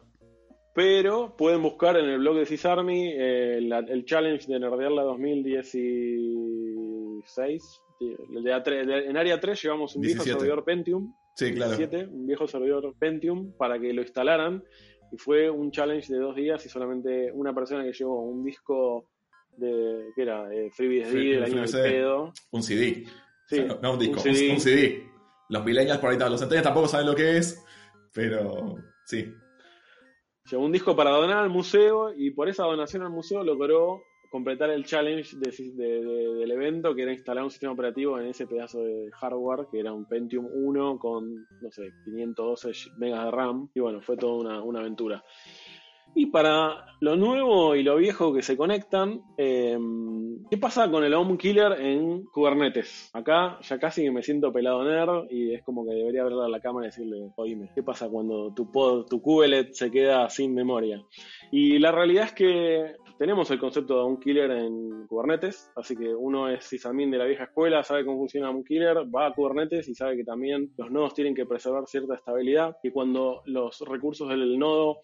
pero 0.77 1.35
pueden 1.35 1.63
buscar 1.63 1.97
en 1.97 2.05
el 2.05 2.19
blog 2.19 2.37
de 2.37 2.45
CISARMY 2.45 3.13
eh, 3.17 3.59
la- 3.63 3.79
el 3.79 4.05
challenge 4.05 4.45
de 4.45 4.59
Nerdearla 4.59 5.01
2016. 5.01 7.81
El 7.99 8.43
de 8.43 8.53
A3 8.53 8.85
de- 8.85 9.05
en 9.07 9.17
área 9.17 9.39
3 9.39 9.59
llevamos 9.63 9.95
un 9.95 10.03
viejo 10.03 10.23
17. 10.23 10.39
servidor 10.39 10.63
Pentium, 10.63 11.15
Sí, 11.35 11.51
claro. 11.53 11.75
17, 11.75 12.05
un 12.13 12.27
viejo 12.27 12.47
servidor 12.47 12.93
Pentium 12.99 13.53
para 13.57 13.79
que 13.79 13.91
lo 13.91 14.03
instalaran 14.03 14.63
y 15.11 15.17
fue 15.17 15.49
un 15.49 15.71
challenge 15.71 16.13
de 16.13 16.19
dos 16.19 16.35
días 16.35 16.63
y 16.65 16.69
solamente 16.69 17.31
una 17.31 17.55
persona 17.55 17.83
que 17.83 17.93
llevó 17.93 18.21
un 18.21 18.43
disco 18.43 19.09
de 19.57 20.09
que 20.15 20.21
era 20.21 20.53
eh, 20.53 20.69
FreeBSD 20.71 21.09
Free- 21.11 21.31
del 21.33 21.43
año 21.43 21.61
del 21.63 21.71
pedo. 21.71 22.33
Un 22.51 22.61
CD. 22.61 23.03
Sí, 23.47 23.59
O 23.61 23.65
sea, 23.67 23.79
no, 23.81 23.93
un 23.93 23.99
disco, 23.99 24.17
un 24.17 24.21
CD. 24.35 24.51
un 24.53 24.59
CD. 24.59 25.03
Los 25.49 25.65
millennials 25.65 25.99
por 25.99 26.11
ahí, 26.11 26.19
los 26.19 26.39
centennials 26.39 26.65
tampoco 26.65 26.87
saben 26.87 27.07
lo 27.07 27.15
que 27.15 27.37
es, 27.37 27.65
pero 28.13 28.75
sí. 29.05 29.33
Llevó 30.49 30.63
un 30.65 30.71
disco 30.71 30.95
para 30.95 31.11
donar 31.11 31.39
al 31.39 31.49
museo 31.49 32.13
y 32.15 32.31
por 32.31 32.47
esa 32.47 32.63
donación 32.63 33.03
al 33.03 33.09
museo 33.09 33.43
logró 33.43 34.03
completar 34.29 34.69
el 34.69 34.85
challenge 34.85 35.37
de- 35.37 35.51
de- 35.73 36.01
de- 36.05 36.33
del 36.35 36.51
evento, 36.51 36.93
que 36.93 37.03
era 37.03 37.13
instalar 37.13 37.43
un 37.43 37.49
sistema 37.49 37.71
operativo 37.73 38.19
en 38.19 38.27
ese 38.27 38.45
pedazo 38.45 38.81
de 38.83 39.09
hardware, 39.13 39.67
que 39.71 39.79
era 39.79 39.93
un 39.93 40.05
Pentium 40.05 40.45
1 40.51 40.99
con, 40.99 41.47
no 41.61 41.71
sé, 41.71 41.93
512 42.03 42.71
megas 42.97 43.25
de 43.25 43.31
RAM. 43.31 43.69
Y 43.73 43.79
bueno, 43.79 44.01
fue 44.01 44.17
toda 44.17 44.59
una 44.61 44.79
aventura. 44.79 45.23
Y 46.19 46.26
para 46.26 46.84
lo 46.99 47.15
nuevo 47.15 47.76
y 47.76 47.84
lo 47.84 47.95
viejo 47.98 48.34
que 48.34 48.41
se 48.41 48.57
conectan, 48.57 49.22
eh, 49.38 49.77
¿qué 50.49 50.57
pasa 50.57 50.89
con 50.89 51.03
el 51.03 51.14
Home 51.14 51.38
Killer 51.38 51.73
en 51.80 52.26
Kubernetes? 52.26 53.11
Acá 53.14 53.60
ya 53.61 53.77
casi 53.77 54.10
me 54.10 54.23
siento 54.23 54.52
pelado 54.52 54.84
nerd 54.84 55.30
y 55.30 55.53
es 55.53 55.64
como 55.64 55.85
que 55.85 55.94
debería 55.94 56.23
hablarle 56.23 56.45
a 56.45 56.49
la 56.49 56.60
cámara 56.60 56.88
y 56.88 56.89
decirle, 56.89 57.31
oíme, 57.35 57.69
¿qué 57.76 57.84
pasa 57.84 58.10
cuando 58.10 58.52
tu 58.52 58.72
pod, 58.72 59.06
tu 59.06 59.22
kubelet 59.22 59.73
se 59.73 59.91
queda 59.91 60.27
sin 60.31 60.56
memoria? 60.56 61.03
Y 61.52 61.77
la 61.77 61.91
realidad 61.91 62.26
es 62.26 62.34
que 62.34 62.95
tenemos 63.19 63.52
el 63.52 63.60
concepto 63.60 63.99
de 63.99 64.06
un 64.06 64.19
killer 64.19 64.49
en 64.49 65.06
Kubernetes, 65.06 65.72
así 65.76 65.95
que 65.95 66.15
uno 66.15 66.49
es 66.49 66.65
sysadmin 66.65 67.11
de 67.11 67.19
la 67.19 67.26
vieja 67.26 67.44
escuela, 67.44 67.84
sabe 67.84 68.03
cómo 68.03 68.18
funciona 68.18 68.49
un 68.49 68.64
killer, 68.64 68.98
va 69.15 69.27
a 69.27 69.34
Kubernetes 69.34 69.88
y 69.88 69.94
sabe 69.94 70.18
que 70.18 70.23
también 70.23 70.72
los 70.77 70.89
nodos 70.89 71.14
tienen 71.14 71.35
que 71.35 71.45
preservar 71.45 71.84
cierta 71.85 72.15
estabilidad 72.15 72.76
y 72.81 72.89
cuando 72.89 73.44
los 73.45 73.81
recursos 73.81 74.30
del 74.30 74.57
nodo 74.57 74.98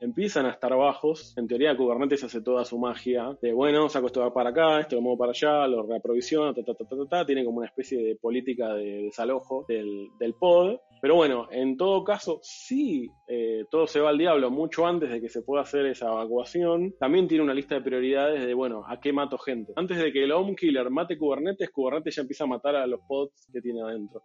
empiezan 0.00 0.46
a 0.46 0.50
estar 0.50 0.74
bajos, 0.76 1.36
en 1.36 1.46
teoría 1.46 1.76
Kubernetes 1.76 2.24
hace 2.24 2.40
toda 2.42 2.64
su 2.64 2.78
magia 2.78 3.36
de, 3.40 3.52
bueno, 3.52 3.88
saco 3.88 4.06
esto 4.06 4.32
para 4.32 4.50
acá, 4.50 4.80
esto 4.80 4.96
lo 4.96 5.02
muevo 5.02 5.18
para 5.18 5.30
allá, 5.30 5.66
lo 5.66 5.86
reaprovisiona, 5.86 6.52
ta, 6.52 6.62
ta, 6.62 6.74
ta, 6.74 6.84
ta, 6.84 6.96
ta, 7.08 7.26
tiene 7.26 7.44
como 7.44 7.58
una 7.58 7.66
especie 7.66 8.02
de 8.02 8.16
política 8.16 8.74
de 8.74 9.02
desalojo 9.04 9.64
del, 9.68 10.34
pod. 10.38 10.78
Pero 11.00 11.16
bueno, 11.16 11.48
en 11.50 11.76
todo 11.76 12.02
caso, 12.02 12.40
si 12.42 13.10
eh, 13.28 13.64
todo 13.70 13.86
se 13.86 14.00
va 14.00 14.10
al 14.10 14.18
diablo 14.18 14.50
mucho 14.50 14.86
antes 14.86 15.10
de 15.10 15.20
que 15.20 15.28
se 15.28 15.42
pueda 15.42 15.62
hacer 15.62 15.86
esa 15.86 16.06
evacuación, 16.06 16.94
también 16.98 17.28
tiene 17.28 17.44
una 17.44 17.54
lista 17.54 17.74
de 17.74 17.82
prioridades 17.82 18.44
de, 18.44 18.54
bueno, 18.54 18.84
¿a 18.86 19.00
qué 19.00 19.12
mato 19.12 19.38
gente? 19.38 19.72
Antes 19.76 19.98
de 19.98 20.12
que 20.12 20.24
el 20.24 20.32
home 20.32 20.56
killer 20.56 20.90
mate 20.90 21.18
Kubernetes, 21.18 21.70
Kubernetes 21.70 22.16
ya 22.16 22.22
empieza 22.22 22.44
a 22.44 22.48
matar 22.48 22.76
a 22.76 22.86
los 22.86 23.00
pods 23.06 23.48
que 23.52 23.60
tiene 23.60 23.82
adentro. 23.82 24.22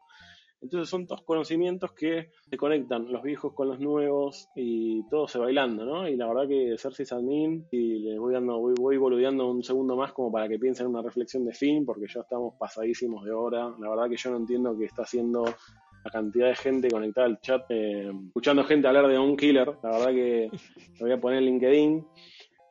Entonces 0.61 0.89
son 0.89 1.07
todos 1.07 1.21
conocimientos 1.23 1.93
que 1.93 2.31
se 2.49 2.57
conectan 2.57 3.11
los 3.11 3.23
viejos 3.23 3.53
con 3.53 3.69
los 3.69 3.79
nuevos 3.79 4.49
y 4.55 5.07
todo 5.09 5.27
se 5.27 5.39
bailando, 5.39 5.85
¿no? 5.85 6.07
Y 6.07 6.17
la 6.17 6.27
verdad 6.27 6.47
que 6.47 6.77
ser 6.77 6.93
sysadmin, 6.93 7.65
y 7.71 7.99
les 7.99 8.19
voy 8.19 8.33
dando, 8.33 8.59
voy, 8.59 8.73
voy 8.77 8.97
boludeando 8.97 9.49
un 9.49 9.63
segundo 9.63 9.95
más 9.95 10.11
como 10.11 10.31
para 10.31 10.49
que 10.49 10.59
piensen 10.59 10.87
en 10.87 10.93
una 10.93 11.01
reflexión 11.01 11.45
de 11.45 11.53
fin, 11.53 11.85
porque 11.85 12.07
ya 12.13 12.21
estamos 12.21 12.55
pasadísimos 12.59 13.23
de 13.23 13.31
hora. 13.31 13.73
La 13.79 13.89
verdad 13.89 14.09
que 14.09 14.17
yo 14.17 14.31
no 14.31 14.37
entiendo 14.37 14.77
qué 14.77 14.85
está 14.85 15.03
haciendo 15.03 15.45
la 16.03 16.11
cantidad 16.11 16.47
de 16.47 16.55
gente 16.55 16.89
conectada 16.89 17.27
al 17.27 17.39
chat, 17.39 17.63
eh, 17.69 18.11
escuchando 18.27 18.63
gente 18.63 18.87
hablar 18.87 19.07
de 19.07 19.19
un 19.19 19.35
killer. 19.35 19.67
La 19.83 19.91
verdad 19.91 20.09
que 20.09 20.49
lo 20.99 21.05
voy 21.05 21.11
a 21.11 21.19
poner 21.21 21.39
en 21.39 21.45
LinkedIn. 21.45 22.07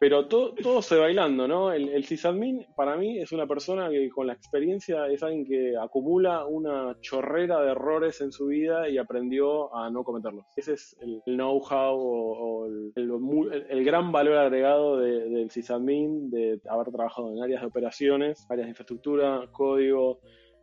Pero 0.00 0.28
todo, 0.28 0.54
todo 0.54 0.80
se 0.80 0.96
bailando, 0.96 1.48
¿no? 1.48 1.72
El, 1.72 1.88
el 1.88 2.04
sysadmin 2.04 2.66
para 2.76 2.96
mí 2.96 3.18
es 3.18 3.32
una 3.32 3.46
persona 3.46 3.90
que 3.90 4.08
con 4.10 4.28
la 4.28 4.32
experiencia 4.32 5.08
es 5.08 5.22
alguien 5.24 5.44
que 5.44 5.76
acumula 5.76 6.46
una 6.46 6.96
chorrera 7.00 7.60
de 7.62 7.72
errores 7.72 8.20
en 8.20 8.30
su 8.30 8.46
vida 8.46 8.88
y 8.88 8.96
aprendió 8.98 9.74
a 9.74 9.90
no 9.90 10.04
cometerlos. 10.04 10.46
Ese 10.56 10.74
es 10.74 10.96
el, 11.00 11.20
know-how 11.36 11.96
o, 11.98 12.38
o 12.38 12.66
el, 12.66 12.92
el- 12.94 13.66
el 13.70 13.84
gran 13.84 14.12
valor 14.12 14.36
agregado 14.36 14.98
de- 14.98 15.28
del 15.28 15.50
sysadmin, 15.50 16.30
de 16.30 16.60
haber 16.68 16.92
trabajado 16.92 17.32
en 17.32 17.42
áreas 17.42 17.60
de 17.62 17.66
operaciones, 17.66 18.46
áreas 18.48 18.66
de 18.66 18.70
infraestructura, 18.70 19.48
código, 19.52 20.20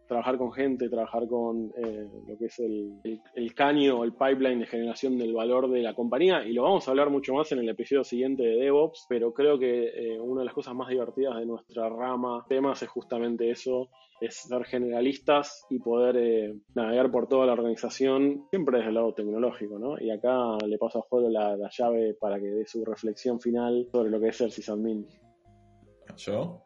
trabajar 0.07 0.37
con 0.37 0.51
gente, 0.51 0.89
trabajar 0.89 1.27
con 1.27 1.71
eh, 1.77 2.07
lo 2.27 2.37
que 2.37 2.45
es 2.45 2.59
el, 2.59 2.99
el, 3.03 3.19
el 3.33 3.53
caño, 3.53 4.03
el 4.03 4.13
pipeline 4.13 4.59
de 4.59 4.65
generación 4.65 5.17
del 5.17 5.33
valor 5.33 5.69
de 5.69 5.81
la 5.81 5.93
compañía, 5.93 6.45
y 6.45 6.53
lo 6.53 6.63
vamos 6.63 6.87
a 6.87 6.91
hablar 6.91 7.09
mucho 7.09 7.33
más 7.33 7.51
en 7.51 7.59
el 7.59 7.69
episodio 7.69 8.03
siguiente 8.03 8.43
de 8.43 8.55
DevOps, 8.55 9.05
pero 9.09 9.33
creo 9.33 9.57
que 9.57 9.87
eh, 9.87 10.19
una 10.19 10.41
de 10.41 10.45
las 10.45 10.53
cosas 10.53 10.75
más 10.75 10.89
divertidas 10.89 11.37
de 11.37 11.45
nuestra 11.45 11.89
rama 11.89 12.45
temas 12.47 12.81
es 12.83 12.89
justamente 12.89 13.49
eso, 13.49 13.89
es 14.21 14.35
ser 14.35 14.63
generalistas 14.65 15.65
y 15.69 15.79
poder 15.79 16.17
eh, 16.17 16.55
navegar 16.73 17.11
por 17.11 17.27
toda 17.27 17.45
la 17.45 17.53
organización, 17.53 18.45
siempre 18.49 18.77
desde 18.77 18.89
el 18.89 18.95
lado 18.95 19.13
tecnológico, 19.13 19.77
¿no? 19.77 19.99
Y 19.99 20.09
acá 20.09 20.57
le 20.65 20.77
paso 20.77 20.99
a 20.99 21.01
juego 21.03 21.29
la, 21.29 21.57
la 21.57 21.69
llave 21.69 22.15
para 22.19 22.39
que 22.39 22.47
dé 22.47 22.65
su 22.65 22.85
reflexión 22.85 23.39
final 23.39 23.87
sobre 23.91 24.09
lo 24.09 24.19
que 24.19 24.29
es 24.29 24.37
ser 24.37 24.51
sysadmin. 24.51 25.05
¿Yo? 26.17 26.64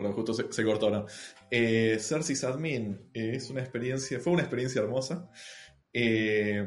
Bueno, 0.00 0.14
justo 0.14 0.34
se, 0.34 0.52
se 0.52 0.64
cortó, 0.64 0.90
¿no? 0.90 1.06
Eh, 1.50 1.98
ser 2.00 2.22
sysadmin 2.22 3.10
eh, 3.12 3.32
es 3.34 3.50
una 3.50 3.60
experiencia, 3.60 4.18
fue 4.20 4.32
una 4.32 4.42
experiencia 4.42 4.80
hermosa. 4.80 5.30
Eh, 5.92 6.66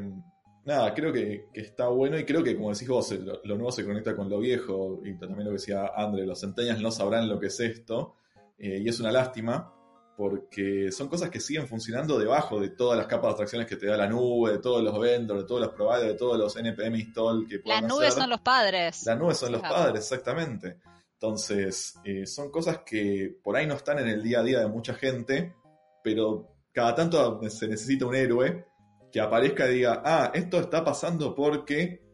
nada, 0.64 0.94
creo 0.94 1.12
que, 1.12 1.46
que 1.52 1.60
está 1.60 1.88
bueno 1.88 2.18
y 2.18 2.24
creo 2.24 2.42
que, 2.42 2.56
como 2.56 2.72
decís 2.72 2.88
vos, 2.88 3.10
lo, 3.12 3.40
lo 3.44 3.54
nuevo 3.56 3.72
se 3.72 3.84
conecta 3.84 4.14
con 4.14 4.28
lo 4.28 4.38
viejo 4.38 5.00
y 5.04 5.14
también 5.18 5.44
lo 5.44 5.50
que 5.50 5.58
decía 5.58 5.90
André, 5.96 6.26
los 6.26 6.40
centenias 6.40 6.80
no 6.80 6.90
sabrán 6.90 7.28
lo 7.28 7.38
que 7.40 7.46
es 7.48 7.60
esto 7.60 8.16
eh, 8.58 8.80
y 8.84 8.88
es 8.88 9.00
una 9.00 9.10
lástima 9.12 9.70
porque 10.16 10.92
son 10.92 11.08
cosas 11.08 11.28
que 11.28 11.40
siguen 11.40 11.66
funcionando 11.66 12.18
debajo 12.18 12.60
de 12.60 12.68
todas 12.68 12.96
las 12.96 13.08
capas 13.08 13.24
de 13.24 13.28
abstracciones 13.30 13.66
que 13.66 13.74
te 13.74 13.86
da 13.86 13.96
la 13.96 14.06
nube, 14.06 14.52
de 14.52 14.58
todos 14.58 14.80
los 14.80 14.96
vendors, 14.98 15.40
de 15.42 15.46
todos 15.48 15.60
los 15.60 15.70
providers, 15.70 16.12
de 16.12 16.14
todos 16.14 16.38
los 16.38 16.56
NPM 16.56 16.96
install 17.00 17.48
que 17.48 17.56
Las 17.56 17.62
puedan 17.64 17.86
nubes 17.88 18.08
hacer. 18.10 18.20
son 18.22 18.30
los 18.30 18.40
padres. 18.40 19.02
Las 19.04 19.18
nubes 19.18 19.36
son 19.38 19.52
los 19.52 19.60
padres, 19.60 20.00
exactamente. 20.02 20.76
Entonces, 21.24 21.98
eh, 22.04 22.26
son 22.26 22.50
cosas 22.50 22.80
que 22.84 23.34
por 23.42 23.56
ahí 23.56 23.66
no 23.66 23.72
están 23.72 23.98
en 23.98 24.08
el 24.08 24.22
día 24.22 24.40
a 24.40 24.42
día 24.42 24.60
de 24.60 24.68
mucha 24.68 24.92
gente, 24.92 25.54
pero 26.02 26.50
cada 26.70 26.94
tanto 26.94 27.40
se 27.48 27.66
necesita 27.66 28.04
un 28.04 28.14
héroe 28.14 28.66
que 29.10 29.22
aparezca 29.22 29.66
y 29.70 29.76
diga, 29.76 30.02
ah, 30.04 30.30
esto 30.34 30.60
está 30.60 30.84
pasando 30.84 31.34
porque 31.34 32.04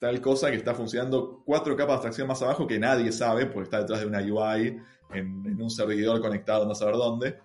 tal 0.00 0.20
cosa 0.20 0.50
que 0.50 0.56
está 0.56 0.74
funcionando 0.74 1.44
cuatro 1.46 1.76
capas 1.76 1.92
de 1.92 1.94
abstracción 1.94 2.26
más 2.26 2.42
abajo 2.42 2.66
que 2.66 2.80
nadie 2.80 3.12
sabe, 3.12 3.46
porque 3.46 3.66
está 3.66 3.78
detrás 3.78 4.00
de 4.00 4.06
una 4.06 4.18
UI, 4.18 4.76
en, 5.12 5.62
un 5.62 5.70
servidor 5.70 6.20
conectado 6.20 6.66
no 6.66 6.74
saber 6.74 6.96
dónde. 6.96 7.38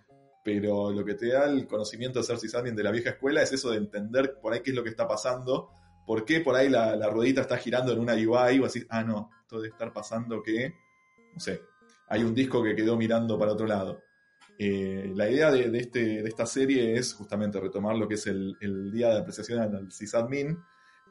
Pero 0.44 0.92
lo 0.92 1.06
que 1.06 1.14
te 1.14 1.28
da 1.28 1.46
el 1.46 1.68
conocimiento 1.68 2.18
de 2.18 2.26
ser 2.26 2.40
sysadmin 2.40 2.76
de 2.76 2.82
la 2.82 2.90
vieja 2.90 3.12
escuela 3.12 3.44
es 3.44 3.54
eso 3.54 3.70
de 3.70 3.78
entender 3.78 4.40
por 4.42 4.52
ahí 4.52 4.62
qué 4.62 4.72
es 4.72 4.76
lo 4.76 4.84
que 4.84 4.90
está 4.90 5.08
pasando 5.08 5.70
¿Por 6.06 6.26
qué 6.26 6.42
por 6.42 6.56
ahí 6.56 6.70
la, 6.70 6.96
la 6.96 7.10
ruedita 7.10 7.42
está 7.42 7.58
girando 7.58 7.94
en 7.94 8.00
una 8.00 8.14
UI? 8.14 8.60
O 8.60 8.66
así, 8.66 8.84
ah, 8.90 9.04
no, 9.04 9.30
esto 9.42 9.58
debe 9.58 9.70
estar 9.70 9.94
pasando 9.94 10.42
que, 10.42 10.76
no 11.34 11.40
sé, 11.40 11.62
hay 12.08 12.24
un 12.24 12.36
disco 12.36 12.64
que 12.64 12.76
quedó 12.76 12.98
mirando 12.98 13.38
para 13.40 13.54
otro 13.54 13.66
lado. 13.66 14.04
Eh, 14.58 15.12
la 15.16 15.30
idea 15.30 15.50
de, 15.50 15.76
este, 15.78 16.22
de 16.22 16.30
esta 16.30 16.46
serie 16.46 16.96
es 16.96 17.14
justamente 17.14 17.60
retomar 17.60 17.96
lo 17.96 18.08
que 18.08 18.16
es 18.16 18.28
el, 18.28 18.56
el 18.62 18.92
día 18.92 19.10
de 19.10 19.20
apreciación 19.20 19.60
al 19.60 19.92
sysadmin, 19.92 20.58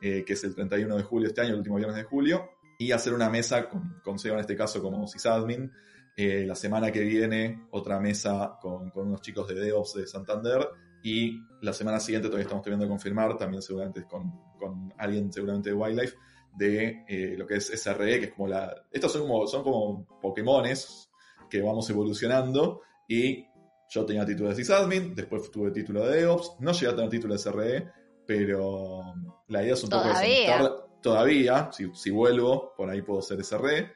eh, 0.01 0.25
que 0.25 0.35
es 0.35 0.45
el 0.45 0.55
31 0.55 0.97
de 0.97 1.03
julio 1.03 1.29
este 1.29 1.41
año, 1.41 1.51
el 1.51 1.59
último 1.59 1.77
viernes 1.77 1.97
de 1.97 2.05
julio, 2.05 2.51
y 2.79 2.93
hacer 2.93 3.13
una 3.13 3.29
mesa 3.29 3.69
con, 3.69 4.01
con 4.05 4.19
Seba 4.19 4.37
en 4.37 4.41
este 4.43 4.57
caso 4.57 4.81
como 4.81 5.07
sysadmin. 5.07 5.73
Eh, 6.17 6.45
la 6.47 6.55
semana 6.55 6.93
que 6.93 7.01
viene, 7.01 7.67
otra 7.71 7.99
mesa 7.99 8.59
con, 8.61 8.91
con 8.91 9.09
unos 9.09 9.23
chicos 9.23 9.49
de 9.49 9.55
DevOps 9.55 9.95
de 9.95 10.07
Santander 10.07 10.69
y 11.03 11.41
la 11.63 11.73
semana 11.73 12.01
siguiente 12.01 12.29
todavía 12.29 12.45
estamos 12.45 12.63
teniendo 12.63 12.87
que 12.87 12.91
confirmar, 12.91 13.37
también 13.37 13.63
seguramente 13.63 14.05
con, 14.05 14.31
con 14.59 14.93
alguien 14.99 15.33
seguramente 15.33 15.71
de 15.71 15.75
Wildlife, 15.75 16.17
de 16.57 17.05
eh, 17.09 17.35
lo 17.37 17.47
que 17.47 17.57
es 17.57 17.67
SRE, 17.67 18.19
que 18.19 18.27
es 18.27 18.33
como 18.33 18.49
la... 18.49 18.75
Estos 18.91 19.13
son 19.13 19.23
como, 19.23 19.47
son 19.47 19.63
como 19.63 20.07
Pokémones 20.21 21.11
que 21.49 21.63
vamos 21.63 21.89
evolucionando 21.91 22.83
y 23.09 23.47
yo 23.89 24.07
tenía 24.07 24.25
título 24.25 24.51
de 24.51 24.55
sysadmin, 24.55 25.15
después 25.15 25.51
tuve 25.51 25.73
título 25.73 26.07
de 26.07 26.19
DevOps, 26.21 26.57
no 26.61 26.73
llegué 26.73 26.93
a 26.93 26.95
tener 26.95 27.11
título 27.11 27.35
de 27.35 27.39
SRE, 27.41 27.93
pero 28.25 29.15
la 29.49 29.63
idea 29.63 29.75
es 29.75 29.83
un 29.83 29.91
poco 29.91 30.05
eso, 30.05 30.13
Todavía. 30.13 30.71
todavía, 31.03 31.71
si, 31.73 31.93
si 31.95 32.11
vuelvo, 32.11 32.73
por 32.77 32.89
ahí 32.89 33.03
puedo 33.03 33.21
ser 33.21 33.43
SRE, 33.45 33.93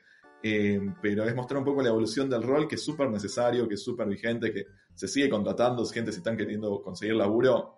eh, 0.47 0.79
pero 1.01 1.25
es 1.25 1.35
mostrar 1.35 1.59
un 1.61 1.65
poco 1.65 1.81
la 1.81 1.89
evolución 1.89 2.29
del 2.29 2.43
rol 2.43 2.69
que 2.69 2.75
es 2.75 2.85
súper 2.85 3.09
necesario, 3.09 3.66
que 3.66 3.77
es 3.77 3.83
súper 3.83 4.07
vigente, 4.07 4.53
que 4.53 4.66
se 4.95 5.09
sigue 5.09 5.31
contratando, 5.31 5.83
gente 5.87 6.12
si 6.12 6.19
están 6.19 6.37
queriendo 6.37 6.83
conseguir 6.83 7.15
laburo, 7.15 7.75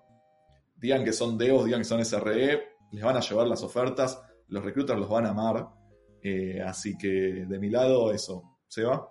digan 0.74 1.04
que 1.04 1.12
son 1.12 1.38
DEOs, 1.38 1.66
digan 1.66 1.82
que 1.82 1.84
son 1.84 2.04
SRE, 2.04 2.60
les 2.90 3.04
van 3.04 3.16
a 3.16 3.20
llevar 3.20 3.46
las 3.46 3.62
ofertas, 3.62 4.20
los 4.48 4.64
recruiters 4.64 4.98
los 4.98 5.08
van 5.08 5.26
a 5.26 5.30
amar, 5.30 5.68
eh, 6.20 6.60
así 6.60 6.98
que 6.98 7.46
de 7.46 7.58
mi 7.60 7.70
lado 7.70 8.10
eso, 8.10 8.42
¿se 8.66 8.82
va? 8.82 9.08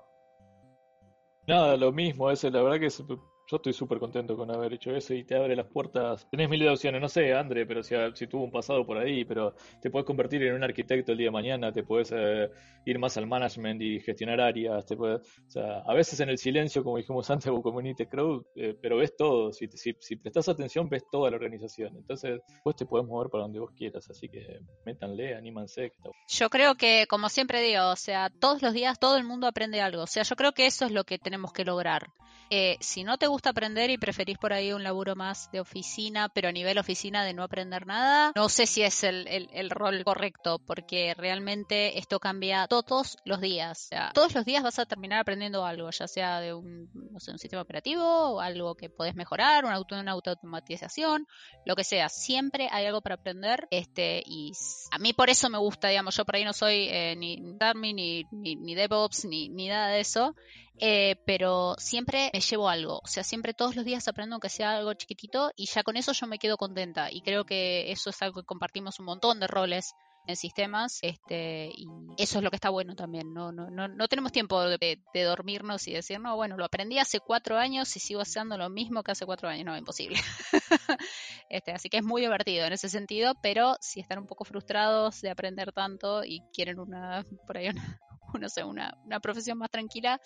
Nada, 1.47 1.77
lo 1.77 1.93
mismo, 1.93 2.29
eso, 2.29 2.49
la 2.49 2.61
verdad 2.61 2.79
que 2.81 2.87
es 2.87 3.01
Yo 3.47 3.57
estoy 3.57 3.73
súper 3.73 3.99
contento 3.99 4.35
con 4.35 4.49
haber 4.49 4.73
hecho 4.73 4.95
eso 4.95 5.13
y 5.13 5.23
te 5.23 5.35
abre 5.35 5.55
las 5.55 5.67
puertas. 5.67 6.27
Tenés 6.31 6.49
mil 6.49 6.59
de 6.59 6.69
opciones, 6.69 6.99
no 6.99 7.07
sé, 7.07 7.33
André, 7.33 7.65
pero 7.65 7.83
si, 7.83 7.95
si 8.15 8.27
tuvo 8.27 8.43
un 8.43 8.51
pasado 8.51 8.85
por 8.85 8.97
ahí, 8.97 9.23
pero 9.23 9.55
te 9.81 9.89
puedes 9.91 10.05
convertir 10.05 10.41
en 10.43 10.55
un 10.55 10.63
arquitecto 10.63 11.11
el 11.11 11.17
día 11.17 11.27
de 11.27 11.31
mañana, 11.31 11.71
te 11.71 11.83
puedes 11.83 12.11
eh, 12.15 12.49
ir 12.85 12.97
más 12.97 13.17
al 13.17 13.27
management 13.27 13.81
y 13.81 13.99
gestionar 13.99 14.41
áreas, 14.41 14.85
te 14.85 14.95
puedes, 14.95 15.21
o 15.21 15.49
sea, 15.51 15.79
a 15.85 15.93
veces 15.93 16.19
en 16.19 16.29
el 16.29 16.37
silencio, 16.37 16.83
como 16.83 16.97
dijimos 16.97 17.29
antes, 17.29 17.47
o 17.47 17.61
Community 17.61 18.05
Crowd, 18.05 18.43
eh, 18.55 18.75
pero 18.81 18.97
ves 18.97 19.15
todo, 19.15 19.51
si, 19.51 19.67
si, 19.67 19.95
si 19.99 20.15
prestas 20.15 20.49
atención, 20.49 20.89
ves 20.89 21.03
toda 21.11 21.29
la 21.29 21.35
organización. 21.35 21.95
Entonces, 21.95 22.41
pues 22.63 22.75
te 22.75 22.85
puedes 22.85 23.07
mover 23.07 23.29
para 23.29 23.43
donde 23.43 23.59
vos 23.59 23.71
quieras, 23.75 24.09
así 24.09 24.27
que 24.27 24.59
métanle, 24.85 25.35
anímanse. 25.35 25.89
Que 25.89 25.97
está... 25.97 26.09
Yo 26.27 26.49
creo 26.49 26.75
que, 26.75 27.05
como 27.07 27.29
siempre 27.29 27.61
digo, 27.61 27.89
o 27.89 27.95
sea, 27.95 28.29
todos 28.29 28.61
los 28.61 28.73
días 28.73 28.99
todo 28.99 29.17
el 29.17 29.23
mundo 29.23 29.47
aprende 29.47 29.81
algo. 29.81 30.03
O 30.03 30.07
sea, 30.07 30.23
yo 30.23 30.35
creo 30.35 30.53
que 30.53 30.65
eso 30.65 30.85
es 30.85 30.91
lo 30.91 31.03
que 31.03 31.19
tenemos 31.19 31.53
que 31.53 31.65
lograr. 31.65 32.07
Eh, 32.49 32.77
si 32.79 33.03
no 33.03 33.17
te 33.17 33.27
gusta 33.27 33.34
aprender 33.43 33.89
y 33.89 33.97
preferís 33.97 34.37
por 34.37 34.53
ahí 34.53 34.73
un 34.73 34.83
laburo 34.83 35.15
más 35.15 35.49
de 35.51 35.59
oficina, 35.59 36.29
pero 36.29 36.49
a 36.49 36.51
nivel 36.51 36.77
oficina 36.77 37.23
de 37.23 37.33
no 37.33 37.43
aprender 37.43 37.85
nada, 37.85 38.31
no 38.35 38.49
sé 38.49 38.65
si 38.65 38.81
es 38.81 39.03
el, 39.03 39.27
el, 39.27 39.69
rol 39.69 40.03
correcto, 40.03 40.59
porque 40.59 41.13
realmente 41.15 41.97
esto 41.99 42.19
cambia 42.19 42.67
todos 42.67 43.17
los 43.25 43.41
días. 43.41 43.89
Todos 44.13 44.33
los 44.33 44.45
días 44.45 44.63
vas 44.63 44.79
a 44.79 44.85
terminar 44.85 45.19
aprendiendo 45.19 45.65
algo, 45.65 45.89
ya 45.91 46.07
sea 46.07 46.39
de 46.39 46.53
un, 46.53 46.89
no 46.93 47.19
sé, 47.19 47.31
un 47.31 47.39
sistema 47.39 47.61
operativo, 47.61 48.03
o 48.03 48.39
algo 48.39 48.75
que 48.75 48.89
podés 48.89 49.15
mejorar, 49.15 49.65
una, 49.65 49.75
auto, 49.75 49.99
una 49.99 50.11
automatización, 50.11 51.27
lo 51.65 51.75
que 51.75 51.83
sea. 51.83 52.09
Siempre 52.09 52.69
hay 52.71 52.85
algo 52.85 53.01
para 53.01 53.15
aprender. 53.15 53.67
Este, 53.71 54.23
y 54.25 54.51
a 54.91 54.99
mí 54.99 55.13
por 55.13 55.29
eso 55.29 55.49
me 55.49 55.57
gusta, 55.57 55.89
digamos, 55.89 56.15
yo 56.15 56.25
por 56.25 56.35
ahí 56.35 56.45
no 56.45 56.53
soy 56.53 56.87
eh, 56.89 57.15
ni 57.17 57.39
Darmin, 57.57 57.95
ni, 57.95 58.23
ni, 58.31 58.55
ni 58.55 58.75
DevOps, 58.75 59.25
ni, 59.25 59.49
ni 59.49 59.67
nada 59.67 59.87
de 59.89 59.99
eso. 59.99 60.35
Eh, 60.79 61.15
pero 61.25 61.75
siempre 61.77 62.29
me 62.33 62.41
llevo 62.41 62.67
algo, 62.69 62.99
o 63.03 63.07
sea, 63.07 63.23
siempre 63.23 63.53
todos 63.53 63.75
los 63.75 63.85
días 63.85 64.07
aprendo 64.07 64.39
que 64.39 64.49
sea 64.49 64.77
algo 64.77 64.93
chiquitito 64.93 65.51
y 65.55 65.67
ya 65.67 65.83
con 65.83 65.95
eso 65.95 66.11
yo 66.11 66.27
me 66.27 66.39
quedo 66.39 66.57
contenta. 66.57 67.11
Y 67.11 67.21
creo 67.21 67.45
que 67.45 67.91
eso 67.91 68.09
es 68.09 68.21
algo 68.21 68.41
que 68.41 68.45
compartimos 68.45 68.99
un 68.99 69.05
montón 69.05 69.39
de 69.39 69.47
roles 69.47 69.93
en 70.27 70.35
sistemas 70.35 70.99
este 71.01 71.69
y 71.75 71.87
eso 72.17 72.39
es 72.39 72.43
lo 72.43 72.49
que 72.49 72.55
está 72.55 72.69
bueno 72.69 72.95
también 72.95 73.33
no 73.33 73.51
no 73.51 73.69
no, 73.69 73.87
no 73.87 74.07
tenemos 74.07 74.31
tiempo 74.31 74.63
de, 74.63 74.99
dormirnos 75.13 75.87
y 75.87 75.93
decir 75.93 76.19
no 76.19 76.35
bueno 76.35 76.57
lo 76.57 76.65
aprendí 76.65 76.97
hace 76.99 77.19
cuatro 77.19 77.57
años 77.57 77.95
y 77.95 77.99
sigo 77.99 78.21
haciendo 78.21 78.57
lo 78.57 78.69
mismo 78.69 79.03
que 79.03 79.11
hace 79.11 79.25
cuatro 79.25 79.49
años 79.49 79.65
no 79.65 79.77
imposible. 79.77 80.17
Este 81.49 81.71
así 81.71 81.89
que 81.89 81.97
es 81.97 82.03
muy 82.03 82.21
divertido 82.21 82.65
en 82.65 82.73
ese 82.73 82.89
sentido 82.89 83.33
pero 83.41 83.77
si 83.79 83.99
están 83.99 84.19
un 84.19 84.27
poco 84.27 84.45
frustrados 84.45 85.21
de 85.21 85.29
aprender 85.29 85.71
tanto 85.71 86.23
y 86.23 86.41
quieren 86.53 86.79
una 86.79 87.23
por 87.45 87.57
ahí 87.57 87.69
una, 87.69 87.99
no 88.39 88.49
sé, 88.49 88.63
una, 88.63 88.97
una 89.05 89.19
profesión 89.19 89.57
más 89.57 89.69
tranquila, 89.69 90.19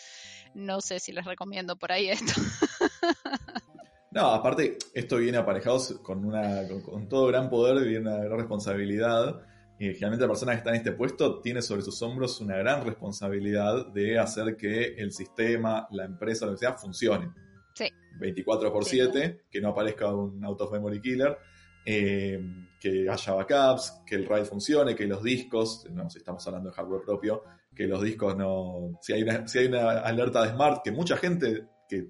no 0.54 0.82
sé 0.82 1.00
si 1.00 1.12
les 1.12 1.26
recomiendo 1.26 1.76
por 1.76 1.92
ahí 1.92 2.10
esto. 2.10 2.34
No, 4.12 4.32
aparte, 4.32 4.78
esto 4.96 5.18
viene 5.18 5.38
aparejado 5.38 5.80
con, 6.02 6.26
una, 6.26 6.68
con, 6.84 7.08
todo 7.08 7.28
gran 7.28 7.48
poder 7.48 7.88
y 7.88 7.96
una 7.96 8.18
gran 8.18 8.40
responsabilidad. 8.40 9.40
Y 9.78 9.94
generalmente 9.94 10.24
la 10.26 10.30
persona 10.30 10.54
que 10.54 10.58
está 10.58 10.72
en 10.72 10.78
este 10.78 10.94
puesto 10.94 11.40
tiene 11.42 11.62
sobre 11.62 11.84
sus 11.84 12.02
hombros 12.02 12.42
una 12.42 12.58
gran 12.58 12.84
responsabilidad 12.84 13.86
de 13.94 14.18
hacer 14.18 14.58
que 14.58 14.96
el 14.98 15.12
sistema, 15.12 15.88
la 15.92 16.06
empresa, 16.06 16.48
lo 16.48 16.54
que 16.54 16.58
sea, 16.58 16.74
funcione. 16.74 17.32
Sí. 17.76 17.88
24 18.20 18.74
por 18.74 18.84
7, 18.84 19.44
que 19.50 19.62
no 19.62 19.70
aparezca 19.70 20.12
un 20.12 20.44
out 20.44 20.60
of 20.60 20.72
memory 20.72 21.00
killer. 21.00 21.38
Eh, 21.86 22.42
que 22.80 23.10
haya 23.10 23.34
backups, 23.34 24.02
que 24.06 24.16
el 24.16 24.26
RAID 24.26 24.46
funcione, 24.46 24.96
que 24.96 25.06
los 25.06 25.22
discos, 25.22 25.88
no, 25.92 26.10
si 26.10 26.20
estamos 26.20 26.46
hablando 26.48 26.70
de 26.70 26.76
hardware 26.76 27.02
propio, 27.04 27.44
que 27.80 27.88
los 27.88 28.02
discos 28.02 28.36
no. 28.36 29.00
Si 29.02 29.14
hay 29.14 29.24
una, 29.24 29.48
si 29.48 29.58
hay 29.58 29.68
una 29.68 30.02
alerta 30.02 30.44
de 30.44 30.50
Smart, 30.50 30.84
que 30.84 30.92
mucha 30.92 31.16
gente 31.16 31.66
que, 31.88 32.10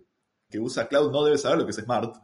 usa 0.57 0.87
cloud 0.87 1.11
no 1.11 1.23
debe 1.23 1.37
saber 1.37 1.59
lo 1.59 1.65
que 1.65 1.69
es 1.69 1.77
Smart, 1.77 2.15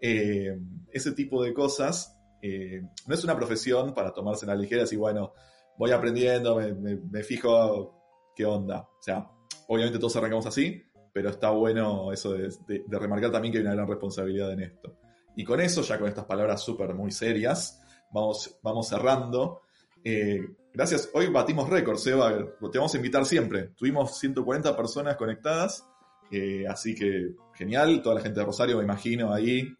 eh, 0.00 0.56
ese 0.92 1.10
tipo 1.10 1.42
de 1.42 1.52
cosas 1.52 2.16
eh, 2.40 2.82
no 3.08 3.14
es 3.16 3.24
una 3.24 3.34
profesión 3.34 3.94
para 3.94 4.12
tomarse 4.12 4.46
la 4.46 4.54
ligera 4.54 4.84
y 4.88 4.94
bueno, 4.94 5.32
voy 5.76 5.90
aprendiendo, 5.90 6.54
me, 6.56 7.22
fijo 7.24 8.30
qué 8.36 8.46
onda. 8.46 8.82
O 8.82 9.02
sea, 9.02 9.28
obviamente 9.66 9.98
todos 9.98 10.14
arrancamos 10.14 10.46
así, 10.46 10.80
pero 11.12 11.30
está 11.30 11.50
bueno 11.50 12.12
eso 12.12 12.34
de, 12.34 12.48
de 12.86 12.98
remarcar 13.00 13.32
también 13.32 13.50
que 13.50 13.58
hay 13.58 13.64
una 13.64 13.74
gran 13.74 13.88
responsabilidad 13.88 14.52
en 14.52 14.60
esto. 14.60 15.00
Y 15.34 15.42
con 15.42 15.60
eso, 15.60 15.82
ya 15.82 15.98
con 15.98 16.06
estas 16.06 16.26
palabras 16.26 16.62
súper 16.62 16.94
muy 16.94 17.10
serias, 17.10 17.82
vamos, 18.12 18.56
vamos 18.62 18.86
cerrando. 18.86 19.62
Eh, 20.04 20.46
gracias, 20.74 21.08
hoy 21.14 21.28
batimos 21.28 21.70
récords, 21.70 22.02
Seba, 22.02 22.36
te 22.36 22.78
vamos 22.78 22.92
a 22.92 22.96
invitar 22.96 23.24
siempre. 23.24 23.68
Tuvimos 23.76 24.18
140 24.18 24.76
personas 24.76 25.16
conectadas, 25.16 25.86
eh, 26.30 26.66
así 26.68 26.94
que 26.94 27.34
genial, 27.54 28.02
toda 28.02 28.16
la 28.16 28.20
gente 28.20 28.40
de 28.40 28.46
Rosario 28.46 28.76
me 28.78 28.84
imagino 28.84 29.32
ahí, 29.32 29.74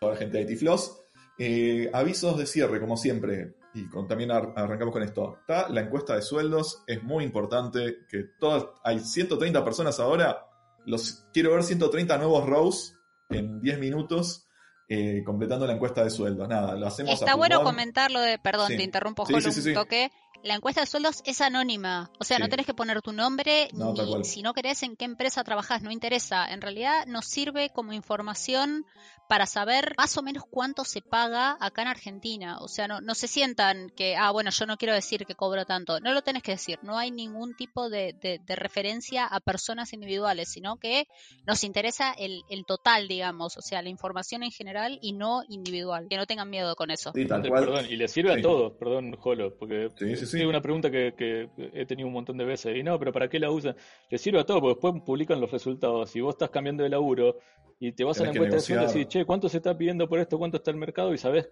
toda 0.00 0.12
la 0.12 0.18
gente 0.18 0.38
de 0.38 0.52
ITFloss. 0.52 1.02
Eh, 1.40 1.90
avisos 1.92 2.36
de 2.38 2.46
cierre, 2.46 2.80
como 2.80 2.96
siempre, 2.96 3.54
y 3.74 3.88
también 4.08 4.30
arrancamos 4.30 4.92
con 4.92 5.02
esto. 5.02 5.38
Está 5.40 5.68
la 5.68 5.82
encuesta 5.82 6.14
de 6.14 6.22
sueldos, 6.22 6.82
es 6.86 7.02
muy 7.02 7.24
importante 7.24 7.98
que 8.08 8.24
todas, 8.38 8.64
hay 8.82 9.00
130 9.00 9.64
personas 9.64 10.00
ahora, 10.00 10.46
los 10.86 11.26
quiero 11.32 11.52
ver 11.52 11.64
130 11.64 12.16
nuevos 12.18 12.46
rows 12.46 12.96
en 13.28 13.60
10 13.60 13.78
minutos 13.78 14.48
eh, 14.90 15.22
completando 15.22 15.66
la 15.66 15.74
encuesta 15.74 16.02
de 16.02 16.08
sueldos. 16.08 16.48
Nada, 16.48 16.74
lo 16.74 16.86
hacemos 16.86 17.12
Está 17.12 17.34
bueno 17.34 17.62
comentarlo 17.62 18.20
de, 18.20 18.38
perdón, 18.38 18.68
te 18.68 18.82
interrumpo, 18.82 19.26
sí, 19.26 19.34
un 19.34 19.74
toque 19.74 20.10
la 20.42 20.54
encuesta 20.54 20.80
de 20.80 20.86
sueldos 20.86 21.22
es 21.24 21.40
anónima. 21.40 22.10
O 22.18 22.24
sea, 22.24 22.38
no 22.38 22.48
tenés 22.48 22.66
que 22.66 22.74
poner 22.74 23.02
tu 23.02 23.12
nombre 23.12 23.68
ni 23.72 24.24
si 24.24 24.42
no 24.42 24.54
querés 24.54 24.82
en 24.82 24.96
qué 24.96 25.04
empresa 25.04 25.42
trabajás, 25.44 25.82
no 25.82 25.90
interesa. 25.90 26.46
En 26.50 26.60
realidad 26.60 27.06
nos 27.06 27.26
sirve 27.26 27.70
como 27.70 27.92
información 27.92 28.86
para 29.28 29.44
saber 29.44 29.94
más 29.98 30.16
o 30.16 30.22
menos 30.22 30.44
cuánto 30.50 30.84
se 30.84 31.02
paga 31.02 31.56
acá 31.60 31.82
en 31.82 31.88
Argentina. 31.88 32.58
O 32.60 32.68
sea, 32.68 32.88
no, 32.88 33.00
no 33.00 33.14
se 33.14 33.28
sientan 33.28 33.90
que, 33.90 34.16
ah, 34.16 34.30
bueno, 34.30 34.50
yo 34.50 34.64
no 34.64 34.78
quiero 34.78 34.94
decir 34.94 35.26
que 35.26 35.34
cobro 35.34 35.66
tanto. 35.66 36.00
No 36.00 36.12
lo 36.12 36.22
tenés 36.22 36.42
que 36.42 36.52
decir. 36.52 36.78
No 36.82 36.96
hay 36.96 37.10
ningún 37.10 37.54
tipo 37.54 37.90
de, 37.90 38.14
de, 38.20 38.56
referencia 38.56 39.26
a 39.26 39.40
personas 39.40 39.92
individuales, 39.92 40.48
sino 40.48 40.76
que 40.76 41.06
nos 41.46 41.62
interesa 41.62 42.12
el, 42.12 42.42
el, 42.48 42.64
total, 42.64 43.06
digamos. 43.06 43.58
O 43.58 43.60
sea, 43.60 43.82
la 43.82 43.90
información 43.90 44.42
en 44.42 44.50
general 44.50 44.98
y 45.02 45.12
no 45.12 45.42
individual. 45.48 46.06
Que 46.08 46.16
no 46.16 46.26
tengan 46.26 46.48
miedo 46.48 46.74
con 46.74 46.90
eso. 46.90 47.12
Perdón, 47.12 47.86
y 47.88 47.96
le 47.96 48.08
sirve 48.08 48.32
a 48.32 48.40
todos, 48.40 48.72
perdón, 48.78 49.14
Jolo, 49.16 49.54
porque 49.58 49.90
sí, 50.26 50.44
una 50.44 50.60
pregunta 50.60 50.90
que, 50.90 51.48
he 51.72 51.86
tenido 51.86 52.08
un 52.08 52.14
montón 52.14 52.36
de 52.36 52.44
veces. 52.44 52.76
Y 52.76 52.82
no, 52.82 52.98
pero 52.98 53.12
¿para 53.12 53.28
qué 53.28 53.38
la 53.38 53.50
usan? 53.50 53.76
Le 54.10 54.18
sirve 54.18 54.40
a 54.40 54.44
todo, 54.44 54.60
porque 54.60 54.74
después 54.74 55.02
publican 55.04 55.40
los 55.40 55.50
resultados. 55.50 56.10
Si 56.10 56.20
vos 56.20 56.34
estás 56.34 56.50
cambiando 56.50 56.82
de 56.82 56.88
laburo 56.88 57.38
y 57.80 57.92
te 57.92 58.04
vas 58.04 58.20
a 58.20 58.24
la 58.24 58.30
encuesta 58.30 58.56
de 58.56 58.60
sueldo 58.60 58.84
y 58.84 58.86
decís, 58.88 59.08
che, 59.08 59.24
¿cuánto 59.24 59.48
se 59.48 59.58
está 59.58 59.76
pidiendo 59.76 60.08
por 60.08 60.18
esto? 60.18 60.38
¿Cuánto 60.38 60.56
está 60.58 60.70
el 60.70 60.76
mercado? 60.76 61.12
Y 61.14 61.18
sabés 61.18 61.48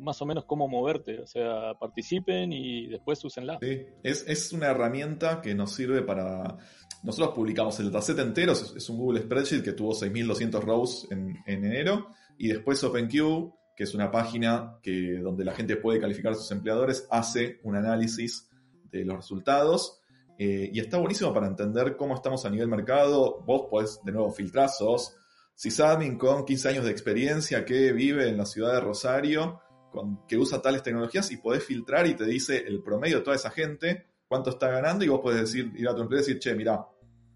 más 0.00 0.20
o 0.22 0.26
menos 0.26 0.44
cómo 0.44 0.66
moverte. 0.66 1.20
O 1.20 1.26
sea, 1.26 1.74
participen 1.78 2.52
y 2.52 2.88
después 2.88 3.24
úsenla. 3.24 3.58
Sí, 3.60 3.82
es, 4.02 4.24
es 4.26 4.52
una 4.52 4.68
herramienta 4.68 5.40
que 5.40 5.54
nos 5.54 5.72
sirve 5.74 6.02
para. 6.02 6.56
Nosotros 7.02 7.34
publicamos 7.34 7.78
el 7.80 7.86
dataset 7.86 8.18
entero, 8.18 8.52
es, 8.52 8.90
un 8.90 8.98
Google 8.98 9.22
Spreadsheet 9.22 9.62
que 9.62 9.72
tuvo 9.72 9.92
6.200 9.92 10.60
rows 10.60 11.08
en, 11.10 11.36
en 11.46 11.64
enero. 11.64 12.08
Y 12.36 12.48
después 12.48 12.82
OpenQ 12.82 13.52
que 13.80 13.84
es 13.84 13.94
una 13.94 14.10
página 14.10 14.78
que, 14.82 15.20
donde 15.22 15.42
la 15.42 15.54
gente 15.54 15.74
puede 15.74 15.98
calificar 15.98 16.32
a 16.32 16.34
sus 16.34 16.50
empleadores, 16.50 17.06
hace 17.10 17.60
un 17.62 17.76
análisis 17.76 18.46
de 18.92 19.06
los 19.06 19.16
resultados. 19.16 20.02
Eh, 20.38 20.68
y 20.70 20.80
está 20.80 20.98
buenísimo 20.98 21.32
para 21.32 21.46
entender 21.46 21.96
cómo 21.96 22.14
estamos 22.14 22.44
a 22.44 22.50
nivel 22.50 22.68
mercado. 22.68 23.42
Vos 23.46 23.68
podés 23.70 23.98
de 24.04 24.12
nuevo 24.12 24.30
filtrar, 24.32 24.68
sos 24.68 25.16
sysadmin 25.54 26.18
con 26.18 26.44
15 26.44 26.68
años 26.68 26.84
de 26.84 26.90
experiencia 26.90 27.64
que 27.64 27.94
vive 27.94 28.28
en 28.28 28.36
la 28.36 28.44
ciudad 28.44 28.74
de 28.74 28.80
Rosario, 28.80 29.62
con, 29.90 30.26
que 30.26 30.36
usa 30.36 30.60
tales 30.60 30.82
tecnologías 30.82 31.32
y 31.32 31.38
podés 31.38 31.64
filtrar 31.64 32.06
y 32.06 32.12
te 32.12 32.26
dice 32.26 32.58
el 32.58 32.82
promedio 32.82 33.16
de 33.16 33.22
toda 33.22 33.36
esa 33.36 33.48
gente, 33.48 34.08
cuánto 34.28 34.50
está 34.50 34.68
ganando 34.68 35.06
y 35.06 35.08
vos 35.08 35.20
podés 35.20 35.40
decir, 35.40 35.72
ir 35.74 35.88
a 35.88 35.94
tu 35.94 36.02
empresa 36.02 36.30
y 36.30 36.34
decir, 36.34 36.38
che, 36.38 36.54
mira, 36.54 36.86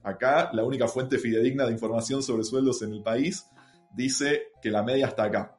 acá 0.03 0.51
la 0.53 0.63
única 0.63 0.89
fuente 0.89 1.17
fidedigna 1.17 1.65
de 1.65 1.73
información 1.73 2.23
sobre 2.23 2.45
sueldos 2.45 2.83
en 2.83 2.93
el 2.93 3.03
país 3.03 3.47
dice 3.95 4.49
que 4.61 4.69
la 4.69 4.83
media 4.83 5.07
está 5.07 5.25
acá 5.25 5.57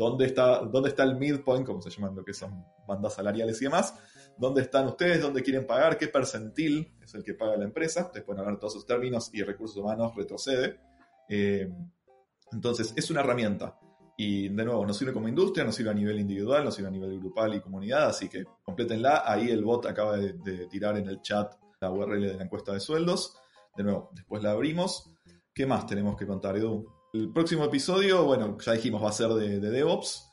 dónde 0.00 0.24
está, 0.24 0.60
dónde 0.60 0.88
está 0.88 1.02
el 1.02 1.16
midpoint, 1.16 1.66
como 1.66 1.82
se 1.82 1.90
llaman 1.90 2.16
lo 2.16 2.24
que 2.24 2.32
son 2.32 2.64
bandas 2.88 3.12
salariales 3.12 3.60
y 3.60 3.66
demás, 3.66 3.94
dónde 4.38 4.62
están 4.62 4.86
ustedes, 4.86 5.20
dónde 5.20 5.42
quieren 5.42 5.66
pagar, 5.66 5.98
qué 5.98 6.08
percentil 6.08 6.96
es 7.02 7.14
el 7.14 7.22
que 7.22 7.34
paga 7.34 7.58
la 7.58 7.64
empresa, 7.64 8.06
ustedes 8.06 8.24
pueden 8.24 8.40
hablar 8.40 8.58
todos 8.58 8.76
esos 8.76 8.86
términos 8.86 9.28
y 9.34 9.42
recursos 9.42 9.76
humanos 9.76 10.14
retrocede. 10.16 10.80
Eh, 11.28 11.70
entonces, 12.50 12.94
es 12.96 13.10
una 13.10 13.20
herramienta. 13.20 13.78
Y 14.16 14.48
de 14.48 14.64
nuevo, 14.64 14.86
nos 14.86 14.96
sirve 14.96 15.12
como 15.12 15.28
industria, 15.28 15.64
nos 15.64 15.74
sirve 15.74 15.90
a 15.90 15.94
nivel 15.94 16.18
individual, 16.18 16.64
nos 16.64 16.74
sirve 16.74 16.88
a 16.88 16.92
nivel 16.92 17.18
grupal 17.18 17.54
y 17.54 17.60
comunidad, 17.60 18.06
así 18.06 18.30
que 18.30 18.44
complétenla. 18.62 19.22
Ahí 19.26 19.50
el 19.50 19.62
bot 19.62 19.84
acaba 19.84 20.16
de, 20.16 20.66
tirar 20.66 20.96
en 20.96 21.08
el 21.08 21.20
chat 21.20 21.54
la 21.78 21.90
URL 21.90 22.22
de 22.22 22.36
la 22.36 22.44
encuesta 22.44 22.72
de 22.72 22.80
sueldos. 22.80 23.36
De 23.76 23.84
nuevo, 23.84 24.10
después 24.14 24.42
la 24.42 24.52
abrimos. 24.52 25.14
¿Qué 25.54 25.66
más 25.66 25.86
tenemos 25.86 26.16
que 26.16 26.26
contar, 26.26 26.56
Edu? 26.56 26.99
El 27.12 27.32
próximo 27.32 27.64
episodio, 27.64 28.24
bueno, 28.24 28.56
ya 28.58 28.72
dijimos, 28.72 29.02
va 29.02 29.08
a 29.08 29.12
ser 29.12 29.28
de, 29.30 29.58
DevOps. 29.58 30.32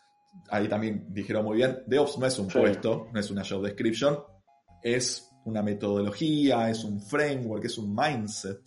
Ahí 0.50 0.68
también 0.68 1.08
dijeron 1.10 1.44
muy 1.44 1.58
bien, 1.58 1.80
DevOps 1.88 2.20
no 2.20 2.28
es 2.28 2.38
un 2.38 2.48
puesto, 2.48 3.08
no 3.12 3.20
es 3.20 3.32
una 3.32 3.44
job 3.44 3.64
description, 3.64 4.20
es 4.84 5.32
una 5.46 5.64
metodología, 5.64 6.70
es 6.70 6.84
un 6.84 7.02
framework, 7.02 7.66
es 7.66 7.78
un 7.80 7.96
mindset. 7.96 8.60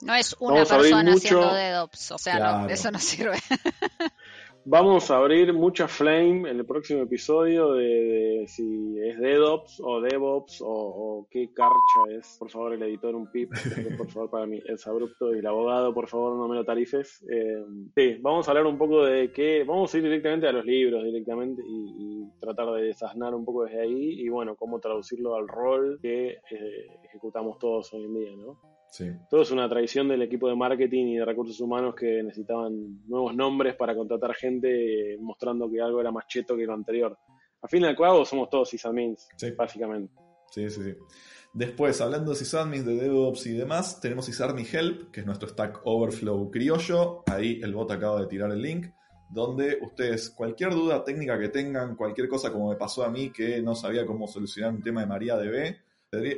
No 0.00 0.14
es 0.14 0.34
una 0.40 0.54
Vamos 0.54 0.68
persona 0.68 1.12
haciendo 1.12 1.54
DevOps, 1.54 2.10
o 2.10 2.18
sea, 2.18 2.38
no, 2.38 2.68
eso 2.68 2.90
no 2.90 2.98
sirve. 2.98 3.38
Vamos 4.66 5.10
a 5.10 5.18
abrir 5.18 5.52
mucha 5.52 5.86
flame 5.86 6.48
en 6.48 6.56
el 6.56 6.64
próximo 6.64 7.02
episodio 7.02 7.74
de, 7.74 7.84
de 7.84 8.48
si 8.48 8.98
es 8.98 9.18
DevOps 9.18 9.78
o 9.84 10.00
DevOps 10.00 10.62
o, 10.62 10.66
o 10.66 11.28
qué 11.30 11.52
carcha 11.52 12.18
es. 12.18 12.36
Por 12.38 12.50
favor, 12.50 12.72
el 12.72 12.82
editor, 12.82 13.14
un 13.14 13.30
pip. 13.30 13.52
Por 13.98 14.08
favor, 14.08 14.30
para 14.30 14.46
mí 14.46 14.62
es 14.66 14.86
abrupto. 14.86 15.34
Y 15.34 15.40
el 15.40 15.46
abogado, 15.46 15.92
por 15.92 16.08
favor, 16.08 16.36
no 16.36 16.48
me 16.48 16.54
lo 16.54 16.64
tarifes. 16.64 17.22
Eh, 17.30 17.62
sí, 17.94 18.16
vamos 18.22 18.48
a 18.48 18.52
hablar 18.52 18.66
un 18.66 18.78
poco 18.78 19.04
de 19.04 19.30
qué. 19.32 19.64
Vamos 19.64 19.92
a 19.92 19.98
ir 19.98 20.04
directamente 20.04 20.48
a 20.48 20.52
los 20.52 20.64
libros, 20.64 21.04
directamente, 21.04 21.62
y, 21.66 21.94
y 21.98 22.40
tratar 22.40 22.72
de 22.72 22.84
desasnar 22.84 23.34
un 23.34 23.44
poco 23.44 23.64
desde 23.64 23.82
ahí. 23.82 24.20
Y 24.20 24.30
bueno, 24.30 24.56
cómo 24.56 24.80
traducirlo 24.80 25.36
al 25.36 25.46
rol 25.46 25.98
que 26.00 26.38
eh, 26.50 26.86
ejecutamos 27.04 27.58
todos 27.58 27.92
hoy 27.92 28.04
en 28.04 28.14
día, 28.14 28.36
¿no? 28.36 28.73
Sí. 28.94 29.10
Todo 29.28 29.42
es 29.42 29.50
una 29.50 29.68
tradición 29.68 30.06
del 30.06 30.22
equipo 30.22 30.48
de 30.48 30.54
marketing 30.54 31.06
y 31.06 31.16
de 31.16 31.24
recursos 31.24 31.58
humanos 31.60 31.96
que 31.96 32.22
necesitaban 32.22 33.04
nuevos 33.08 33.34
nombres 33.34 33.74
para 33.74 33.92
contratar 33.92 34.32
gente 34.34 35.16
mostrando 35.18 35.68
que 35.68 35.80
algo 35.80 36.00
era 36.00 36.12
más 36.12 36.28
cheto 36.28 36.56
que 36.56 36.64
lo 36.64 36.74
anterior. 36.74 37.18
A 37.60 37.66
fin 37.66 37.82
de 37.82 37.88
al 37.88 37.96
cabo 37.96 38.24
somos 38.24 38.48
todos 38.48 38.68
sysadmins, 38.68 39.26
Sí. 39.36 39.50
básicamente. 39.50 40.14
Sí, 40.52 40.70
sí, 40.70 40.80
sí. 40.84 40.94
Después, 41.52 42.00
hablando 42.00 42.30
de 42.30 42.36
sysadmins, 42.36 42.86
de 42.86 42.94
DevOps 42.94 43.46
y 43.46 43.54
demás, 43.54 44.00
tenemos 44.00 44.26
Sysarmy 44.26 44.64
Help, 44.72 45.10
que 45.10 45.20
es 45.20 45.26
nuestro 45.26 45.48
Stack 45.48 45.80
Overflow 45.84 46.48
criollo. 46.52 47.24
Ahí 47.26 47.60
el 47.64 47.74
bot 47.74 47.90
acaba 47.90 48.20
de 48.20 48.28
tirar 48.28 48.52
el 48.52 48.62
link, 48.62 48.86
donde 49.28 49.76
ustedes, 49.82 50.30
cualquier 50.30 50.70
duda 50.70 51.02
técnica 51.02 51.36
que 51.36 51.48
tengan, 51.48 51.96
cualquier 51.96 52.28
cosa 52.28 52.52
como 52.52 52.70
me 52.70 52.76
pasó 52.76 53.02
a 53.04 53.10
mí 53.10 53.30
que 53.32 53.60
no 53.60 53.74
sabía 53.74 54.06
cómo 54.06 54.28
solucionar 54.28 54.72
un 54.72 54.82
tema 54.84 55.00
de 55.00 55.06
MariaDB, 55.08 55.76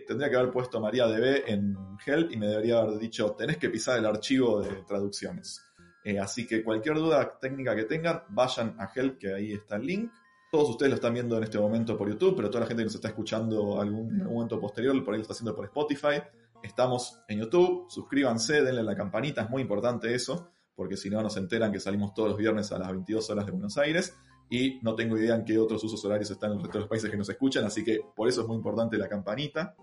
tendría, 0.07 0.31
que 0.31 0.37
haber 0.37 0.51
puesto 0.51 0.81
MariaDB 0.81 1.45
en 1.47 1.77
Help 2.05 2.33
y 2.33 2.37
me 2.37 2.47
debería 2.47 2.79
haber 2.79 2.99
dicho, 2.99 3.33
tenés 3.33 3.57
que 3.59 3.69
pisar 3.71 3.99
el 3.99 4.07
archivo 4.07 4.61
de 4.61 4.71
traducciones. 4.83 5.63
Eh, 6.05 6.19
así 6.19 6.47
que 6.47 6.63
cualquier 6.63 6.97
duda 6.97 7.39
técnica 7.39 7.75
que 7.75 7.85
tengan, 7.85 8.23
vayan 8.29 8.77
a 8.79 8.91
Help, 8.95 9.19
que 9.19 9.35
ahí 9.35 9.53
está 9.53 9.77
el 9.77 9.87
link. 9.87 10.13
Todos 10.51 10.71
ustedes 10.71 10.91
lo 10.91 10.95
están 10.97 11.15
viendo 11.15 11.37
en 11.37 11.45
este 11.45 11.59
momento 11.59 11.99
por 11.99 12.09
YouTube, 12.09 12.37
pero 12.37 12.49
toda 12.49 12.61
la 12.61 12.67
gente 12.67 12.83
que 12.83 12.87
nos 12.87 12.95
está 12.95 13.09
escuchando 13.09 13.81
algún, 13.81 14.21
algún 14.21 14.35
momento 14.35 14.61
posterior, 14.61 15.05
por 15.05 15.15
ahí 15.15 15.19
lo 15.19 15.23
está 15.23 15.33
haciendo 15.33 15.55
por 15.55 15.65
Spotify. 15.65 16.23
Estamos 16.63 17.21
en 17.29 17.41
YouTube, 17.41 17.87
suscríbanse, 17.91 18.63
denle 18.63 18.81
a 18.81 18.85
la 18.85 18.97
campanita, 18.97 19.43
es 19.43 19.51
muy 19.51 19.63
importante 19.63 20.15
eso, 20.15 20.51
porque 20.75 20.97
si 20.97 21.11
no 21.11 21.23
nos 21.23 21.37
enteran 21.37 21.73
que 21.73 21.81
salimos 21.81 22.15
todos 22.15 22.31
los 22.31 22.39
viernes 22.39 22.71
a 22.73 22.79
las 22.79 22.89
22 22.89 23.31
horas 23.31 23.47
de 23.47 23.53
Buenos 23.53 23.77
Aires 23.77 24.17
y 24.49 24.79
no 24.83 24.95
tengo 24.95 25.17
idea 25.17 25.35
en 25.35 25.45
qué 25.45 25.59
otros 25.59 25.83
usos 25.83 26.05
horarios 26.05 26.31
están 26.31 26.53
en 26.53 26.59
el 26.59 26.63
resto 26.63 26.79
de 26.79 26.83
los 26.83 26.89
países 26.89 27.11
que 27.11 27.17
nos 27.17 27.29
escuchan, 27.29 27.65
así 27.65 27.83
que 27.83 28.01
por 28.15 28.29
eso 28.29 28.43
es 28.43 28.47
muy 28.47 28.57
importante 28.57 28.97
la 28.97 29.09
campanita. 29.09 29.75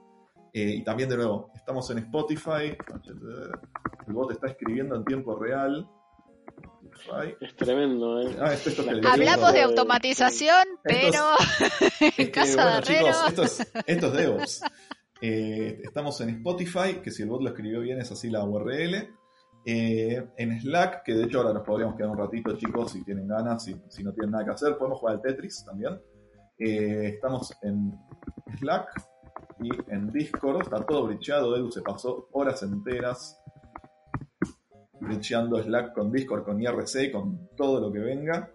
Eh, 0.53 0.75
y 0.77 0.83
también 0.83 1.09
de 1.09 1.17
nuevo, 1.17 1.49
estamos 1.55 1.89
en 1.89 1.97
Spotify, 1.99 2.77
el 4.07 4.13
bot 4.13 4.31
está 4.31 4.47
escribiendo 4.47 4.95
en 4.95 5.03
tiempo 5.03 5.35
real. 5.35 5.89
Spotify. 6.61 7.35
Es 7.41 7.55
tremendo, 7.55 8.21
¿eh? 8.21 8.37
Ah, 8.39 8.53
esto, 8.53 8.69
esto 8.69 8.83
Hablamos 9.09 9.51
de 9.51 9.61
automatización, 9.63 10.63
pero 10.83 11.31
Es 11.99 12.01
en 12.01 12.11
que, 12.25 12.31
casa 12.31 12.63
bueno, 12.63 12.75
de 12.77 12.83
chicos, 12.83 13.17
esto 13.27 13.43
es, 13.43 13.71
esto 13.87 14.07
es 14.07 14.13
DevOps. 14.13 14.61
Eh, 15.21 15.81
estamos 15.83 16.19
en 16.21 16.29
Spotify, 16.29 16.99
que 17.01 17.09
si 17.09 17.23
el 17.23 17.29
bot 17.29 17.41
lo 17.41 17.49
escribió 17.49 17.79
bien 17.79 17.99
es 17.99 18.11
así 18.11 18.29
la 18.29 18.43
URL. 18.43 19.09
Eh, 19.65 20.31
en 20.37 20.59
Slack, 20.59 21.03
que 21.03 21.13
de 21.13 21.23
hecho 21.23 21.39
ahora 21.39 21.53
nos 21.53 21.63
podríamos 21.63 21.95
quedar 21.95 22.09
un 22.09 22.17
ratito, 22.17 22.57
chicos, 22.57 22.91
si 22.91 23.03
tienen 23.03 23.27
ganas, 23.27 23.63
si, 23.63 23.75
si 23.87 24.03
no 24.03 24.11
tienen 24.11 24.31
nada 24.31 24.45
que 24.45 24.51
hacer. 24.51 24.77
Podemos 24.77 24.99
jugar 24.99 25.15
al 25.15 25.21
Tetris 25.21 25.63
también. 25.65 25.99
Eh, 26.57 27.11
estamos 27.15 27.53
en 27.61 27.93
Slack 28.57 28.89
y 29.61 29.69
en 29.91 30.11
Discord. 30.11 30.63
Está 30.63 30.85
todo 30.85 31.07
bricheado. 31.07 31.55
Edu 31.55 31.71
se 31.71 31.81
pasó 31.81 32.27
horas 32.33 32.61
enteras 32.63 33.39
bricheando 34.99 35.61
Slack 35.61 35.93
con 35.93 36.11
Discord, 36.11 36.43
con 36.43 36.61
IRC, 36.61 37.11
con 37.11 37.49
todo 37.55 37.79
lo 37.79 37.91
que 37.91 37.99
venga. 37.99 38.51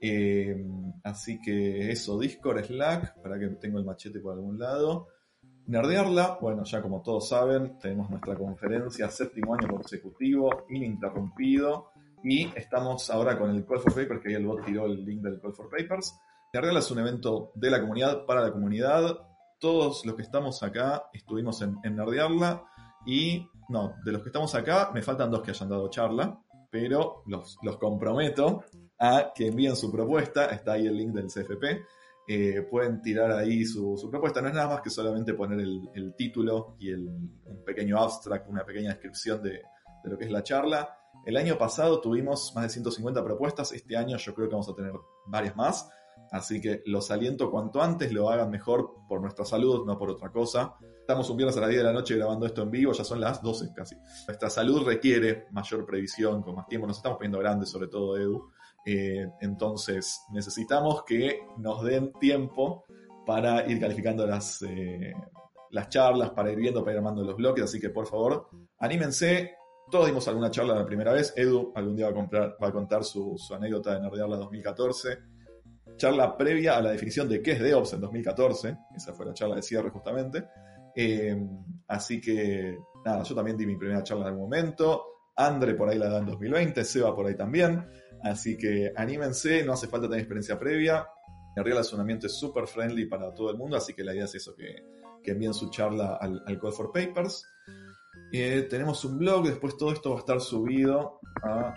Eh, 0.00 0.66
así 1.04 1.40
que 1.40 1.90
eso, 1.90 2.18
Discord, 2.18 2.64
Slack, 2.64 3.22
para 3.22 3.38
que 3.38 3.48
tengo 3.48 3.78
el 3.78 3.84
machete 3.84 4.20
por 4.20 4.34
algún 4.34 4.58
lado. 4.58 5.08
Nerdearla, 5.66 6.38
bueno, 6.40 6.64
ya 6.64 6.82
como 6.82 7.02
todos 7.02 7.28
saben, 7.28 7.78
tenemos 7.78 8.10
nuestra 8.10 8.36
conferencia 8.36 9.08
séptimo 9.08 9.54
año 9.54 9.68
consecutivo, 9.68 10.64
ininterrumpido, 10.68 11.90
y 12.24 12.46
estamos 12.56 13.08
ahora 13.10 13.38
con 13.38 13.50
el 13.50 13.64
Call 13.64 13.80
for 13.80 13.94
Papers, 13.94 14.20
que 14.20 14.28
ahí 14.30 14.34
el 14.34 14.46
bot 14.46 14.64
tiró 14.64 14.86
el 14.86 15.04
link 15.04 15.22
del 15.22 15.40
Call 15.40 15.54
for 15.54 15.68
Papers. 15.70 16.18
Nerdearla 16.52 16.80
es 16.80 16.90
un 16.90 16.98
evento 16.98 17.52
de 17.54 17.70
la 17.70 17.80
comunidad, 17.80 18.26
para 18.26 18.42
la 18.42 18.52
comunidad. 18.52 19.18
Todos 19.58 20.04
los 20.04 20.16
que 20.16 20.22
estamos 20.22 20.62
acá 20.62 21.04
estuvimos 21.12 21.62
en, 21.62 21.78
en 21.84 21.96
Nerdearla, 21.96 22.64
y 23.06 23.48
no, 23.68 23.94
de 24.04 24.12
los 24.12 24.22
que 24.22 24.28
estamos 24.28 24.54
acá, 24.54 24.90
me 24.92 25.02
faltan 25.02 25.30
dos 25.30 25.42
que 25.42 25.50
hayan 25.52 25.68
dado 25.68 25.88
charla, 25.88 26.38
pero 26.70 27.22
los, 27.26 27.58
los 27.62 27.76
comprometo 27.76 28.64
a 28.98 29.32
que 29.34 29.48
envíen 29.48 29.76
su 29.76 29.90
propuesta, 29.90 30.46
está 30.46 30.72
ahí 30.72 30.86
el 30.86 30.96
link 30.96 31.12
del 31.12 31.26
CFP, 31.26 31.84
eh, 32.28 32.62
pueden 32.70 33.02
tirar 33.02 33.32
ahí 33.32 33.64
su, 33.64 34.08
propuesta, 34.10 34.40
no 34.40 34.48
es 34.48 34.54
nada 34.54 34.68
más 34.68 34.80
que 34.80 34.90
solamente 34.90 35.34
poner 35.34 35.60
el, 35.60 36.14
título 36.16 36.76
y 36.78 36.90
el, 36.90 37.08
un 37.08 37.64
pequeño 37.64 37.98
abstract, 37.98 38.48
una 38.48 38.64
pequeña 38.64 38.90
descripción 38.90 39.42
de, 39.42 39.62
de 40.04 40.10
lo 40.10 40.16
que 40.16 40.26
es 40.26 40.30
la 40.30 40.42
charla. 40.42 40.98
El 41.24 41.36
año 41.36 41.56
pasado 41.58 42.00
tuvimos 42.00 42.52
más 42.54 42.64
de 42.64 42.70
150 42.70 43.24
propuestas, 43.24 43.72
este 43.72 43.96
año 43.96 44.16
yo 44.16 44.34
creo 44.34 44.48
que 44.48 44.54
vamos 44.54 44.68
a 44.68 44.74
tener 44.74 44.92
varias 45.26 45.56
más, 45.56 45.88
así 46.30 46.60
que 46.60 46.82
los 46.86 47.10
aliento 47.10 47.50
cuanto 47.50 47.82
antes 47.82 48.12
lo 48.12 48.30
hagan 48.30 48.50
mejor 48.50 48.94
por 49.08 49.20
nuestra 49.20 49.44
salud, 49.44 49.84
no 49.86 49.98
por 49.98 50.10
otra 50.10 50.30
cosa. 50.30 50.74
Estamos 51.00 51.28
un 51.30 51.36
viernes 51.36 51.56
a 51.56 51.60
las 51.60 51.70
10 51.70 51.80
de 51.80 51.86
la 51.86 51.92
noche 51.92 52.16
grabando 52.16 52.46
esto 52.46 52.62
en 52.62 52.70
vivo, 52.70 52.92
ya 52.92 53.04
son 53.04 53.20
las 53.20 53.42
12 53.42 53.72
casi. 53.74 53.96
Nuestra 54.26 54.48
salud 54.48 54.84
requiere 54.84 55.46
mayor 55.50 55.84
previsión, 55.84 56.42
con 56.42 56.54
más 56.54 56.66
tiempo, 56.66 56.86
nos 56.86 56.96
estamos 56.96 57.18
poniendo 57.18 57.38
grandes, 57.38 57.68
sobre 57.68 57.88
todo 57.88 58.16
Edu. 58.16 58.50
Eh, 58.84 59.26
entonces 59.40 60.22
necesitamos 60.32 61.04
que 61.04 61.40
nos 61.58 61.84
den 61.84 62.12
tiempo 62.14 62.84
para 63.24 63.64
ir 63.70 63.80
calificando 63.80 64.26
las, 64.26 64.62
eh, 64.62 65.14
las 65.70 65.88
charlas, 65.88 66.30
para 66.30 66.50
ir 66.50 66.58
viendo, 66.58 66.80
para 66.80 66.92
ir 66.92 66.98
armando 66.98 67.22
los 67.22 67.36
bloques, 67.36 67.64
así 67.64 67.80
que 67.80 67.90
por 67.90 68.06
favor, 68.06 68.48
anímense. 68.78 69.56
Todos 69.90 70.06
dimos 70.06 70.26
alguna 70.28 70.50
charla 70.50 70.74
la 70.74 70.86
primera 70.86 71.12
vez. 71.12 71.34
Edu 71.36 71.72
algún 71.74 71.96
día 71.96 72.08
va 72.10 72.68
a, 72.68 72.72
contar 72.72 73.04
su, 73.04 73.36
su 73.36 73.54
anécdota 73.54 73.94
de 73.94 74.00
Nerdearla 74.00 74.36
2014. 74.36 75.18
Charla 75.96 76.36
previa 76.36 76.78
a 76.78 76.82
la 76.82 76.92
definición 76.92 77.28
de 77.28 77.42
qué 77.42 77.52
es 77.52 77.60
DevOps 77.60 77.92
en 77.92 78.00
2014. 78.00 78.78
Esa 78.96 79.12
fue 79.12 79.26
la 79.26 79.34
charla 79.34 79.56
de 79.56 79.62
cierre 79.62 79.90
justamente. 79.90 80.44
Eh, 80.94 81.36
así 81.88 82.20
que, 82.20 82.78
nada, 83.04 83.22
yo 83.22 83.34
también 83.34 83.56
di 83.56 83.66
mi 83.66 83.76
primera 83.76 84.02
charla 84.02 84.24
en 84.24 84.28
algún 84.28 84.44
momento. 84.44 85.04
Andre 85.36 85.74
por 85.74 85.88
ahí 85.88 85.98
la 85.98 86.08
da 86.08 86.18
en 86.18 86.26
2020, 86.26 86.84
Seba 86.84 87.14
por 87.14 87.26
ahí 87.26 87.36
también. 87.36 87.86
Así 88.22 88.56
que 88.56 88.92
anímense, 88.96 89.64
no 89.64 89.72
hace 89.72 89.88
falta 89.88 90.06
tener 90.06 90.20
experiencia 90.20 90.58
previa. 90.58 91.06
En 91.56 91.64
realidad 91.64 91.80
es 91.82 91.92
un 91.92 92.28
súper 92.28 92.66
friendly 92.66 93.06
para 93.06 93.34
todo 93.34 93.50
el 93.50 93.56
mundo, 93.56 93.76
así 93.76 93.92
que 93.94 94.04
la 94.04 94.14
idea 94.14 94.24
es 94.24 94.34
eso, 94.34 94.54
que, 94.54 95.30
envíen 95.30 95.54
su 95.54 95.70
charla 95.70 96.16
al, 96.20 96.42
al 96.46 96.58
Call 96.58 96.72
for 96.72 96.92
Papers. 96.92 97.44
Eh, 98.32 98.66
tenemos 98.68 99.04
un 99.04 99.18
blog, 99.18 99.46
después 99.46 99.76
todo 99.76 99.92
esto 99.92 100.10
va 100.10 100.16
a 100.16 100.18
estar 100.20 100.40
subido 100.40 101.20
a 101.42 101.74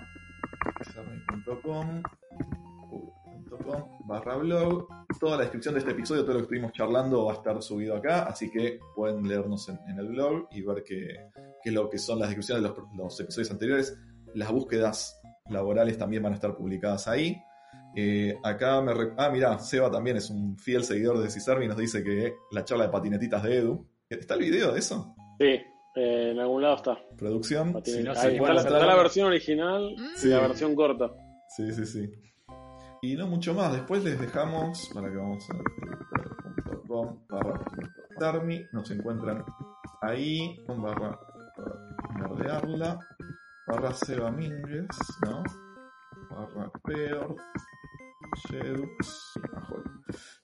barra 4.05 4.37
blog. 4.37 4.87
Toda 5.19 5.37
la 5.37 5.43
descripción 5.43 5.73
de 5.73 5.79
este 5.79 5.91
episodio, 5.91 6.23
todo 6.23 6.33
lo 6.33 6.39
que 6.39 6.43
estuvimos 6.43 6.71
charlando 6.73 7.25
va 7.25 7.33
a 7.33 7.35
estar 7.35 7.61
subido 7.61 7.95
acá, 7.95 8.23
así 8.23 8.49
que 8.49 8.79
pueden 8.95 9.27
leernos 9.27 9.69
en, 9.69 9.79
el 9.97 10.07
blog 10.07 10.47
y 10.51 10.61
ver 10.61 10.83
qué, 10.83 11.29
es 11.63 11.73
lo 11.73 11.89
que 11.89 11.97
son 11.97 12.19
las 12.19 12.29
descripciones 12.29 12.63
de 12.63 12.73
los 12.95 13.19
episodios 13.19 13.51
anteriores. 13.51 13.97
Las 14.33 14.51
búsquedas 14.51 15.19
laborales 15.49 15.97
también 15.97 16.23
van 16.23 16.33
a 16.33 16.35
estar 16.35 16.55
publicadas 16.55 17.07
ahí. 17.07 17.41
Eh, 17.95 18.37
acá 18.43 18.81
me. 18.81 18.93
re- 18.93 19.13
Ah, 19.17 19.29
mirá, 19.29 19.57
Seba 19.59 19.89
también 19.89 20.17
es 20.17 20.29
un 20.29 20.57
fiel 20.57 20.83
seguidor 20.83 21.17
de 21.19 21.29
Cisarmi 21.29 21.65
y 21.65 21.67
nos 21.67 21.77
dice 21.77 22.03
que 22.03 22.33
la 22.51 22.63
charla 22.63 22.85
de 22.85 22.91
patinetitas 22.91 23.43
de 23.43 23.57
Edu. 23.57 23.87
¿Está 24.09 24.35
el 24.35 24.41
video 24.41 24.73
de 24.73 24.79
eso? 24.79 25.15
Sí, 25.39 25.45
eh, 25.95 26.31
en 26.31 26.39
algún 26.39 26.61
lado 26.61 26.75
está. 26.75 26.97
Producción. 27.17 27.81
Si 27.83 28.03
no 28.03 28.11
Ahí 28.11 28.35
está, 28.35 28.53
la, 28.53 28.61
está 28.61 28.85
la 28.85 28.95
versión 28.95 29.27
original 29.27 29.95
y 30.23 30.27
la 30.27 30.39
versión 30.41 30.75
corta. 30.75 31.11
Sí, 31.55 31.71
sí, 31.71 31.85
sí. 31.85 32.11
Y 33.01 33.15
no 33.15 33.27
mucho 33.27 33.53
más. 33.53 33.71
Después 33.73 34.03
les 34.03 34.19
dejamos 34.19 34.89
para 34.93 35.09
que 35.09 35.15
vamos 35.17 35.47
a 35.49 37.35
barra. 38.19 38.45
Nos 38.73 38.91
encuentran 38.91 39.43
ahí 40.01 40.57
con 40.65 40.81
barra 40.81 41.19
para 41.55 42.29
nerdearla. 42.29 42.99
Barra 43.67 43.93
Seba 43.93 44.31
Mingues, 44.31 44.87
¿no? 45.25 45.43
Barra 46.29 46.71
Peor. 46.83 47.35
Jedux. 48.49 49.33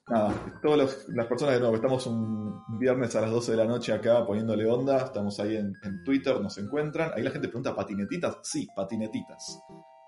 Nada, 0.08 0.34
todas 0.62 0.78
los- 0.78 1.08
las 1.10 1.26
personas 1.26 1.54
de 1.54 1.60
nuevo, 1.60 1.74
estamos 1.76 2.06
un 2.06 2.78
viernes 2.78 3.14
a 3.16 3.20
las 3.20 3.30
12 3.30 3.52
de 3.52 3.58
la 3.58 3.64
noche 3.64 3.92
acá 3.92 4.24
poniéndole 4.26 4.66
onda, 4.66 4.98
estamos 4.98 5.38
ahí 5.40 5.56
en, 5.56 5.72
en 5.82 6.04
Twitter, 6.04 6.40
nos 6.40 6.56
encuentran. 6.58 7.10
Ahí 7.14 7.22
la 7.22 7.30
gente 7.30 7.48
pregunta, 7.48 7.74
¿patinetitas? 7.74 8.38
Sí, 8.42 8.66
patinetitas. 8.74 9.60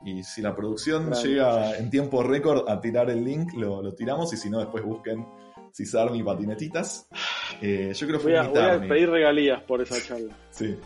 Y 0.04 0.22
si 0.22 0.42
la 0.42 0.54
producción 0.54 1.06
Claro. 1.06 1.22
llega 1.22 1.76
en 1.78 1.90
tiempo 1.90 2.22
récord 2.22 2.68
a 2.68 2.80
tirar 2.80 3.10
el 3.10 3.24
link, 3.24 3.52
lo, 3.54 3.82
lo 3.82 3.94
tiramos. 3.94 4.32
Y 4.32 4.36
si 4.36 4.50
no, 4.50 4.58
después 4.60 4.84
busquen 4.84 5.26
Cisarmi 5.74 6.22
Patinetitas. 6.22 7.08
Eh, 7.60 7.92
yo 7.94 8.06
creo 8.06 8.18
que 8.18 8.24
Voy 8.26 8.36
a, 8.36 8.48
voy 8.48 8.58
a 8.58 8.80
pedir 8.80 9.10
regalías 9.10 9.62
por 9.62 9.80
esa 9.80 10.00
charla. 10.00 10.36
Sí. 10.50 10.78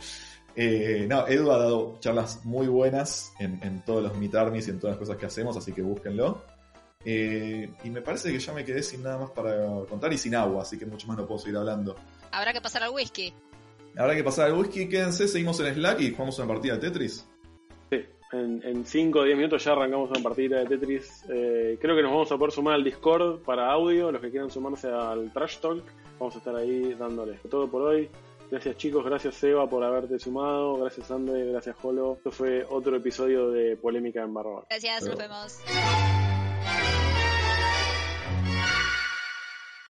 Eh, 0.60 1.06
no, 1.08 1.24
Edu 1.28 1.52
ha 1.52 1.58
dado 1.58 1.98
charlas 2.00 2.44
muy 2.44 2.66
buenas 2.66 3.32
en, 3.38 3.60
en 3.62 3.84
todos 3.84 4.02
los 4.02 4.16
Meet 4.16 4.34
Armies 4.34 4.66
y 4.66 4.72
en 4.72 4.80
todas 4.80 4.96
las 4.96 4.98
cosas 4.98 5.16
que 5.16 5.26
hacemos, 5.26 5.56
así 5.56 5.72
que 5.72 5.82
búsquenlo. 5.82 6.42
Eh, 7.04 7.70
y 7.84 7.90
me 7.90 8.02
parece 8.02 8.32
que 8.32 8.40
ya 8.40 8.52
me 8.52 8.64
quedé 8.64 8.82
sin 8.82 9.04
nada 9.04 9.18
más 9.18 9.30
para 9.30 9.54
contar 9.88 10.12
y 10.12 10.18
sin 10.18 10.34
agua, 10.34 10.62
así 10.62 10.76
que 10.76 10.84
mucho 10.84 11.06
más 11.06 11.16
no 11.16 11.28
puedo 11.28 11.38
seguir 11.38 11.58
hablando. 11.58 11.94
Habrá 12.32 12.52
que 12.52 12.60
pasar 12.60 12.82
al 12.82 12.90
whisky. 12.90 13.32
Habrá 13.96 14.16
que 14.16 14.24
pasar 14.24 14.46
al 14.46 14.58
whisky, 14.58 14.88
quédense, 14.88 15.28
seguimos 15.28 15.60
en 15.60 15.74
Slack 15.74 16.00
y 16.00 16.10
jugamos 16.10 16.36
una 16.40 16.48
partida 16.48 16.74
de 16.76 16.80
Tetris. 16.80 17.24
Sí, 17.88 18.04
en 18.32 18.84
5 18.84 19.16
o 19.16 19.22
10 19.22 19.36
minutos 19.36 19.62
ya 19.62 19.72
arrancamos 19.72 20.10
una 20.10 20.20
partida 20.24 20.58
de 20.58 20.66
Tetris. 20.66 21.24
Eh, 21.32 21.78
creo 21.80 21.94
que 21.94 22.02
nos 22.02 22.10
vamos 22.10 22.32
a 22.32 22.36
poder 22.36 22.50
sumar 22.50 22.74
al 22.74 22.82
Discord 22.82 23.44
para 23.44 23.70
audio, 23.70 24.10
los 24.10 24.20
que 24.20 24.30
quieran 24.30 24.50
sumarse 24.50 24.88
al 24.88 25.32
Trash 25.32 25.58
Talk. 25.58 25.84
Vamos 26.18 26.34
a 26.34 26.38
estar 26.38 26.56
ahí 26.56 26.94
dándoles 26.94 27.40
todo 27.48 27.70
por 27.70 27.82
hoy. 27.82 28.10
Gracias 28.50 28.76
chicos, 28.78 29.04
gracias 29.04 29.34
Seba 29.34 29.68
por 29.68 29.84
haberte 29.84 30.18
sumado, 30.18 30.78
gracias 30.78 31.10
Ande, 31.10 31.46
gracias 31.52 31.76
Jolo. 31.76 32.14
Esto 32.16 32.30
fue 32.30 32.64
otro 32.70 32.96
episodio 32.96 33.50
de 33.50 33.76
Polémica 33.76 34.22
en 34.22 34.32
Barra. 34.32 34.62
Gracias, 34.70 35.00
Pero- 35.00 35.10
nos 35.12 35.18
vemos. 35.18 36.07